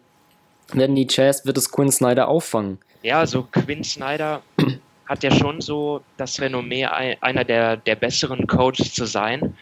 werden 0.72 0.96
die 0.96 1.06
Jazz, 1.08 1.46
wird 1.46 1.58
es 1.58 1.70
Quinn 1.70 1.90
Snyder 1.90 2.28
auffangen? 2.28 2.78
Ja, 3.02 3.18
also 3.18 3.46
Quinn 3.50 3.84
Snyder 3.84 4.42
hat 5.06 5.22
ja 5.22 5.30
schon 5.30 5.60
so 5.60 6.02
das 6.16 6.40
Renommee, 6.40 6.86
einer 6.86 7.44
der, 7.44 7.76
der 7.76 7.96
besseren 7.96 8.46
Coaches 8.46 8.92
zu 8.92 9.06
sein. 9.06 9.54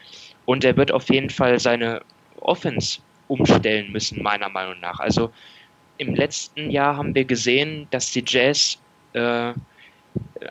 Und 0.46 0.64
er 0.64 0.76
wird 0.76 0.90
auf 0.90 1.08
jeden 1.10 1.30
Fall 1.30 1.58
seine 1.60 2.02
Offense 2.40 2.98
umstellen 3.28 3.92
müssen, 3.92 4.22
meiner 4.22 4.48
Meinung 4.48 4.80
nach. 4.80 4.98
Also, 4.98 5.30
im 6.00 6.14
letzten 6.14 6.70
Jahr 6.70 6.96
haben 6.96 7.14
wir 7.14 7.24
gesehen, 7.24 7.86
dass 7.90 8.10
die 8.10 8.24
Jazz 8.26 8.78
äh, 9.12 9.52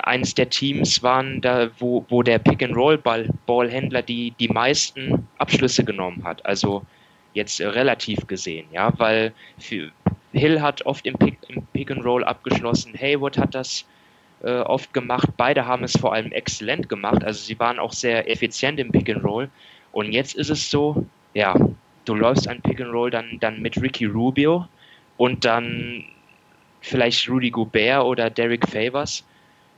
eines 0.04 0.36
der 0.36 0.50
Teams 0.50 1.02
waren, 1.02 1.42
da, 1.42 1.70
wo, 1.80 2.06
wo 2.10 2.22
der 2.22 2.38
Pick-and-Roll-Ballhändler 2.40 4.04
die, 4.04 4.32
die 4.40 4.48
meisten 4.48 5.28
Abschlüsse 5.40 5.84
genommen 5.84 6.24
hat. 6.24 6.46
Also 6.46 6.84
jetzt 7.34 7.60
relativ 7.60 8.28
gesehen, 8.28 8.68
ja, 8.72 8.94
weil 9.00 9.34
für, 9.58 9.92
Hill 10.32 10.62
hat 10.62 10.86
oft 10.86 11.06
im 11.08 11.16
Pick, 11.16 11.38
im 11.48 11.66
Pick 11.74 11.90
and 11.92 12.06
Roll 12.06 12.24
abgeschlossen, 12.24 12.94
Hayward 12.94 13.38
hat 13.38 13.56
das 13.56 13.86
äh, 14.44 14.60
oft 14.60 14.94
gemacht, 14.94 15.30
beide 15.38 15.66
haben 15.66 15.84
es 15.84 15.98
vor 15.98 16.14
allem 16.14 16.32
exzellent 16.32 16.90
gemacht, 16.90 17.24
also 17.24 17.44
sie 17.44 17.60
waren 17.60 17.80
auch 17.80 17.94
sehr 17.94 18.30
effizient 18.30 18.80
im 18.80 18.92
Pick 18.92 19.10
and 19.10 19.24
Roll. 19.24 19.50
Und 19.92 20.12
jetzt 20.12 20.36
ist 20.36 20.50
es 20.50 20.70
so, 20.70 21.06
ja, 21.34 21.56
du 22.06 22.14
läufst 22.14 22.48
ein 22.48 22.62
Pick 22.62 22.80
and 22.80 22.92
Roll 22.92 23.10
dann, 23.10 23.38
dann 23.40 23.62
mit 23.62 23.82
Ricky 23.82 24.06
Rubio, 24.06 24.68
und 25.20 25.44
dann 25.44 26.06
vielleicht 26.80 27.30
Rudy 27.30 27.52
Gobert 27.52 28.06
oder 28.06 28.30
Derek 28.30 28.66
Favors. 28.66 29.26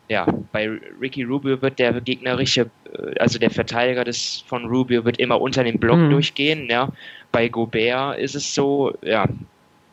Ja, 0.07 0.27
bei 0.51 0.69
Ricky 1.01 1.23
Rubio 1.23 1.59
wird 1.63 1.79
der 1.79 1.99
gegnerische, 1.99 2.69
äh, 2.93 3.17
also 3.19 3.39
der 3.39 3.49
Verteidiger 3.49 4.03
des, 4.03 4.43
von 4.45 4.65
Rubio 4.65 5.03
wird 5.03 5.17
immer 5.17 5.41
unter 5.41 5.63
dem 5.63 5.79
Block 5.79 5.97
mhm. 5.97 6.11
durchgehen. 6.11 6.67
Ja. 6.69 6.89
Bei 7.31 7.47
Gobert 7.47 8.19
ist 8.19 8.35
es 8.35 8.53
so, 8.53 8.93
ja, 9.01 9.25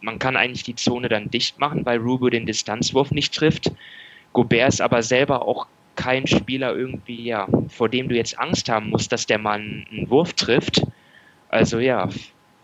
man 0.02 0.18
kann 0.18 0.36
eigentlich 0.36 0.64
die 0.64 0.74
Zone 0.74 1.08
dann 1.08 1.30
dicht 1.30 1.58
machen, 1.58 1.86
weil 1.86 1.98
Rubio 1.98 2.28
den 2.28 2.44
Distanzwurf 2.44 3.10
nicht 3.10 3.34
trifft. 3.34 3.72
Gobert 4.34 4.68
ist 4.68 4.82
aber 4.82 5.02
selber 5.02 5.48
auch 5.48 5.66
kein 5.96 6.26
Spieler 6.26 6.76
irgendwie, 6.76 7.24
ja, 7.24 7.48
vor 7.68 7.88
dem 7.88 8.10
du 8.10 8.14
jetzt 8.14 8.38
Angst 8.38 8.68
haben 8.68 8.90
musst, 8.90 9.12
dass 9.12 9.24
der 9.24 9.38
Mann 9.38 9.86
einen 9.90 10.10
Wurf 10.10 10.34
trifft. 10.34 10.82
Also 11.48 11.78
ja, 11.78 12.10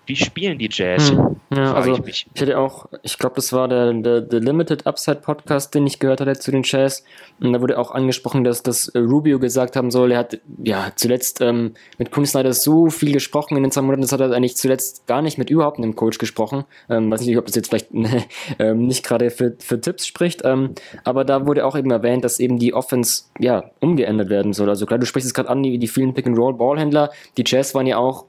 wie 0.05 0.17
spielen 0.17 0.59
die 0.59 0.69
Jazz? 0.71 1.11
Hm, 1.11 1.34
ja, 1.55 1.75
also 1.75 1.99
ich, 2.07 2.27
ich, 2.35 2.43
hatte 2.43 2.59
auch, 2.59 2.87
ich 3.03 3.19
glaube, 3.19 3.37
das 3.37 3.53
war 3.53 3.69
der, 3.69 3.93
der, 3.93 4.21
der, 4.21 4.41
Limited 4.41 4.87
Upside 4.87 5.17
Podcast, 5.17 5.75
den 5.75 5.87
ich 5.87 5.99
gehört 5.99 6.21
hatte 6.21 6.39
zu 6.39 6.51
den 6.51 6.63
Jazz. 6.65 7.05
Und 7.41 7.53
da 7.53 7.61
wurde 7.61 7.79
auch 7.79 7.91
angesprochen, 7.91 8.45
dass, 8.45 8.63
dass 8.63 8.93
Rubio 8.95 9.39
gesagt 9.39 9.77
haben 9.77 9.91
soll, 9.91 10.13
er 10.13 10.19
hat 10.19 10.39
ja 10.63 10.93
zuletzt 10.97 11.41
ähm, 11.41 11.75
mit 11.99 12.11
Kun 12.11 12.27
Snyder 12.27 12.53
so 12.53 12.89
viel 12.89 13.13
gesprochen 13.13 13.57
in 13.57 13.63
den 13.63 13.73
zwei 13.73 13.83
Monaten, 13.83 14.03
das 14.03 14.13
hat 14.13 14.21
er 14.21 14.33
eigentlich 14.33 14.57
zuletzt 14.57 15.07
gar 15.07 15.23
nicht 15.23 15.39
mit 15.39 15.51
überhaupt 15.51 15.79
einem 15.79 15.95
Coach 15.95 16.19
gesprochen. 16.19 16.65
Ähm, 16.89 17.11
weiß 17.11 17.21
nicht, 17.21 17.39
ob 17.39 17.47
das 17.47 17.55
jetzt 17.55 17.69
vielleicht 17.69 17.89
ähm, 18.59 18.87
nicht 18.87 19.05
gerade 19.05 19.31
für, 19.31 19.55
für 19.59 19.81
Tipps 19.81 20.07
spricht, 20.07 20.43
ähm, 20.45 20.75
aber 21.05 21.25
da 21.25 21.47
wurde 21.47 21.65
auch 21.67 21.77
eben 21.77 21.91
erwähnt, 21.91 22.25
dass 22.25 22.41
eben 22.41 22.59
die 22.59 22.75
Offense 22.75 23.25
ja 23.39 23.71
umgeändert 23.81 24.31
werden 24.31 24.53
soll. 24.53 24.69
Also 24.69 24.87
klar, 24.87 24.99
du 24.99 25.07
sprichst 25.07 25.27
es 25.27 25.35
gerade 25.35 25.51
an, 25.51 25.63
die, 25.63 25.79
die 25.79 25.89
vielen 25.89 26.15
Pick-and-Roll-Ballhändler, 26.15 27.11
die 27.37 27.45
Jazz 27.47 27.75
waren 27.75 27.87
ja 27.87 27.99
auch 27.99 28.27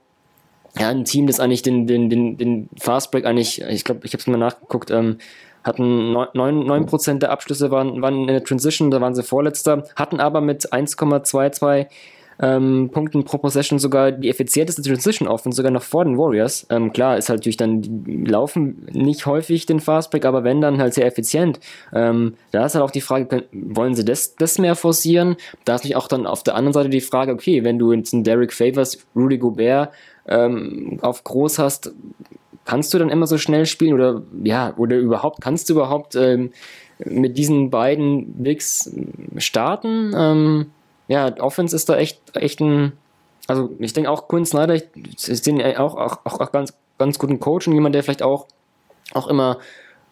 ja, 0.78 0.90
ein 0.90 1.06
Team, 1.06 1.28
das 1.28 1.40
eigentlich 1.40 1.62
den, 1.62 1.88
den, 1.88 2.10
den, 2.10 2.38
den 2.38 2.70
Fastbreak 2.80 3.26
eigentlich, 3.26 3.62
ich 3.62 3.84
glaube, 3.84 4.02
ich 4.04 4.14
habe 4.14 4.20
es 4.20 4.28
mal 4.28 4.38
nachgeguckt, 4.38 4.92
ähm, 4.92 5.18
hatten 5.64 6.16
9%, 6.16 6.36
9 6.36 7.20
der 7.20 7.32
Abschlüsse 7.32 7.72
waren, 7.72 8.02
waren 8.02 8.22
in 8.22 8.28
der 8.28 8.44
Transition, 8.44 8.92
da 8.92 9.02
waren 9.02 9.16
sie 9.16 9.24
Vorletzter, 9.24 9.86
hatten 9.96 10.20
aber 10.20 10.42
mit 10.42 10.72
1,22 10.72 11.88
ähm, 12.40 12.90
Punkten 12.92 13.24
pro 13.24 13.38
Possession 13.38 13.80
sogar 13.80 14.12
die 14.12 14.30
effizienteste 14.30 14.82
Transition 14.82 15.28
Offense, 15.28 15.56
sogar 15.56 15.72
noch 15.72 15.84
vor 15.84 16.04
den 16.04 16.18
Warriors. 16.18 16.68
Ähm, 16.70 16.92
klar, 16.92 17.18
ist 17.18 17.30
halt 17.30 17.40
natürlich 17.40 17.58
dann, 17.58 18.04
laufen 18.26 18.88
nicht 18.92 19.26
häufig 19.26 19.66
den 19.66 19.80
Fastbreak, 19.80 20.26
aber 20.26 20.44
wenn 20.44 20.62
dann 20.62 20.80
halt 20.80 20.94
sehr 20.94 21.06
effizient. 21.06 21.60
Ähm, 21.94 22.36
da 22.52 22.66
ist 22.66 22.76
halt 22.76 22.84
auch 22.84 22.92
die 22.92 23.02
Frage, 23.02 23.46
wollen 23.52 23.96
sie 23.96 24.06
das, 24.06 24.36
das 24.36 24.58
mehr 24.58 24.76
forcieren? 24.76 25.38
Da 25.64 25.76
ist 25.76 25.82
natürlich 25.82 25.96
auch 25.96 26.08
dann 26.08 26.28
auf 26.28 26.44
der 26.44 26.56
anderen 26.56 26.74
Seite 26.74 26.90
die 26.90 27.02
Frage, 27.02 27.32
okay, 27.32 27.64
wenn 27.64 27.80
du 27.80 27.94
jetzt 27.94 28.14
einen 28.14 28.24
Derek 28.24 28.54
Favors, 28.54 28.98
Rudy 29.16 29.38
Gobert 29.38 29.92
ähm, 30.28 31.00
auf 31.02 31.24
groß 31.24 31.60
hast, 31.60 31.94
kannst 32.66 32.94
du 32.94 32.98
dann 32.98 33.10
immer 33.10 33.28
so 33.28 33.38
schnell 33.38 33.66
spielen 33.66 33.94
oder 33.94 34.24
ja, 34.44 34.74
oder 34.78 34.98
überhaupt, 34.98 35.42
kannst 35.42 35.70
du 35.70 35.74
überhaupt 35.74 36.16
ähm, 36.16 36.52
mit 37.00 37.38
diesen 37.38 37.70
beiden 37.70 38.44
Bigs 38.44 38.92
starten? 39.38 40.14
Ähm, 40.16 40.66
ja, 41.08 41.38
Offense 41.40 41.76
ist 41.76 41.90
da 41.90 41.98
echt, 41.98 42.20
echt 42.36 42.60
ein, 42.60 42.94
also 43.48 43.70
ich 43.80 43.94
denke 43.94 44.10
auch 44.10 44.28
Quinn 44.28 44.46
Snyder, 44.46 44.76
ich, 44.76 44.88
ich 44.96 45.44
sehe 45.44 45.80
auch, 45.80 45.96
auch, 45.96 46.26
auch 46.26 46.52
ganz, 46.52 46.74
ganz 46.98 47.20
guten 47.20 47.40
Coach 47.40 47.68
und 47.68 47.74
jemand, 47.74 47.94
der 47.94 48.04
vielleicht 48.04 48.24
auch, 48.24 48.48
auch 49.14 49.28
immer, 49.28 49.60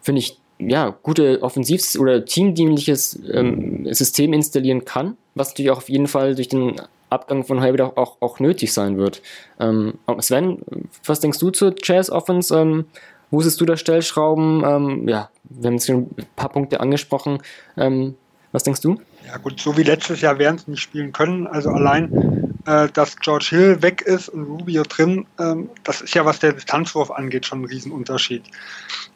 finde 0.00 0.20
ich, 0.20 0.38
ja, 0.58 0.96
gute 1.02 1.42
Offensivs- 1.42 1.98
oder 1.98 2.24
teamdienliches 2.24 3.18
ähm, 3.32 3.92
System 3.92 4.32
installieren 4.32 4.84
kann, 4.84 5.16
was 5.34 5.50
natürlich 5.50 5.72
auch 5.72 5.78
auf 5.78 5.88
jeden 5.88 6.06
Fall 6.06 6.36
durch 6.36 6.48
den 6.48 6.80
Abgang 7.14 7.44
von 7.44 7.60
Hayward 7.60 7.80
auch, 7.80 7.96
auch, 7.96 8.16
auch 8.20 8.40
nötig 8.40 8.72
sein 8.72 8.98
wird. 8.98 9.22
Ähm, 9.58 9.94
Sven, 10.20 10.62
was 11.04 11.20
denkst 11.20 11.38
du 11.38 11.50
zur 11.50 11.74
Jazz 11.82 12.10
Offense? 12.10 12.54
Ähm, 12.54 12.84
wo 13.30 13.40
siehst 13.40 13.60
du 13.60 13.64
da 13.64 13.76
Stellschrauben? 13.76 14.62
Ähm, 14.64 15.08
ja, 15.08 15.30
wir 15.44 15.68
haben 15.68 15.74
jetzt 15.74 15.86
schon 15.86 16.10
ein 16.16 16.26
paar 16.36 16.50
Punkte 16.50 16.80
angesprochen. 16.80 17.42
Ähm, 17.76 18.14
was 18.52 18.62
denkst 18.62 18.82
du? 18.82 19.00
Ja 19.26 19.36
gut, 19.38 19.58
so 19.58 19.76
wie 19.76 19.82
letztes 19.82 20.20
Jahr 20.20 20.38
werden 20.38 20.58
sie 20.58 20.70
nicht 20.70 20.80
spielen 20.80 21.10
können. 21.10 21.48
Also 21.48 21.70
allein, 21.70 22.54
äh, 22.66 22.88
dass 22.88 23.16
George 23.16 23.46
Hill 23.50 23.82
weg 23.82 24.02
ist 24.02 24.28
und 24.28 24.44
Rubio 24.44 24.84
drin, 24.84 25.26
ähm, 25.40 25.70
das 25.82 26.02
ist 26.02 26.14
ja, 26.14 26.24
was 26.24 26.38
der 26.38 26.52
Distanzwurf 26.52 27.10
angeht, 27.10 27.46
schon 27.46 27.62
ein 27.62 27.64
Riesenunterschied. 27.64 28.44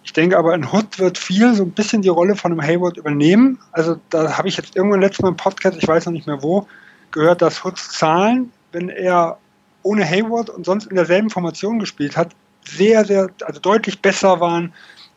Ich 0.02 0.12
denke 0.12 0.36
aber, 0.36 0.54
in 0.54 0.72
Hood 0.72 0.98
wird 0.98 1.18
viel 1.18 1.54
so 1.54 1.62
ein 1.62 1.70
bisschen 1.70 2.02
die 2.02 2.08
Rolle 2.08 2.34
von 2.34 2.50
einem 2.50 2.62
Hayward 2.62 2.96
übernehmen. 2.96 3.60
Also 3.70 3.96
da 4.10 4.36
habe 4.36 4.48
ich 4.48 4.56
jetzt 4.56 4.74
irgendwann 4.74 5.02
letztes 5.02 5.22
Mal 5.22 5.28
im 5.28 5.36
Podcast, 5.36 5.78
ich 5.80 5.86
weiß 5.86 6.06
noch 6.06 6.12
nicht 6.12 6.26
mehr 6.26 6.42
wo, 6.42 6.66
gehört, 7.12 7.42
dass 7.42 7.64
Hoods 7.64 7.90
Zahlen, 7.90 8.52
wenn 8.72 8.88
er 8.88 9.38
ohne 9.82 10.04
Hayward 10.04 10.50
und 10.50 10.66
sonst 10.66 10.86
in 10.86 10.96
derselben 10.96 11.30
Formation 11.30 11.78
gespielt 11.78 12.16
hat, 12.16 12.34
sehr, 12.64 13.04
sehr, 13.04 13.30
also 13.44 13.60
deutlich 13.60 14.02
besser 14.02 14.40
waren, 14.40 14.72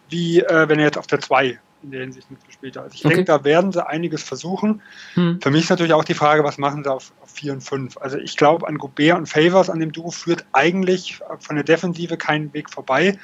wie 0.10 0.40
äh, 0.40 0.70
wenn 0.70 0.80
er 0.80 0.86
jetzt 0.86 0.98
auf 0.98 1.08
der 1.08 1.20
2 1.20 1.60
in 1.84 1.92
der 1.92 2.02
Hinsicht 2.02 2.30
mitgespielt 2.30 2.78
hat. 2.78 2.84
Also 2.84 2.96
ich 2.96 3.06
okay. 3.06 3.16
denke, 3.16 3.32
da 3.32 3.44
werden 3.44 3.72
sie 3.72 3.86
einiges 3.86 4.24
versuchen. 4.24 4.82
Hm. 5.16 5.40
Für 5.42 5.50
mich 5.50 5.64
ist 5.64 5.70
natürlich 5.70 5.94
auch 5.94 6.04
die 6.04 6.14
Frage, 6.14 6.44
was 6.44 6.58
machen 6.58 6.84
sie 6.84 6.92
auf, 6.92 7.12
auf 7.22 7.30
4 7.32 7.54
und 7.54 7.62
5? 7.62 7.98
Also 7.98 8.18
ich 8.18 8.38
glaube, 8.38 8.68
an 8.68 8.78
Gobert 8.78 9.18
und 9.18 9.28
Favors 9.28 9.70
an 9.70 9.80
dem 9.80 9.92
Duo 9.92 10.12
führt 10.12 10.46
eigentlich 10.54 11.20
von 11.40 11.56
der 11.56 11.66
Defensive 11.66 12.18
keinen 12.18 12.54
Weg 12.54 12.70
vorbei. 12.70 13.18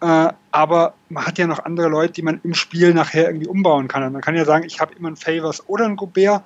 Äh, 0.00 0.32
aber 0.50 0.94
man 1.08 1.26
hat 1.26 1.38
ja 1.38 1.46
noch 1.46 1.64
andere 1.64 1.88
Leute, 1.88 2.14
die 2.14 2.22
man 2.22 2.40
im 2.42 2.54
Spiel 2.54 2.94
nachher 2.94 3.26
irgendwie 3.26 3.48
umbauen 3.48 3.88
kann. 3.88 4.02
Und 4.02 4.12
man 4.12 4.22
kann 4.22 4.36
ja 4.36 4.44
sagen, 4.44 4.64
ich 4.66 4.80
habe 4.80 4.94
immer 4.94 5.08
einen 5.08 5.16
Favors 5.16 5.68
oder 5.68 5.84
einen 5.84 5.96
Gobert 5.96 6.42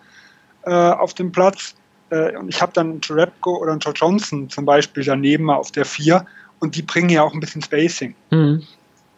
äh, 0.64 0.70
auf 0.70 1.14
dem 1.14 1.32
Platz. 1.32 1.74
Äh, 2.10 2.36
und 2.36 2.48
ich 2.48 2.60
habe 2.60 2.72
dann 2.72 2.90
einen 2.90 3.00
Trapko 3.00 3.58
oder 3.58 3.72
einen 3.72 3.80
Joe 3.80 3.94
Johnson 3.94 4.48
zum 4.48 4.64
Beispiel 4.64 5.04
daneben 5.04 5.44
mal 5.44 5.56
auf 5.56 5.70
der 5.70 5.84
4 5.84 6.24
und 6.58 6.76
die 6.76 6.82
bringen 6.82 7.10
ja 7.10 7.22
auch 7.22 7.32
ein 7.32 7.40
bisschen 7.40 7.62
Spacing. 7.62 8.14
Mhm. 8.30 8.62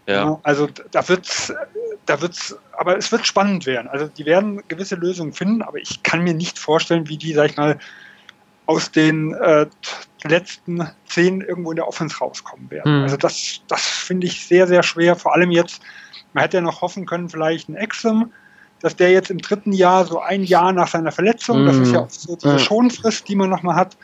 Ja. 0.07 0.41
Also 0.43 0.69
da 0.91 1.09
wird's, 1.09 1.53
da 2.07 2.21
wird's, 2.21 2.57
aber 2.73 2.97
es 2.97 3.13
wird 3.13 3.27
spannend 3.27 3.67
werden. 3.67 3.89
Also 3.89 4.07
die 4.07 4.27
werden 4.27 4.63
gewisse 4.69 4.97
Lösungen 4.97 5.33
finden, 5.33 5.63
aber 5.63 5.79
ich 5.79 6.03
kann 6.03 6.25
mir 6.25 6.35
nicht 6.35 6.59
vorstellen, 6.59 7.09
wie 7.09 7.17
die, 7.17 7.33
sag 7.33 7.51
ich 7.51 7.57
mal, 7.57 7.79
aus 8.67 8.91
den 8.91 9.35
äh, 9.35 9.67
letzten 10.25 10.89
zehn 11.07 11.41
irgendwo 11.41 11.71
in 11.71 11.77
der 11.77 11.89
Offense 11.89 12.19
rauskommen 12.19 12.71
werden. 12.71 12.99
Mhm. 12.99 13.03
Also 13.05 13.17
das, 13.17 13.61
das 13.69 13.83
finde 13.83 14.27
ich 14.27 14.47
sehr, 14.47 14.67
sehr 14.67 14.83
schwer. 14.83 15.17
Vor 15.17 15.35
allem 15.35 15.51
jetzt, 15.51 15.83
man 16.33 16.43
hätte 16.43 16.59
ja 16.59 16.63
noch 16.63 16.81
hoffen 16.81 17.07
können, 17.07 17.29
vielleicht 17.29 17.69
ein 17.69 17.77
Exum, 17.77 18.33
dass 18.83 18.97
der 18.97 19.13
jetzt 19.13 19.31
im 19.31 19.39
dritten 19.39 19.73
Jahr, 19.73 20.05
so 20.05 20.21
ein 20.21 20.43
Jahr 20.43 20.73
nach 20.73 20.89
seiner 20.89 21.13
Verletzung, 21.13 21.65
mm. 21.65 21.67
das 21.67 21.77
ist 21.79 21.93
ja 21.93 22.07
so 22.09 22.37
diese 22.37 22.59
Schonfrist, 22.59 23.29
die 23.29 23.37
man 23.37 23.49
nochmal 23.49 23.77
hat, 23.77 23.97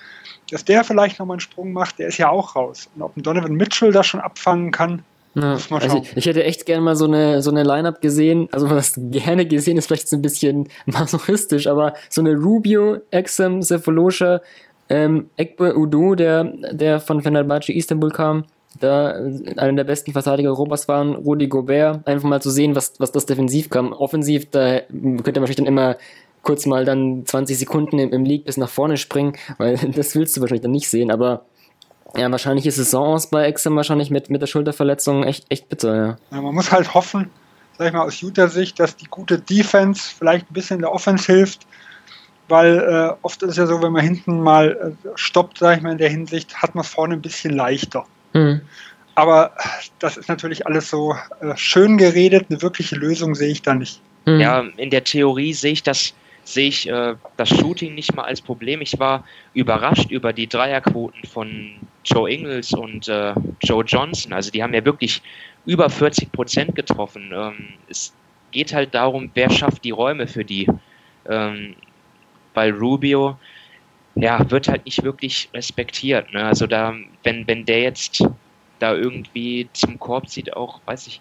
dass 0.50 0.64
der 0.64 0.84
vielleicht 0.84 1.18
nochmal 1.18 1.34
einen 1.34 1.40
Sprung 1.40 1.72
macht, 1.72 1.98
der 1.98 2.08
ist 2.08 2.18
ja 2.18 2.30
auch 2.30 2.56
raus. 2.56 2.88
Und 2.94 3.02
ob 3.02 3.16
ein 3.16 3.22
Donovan 3.22 3.54
Mitchell 3.54 3.92
das 3.92 4.06
schon 4.06 4.20
abfangen 4.20 4.70
kann, 4.70 5.02
Ja, 5.34 5.58
also 5.70 6.02
ich, 6.02 6.16
ich, 6.16 6.26
hätte 6.26 6.44
echt 6.44 6.64
gerne 6.64 6.82
mal 6.82 6.96
so 6.96 7.04
eine, 7.04 7.42
so 7.42 7.50
eine 7.50 7.62
Line-Up 7.62 8.00
gesehen. 8.00 8.48
Also 8.52 8.70
was 8.70 8.94
gerne 8.96 9.46
gesehen 9.46 9.76
ist 9.76 9.86
vielleicht 9.86 10.08
so 10.08 10.16
ein 10.16 10.22
bisschen 10.22 10.68
masochistisch, 10.86 11.66
aber 11.66 11.94
so 12.08 12.20
eine 12.20 12.34
Rubio, 12.34 12.98
Exum, 13.10 13.62
Cephalosha, 13.62 14.40
ähm, 14.88 15.28
Ekbe 15.36 15.76
Udo, 15.76 16.14
der, 16.14 16.44
der 16.72 17.00
von 17.00 17.20
Fenerbahce 17.20 17.72
Istanbul 17.72 18.10
kam, 18.10 18.44
da 18.80 19.14
einer 19.56 19.72
der 19.72 19.84
besten 19.84 20.12
Verteidiger 20.12 20.50
Europas 20.50 20.88
waren, 20.88 21.14
Rudi 21.14 21.48
Gobert, 21.48 22.06
einfach 22.06 22.28
mal 22.28 22.42
zu 22.42 22.50
sehen, 22.50 22.74
was, 22.74 22.94
was 22.98 23.12
das 23.12 23.26
defensiv 23.26 23.70
kam. 23.70 23.92
Offensiv, 23.92 24.50
da 24.50 24.80
könnte 24.80 25.00
man 25.16 25.24
wahrscheinlich 25.24 25.56
dann 25.56 25.66
immer 25.66 25.96
kurz 26.42 26.66
mal 26.66 26.84
dann 26.84 27.26
20 27.26 27.58
Sekunden 27.58 27.98
im, 27.98 28.12
im 28.12 28.24
League 28.24 28.44
bis 28.44 28.56
nach 28.56 28.68
vorne 28.68 28.96
springen, 28.96 29.34
weil 29.58 29.76
das 29.94 30.14
willst 30.14 30.36
du 30.36 30.40
wahrscheinlich 30.40 30.62
dann 30.62 30.70
nicht 30.70 30.88
sehen, 30.88 31.10
aber 31.10 31.44
ja, 32.16 32.30
wahrscheinlich 32.30 32.66
ist 32.66 32.76
Saison 32.76 33.14
aus 33.14 33.28
bei 33.28 33.44
Exim 33.44 33.76
wahrscheinlich 33.76 34.10
mit, 34.10 34.30
mit 34.30 34.40
der 34.40 34.46
Schulterverletzung 34.46 35.24
echt, 35.24 35.44
echt 35.50 35.68
bitter, 35.68 35.94
ja. 35.94 36.16
ja. 36.30 36.40
Man 36.40 36.54
muss 36.54 36.72
halt 36.72 36.94
hoffen, 36.94 37.30
sag 37.76 37.88
ich 37.88 37.92
mal, 37.92 38.02
aus 38.02 38.22
Utah-Sicht, 38.22 38.80
dass 38.80 38.96
die 38.96 39.06
gute 39.06 39.38
Defense 39.38 40.14
vielleicht 40.16 40.50
ein 40.50 40.54
bisschen 40.54 40.76
in 40.76 40.82
der 40.82 40.92
Offense 40.92 41.30
hilft, 41.30 41.66
weil 42.48 42.78
äh, 42.78 43.14
oft 43.22 43.42
ist 43.42 43.50
es 43.50 43.56
ja 43.58 43.66
so, 43.66 43.82
wenn 43.82 43.92
man 43.92 44.02
hinten 44.02 44.40
mal 44.40 44.96
äh, 45.04 45.08
stoppt, 45.16 45.58
sag 45.58 45.76
ich 45.76 45.82
mal, 45.82 45.92
in 45.92 45.98
der 45.98 46.08
Hinsicht, 46.08 46.62
hat 46.62 46.74
man 46.74 46.82
es 46.82 46.88
vorne 46.88 47.14
ein 47.14 47.20
bisschen 47.20 47.54
leichter. 47.54 48.06
Mhm. 48.32 48.60
Aber 49.14 49.52
das 49.98 50.16
ist 50.16 50.28
natürlich 50.28 50.66
alles 50.66 50.90
so 50.90 51.16
äh, 51.40 51.56
schön 51.56 51.98
geredet, 51.98 52.46
eine 52.48 52.62
wirkliche 52.62 52.94
Lösung 52.94 53.34
sehe 53.34 53.50
ich 53.50 53.62
da 53.62 53.74
nicht. 53.74 54.00
Mhm. 54.26 54.40
Ja, 54.40 54.60
in 54.76 54.90
der 54.90 55.04
Theorie 55.04 55.52
sehe 55.52 55.72
ich 55.72 55.82
das 55.82 56.14
sehe 56.44 56.68
ich 56.68 56.88
äh, 56.88 57.14
das 57.36 57.50
Shooting 57.50 57.94
nicht 57.94 58.14
mal 58.14 58.24
als 58.24 58.40
Problem. 58.40 58.80
Ich 58.80 58.98
war 58.98 59.24
überrascht 59.52 60.10
über 60.10 60.32
die 60.32 60.46
Dreierquoten 60.46 61.24
von 61.24 61.72
Joe 62.04 62.30
Ingles 62.30 62.72
und 62.72 63.06
äh, 63.08 63.34
Joe 63.62 63.84
Johnson. 63.84 64.32
Also 64.32 64.50
die 64.50 64.62
haben 64.62 64.72
ja 64.72 64.84
wirklich 64.84 65.20
über 65.66 65.90
40 65.90 66.32
Prozent 66.32 66.74
getroffen. 66.74 67.32
Ähm, 67.34 67.74
es 67.88 68.14
geht 68.50 68.72
halt 68.72 68.94
darum, 68.94 69.30
wer 69.34 69.50
schafft 69.50 69.84
die 69.84 69.90
Räume 69.90 70.26
für 70.26 70.44
die. 70.44 70.66
Ähm, 71.28 71.74
weil 72.54 72.72
Rubio 72.72 73.38
ja, 74.20 74.50
wird 74.50 74.68
halt 74.68 74.84
nicht 74.84 75.02
wirklich 75.04 75.48
respektiert. 75.54 76.32
Ne? 76.32 76.44
Also 76.44 76.66
da, 76.66 76.94
wenn, 77.22 77.46
wenn 77.46 77.64
der 77.64 77.82
jetzt 77.82 78.24
da 78.80 78.94
irgendwie 78.94 79.68
zum 79.72 79.98
Korb 79.98 80.28
zieht, 80.28 80.54
auch, 80.56 80.80
weiß 80.86 81.06
ich, 81.06 81.20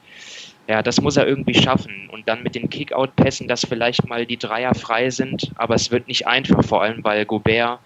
ja, 0.68 0.82
das 0.82 1.00
muss 1.00 1.16
er 1.16 1.28
irgendwie 1.28 1.54
schaffen. 1.54 2.10
Und 2.12 2.28
dann 2.28 2.43
mit 2.43 2.56
den 2.56 2.70
Kickout-Pässen, 2.70 3.48
dass 3.48 3.66
vielleicht 3.66 4.08
mal 4.08 4.26
die 4.26 4.38
Dreier 4.38 4.76
frei 4.76 5.10
sind. 5.10 5.52
Aber 5.56 5.76
es 5.76 5.91
wird 5.91 6.08
nicht 6.08 6.28
einfach, 6.28 6.64
vor 6.64 6.82
allem 6.82 7.04
weil 7.04 7.26
Gobert 7.26 7.80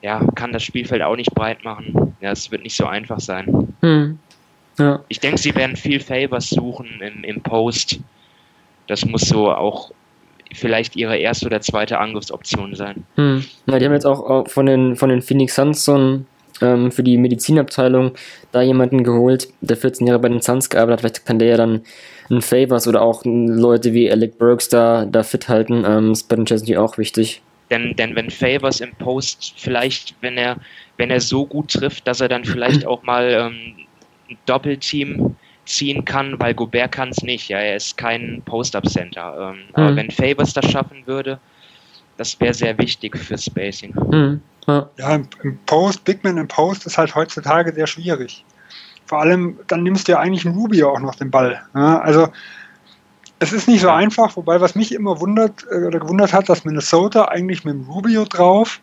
ja, 0.00 0.20
kann 0.34 0.52
das 0.52 0.64
Spielfeld 0.64 1.02
auch 1.02 1.14
nicht 1.14 1.32
breit 1.32 1.62
machen. 1.62 2.16
Ja, 2.20 2.32
es 2.32 2.50
wird 2.50 2.64
nicht 2.64 2.76
so 2.76 2.86
einfach 2.86 3.20
sein. 3.20 3.74
Hm. 3.82 4.18
Ja. 4.78 5.04
Ich 5.08 5.20
denke, 5.20 5.38
sie 5.38 5.54
werden 5.54 5.76
viel 5.76 6.00
Favors 6.00 6.48
suchen 6.48 7.00
im, 7.00 7.22
im 7.22 7.40
Post. 7.40 8.00
Das 8.88 9.04
muss 9.04 9.22
so 9.22 9.52
auch 9.52 9.92
vielleicht 10.54 10.96
ihre 10.96 11.16
erste 11.16 11.46
oder 11.46 11.60
zweite 11.60 11.98
Angriffsoption 11.98 12.74
sein. 12.74 13.04
Hm. 13.16 13.44
Ja, 13.66 13.78
die 13.78 13.84
haben 13.86 13.92
jetzt 13.92 14.06
auch 14.06 14.48
von 14.48 14.66
den, 14.66 14.96
von 14.96 15.08
den 15.08 15.22
Phoenix 15.22 15.54
Suns 15.54 15.84
so 15.84 15.96
ein 15.96 16.26
ähm, 16.62 16.92
für 16.92 17.02
die 17.02 17.18
Medizinabteilung 17.18 18.12
da 18.52 18.62
jemanden 18.62 19.04
geholt, 19.04 19.48
der 19.60 19.76
14 19.76 20.06
Jahre 20.06 20.20
bei 20.20 20.28
den 20.28 20.40
Suns 20.40 20.70
gearbeitet 20.70 20.92
hat. 20.92 21.00
Vielleicht 21.00 21.26
kann 21.26 21.38
der 21.38 21.48
ja 21.48 21.56
dann 21.56 21.82
einen 22.30 22.42
Favors 22.42 22.86
oder 22.86 23.02
auch 23.02 23.22
Leute 23.24 23.92
wie 23.92 24.10
Alec 24.10 24.38
Burks 24.38 24.68
da, 24.68 25.04
da 25.04 25.22
fit 25.22 25.48
halten. 25.48 25.84
Ähm, 25.86 26.10
das 26.10 26.20
ist 26.20 26.28
bei 26.28 26.36
den 26.36 26.46
Jazz 26.46 26.62
natürlich 26.62 26.78
auch 26.78 26.98
wichtig. 26.98 27.42
Denn, 27.70 27.96
denn 27.96 28.14
wenn 28.14 28.30
Favors 28.30 28.80
im 28.80 28.94
Post 28.94 29.54
vielleicht, 29.56 30.14
wenn 30.20 30.36
er, 30.36 30.56
wenn 30.98 31.10
er 31.10 31.20
so 31.20 31.46
gut 31.46 31.72
trifft, 31.72 32.06
dass 32.06 32.20
er 32.20 32.28
dann 32.28 32.44
vielleicht 32.44 32.86
auch 32.86 33.02
mal 33.02 33.30
ähm, 33.30 33.86
ein 34.30 34.38
Doppelteam 34.46 35.36
ziehen 35.64 36.04
kann, 36.04 36.38
weil 36.40 36.54
Gobert 36.54 36.92
kann 36.92 37.10
es 37.10 37.22
nicht. 37.22 37.48
Ja, 37.48 37.58
er 37.58 37.76
ist 37.76 37.96
kein 37.96 38.42
Post-Up-Center. 38.44 39.52
Ähm, 39.52 39.56
mhm. 39.56 39.62
Aber 39.74 39.96
wenn 39.96 40.10
Favors 40.10 40.52
das 40.52 40.70
schaffen 40.70 41.06
würde, 41.06 41.38
das 42.16 42.38
wäre 42.40 42.54
sehr 42.54 42.76
wichtig 42.78 43.16
für 43.16 43.38
Spacing. 43.38 43.94
Mhm. 44.10 44.40
Ja, 44.66 44.88
ja 44.98 45.14
im, 45.14 45.28
im, 45.42 45.58
Post, 45.66 46.04
Big 46.04 46.22
Man 46.24 46.36
im 46.36 46.48
Post 46.48 46.86
ist 46.86 46.98
halt 46.98 47.14
heutzutage 47.14 47.72
sehr 47.72 47.86
schwierig. 47.86 48.44
Vor 49.06 49.20
allem, 49.20 49.58
dann 49.66 49.82
nimmst 49.82 50.08
du 50.08 50.12
ja 50.12 50.18
eigentlich 50.18 50.46
einen 50.46 50.56
Rubio 50.56 50.90
auch 50.90 51.00
noch 51.00 51.14
den 51.14 51.30
Ball. 51.30 51.60
Ja, 51.74 52.00
also 52.00 52.28
es 53.38 53.52
ist 53.52 53.66
nicht 53.66 53.80
so 53.80 53.90
einfach, 53.90 54.36
wobei 54.36 54.60
was 54.60 54.74
mich 54.74 54.94
immer 54.94 55.20
wundert 55.20 55.66
äh, 55.70 55.84
oder 55.84 55.98
gewundert 55.98 56.32
hat, 56.32 56.48
dass 56.48 56.64
Minnesota 56.64 57.26
eigentlich 57.26 57.64
mit 57.64 57.74
dem 57.74 57.88
Rubio 57.88 58.24
drauf 58.24 58.80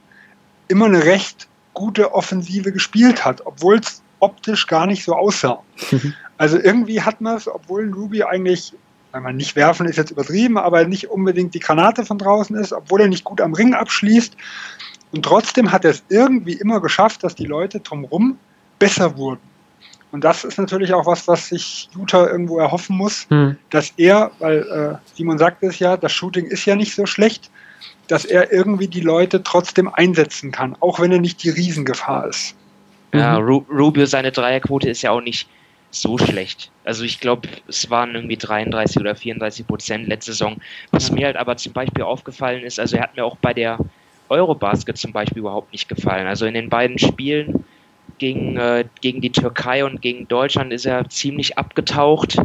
immer 0.68 0.86
eine 0.86 1.04
recht 1.04 1.48
gute 1.74 2.14
Offensive 2.14 2.72
gespielt 2.72 3.24
hat, 3.24 3.46
obwohl 3.46 3.80
es 3.80 4.02
optisch 4.20 4.68
gar 4.68 4.86
nicht 4.86 5.04
so 5.04 5.16
aussah. 5.16 5.60
also 6.40 6.58
irgendwie 6.58 7.04
hat 7.04 7.22
man 7.22 7.36
es, 7.38 7.48
obwohl 7.48 7.84
ein 7.84 7.94
Rubio 7.94 8.26
eigentlich 8.26 8.74
wenn 9.12 9.24
man 9.24 9.38
nicht 9.38 9.56
werfen 9.56 9.88
ist 9.88 9.98
jetzt 9.98 10.12
übertrieben, 10.12 10.58
aber 10.58 10.86
nicht 10.86 11.10
unbedingt 11.10 11.54
die 11.56 11.60
Granate 11.60 12.06
von 12.06 12.18
draußen 12.18 12.56
ist, 12.56 12.74
obwohl 12.74 13.02
er 13.02 13.08
nicht 13.08 13.24
gut 13.24 13.42
am 13.42 13.54
Ring 13.54 13.74
abschließt. 13.74 14.36
Und 15.12 15.26
trotzdem 15.26 15.72
hat 15.72 15.84
er 15.84 15.92
es 15.92 16.04
irgendwie 16.10 16.54
immer 16.54 16.80
geschafft, 16.80 17.24
dass 17.24 17.34
die 17.34 17.46
Leute 17.46 17.80
drumherum 17.80 18.38
besser 18.78 19.18
wurden. 19.18 19.42
Und 20.12 20.24
das 20.24 20.44
ist 20.44 20.58
natürlich 20.58 20.94
auch 20.94 21.06
was, 21.06 21.28
was 21.28 21.50
sich 21.50 21.90
Utah 21.96 22.28
irgendwo 22.28 22.60
erhoffen 22.60 22.98
muss, 22.98 23.28
hm. 23.30 23.58
dass 23.70 23.94
er, 23.98 24.32
weil 24.40 24.60
äh, 24.60 25.16
Simon 25.16 25.38
sagt 25.38 25.64
es 25.64 25.80
ja, 25.80 25.98
das 25.98 26.12
Shooting 26.12 26.46
ist 26.46 26.66
ja 26.66 26.76
nicht 26.76 26.96
so 26.96 27.06
schlecht, 27.06 27.52
dass 28.08 28.26
er 28.26 28.52
irgendwie 28.52 28.88
die 28.88 29.02
Leute 29.02 29.44
trotzdem 29.44 29.88
einsetzen 29.92 30.52
kann, 30.52 30.76
auch 30.80 31.00
wenn 31.00 31.12
er 31.12 31.20
nicht 31.20 31.44
die 31.44 31.50
Riesengefahr 31.50 32.28
ist. 32.28 32.56
Ja, 33.14 33.40
mhm. 33.40 33.66
Rubio, 33.70 34.06
seine 34.06 34.32
Dreierquote 34.32 34.90
ist 34.90 35.02
ja 35.02 35.12
auch 35.12 35.22
nicht 35.22 35.48
so 35.92 36.18
schlecht. 36.18 36.72
Also 36.84 37.04
ich 37.04 37.20
glaube, 37.20 37.50
es 37.68 37.90
waren 37.90 38.16
irgendwie 38.16 38.38
33 38.38 39.00
oder 39.00 39.16
34 39.16 39.66
Prozent 39.66 40.08
letzte 40.08 40.32
Saison. 40.32 40.58
Was 40.92 41.12
mir 41.12 41.26
halt 41.26 41.38
aber 41.38 41.58
zum 41.58 41.74
Beispiel 41.74 42.04
aufgefallen 42.04 42.64
ist, 42.64 42.80
also 42.80 42.98
er 42.98 43.04
hat 43.04 43.16
mir 43.16 43.26
auch 43.26 43.38
bei 43.38 43.54
der 43.54 43.80
Eurobasket 44.30 44.98
zum 44.98 45.12
Beispiel 45.12 45.40
überhaupt 45.40 45.72
nicht 45.72 45.90
gefallen. 45.90 46.28
Also 46.28 46.46
in 46.46 46.54
den 46.54 46.70
beiden 46.70 47.00
Spielen 47.00 47.66
gegen, 48.20 48.58
äh, 48.58 48.86
gegen 49.02 49.22
die 49.22 49.32
Türkei 49.32 49.84
und 49.84 50.02
gegen 50.02 50.28
Deutschland 50.28 50.72
ist 50.72 50.86
er 50.86 51.10
ziemlich 51.10 51.58
abgetaucht. 51.58 52.38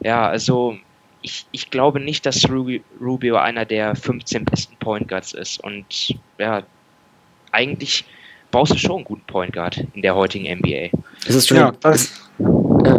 Ja, 0.00 0.28
also 0.28 0.76
ich, 1.22 1.46
ich 1.52 1.70
glaube 1.70 2.00
nicht, 2.00 2.26
dass 2.26 2.48
Rubio 2.48 3.36
einer 3.36 3.64
der 3.64 3.96
15 3.96 4.44
besten 4.44 4.76
Point 4.76 5.08
Guards 5.08 5.32
ist. 5.32 5.62
Und 5.62 6.16
ja, 6.38 6.62
eigentlich 7.50 8.04
brauchst 8.52 8.72
du 8.74 8.78
schon 8.78 8.96
einen 8.96 9.04
guten 9.04 9.26
Point 9.26 9.52
Guard 9.52 9.84
in 9.94 10.02
der 10.02 10.14
heutigen 10.14 10.44
NBA. 10.58 10.96
Das 11.26 11.34
ist 11.34 11.48
schon, 11.48 11.56
ja, 11.56 11.72
das, 11.80 12.12
ja. 12.38 12.98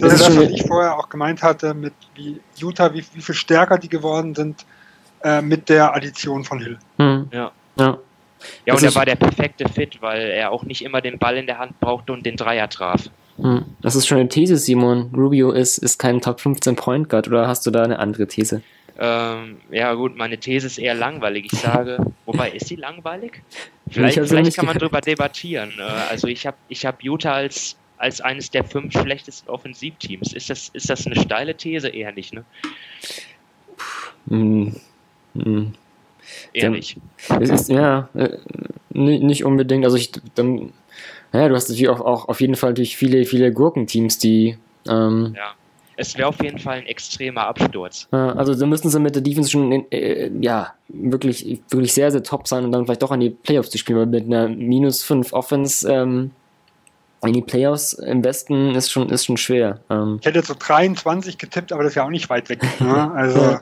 das, 0.00 0.12
ist 0.14 0.28
das, 0.28 0.36
was 0.36 0.48
ich 0.48 0.62
vorher 0.66 0.96
auch 0.96 1.10
gemeint 1.10 1.42
hatte, 1.42 1.74
mit 1.74 1.92
wie 2.14 2.40
Utah, 2.56 2.94
wie, 2.94 3.04
wie 3.12 3.20
viel 3.20 3.34
stärker 3.34 3.76
die 3.76 3.88
geworden 3.88 4.34
sind 4.34 4.64
äh, 5.22 5.42
mit 5.42 5.68
der 5.68 5.94
Addition 5.94 6.44
von 6.44 6.60
Hill. 6.60 6.78
Hm. 6.96 7.28
Ja. 7.30 7.52
ja. 7.78 7.98
Ja, 8.64 8.74
und 8.74 8.82
er 8.84 8.94
war 8.94 9.04
der 9.04 9.16
perfekte 9.16 9.68
Fit, 9.68 10.00
weil 10.00 10.30
er 10.30 10.52
auch 10.52 10.62
nicht 10.62 10.82
immer 10.82 11.00
den 11.00 11.18
Ball 11.18 11.36
in 11.36 11.46
der 11.46 11.58
Hand 11.58 11.80
brauchte 11.80 12.12
und 12.12 12.24
den 12.24 12.36
Dreier 12.36 12.68
traf. 12.68 13.10
Hm. 13.36 13.64
Das 13.80 13.96
ist 13.96 14.06
schon 14.06 14.18
eine 14.18 14.28
These, 14.28 14.56
Simon. 14.56 15.10
Rubio 15.12 15.50
ist, 15.50 15.78
ist 15.78 15.98
kein 15.98 16.20
Top 16.20 16.40
15 16.40 16.76
Point 16.76 17.08
Guard 17.08 17.26
oder 17.26 17.48
hast 17.48 17.66
du 17.66 17.72
da 17.72 17.82
eine 17.82 17.98
andere 17.98 18.28
These? 18.28 18.62
Ähm, 19.00 19.58
ja, 19.70 19.94
gut, 19.94 20.16
meine 20.16 20.38
These 20.38 20.66
ist 20.66 20.78
eher 20.78 20.94
langweilig. 20.94 21.52
Ich 21.52 21.60
sage, 21.60 21.98
wobei, 22.26 22.50
ist 22.50 22.66
sie 22.66 22.74
langweilig? 22.74 23.42
Vielleicht, 23.88 24.18
vielleicht 24.18 24.56
kann 24.56 24.66
man 24.66 24.76
darüber 24.76 25.00
debattieren. 25.00 25.72
Äh, 25.78 25.82
also, 25.82 26.26
ich 26.26 26.46
habe 26.46 26.56
ich 26.68 26.84
hab 26.84 27.02
Utah 27.02 27.34
als, 27.34 27.76
als 27.96 28.20
eines 28.20 28.50
der 28.50 28.64
fünf 28.64 28.92
schlechtesten 28.92 29.48
Offensivteams. 29.48 30.32
Ist 30.32 30.50
das, 30.50 30.70
ist 30.70 30.90
das 30.90 31.06
eine 31.06 31.14
steile 31.14 31.56
These? 31.56 31.88
Eher 31.88 32.10
nicht, 32.10 32.34
ne? 32.34 32.44
Hm. 34.28 34.74
Hm. 35.34 35.74
Eher 36.52 36.70
nicht. 36.70 36.96
Es 37.40 37.50
ist, 37.50 37.68
ja, 37.68 38.08
äh, 38.14 38.36
nicht 38.90 39.44
unbedingt. 39.44 39.84
Also, 39.84 39.96
ich, 39.96 40.10
dann, 40.34 40.72
ja, 41.32 41.48
du 41.48 41.54
hast 41.54 41.68
natürlich 41.68 41.88
auch, 41.88 42.00
auch 42.00 42.28
auf 42.28 42.40
jeden 42.40 42.56
Fall 42.56 42.74
durch 42.74 42.96
viele, 42.96 43.24
viele 43.26 43.52
Gurkenteams, 43.52 44.18
die. 44.18 44.58
Ähm, 44.88 45.34
ja 45.36 45.54
es 45.98 46.16
wäre 46.16 46.28
auf 46.28 46.40
jeden 46.42 46.58
Fall 46.58 46.78
ein 46.78 46.86
extremer 46.86 47.48
Absturz. 47.48 48.06
Also 48.12 48.54
da 48.54 48.66
müssten 48.66 48.88
sie 48.88 49.00
mit 49.00 49.16
der 49.16 49.22
Defense 49.22 49.50
schon 49.50 49.84
äh, 49.90 50.30
ja 50.40 50.72
wirklich, 50.88 51.60
wirklich 51.70 51.92
sehr, 51.92 52.12
sehr 52.12 52.22
top 52.22 52.46
sein 52.46 52.64
und 52.64 52.72
dann 52.72 52.84
vielleicht 52.84 53.02
doch 53.02 53.10
an 53.10 53.18
die 53.18 53.30
Playoffs 53.30 53.70
zu 53.70 53.78
spielen, 53.78 53.98
weil 53.98 54.06
mit 54.06 54.26
einer 54.26 54.48
minus 54.48 55.02
5 55.02 55.32
Offense 55.32 55.90
ähm, 55.92 56.30
in 57.22 57.32
die 57.32 57.42
Playoffs 57.42 57.94
im 57.94 58.22
Westen 58.22 58.76
ist 58.76 58.92
schon, 58.92 59.08
ist 59.10 59.24
schon 59.24 59.36
schwer. 59.36 59.80
Ähm, 59.90 60.18
ich 60.20 60.26
hätte 60.26 60.40
so 60.42 60.54
23 60.56 61.36
getippt, 61.36 61.72
aber 61.72 61.82
das 61.82 61.92
ist 61.92 61.96
ja 61.96 62.04
auch 62.04 62.10
nicht 62.10 62.30
weit 62.30 62.48
weg. 62.48 62.62
ne? 62.80 63.12
Also. 63.14 63.40
Ja. 63.40 63.60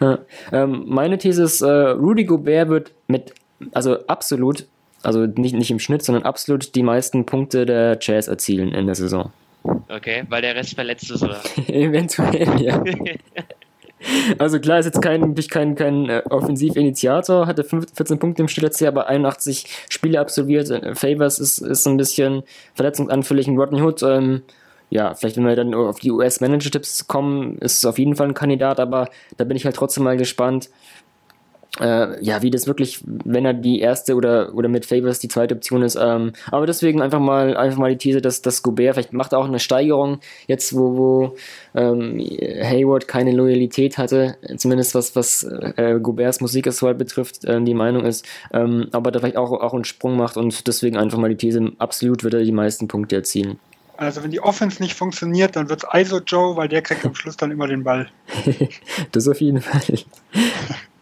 Ja. 0.00 0.18
Ähm, 0.50 0.84
meine 0.88 1.18
These 1.18 1.44
ist, 1.44 1.60
äh, 1.60 1.68
Rudy 1.68 2.24
Gobert 2.24 2.68
wird 2.68 2.92
mit, 3.06 3.34
also 3.72 4.06
absolut, 4.06 4.66
also 5.02 5.26
nicht, 5.26 5.54
nicht 5.54 5.70
im 5.70 5.78
Schnitt, 5.78 6.02
sondern 6.02 6.24
absolut 6.24 6.74
die 6.74 6.82
meisten 6.82 7.26
Punkte 7.26 7.64
der 7.66 7.98
Jazz 8.00 8.26
erzielen 8.26 8.72
in 8.72 8.86
der 8.86 8.94
Saison. 8.94 9.30
Okay, 9.90 10.24
weil 10.28 10.42
der 10.42 10.54
Rest 10.54 10.74
verletzt 10.74 11.10
ist, 11.10 11.22
oder? 11.22 11.40
Eventuell, 11.68 12.60
ja. 12.60 12.82
also 14.38 14.60
klar, 14.60 14.78
ist 14.78 14.86
jetzt 14.86 15.02
kein, 15.02 15.34
kein, 15.34 15.74
kein 15.74 16.08
äh, 16.08 16.22
Offensivinitiator, 16.30 17.46
hatte 17.46 17.64
14 17.64 18.18
Punkte 18.18 18.42
im 18.42 18.48
Stillerzieh, 18.48 18.86
aber 18.86 19.08
81 19.08 19.66
Spiele 19.88 20.20
absolviert. 20.20 20.70
Äh, 20.70 20.94
Favors 20.94 21.38
ist, 21.38 21.58
ist 21.58 21.86
ein 21.86 21.96
bisschen 21.96 22.42
verletzungsanfällig. 22.74 23.48
Und 23.48 23.58
Rodney 23.58 23.82
Hood, 23.82 24.02
ähm, 24.02 24.42
ja, 24.90 25.14
vielleicht 25.14 25.36
wenn 25.36 25.46
wir 25.46 25.56
dann 25.56 25.74
auf 25.74 26.00
die 26.00 26.10
US-Manager-Tipps 26.10 27.06
kommen, 27.06 27.58
ist 27.58 27.78
es 27.78 27.84
auf 27.84 27.98
jeden 27.98 28.16
Fall 28.16 28.28
ein 28.28 28.34
Kandidat, 28.34 28.80
aber 28.80 29.08
da 29.36 29.44
bin 29.44 29.56
ich 29.56 29.64
halt 29.64 29.76
trotzdem 29.76 30.04
mal 30.04 30.16
gespannt, 30.16 30.68
äh, 31.78 32.22
ja, 32.22 32.42
wie 32.42 32.50
das 32.50 32.66
wirklich, 32.66 33.02
wenn 33.04 33.44
er 33.44 33.54
die 33.54 33.80
erste 33.80 34.14
oder, 34.16 34.54
oder 34.54 34.68
mit 34.68 34.86
Favors 34.86 35.20
die 35.20 35.28
zweite 35.28 35.54
Option 35.54 35.82
ist. 35.82 35.96
Ähm, 36.00 36.32
aber 36.50 36.66
deswegen 36.66 37.00
einfach 37.00 37.20
mal, 37.20 37.56
einfach 37.56 37.78
mal 37.78 37.90
die 37.90 37.98
These, 37.98 38.20
dass, 38.20 38.42
dass 38.42 38.62
Gobert 38.62 38.94
vielleicht 38.94 39.12
macht 39.12 39.34
auch 39.34 39.46
eine 39.46 39.60
Steigerung, 39.60 40.20
jetzt 40.46 40.74
wo, 40.74 40.96
wo 40.96 41.36
ähm, 41.74 42.18
Hayward 42.18 43.06
keine 43.06 43.32
Loyalität 43.32 43.98
hatte, 43.98 44.36
zumindest 44.56 44.94
was, 44.94 45.14
was 45.14 45.44
äh, 45.44 45.98
Goberts 46.02 46.40
Musikauswahl 46.40 46.94
betrifft, 46.94 47.44
äh, 47.44 47.62
die 47.62 47.74
Meinung 47.74 48.04
ist, 48.04 48.26
ähm, 48.52 48.88
aber 48.92 49.12
da 49.12 49.20
vielleicht 49.20 49.36
auch, 49.36 49.52
auch 49.52 49.74
einen 49.74 49.84
Sprung 49.84 50.16
macht 50.16 50.36
und 50.36 50.66
deswegen 50.66 50.96
einfach 50.96 51.18
mal 51.18 51.30
die 51.30 51.36
These, 51.36 51.72
absolut 51.78 52.24
wird 52.24 52.34
er 52.34 52.42
die 52.42 52.52
meisten 52.52 52.88
Punkte 52.88 53.16
erzielen. 53.16 53.58
Also 53.96 54.22
wenn 54.22 54.30
die 54.30 54.40
Offense 54.40 54.82
nicht 54.82 54.94
funktioniert, 54.94 55.56
dann 55.56 55.68
wird 55.68 55.84
es 55.84 56.00
ISO 56.00 56.20
Joe, 56.26 56.56
weil 56.56 56.68
der 56.68 56.80
kriegt 56.80 57.04
am 57.04 57.14
Schluss 57.14 57.36
dann 57.36 57.50
immer 57.50 57.66
den 57.66 57.84
Ball. 57.84 58.08
das 59.12 59.28
auf 59.28 59.42
jeden 59.42 59.60
Fall. 59.60 59.98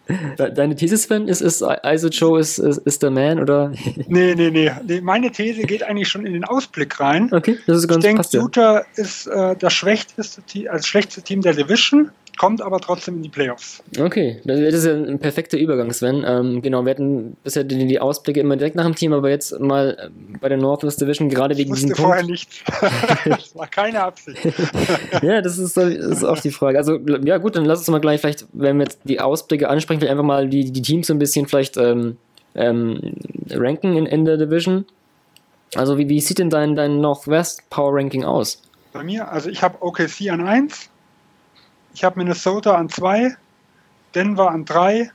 Deine 0.37 0.75
These, 0.75 0.97
Sven, 0.97 1.29
ist, 1.29 1.41
ist 1.41 1.63
ISO 1.85 2.09
Joe 2.09 2.41
ist, 2.41 2.59
ist, 2.59 2.79
ist 2.79 3.03
der 3.03 3.11
Man, 3.11 3.41
oder? 3.41 3.73
nee, 4.07 4.35
nee, 4.35 4.51
nee, 4.51 5.01
Meine 5.01 5.31
These 5.31 5.63
geht 5.63 5.83
eigentlich 5.83 6.09
schon 6.09 6.25
in 6.25 6.33
den 6.33 6.45
Ausblick 6.45 6.99
rein. 6.99 7.33
Okay, 7.33 7.59
das 7.67 7.79
ist 7.79 7.89
ganz 7.89 8.05
Ich 8.05 8.11
denke, 8.11 8.39
Utah 8.39 8.85
ist 8.97 9.27
äh, 9.27 9.55
das 9.57 9.73
schwächste, 9.73 10.23
also 10.71 10.87
schlechteste 10.87 11.23
Team 11.23 11.43
der 11.43 11.55
Division 11.55 12.11
kommt 12.39 12.63
aber 12.63 12.81
trotzdem 12.81 13.17
in 13.17 13.23
die 13.23 13.29
Playoffs. 13.29 13.83
Okay, 13.99 14.41
das 14.45 14.59
ist 14.59 14.87
ja 14.87 14.95
ein 14.95 15.19
perfekter 15.19 15.59
Übergang, 15.59 15.93
Sven. 15.93 16.25
Ähm, 16.27 16.63
genau, 16.63 16.85
wir 16.85 16.91
hatten 16.91 17.37
bisher 17.45 17.65
die, 17.65 17.87
die, 17.87 18.01
Ausblicke 18.01 18.41
immer 18.41 18.57
direkt 18.57 18.77
nach 18.77 18.85
dem 18.85 18.95
Team, 18.95 19.13
aber 19.13 19.29
jetzt 19.29 19.59
mal 19.61 19.99
äh, 19.99 20.39
bei 20.41 20.49
der 20.49 20.57
Northwest 20.57 21.01
Division, 21.01 21.29
gerade 21.29 21.57
wegen 21.57 21.75
diesem 21.75 21.91
Punkt. 21.91 22.01
vorher 22.01 22.25
nicht. 22.25 22.63
das 23.25 23.55
war 23.55 23.67
keine 23.67 24.03
Absicht. 24.03 24.39
ja, 25.23 25.43
das 25.43 25.59
ist, 25.59 25.77
das 25.77 25.93
ist 25.93 26.25
auch 26.25 26.41
die 26.41 26.53
Frage. 26.53 26.79
Also, 26.79 26.99
ja 27.25 27.39
gut, 27.39 27.57
dann 27.57 27.65
lass 27.65 27.81
uns 27.81 27.89
mal 27.89 28.01
gleich 28.01 28.21
vielleicht, 28.21 28.47
wenn 28.53 28.79
wir 28.79 28.85
jetzt 28.85 29.01
die 29.05 29.21
Ausblicke 29.21 29.69
ansprechen, 29.69 30.01
vielleicht 30.01 30.13
einfach 30.13 30.25
mal 30.25 30.49
die, 30.49 30.71
die 30.71 30.83
Teams 30.83 31.09
so 31.09 31.13
ein 31.13 31.19
bisschen 31.19 31.47
vielleicht 31.47 31.77
ähm, 31.77 32.17
ähm, 32.55 33.17
ranken 33.51 33.97
in, 33.97 34.07
in 34.07 34.25
der 34.25 34.37
Division. 34.37 34.87
Also, 35.75 35.99
wie, 35.99 36.09
wie 36.09 36.21
sieht 36.21 36.39
denn 36.39 36.51
dein, 36.51 36.77
dein 36.77 37.01
Northwest 37.01 37.69
Power 37.69 37.95
Ranking 37.95 38.25
aus? 38.25 38.63
Bei 38.93 39.03
mir, 39.03 39.31
also 39.31 39.51
ich 39.51 39.63
habe 39.63 39.83
OKC 39.83 40.31
an 40.31 40.41
1, 40.41 40.89
ich 41.99 42.05
habe 42.05 42.21
Minnesota 42.21 42.77
an 42.77 42.89
2, 42.89 43.37
Denver 44.15 44.53
an 44.53 44.65
3, 44.65 45.11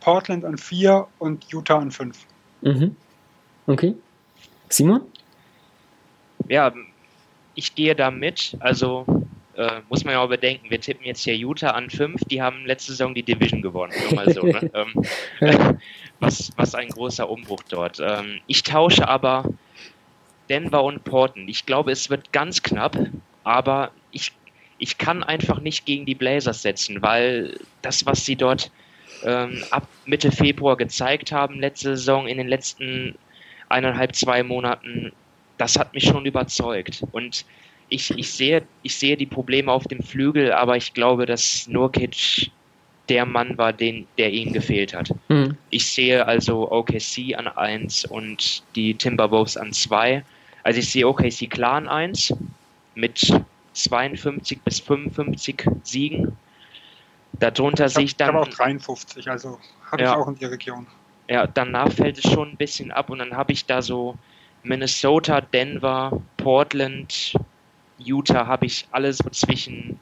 Portland 0.00 0.46
an 0.46 0.56
4 0.56 1.06
und 1.18 1.44
Utah 1.52 1.78
an 1.78 1.90
5. 1.90 2.18
Mhm. 2.62 2.96
Okay. 3.66 3.94
Simon? 4.70 5.02
Ja, 6.48 6.72
ich 7.54 7.74
gehe 7.74 7.94
da 7.94 8.10
mit. 8.10 8.56
Also 8.60 9.04
äh, 9.56 9.82
muss 9.90 10.04
man 10.04 10.14
ja 10.14 10.20
auch 10.20 10.28
bedenken, 10.30 10.70
wir 10.70 10.80
tippen 10.80 11.04
jetzt 11.04 11.20
hier 11.20 11.36
Utah 11.36 11.72
an 11.72 11.90
5, 11.90 12.24
die 12.24 12.40
haben 12.40 12.64
letzte 12.64 12.92
Saison 12.92 13.14
die 13.14 13.22
Division 13.22 13.60
gewonnen. 13.60 13.92
Nur 14.04 14.14
mal 14.14 14.32
so, 14.32 14.46
ne? 14.46 14.70
ähm, 14.72 15.04
äh, 15.40 15.74
was, 16.20 16.50
was 16.56 16.74
ein 16.74 16.88
großer 16.88 17.28
Umbruch 17.28 17.62
dort. 17.68 18.00
Ähm, 18.00 18.40
ich 18.46 18.62
tausche 18.62 19.06
aber 19.06 19.44
Denver 20.48 20.82
und 20.82 21.04
Portland. 21.04 21.50
Ich 21.50 21.66
glaube, 21.66 21.92
es 21.92 22.08
wird 22.08 22.32
ganz 22.32 22.62
knapp, 22.62 22.96
aber 23.44 23.90
ich 24.82 24.98
kann 24.98 25.22
einfach 25.22 25.60
nicht 25.60 25.86
gegen 25.86 26.06
die 26.06 26.16
Blazers 26.16 26.62
setzen, 26.62 27.02
weil 27.02 27.56
das, 27.82 28.04
was 28.04 28.24
sie 28.26 28.34
dort 28.34 28.72
ähm, 29.24 29.62
ab 29.70 29.86
Mitte 30.06 30.32
Februar 30.32 30.76
gezeigt 30.76 31.30
haben, 31.30 31.60
letzte 31.60 31.96
Saison, 31.96 32.26
in 32.26 32.36
den 32.36 32.48
letzten 32.48 33.14
eineinhalb, 33.68 34.16
zwei 34.16 34.42
Monaten, 34.42 35.12
das 35.56 35.78
hat 35.78 35.94
mich 35.94 36.02
schon 36.02 36.26
überzeugt. 36.26 37.04
Und 37.12 37.44
ich, 37.90 38.10
ich, 38.18 38.32
sehe, 38.32 38.64
ich 38.82 38.96
sehe 38.96 39.16
die 39.16 39.26
Probleme 39.26 39.70
auf 39.70 39.84
dem 39.84 40.02
Flügel, 40.02 40.50
aber 40.50 40.76
ich 40.76 40.92
glaube, 40.94 41.26
dass 41.26 41.68
Nurkic 41.68 42.50
der 43.08 43.24
Mann 43.24 43.56
war, 43.58 43.72
den, 43.72 44.08
der 44.18 44.32
ihm 44.32 44.52
gefehlt 44.52 44.94
hat. 44.94 45.14
Mhm. 45.28 45.56
Ich 45.70 45.86
sehe 45.86 46.26
also 46.26 46.72
OKC 46.72 47.36
an 47.36 47.46
1 47.46 48.06
und 48.06 48.64
die 48.74 48.94
Timberwolves 48.94 49.56
an 49.56 49.72
2. 49.72 50.24
Also 50.64 50.80
ich 50.80 50.90
sehe 50.90 51.06
OKC 51.06 51.48
klar 51.48 51.74
an 51.74 51.86
1 51.88 52.34
mit 52.96 53.32
52 53.72 54.60
bis 54.62 54.80
55 54.80 55.64
Siegen. 55.82 56.36
Darunter 57.38 57.88
sehe 57.88 58.04
ich 58.04 58.16
dann. 58.16 58.30
Ich 58.30 58.34
habe 58.34 58.46
auch 58.46 58.48
53, 58.48 59.30
also 59.30 59.58
habe 59.90 60.02
ja, 60.02 60.12
ich 60.12 60.16
auch 60.16 60.28
in 60.28 60.34
die 60.36 60.44
Region. 60.44 60.86
Ja, 61.28 61.46
danach 61.46 61.90
fällt 61.92 62.18
es 62.18 62.30
schon 62.30 62.50
ein 62.50 62.56
bisschen 62.56 62.90
ab 62.90 63.10
und 63.10 63.18
dann 63.18 63.36
habe 63.36 63.52
ich 63.52 63.64
da 63.64 63.80
so 63.80 64.16
Minnesota, 64.62 65.40
Denver, 65.40 66.20
Portland, 66.36 67.34
Utah, 67.98 68.46
habe 68.46 68.66
ich 68.66 68.86
alles 68.90 69.18
so 69.18 69.30
zwischen 69.30 69.98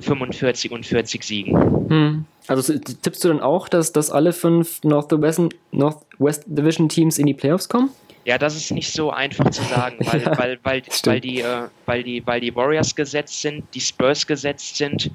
45 0.00 0.72
und 0.72 0.86
40 0.86 1.22
Siegen. 1.22 1.88
Hm. 1.88 2.24
Also 2.48 2.76
tippst 2.76 3.22
du 3.24 3.28
dann 3.28 3.40
auch, 3.40 3.68
dass, 3.68 3.92
dass 3.92 4.10
alle 4.10 4.32
fünf 4.32 4.82
Northwest, 4.82 5.40
Northwest 5.70 6.44
Division 6.46 6.88
Teams 6.88 7.18
in 7.18 7.26
die 7.26 7.34
Playoffs 7.34 7.68
kommen? 7.68 7.90
Ja, 8.24 8.38
das 8.38 8.54
ist 8.54 8.70
nicht 8.70 8.92
so 8.92 9.10
einfach 9.10 9.50
zu 9.50 9.62
sagen, 9.64 9.96
weil, 10.00 10.22
ja, 10.22 10.38
weil, 10.38 10.58
weil, 10.62 10.82
weil, 11.04 11.20
die, 11.20 11.40
äh, 11.40 11.68
weil, 11.86 12.02
die, 12.02 12.26
weil 12.26 12.40
die 12.40 12.54
Warriors 12.54 12.94
gesetzt 12.94 13.40
sind, 13.40 13.64
die 13.74 13.80
Spurs 13.80 14.26
gesetzt 14.26 14.76
sind 14.76 15.10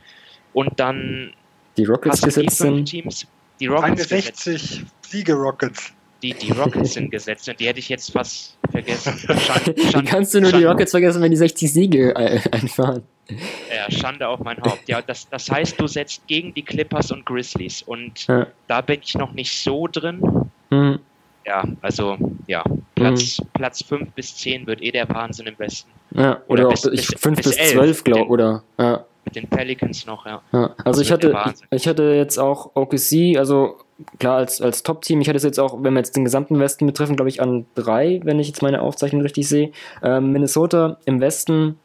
und 0.54 0.80
dann 0.80 1.34
die 1.78 1.86
Rockets 1.86 2.22
gesetzt 2.22 2.60
die 2.60 2.64
sind. 2.64 2.86
Teams, 2.86 3.28
die 3.60 3.68
Rockets 3.68 4.12
61 4.12 4.86
Siege 5.02 5.34
Rockets. 5.34 5.94
Die, 6.24 6.34
die 6.34 6.52
Rockets 6.52 6.94
sind 6.94 7.12
gesetzt 7.12 7.48
und 7.48 7.60
die 7.60 7.68
hätte 7.68 7.78
ich 7.78 7.90
jetzt 7.90 8.12
fast 8.12 8.58
vergessen. 8.72 9.14
Schande, 9.40 9.76
Wie 9.76 10.04
kannst 10.04 10.34
du 10.34 10.42
nur 10.42 10.50
Schande. 10.50 10.66
die 10.66 10.70
Rockets 10.70 10.92
vergessen, 10.92 11.22
wenn 11.22 11.30
die 11.30 11.38
60 11.38 11.72
Siege 11.72 12.16
äh, 12.16 12.42
einfahren? 12.52 13.04
Ja, 13.30 13.92
Schande 13.92 14.28
auf 14.28 14.40
mein 14.40 14.60
Haupt. 14.62 14.88
Ja, 14.88 15.02
das, 15.02 15.30
das 15.30 15.50
heißt, 15.52 15.80
du 15.80 15.86
setzt 15.86 16.26
gegen 16.28 16.56
die 16.56 16.64
Clippers 16.64 17.12
und 17.12 17.26
Grizzlies 17.26 17.84
und 17.84 18.26
ja. 18.28 18.48
da 18.68 18.82
bin 18.82 19.00
ich 19.04 19.16
noch 19.16 19.34
nicht 19.34 19.62
so 19.62 19.88
drin. 19.88 20.50
Mhm. 20.72 21.00
Ja, 21.48 21.64
also 21.82 22.18
ja, 22.48 22.62
Platz, 22.96 23.40
mhm. 23.40 23.46
Platz 23.54 23.82
5 23.84 24.12
bis 24.12 24.36
10 24.36 24.68
wird 24.68 24.82
eh 24.82 24.92
der 24.92 25.08
Wahnsinn 25.08 25.48
im 25.48 25.58
Westen. 25.58 25.90
Ja, 26.12 26.42
oder, 26.48 26.64
oder 26.64 26.70
bis, 26.72 26.86
auch 26.86 26.92
bis, 26.92 27.06
5 27.06 27.38
bis, 27.38 27.56
bis 27.56 27.72
12, 27.72 28.04
glaube 28.04 28.30
oder 28.30 28.64
ja. 28.78 29.06
Mit 29.24 29.36
den 29.36 29.48
Pelicans 29.48 30.06
noch, 30.06 30.26
ja. 30.26 30.42
ja 30.52 30.76
also 30.84 31.02
ich 31.02 31.12
hatte, 31.12 31.34
ich 31.72 31.88
hatte 31.88 32.04
jetzt 32.14 32.38
auch 32.38 32.72
OKC, 32.76 33.38
also 33.38 33.78
klar 34.20 34.38
als, 34.38 34.62
als 34.62 34.84
Top-Team, 34.84 35.22
ich 35.22 35.30
hatte 35.30 35.38
es 35.38 35.44
jetzt 35.44 35.60
auch, 35.60 35.82
wenn 35.84 35.94
wir 35.94 36.00
jetzt 36.00 36.16
den 36.18 36.26
gesamten 36.26 36.60
Westen 36.60 36.86
betreffen, 36.86 37.16
glaube 37.16 37.30
ich 37.30 37.42
an 37.42 37.66
3, 37.76 38.22
wenn 38.24 38.40
ich 38.40 38.48
jetzt 38.48 38.62
meine 38.62 38.82
Aufzeichnung 38.82 39.22
richtig 39.22 39.48
sehe. 39.48 39.72
Ähm, 40.04 40.32
Minnesota 40.34 40.98
im 41.06 41.22
Westen 41.22 41.78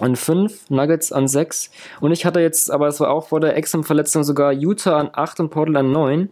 an 0.00 0.16
5, 0.16 0.70
Nuggets 0.70 1.12
an 1.12 1.28
6 1.28 1.70
und 2.00 2.12
ich 2.12 2.24
hatte 2.24 2.40
jetzt, 2.40 2.70
aber 2.70 2.88
es 2.88 3.00
war 3.00 3.10
auch 3.10 3.28
vor 3.28 3.40
der 3.40 3.56
Exum-Verletzung 3.56 4.24
sogar 4.24 4.52
Utah 4.52 4.98
an 4.98 5.10
8 5.12 5.40
und 5.40 5.50
Portland 5.50 5.76
an 5.76 5.92
9. 5.92 6.28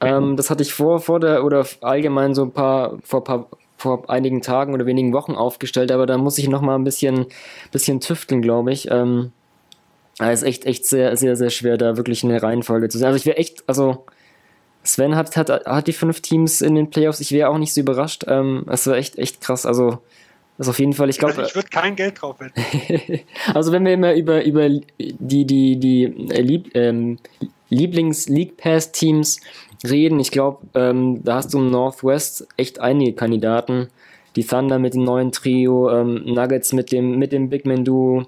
Okay. 0.00 0.14
Ähm, 0.14 0.36
das 0.36 0.50
hatte 0.50 0.62
ich 0.62 0.72
vor, 0.72 1.00
vor 1.00 1.20
der, 1.20 1.44
oder 1.44 1.66
allgemein 1.80 2.34
so 2.34 2.44
ein 2.44 2.52
paar, 2.52 2.98
vor, 3.02 3.24
paar, 3.24 3.48
vor 3.76 4.08
einigen 4.08 4.42
Tagen 4.42 4.74
oder 4.74 4.86
wenigen 4.86 5.12
Wochen 5.12 5.32
aufgestellt, 5.32 5.90
aber 5.90 6.06
da 6.06 6.18
muss 6.18 6.38
ich 6.38 6.48
noch 6.48 6.62
mal 6.62 6.76
ein 6.76 6.84
bisschen, 6.84 7.26
bisschen 7.72 8.00
tüfteln, 8.00 8.40
glaube 8.40 8.72
ich. 8.72 8.90
Ähm, 8.90 9.32
es 10.20 10.42
ist 10.42 10.48
echt, 10.48 10.66
echt 10.66 10.86
sehr, 10.86 11.16
sehr, 11.16 11.36
sehr 11.36 11.50
schwer, 11.50 11.76
da 11.76 11.96
wirklich 11.96 12.24
eine 12.24 12.42
Reihenfolge 12.42 12.88
zu 12.88 12.98
sehen. 12.98 13.06
Also 13.06 13.16
ich 13.16 13.26
wäre 13.26 13.38
echt, 13.38 13.64
also 13.68 14.04
Sven 14.84 15.16
hat, 15.16 15.36
hat, 15.36 15.50
hat 15.50 15.86
die 15.86 15.92
fünf 15.92 16.20
Teams 16.20 16.60
in 16.60 16.74
den 16.74 16.90
Playoffs, 16.90 17.20
ich 17.20 17.32
wäre 17.32 17.50
auch 17.50 17.58
nicht 17.58 17.74
so 17.74 17.80
überrascht. 17.80 18.24
Ähm, 18.28 18.64
es 18.68 18.86
war 18.86 18.96
echt, 18.96 19.18
echt 19.18 19.40
krass. 19.40 19.66
Also 19.66 19.98
das 20.58 20.66
ist 20.66 20.70
auf 20.70 20.78
jeden 20.78 20.92
Fall, 20.92 21.08
ich 21.08 21.18
glaube. 21.18 21.34
Also 21.36 21.48
ich 21.48 21.54
würde 21.54 21.68
kein 21.68 21.94
Geld 21.94 22.20
drauf 22.20 22.36
wetten. 22.40 23.20
also 23.54 23.70
wenn 23.72 23.84
wir 23.84 23.92
immer 23.92 24.14
über, 24.14 24.44
über 24.44 24.68
die, 24.68 25.44
die, 25.44 25.78
die 25.78 26.06
Lieb, 26.06 26.70
ähm, 26.74 27.18
Lieblings-League 27.70 28.56
Pass-Teams 28.56 29.40
reden. 29.84 30.20
Ich 30.20 30.30
glaube, 30.30 30.58
ähm, 30.74 31.22
da 31.24 31.36
hast 31.36 31.54
du 31.54 31.58
im 31.58 31.70
Northwest 31.70 32.46
echt 32.56 32.80
einige 32.80 33.12
Kandidaten. 33.12 33.88
Die 34.36 34.44
Thunder 34.44 34.78
mit 34.78 34.94
dem 34.94 35.04
neuen 35.04 35.32
Trio, 35.32 35.90
ähm, 35.90 36.22
Nuggets 36.24 36.72
mit 36.72 36.92
dem, 36.92 37.18
mit 37.18 37.32
dem 37.32 37.48
Big 37.48 37.66
Man 37.66 37.84
Duo, 37.84 38.26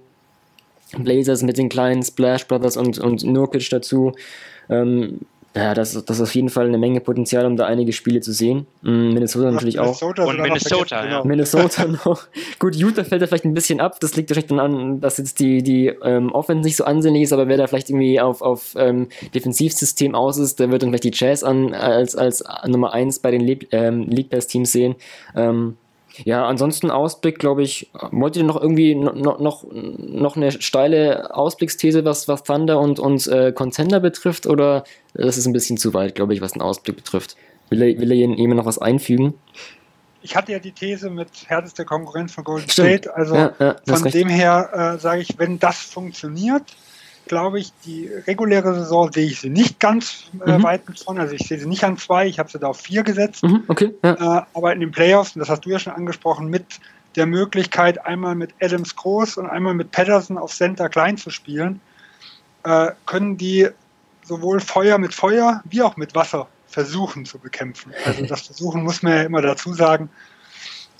Blazers 0.98 1.42
mit 1.42 1.59
den 1.59 1.68
kleinen 1.68 2.03
Splash 2.03 2.46
Brothers 2.48 2.76
und, 2.76 2.98
und 2.98 3.24
Nurkic 3.24 3.68
dazu. 3.70 4.12
Ähm, 4.68 5.20
ja, 5.55 5.74
das, 5.74 5.92
das 6.05 6.16
ist 6.18 6.22
auf 6.22 6.34
jeden 6.34 6.48
Fall 6.48 6.66
eine 6.66 6.78
Menge 6.78 7.01
Potenzial, 7.01 7.44
um 7.44 7.57
da 7.57 7.66
einige 7.66 7.92
Spiele 7.92 8.20
zu 8.20 8.32
sehen. 8.32 8.68
Mm, 8.82 9.14
Minnesota 9.14 9.51
natürlich 9.51 9.76
Minnesota 9.76 10.22
auch. 10.22 10.28
Und 10.28 10.40
Minnesota, 10.40 11.05
ja. 11.05 11.24
Minnesota 11.24 11.86
noch. 12.05 12.28
Gut, 12.61 12.76
Utah 12.76 13.03
fällt 13.03 13.20
da 13.20 13.26
vielleicht 13.26 13.44
ein 13.44 13.55
bisschen 13.55 13.80
ab. 13.80 13.98
Das 13.98 14.14
liegt 14.14 14.30
wahrscheinlich 14.30 14.48
dann 14.48 14.61
an, 14.61 15.01
dass 15.01 15.18
jetzt 15.18 15.40
die, 15.40 15.64
die 15.64 15.88
ähm, 15.88 16.30
Offense 16.30 16.64
nicht 16.64 16.76
so 16.76 16.84
ansehnlich 16.84 17.24
ist, 17.24 17.32
aber 17.32 17.48
wer 17.48 17.57
da 17.57 17.66
vielleicht 17.66 17.90
irgendwie 17.90 18.20
auf, 18.20 18.42
auf 18.42 18.74
ähm, 18.76 19.09
Defensivsystem 19.34 20.14
aus 20.14 20.38
ist, 20.38 20.61
der 20.61 20.70
wird 20.70 20.82
dann 20.82 20.90
vielleicht 20.90 21.05
die 21.05 21.12
Jazz 21.12 21.42
an, 21.42 21.74
als, 21.74 22.14
als 22.14 22.44
Nummer 22.68 22.92
1 22.92 23.18
bei 23.18 23.32
den 23.32 23.40
Le 23.40 23.59
ähm, 23.72 24.09
League 24.09 24.30
Pass 24.30 24.46
Teams 24.46 24.70
sehen. 24.70 24.94
Ähm, 25.34 25.76
ja, 26.25 26.45
ansonsten 26.47 26.91
Ausblick, 26.91 27.39
glaube 27.39 27.63
ich, 27.63 27.91
wollt 28.11 28.37
ihr 28.37 28.45
noch 28.45 28.61
irgendwie 28.61 28.95
noch, 28.95 29.39
noch, 29.39 29.65
noch 29.71 30.37
eine 30.37 30.53
steile 30.53 31.35
Ausblicksthese, 31.35 32.05
was, 32.05 32.29
was 32.29 32.43
Thunder 32.43 32.81
und, 32.81 32.99
und 32.99 33.27
äh, 33.27 33.53
Contender 33.53 34.01
betrifft, 34.01 34.47
oder 34.47 34.85
das 35.15 35.39
ist 35.39 35.47
ein 35.47 35.53
bisschen 35.53 35.77
zu 35.77 35.95
weit, 35.95 36.15
glaube 36.15 36.35
ich, 36.35 36.41
was 36.41 36.53
den 36.53 36.63
Ausblick 36.63 36.97
betrifft? 36.97 37.37
Will 37.69 37.83
er, 37.83 38.01
will 38.01 38.11
er 38.11 38.17
jemand 38.17 38.57
noch 38.57 38.67
was 38.67 38.79
einfügen? 38.79 39.35
ich 40.23 40.37
hatte 40.37 40.53
ja 40.53 40.59
die 40.59 40.73
These 40.73 41.11
mit 41.11 41.29
härtester 41.47 41.85
Konkurrenz 41.85 42.33
von 42.33 42.45
Golden 42.45 42.69
Stimmt. 42.69 42.89
State. 42.89 43.17
Also 43.17 43.35
ja, 43.35 43.55
ja, 43.59 43.77
von 43.87 44.11
dem 44.11 44.29
her 44.29 44.71
äh, 44.73 44.99
sage 44.99 45.23
ich, 45.23 45.39
wenn 45.39 45.59
das 45.59 45.79
funktioniert, 45.79 46.65
glaube 47.27 47.61
ich, 47.61 47.73
die 47.85 48.09
reguläre 48.27 48.75
Saison 48.75 49.12
sehe 49.12 49.27
ich 49.27 49.41
sie 49.41 49.51
nicht 49.51 49.79
ganz 49.79 50.25
äh, 50.45 50.59
mhm. 50.59 50.62
weit 50.62 50.83
von. 51.05 51.18
Also 51.18 51.35
ich 51.35 51.47
sehe 51.47 51.59
sie 51.59 51.66
nicht 51.66 51.85
an 51.85 51.97
zwei, 51.97 52.27
ich 52.27 52.39
habe 52.39 52.51
sie 52.51 52.59
da 52.59 52.68
auf 52.68 52.81
vier 52.81 53.03
gesetzt. 53.03 53.43
Mhm, 53.43 53.64
okay, 53.68 53.95
ja. 54.03 54.39
äh, 54.39 54.43
aber 54.55 54.73
in 54.73 54.81
den 54.81 54.91
Playoffs, 54.91 55.37
und 55.37 55.41
das 55.41 55.49
hast 55.49 55.64
du 55.64 55.71
ja 55.71 55.79
schon 55.79 55.93
angesprochen, 55.93 56.49
mit 56.49 56.64
der 57.16 57.27
Möglichkeit, 57.27 58.05
einmal 58.05 58.35
mit 58.35 58.55
Adams 58.61 58.97
groß 58.97 59.37
und 59.37 59.47
einmal 59.47 59.75
mit 59.75 59.91
Patterson 59.91 60.39
auf 60.39 60.53
Center 60.53 60.89
klein 60.89 61.16
zu 61.16 61.31
spielen, 61.31 61.81
äh, 62.64 62.91
können 63.07 63.37
die 63.37 63.68
sowohl 64.23 64.61
Feuer 64.61 64.99
mit 64.99 65.14
Feuer 65.14 65.62
wie 65.64 65.83
auch 65.83 65.97
mit 65.97 66.14
Wasser 66.14 66.49
versuchen 66.68 67.25
zu 67.25 67.39
bekämpfen. 67.39 67.93
Also 68.05 68.25
das 68.27 68.43
Versuchen 68.43 68.85
muss 68.85 69.03
man 69.03 69.12
ja 69.12 69.23
immer 69.23 69.43
dazu 69.43 69.73
sagen. 69.73 70.09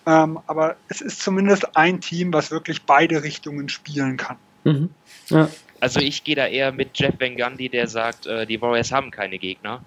Ähm, 0.07 0.41
aber 0.47 0.77
es 0.89 1.01
ist 1.01 1.21
zumindest 1.21 1.77
ein 1.77 2.01
Team, 2.01 2.33
was 2.33 2.51
wirklich 2.51 2.83
beide 2.83 3.23
Richtungen 3.23 3.69
spielen 3.69 4.17
kann. 4.17 4.37
Mhm. 4.65 4.91
Ja. 5.29 5.49
Also 5.81 6.01
ich 6.01 6.25
gehe 6.25 6.37
da 6.37 6.47
eher 6.47 6.73
mit 6.73 6.91
Jeff 6.95 7.15
Van 7.19 7.37
Gundy, 7.37 7.69
der 7.69 7.87
sagt, 7.87 8.27
äh, 8.27 8.47
die 8.47 8.61
Warriors 8.61 8.93
haben 8.93 9.11
keine 9.11 9.39
Gegner. 9.39 9.83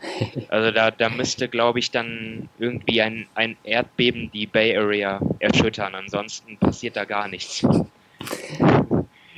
Also 0.50 0.72
da, 0.72 0.92
da 0.92 1.10
müsste, 1.10 1.48
glaube 1.48 1.80
ich, 1.80 1.92
dann 1.92 2.50
irgendwie 2.60 3.02
ein, 3.02 3.28
ein 3.36 3.56
Erdbeben 3.64 4.32
die 4.32 4.46
Bay 4.46 4.76
Area 4.76 5.20
erschüttern. 5.40 5.96
Ansonsten 5.96 6.58
passiert 6.58 6.96
da 6.96 7.06
gar 7.06 7.28
nichts. 7.28 7.66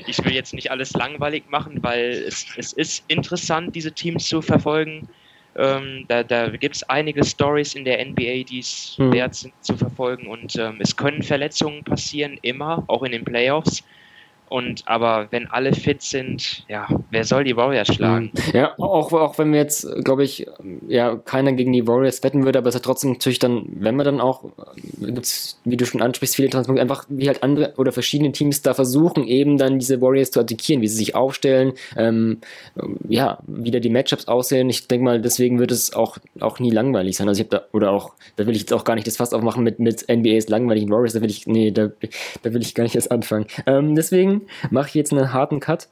Ich 0.07 0.23
will 0.23 0.33
jetzt 0.33 0.53
nicht 0.53 0.71
alles 0.71 0.93
langweilig 0.93 1.43
machen, 1.49 1.81
weil 1.83 2.11
es, 2.27 2.45
es 2.57 2.73
ist 2.73 3.03
interessant, 3.07 3.75
diese 3.75 3.91
Teams 3.91 4.27
zu 4.27 4.41
verfolgen. 4.41 5.07
Ähm, 5.57 6.05
da 6.07 6.23
da 6.23 6.49
gibt 6.49 6.75
es 6.75 6.83
einige 6.83 7.23
Stories 7.23 7.75
in 7.75 7.85
der 7.85 8.05
NBA, 8.05 8.43
die 8.43 8.59
es 8.59 8.95
hm. 8.97 9.13
wert 9.13 9.35
sind 9.35 9.53
zu 9.61 9.77
verfolgen. 9.77 10.27
Und 10.27 10.55
ähm, 10.57 10.77
es 10.79 10.95
können 10.95 11.23
Verletzungen 11.23 11.83
passieren, 11.83 12.37
immer, 12.41 12.83
auch 12.87 13.03
in 13.03 13.13
den 13.13 13.23
Playoffs. 13.23 13.83
Und 14.49 14.83
aber 14.85 15.27
wenn 15.31 15.47
alle 15.47 15.73
fit 15.73 16.01
sind, 16.01 16.65
ja, 16.67 16.87
wer 17.09 17.23
soll 17.23 17.43
die 17.43 17.55
Warriors 17.55 17.87
schlagen? 17.87 18.31
Ja, 18.53 18.73
auch, 18.77 19.11
auch 19.11 19.37
wenn 19.37 19.51
wir 19.51 19.59
jetzt, 19.59 19.87
glaube 20.03 20.23
ich, 20.23 20.45
ja, 20.87 21.15
keiner 21.15 21.53
gegen 21.53 21.73
die 21.73 21.87
Warriors 21.87 22.23
wetten 22.23 22.45
würde, 22.45 22.59
aber 22.59 22.69
es 22.69 22.75
hat 22.75 22.83
trotzdem 22.83 23.11
natürlich 23.13 23.39
dann, 23.39 23.65
wenn 23.67 23.95
man 23.95 24.05
dann 24.05 24.21
auch, 24.21 24.45
wie 24.97 25.77
du 25.77 25.85
schon 25.85 26.01
ansprichst, 26.01 26.35
viele 26.35 26.49
Transpunkte, 26.49 26.81
einfach 26.81 27.05
wie 27.09 27.27
halt 27.27 27.43
andere 27.43 27.73
oder 27.77 27.91
verschiedene 27.91 28.31
Teams 28.31 28.61
da 28.61 28.73
versuchen, 28.73 29.27
eben 29.27 29.57
dann 29.57 29.79
diese 29.79 30.01
Warriors 30.01 30.31
zu 30.31 30.39
attackieren, 30.39 30.81
wie 30.81 30.87
sie 30.87 30.97
sich 30.97 31.15
aufstellen, 31.15 31.73
ähm, 31.97 32.39
ja, 33.09 33.39
wie 33.47 33.71
da 33.71 33.79
die 33.79 33.89
Matchups 33.89 34.27
aussehen. 34.27 34.69
Ich 34.69 34.87
denke 34.87 35.05
mal, 35.05 35.21
deswegen 35.21 35.59
wird 35.59 35.71
es 35.71 35.93
auch, 35.93 36.17
auch 36.39 36.59
nie 36.59 36.71
langweilig 36.71 37.17
sein. 37.17 37.27
Also 37.27 37.41
ich 37.41 37.47
habe 37.47 37.57
da, 37.57 37.65
oder 37.73 37.91
auch, 37.91 38.13
da 38.35 38.45
will 38.45 38.53
ich 38.53 38.61
jetzt 38.61 38.73
auch 38.73 38.83
gar 38.83 38.95
nicht 38.95 39.07
das 39.07 39.17
Fass 39.17 39.33
aufmachen 39.33 39.63
mit, 39.63 39.79
mit 39.79 40.07
NBAs 40.07 40.49
langweiligen 40.49 40.89
Warriors, 40.91 41.13
da 41.13 41.21
will 41.21 41.29
ich, 41.29 41.47
nee, 41.47 41.71
da, 41.71 41.89
da 42.43 42.53
will 42.53 42.61
ich 42.61 42.75
gar 42.75 42.83
nicht 42.83 42.95
erst 42.95 43.11
anfangen. 43.11 43.47
Ähm, 43.65 43.95
deswegen 43.95 44.43
mache 44.69 44.89
ich 44.89 44.93
jetzt 44.95 45.11
einen 45.11 45.33
harten 45.33 45.59
Cut. 45.59 45.87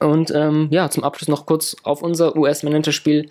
Und 0.00 0.30
ähm, 0.34 0.68
ja, 0.70 0.90
zum 0.90 1.04
Abschluss 1.04 1.28
noch 1.28 1.46
kurz 1.46 1.76
auf 1.82 2.02
unser 2.02 2.36
US-Manager-Spiel. 2.36 3.30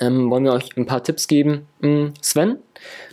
Ähm, 0.00 0.30
wollen 0.30 0.44
wir 0.44 0.52
euch 0.52 0.76
ein 0.76 0.86
paar 0.86 1.04
Tipps 1.04 1.28
geben. 1.28 1.66
Hm, 1.80 2.14
Sven, 2.20 2.58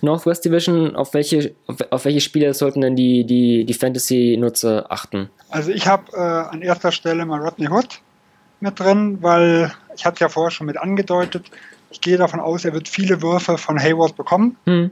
Northwest 0.02 0.46
Division, 0.46 0.96
auf 0.96 1.14
welche, 1.14 1.54
auf, 1.68 1.78
auf 1.92 2.06
welche 2.06 2.22
Spiele 2.22 2.54
sollten 2.54 2.82
denn 2.82 2.96
die, 2.96 3.24
die, 3.24 3.66
die 3.66 3.74
Fantasy-Nutzer 3.74 4.86
achten? 4.90 5.30
Also 5.50 5.72
ich 5.72 5.86
habe 5.88 6.12
äh, 6.14 6.20
an 6.20 6.62
erster 6.62 6.92
Stelle 6.92 7.26
mal 7.26 7.40
Rodney 7.40 7.68
Hood 7.68 8.00
mit 8.62 8.80
drin, 8.80 9.20
weil 9.22 9.72
ich 9.96 10.06
hatte 10.06 10.22
ja 10.22 10.30
vorher 10.30 10.52
schon 10.52 10.68
mit 10.68 10.78
angedeutet. 10.78 11.52
Ich 11.92 12.02
gehe 12.02 12.18
davon 12.18 12.40
aus, 12.40 12.66
er 12.66 12.74
wird 12.74 12.88
viele 12.88 13.22
Würfe 13.22 13.58
von 13.58 13.78
Hayward 13.80 14.16
bekommen. 14.16 14.58
Hm. 14.66 14.92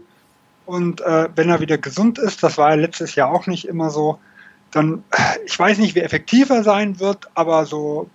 Und 0.66 1.02
äh, 1.02 1.30
wenn 1.36 1.50
er 1.50 1.62
wieder 1.62 1.80
gesund 1.80 2.20
ist, 2.20 2.44
das 2.44 2.60
war 2.60 2.70
ja 2.70 2.76
letztes 2.76 3.16
Jahr 3.16 3.32
auch 3.32 3.48
nicht 3.48 3.68
immer 3.68 3.90
so, 3.90 4.20
dann, 4.72 5.04
ich 5.46 5.58
weiß 5.58 5.78
nicht, 5.80 5.96
wie 5.96 6.02
effektiv 6.02 6.50
er 6.50 6.64
sein 6.64 7.00
wird, 7.00 7.28
aber 7.34 7.66
so, 7.66 8.10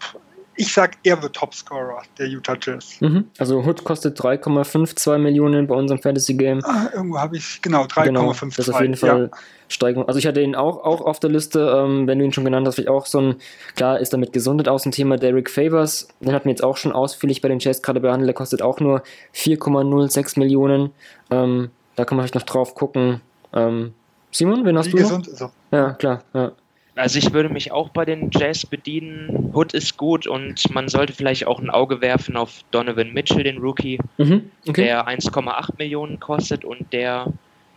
ich 0.56 0.72
sag, 0.72 0.96
er 1.02 1.20
wird 1.22 1.34
Topscorer 1.34 2.02
der 2.18 2.28
Utah 2.28 2.56
Jazz. 2.60 3.00
Mhm. 3.00 3.26
Also 3.38 3.64
Hood 3.64 3.84
kostet 3.84 4.18
3,52 4.20 5.18
Millionen 5.18 5.66
bei 5.66 5.74
unserem 5.74 6.00
Fantasy 6.00 6.34
Game. 6.34 6.60
Ah, 6.64 6.88
irgendwo 6.94 7.18
habe 7.18 7.36
ich, 7.36 7.60
genau, 7.60 7.84
3,52. 7.84 8.04
Genau, 8.04 8.32
das 8.32 8.58
ist 8.58 8.70
auf 8.70 8.80
jeden 8.80 8.96
Fall 8.96 9.30
ja. 9.32 9.38
Steigerung. 9.68 10.06
Also 10.06 10.18
ich 10.18 10.26
hatte 10.26 10.40
ihn 10.40 10.54
auch, 10.54 10.84
auch 10.84 11.00
auf 11.00 11.18
der 11.20 11.30
Liste, 11.30 11.60
ähm, 11.76 12.06
wenn 12.06 12.18
du 12.18 12.24
ihn 12.24 12.32
schon 12.32 12.44
genannt 12.44 12.66
hast, 12.66 12.76
vielleicht 12.76 12.90
auch 12.90 13.06
so 13.06 13.20
ein, 13.20 13.36
klar 13.74 13.98
ist 13.98 14.12
damit 14.12 14.32
gesundet 14.32 14.68
aus 14.68 14.84
dem 14.84 14.92
Thema 14.92 15.16
Derek 15.16 15.50
Favors. 15.50 16.08
Den 16.20 16.32
hatten 16.32 16.44
wir 16.44 16.52
jetzt 16.52 16.64
auch 16.64 16.76
schon 16.76 16.92
ausführlich 16.92 17.40
bei 17.40 17.48
den 17.48 17.58
Jazz 17.58 17.82
gerade 17.82 18.00
behandelt. 18.00 18.28
Der 18.28 18.34
kostet 18.34 18.62
auch 18.62 18.80
nur 18.80 19.02
4,06 19.34 20.38
Millionen. 20.38 20.92
Ähm, 21.30 21.70
da 21.96 22.04
kann 22.04 22.16
man 22.16 22.24
vielleicht 22.24 22.34
noch 22.34 22.42
drauf 22.42 22.74
gucken. 22.74 23.20
Ähm, 23.52 23.92
Simon, 24.34 24.64
wen 24.64 24.76
hast 24.76 24.88
Wie 24.88 24.90
du? 24.90 24.96
Gesund 24.96 25.28
ist 25.28 25.40
er. 25.40 25.52
Ja, 25.70 25.92
klar. 25.92 26.24
Ja. 26.34 26.50
Also 26.96 27.18
ich 27.18 27.32
würde 27.32 27.48
mich 27.48 27.70
auch 27.70 27.90
bei 27.90 28.04
den 28.04 28.30
Jazz 28.32 28.66
bedienen. 28.66 29.50
Hood 29.54 29.74
ist 29.74 29.96
gut 29.96 30.26
und 30.26 30.74
man 30.74 30.88
sollte 30.88 31.12
vielleicht 31.12 31.46
auch 31.46 31.60
ein 31.60 31.70
Auge 31.70 32.00
werfen 32.00 32.36
auf 32.36 32.64
Donovan 32.72 33.12
Mitchell, 33.12 33.44
den 33.44 33.58
Rookie, 33.58 33.98
mhm, 34.18 34.50
okay. 34.66 34.84
der 34.84 35.06
1,8 35.06 35.70
Millionen 35.78 36.18
kostet 36.18 36.64
und 36.64 36.92
der, 36.92 37.32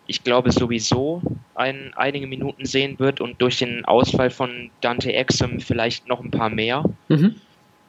ich 0.07 0.23
glaube, 0.23 0.51
sowieso 0.51 1.21
ein, 1.53 1.93
einige 1.95 2.25
Minuten 2.25 2.65
sehen 2.65 2.97
wird 2.97 3.21
und 3.21 3.39
durch 3.39 3.59
den 3.59 3.85
Ausfall 3.85 4.31
von 4.31 4.71
Dante 4.81 5.13
Exum 5.13 5.59
vielleicht 5.59 6.07
noch 6.07 6.23
ein 6.23 6.31
paar 6.31 6.49
mehr. 6.49 6.83
Mhm. 7.07 7.35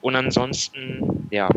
Und 0.03 0.15
ansonsten, 0.15 1.27
ja, 1.31 1.49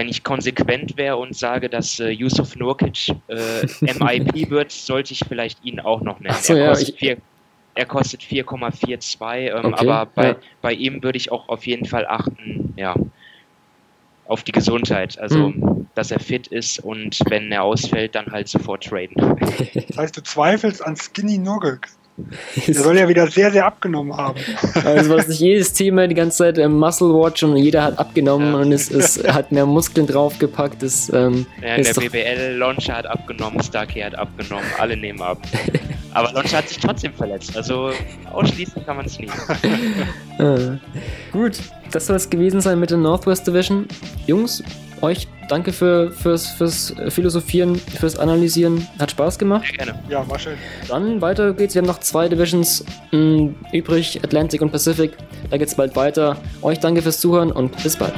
wenn 0.00 0.08
ich 0.08 0.24
konsequent 0.24 0.96
wäre 0.96 1.18
und 1.18 1.36
sage, 1.36 1.68
dass 1.68 2.00
äh, 2.00 2.08
Yusuf 2.08 2.56
Nurkic 2.56 3.10
äh, 3.28 3.66
MIP 3.82 4.48
wird, 4.50 4.72
sollte 4.72 5.12
ich 5.12 5.26
vielleicht 5.28 5.62
ihn 5.62 5.78
auch 5.78 6.00
noch 6.00 6.20
nennen. 6.20 6.34
So, 6.40 6.54
er, 6.54 6.70
kostet 6.70 7.02
ja, 7.02 7.16
er 7.74 7.84
kostet 7.84 8.22
4,42, 8.22 9.58
ähm, 9.58 9.74
okay, 9.74 9.88
aber 9.90 10.06
bei, 10.06 10.28
ja. 10.28 10.36
bei 10.62 10.72
ihm 10.72 11.02
würde 11.02 11.18
ich 11.18 11.30
auch 11.30 11.50
auf 11.50 11.66
jeden 11.66 11.84
Fall 11.84 12.06
achten, 12.06 12.72
ja, 12.78 12.94
auf 14.24 14.42
die 14.42 14.52
Gesundheit. 14.52 15.18
Also, 15.18 15.48
hm. 15.48 15.86
dass 15.94 16.10
er 16.10 16.18
fit 16.18 16.46
ist 16.46 16.78
und 16.78 17.20
wenn 17.28 17.52
er 17.52 17.64
ausfällt, 17.64 18.14
dann 18.14 18.32
halt 18.32 18.48
sofort 18.48 18.84
traden. 18.84 19.16
Das 19.74 19.98
heißt, 19.98 20.16
du 20.16 20.22
zweifelst 20.22 20.82
an 20.82 20.96
Skinny 20.96 21.36
Nurkic? 21.36 21.88
Der 22.66 22.74
soll 22.74 22.98
ja 22.98 23.08
wieder 23.08 23.26
sehr, 23.26 23.50
sehr 23.50 23.66
abgenommen 23.66 24.16
haben. 24.16 24.38
Also 24.84 25.14
was 25.14 25.28
nicht 25.28 25.40
jedes 25.40 25.72
Thema 25.72 26.06
die 26.06 26.14
ganze 26.14 26.38
Zeit 26.38 26.58
ähm, 26.58 26.78
Muscle 26.78 27.08
Watch 27.08 27.42
und 27.42 27.56
jeder 27.56 27.82
hat 27.84 27.98
abgenommen 27.98 28.52
ja. 28.52 28.58
und 28.60 28.72
es, 28.72 28.90
es 28.90 29.22
hat 29.26 29.52
mehr 29.52 29.66
Muskeln 29.66 30.06
draufgepackt. 30.06 30.82
Das, 30.82 31.10
ähm, 31.12 31.46
ja, 31.62 31.76
der 31.76 31.94
BBL, 31.94 32.56
Launcher 32.56 32.96
hat 32.96 33.06
abgenommen, 33.06 33.62
Starkey 33.62 34.00
hat 34.00 34.14
abgenommen, 34.14 34.64
alle 34.78 34.96
nehmen 34.96 35.22
ab. 35.22 35.38
Aber 36.12 36.32
Launcher 36.32 36.58
hat 36.58 36.68
sich 36.68 36.78
trotzdem 36.78 37.12
verletzt, 37.12 37.56
also 37.56 37.92
ausschließen 38.32 38.84
kann 38.84 38.96
man 38.96 39.06
es 39.06 39.18
nicht. 39.18 39.32
ah. 40.38 40.78
Gut, 41.32 41.58
das 41.92 42.06
soll 42.06 42.16
es 42.16 42.28
gewesen 42.28 42.60
sein 42.60 42.80
mit 42.80 42.90
der 42.90 42.98
Northwest 42.98 43.46
Division. 43.46 43.86
Jungs, 44.26 44.62
euch 45.02 45.28
danke 45.48 45.72
für, 45.72 46.12
fürs, 46.12 46.48
fürs 46.48 46.94
Philosophieren, 47.08 47.76
fürs 47.76 48.16
Analysieren. 48.16 48.86
Hat 48.98 49.10
Spaß 49.10 49.38
gemacht. 49.38 49.66
Sehr 49.66 49.86
gerne. 49.86 49.98
Ja, 50.08 50.28
war 50.28 50.38
schön. 50.38 50.54
Dann 50.88 51.20
weiter 51.20 51.52
geht's. 51.52 51.74
Wir 51.74 51.82
haben 51.82 51.88
noch 51.88 52.00
zwei 52.00 52.28
Divisions 52.28 52.84
mh, 53.10 53.18
hm, 53.18 53.54
übrig, 53.72 54.20
Atlantic 54.22 54.62
und 54.62 54.70
Pacific. 54.70 55.12
Da 55.50 55.56
geht's 55.56 55.74
bald 55.74 55.96
weiter. 55.96 56.36
Euch 56.62 56.78
danke 56.78 57.02
fürs 57.02 57.20
Zuhören 57.20 57.50
und 57.52 57.82
bis 57.82 57.96
bald. 57.96 58.14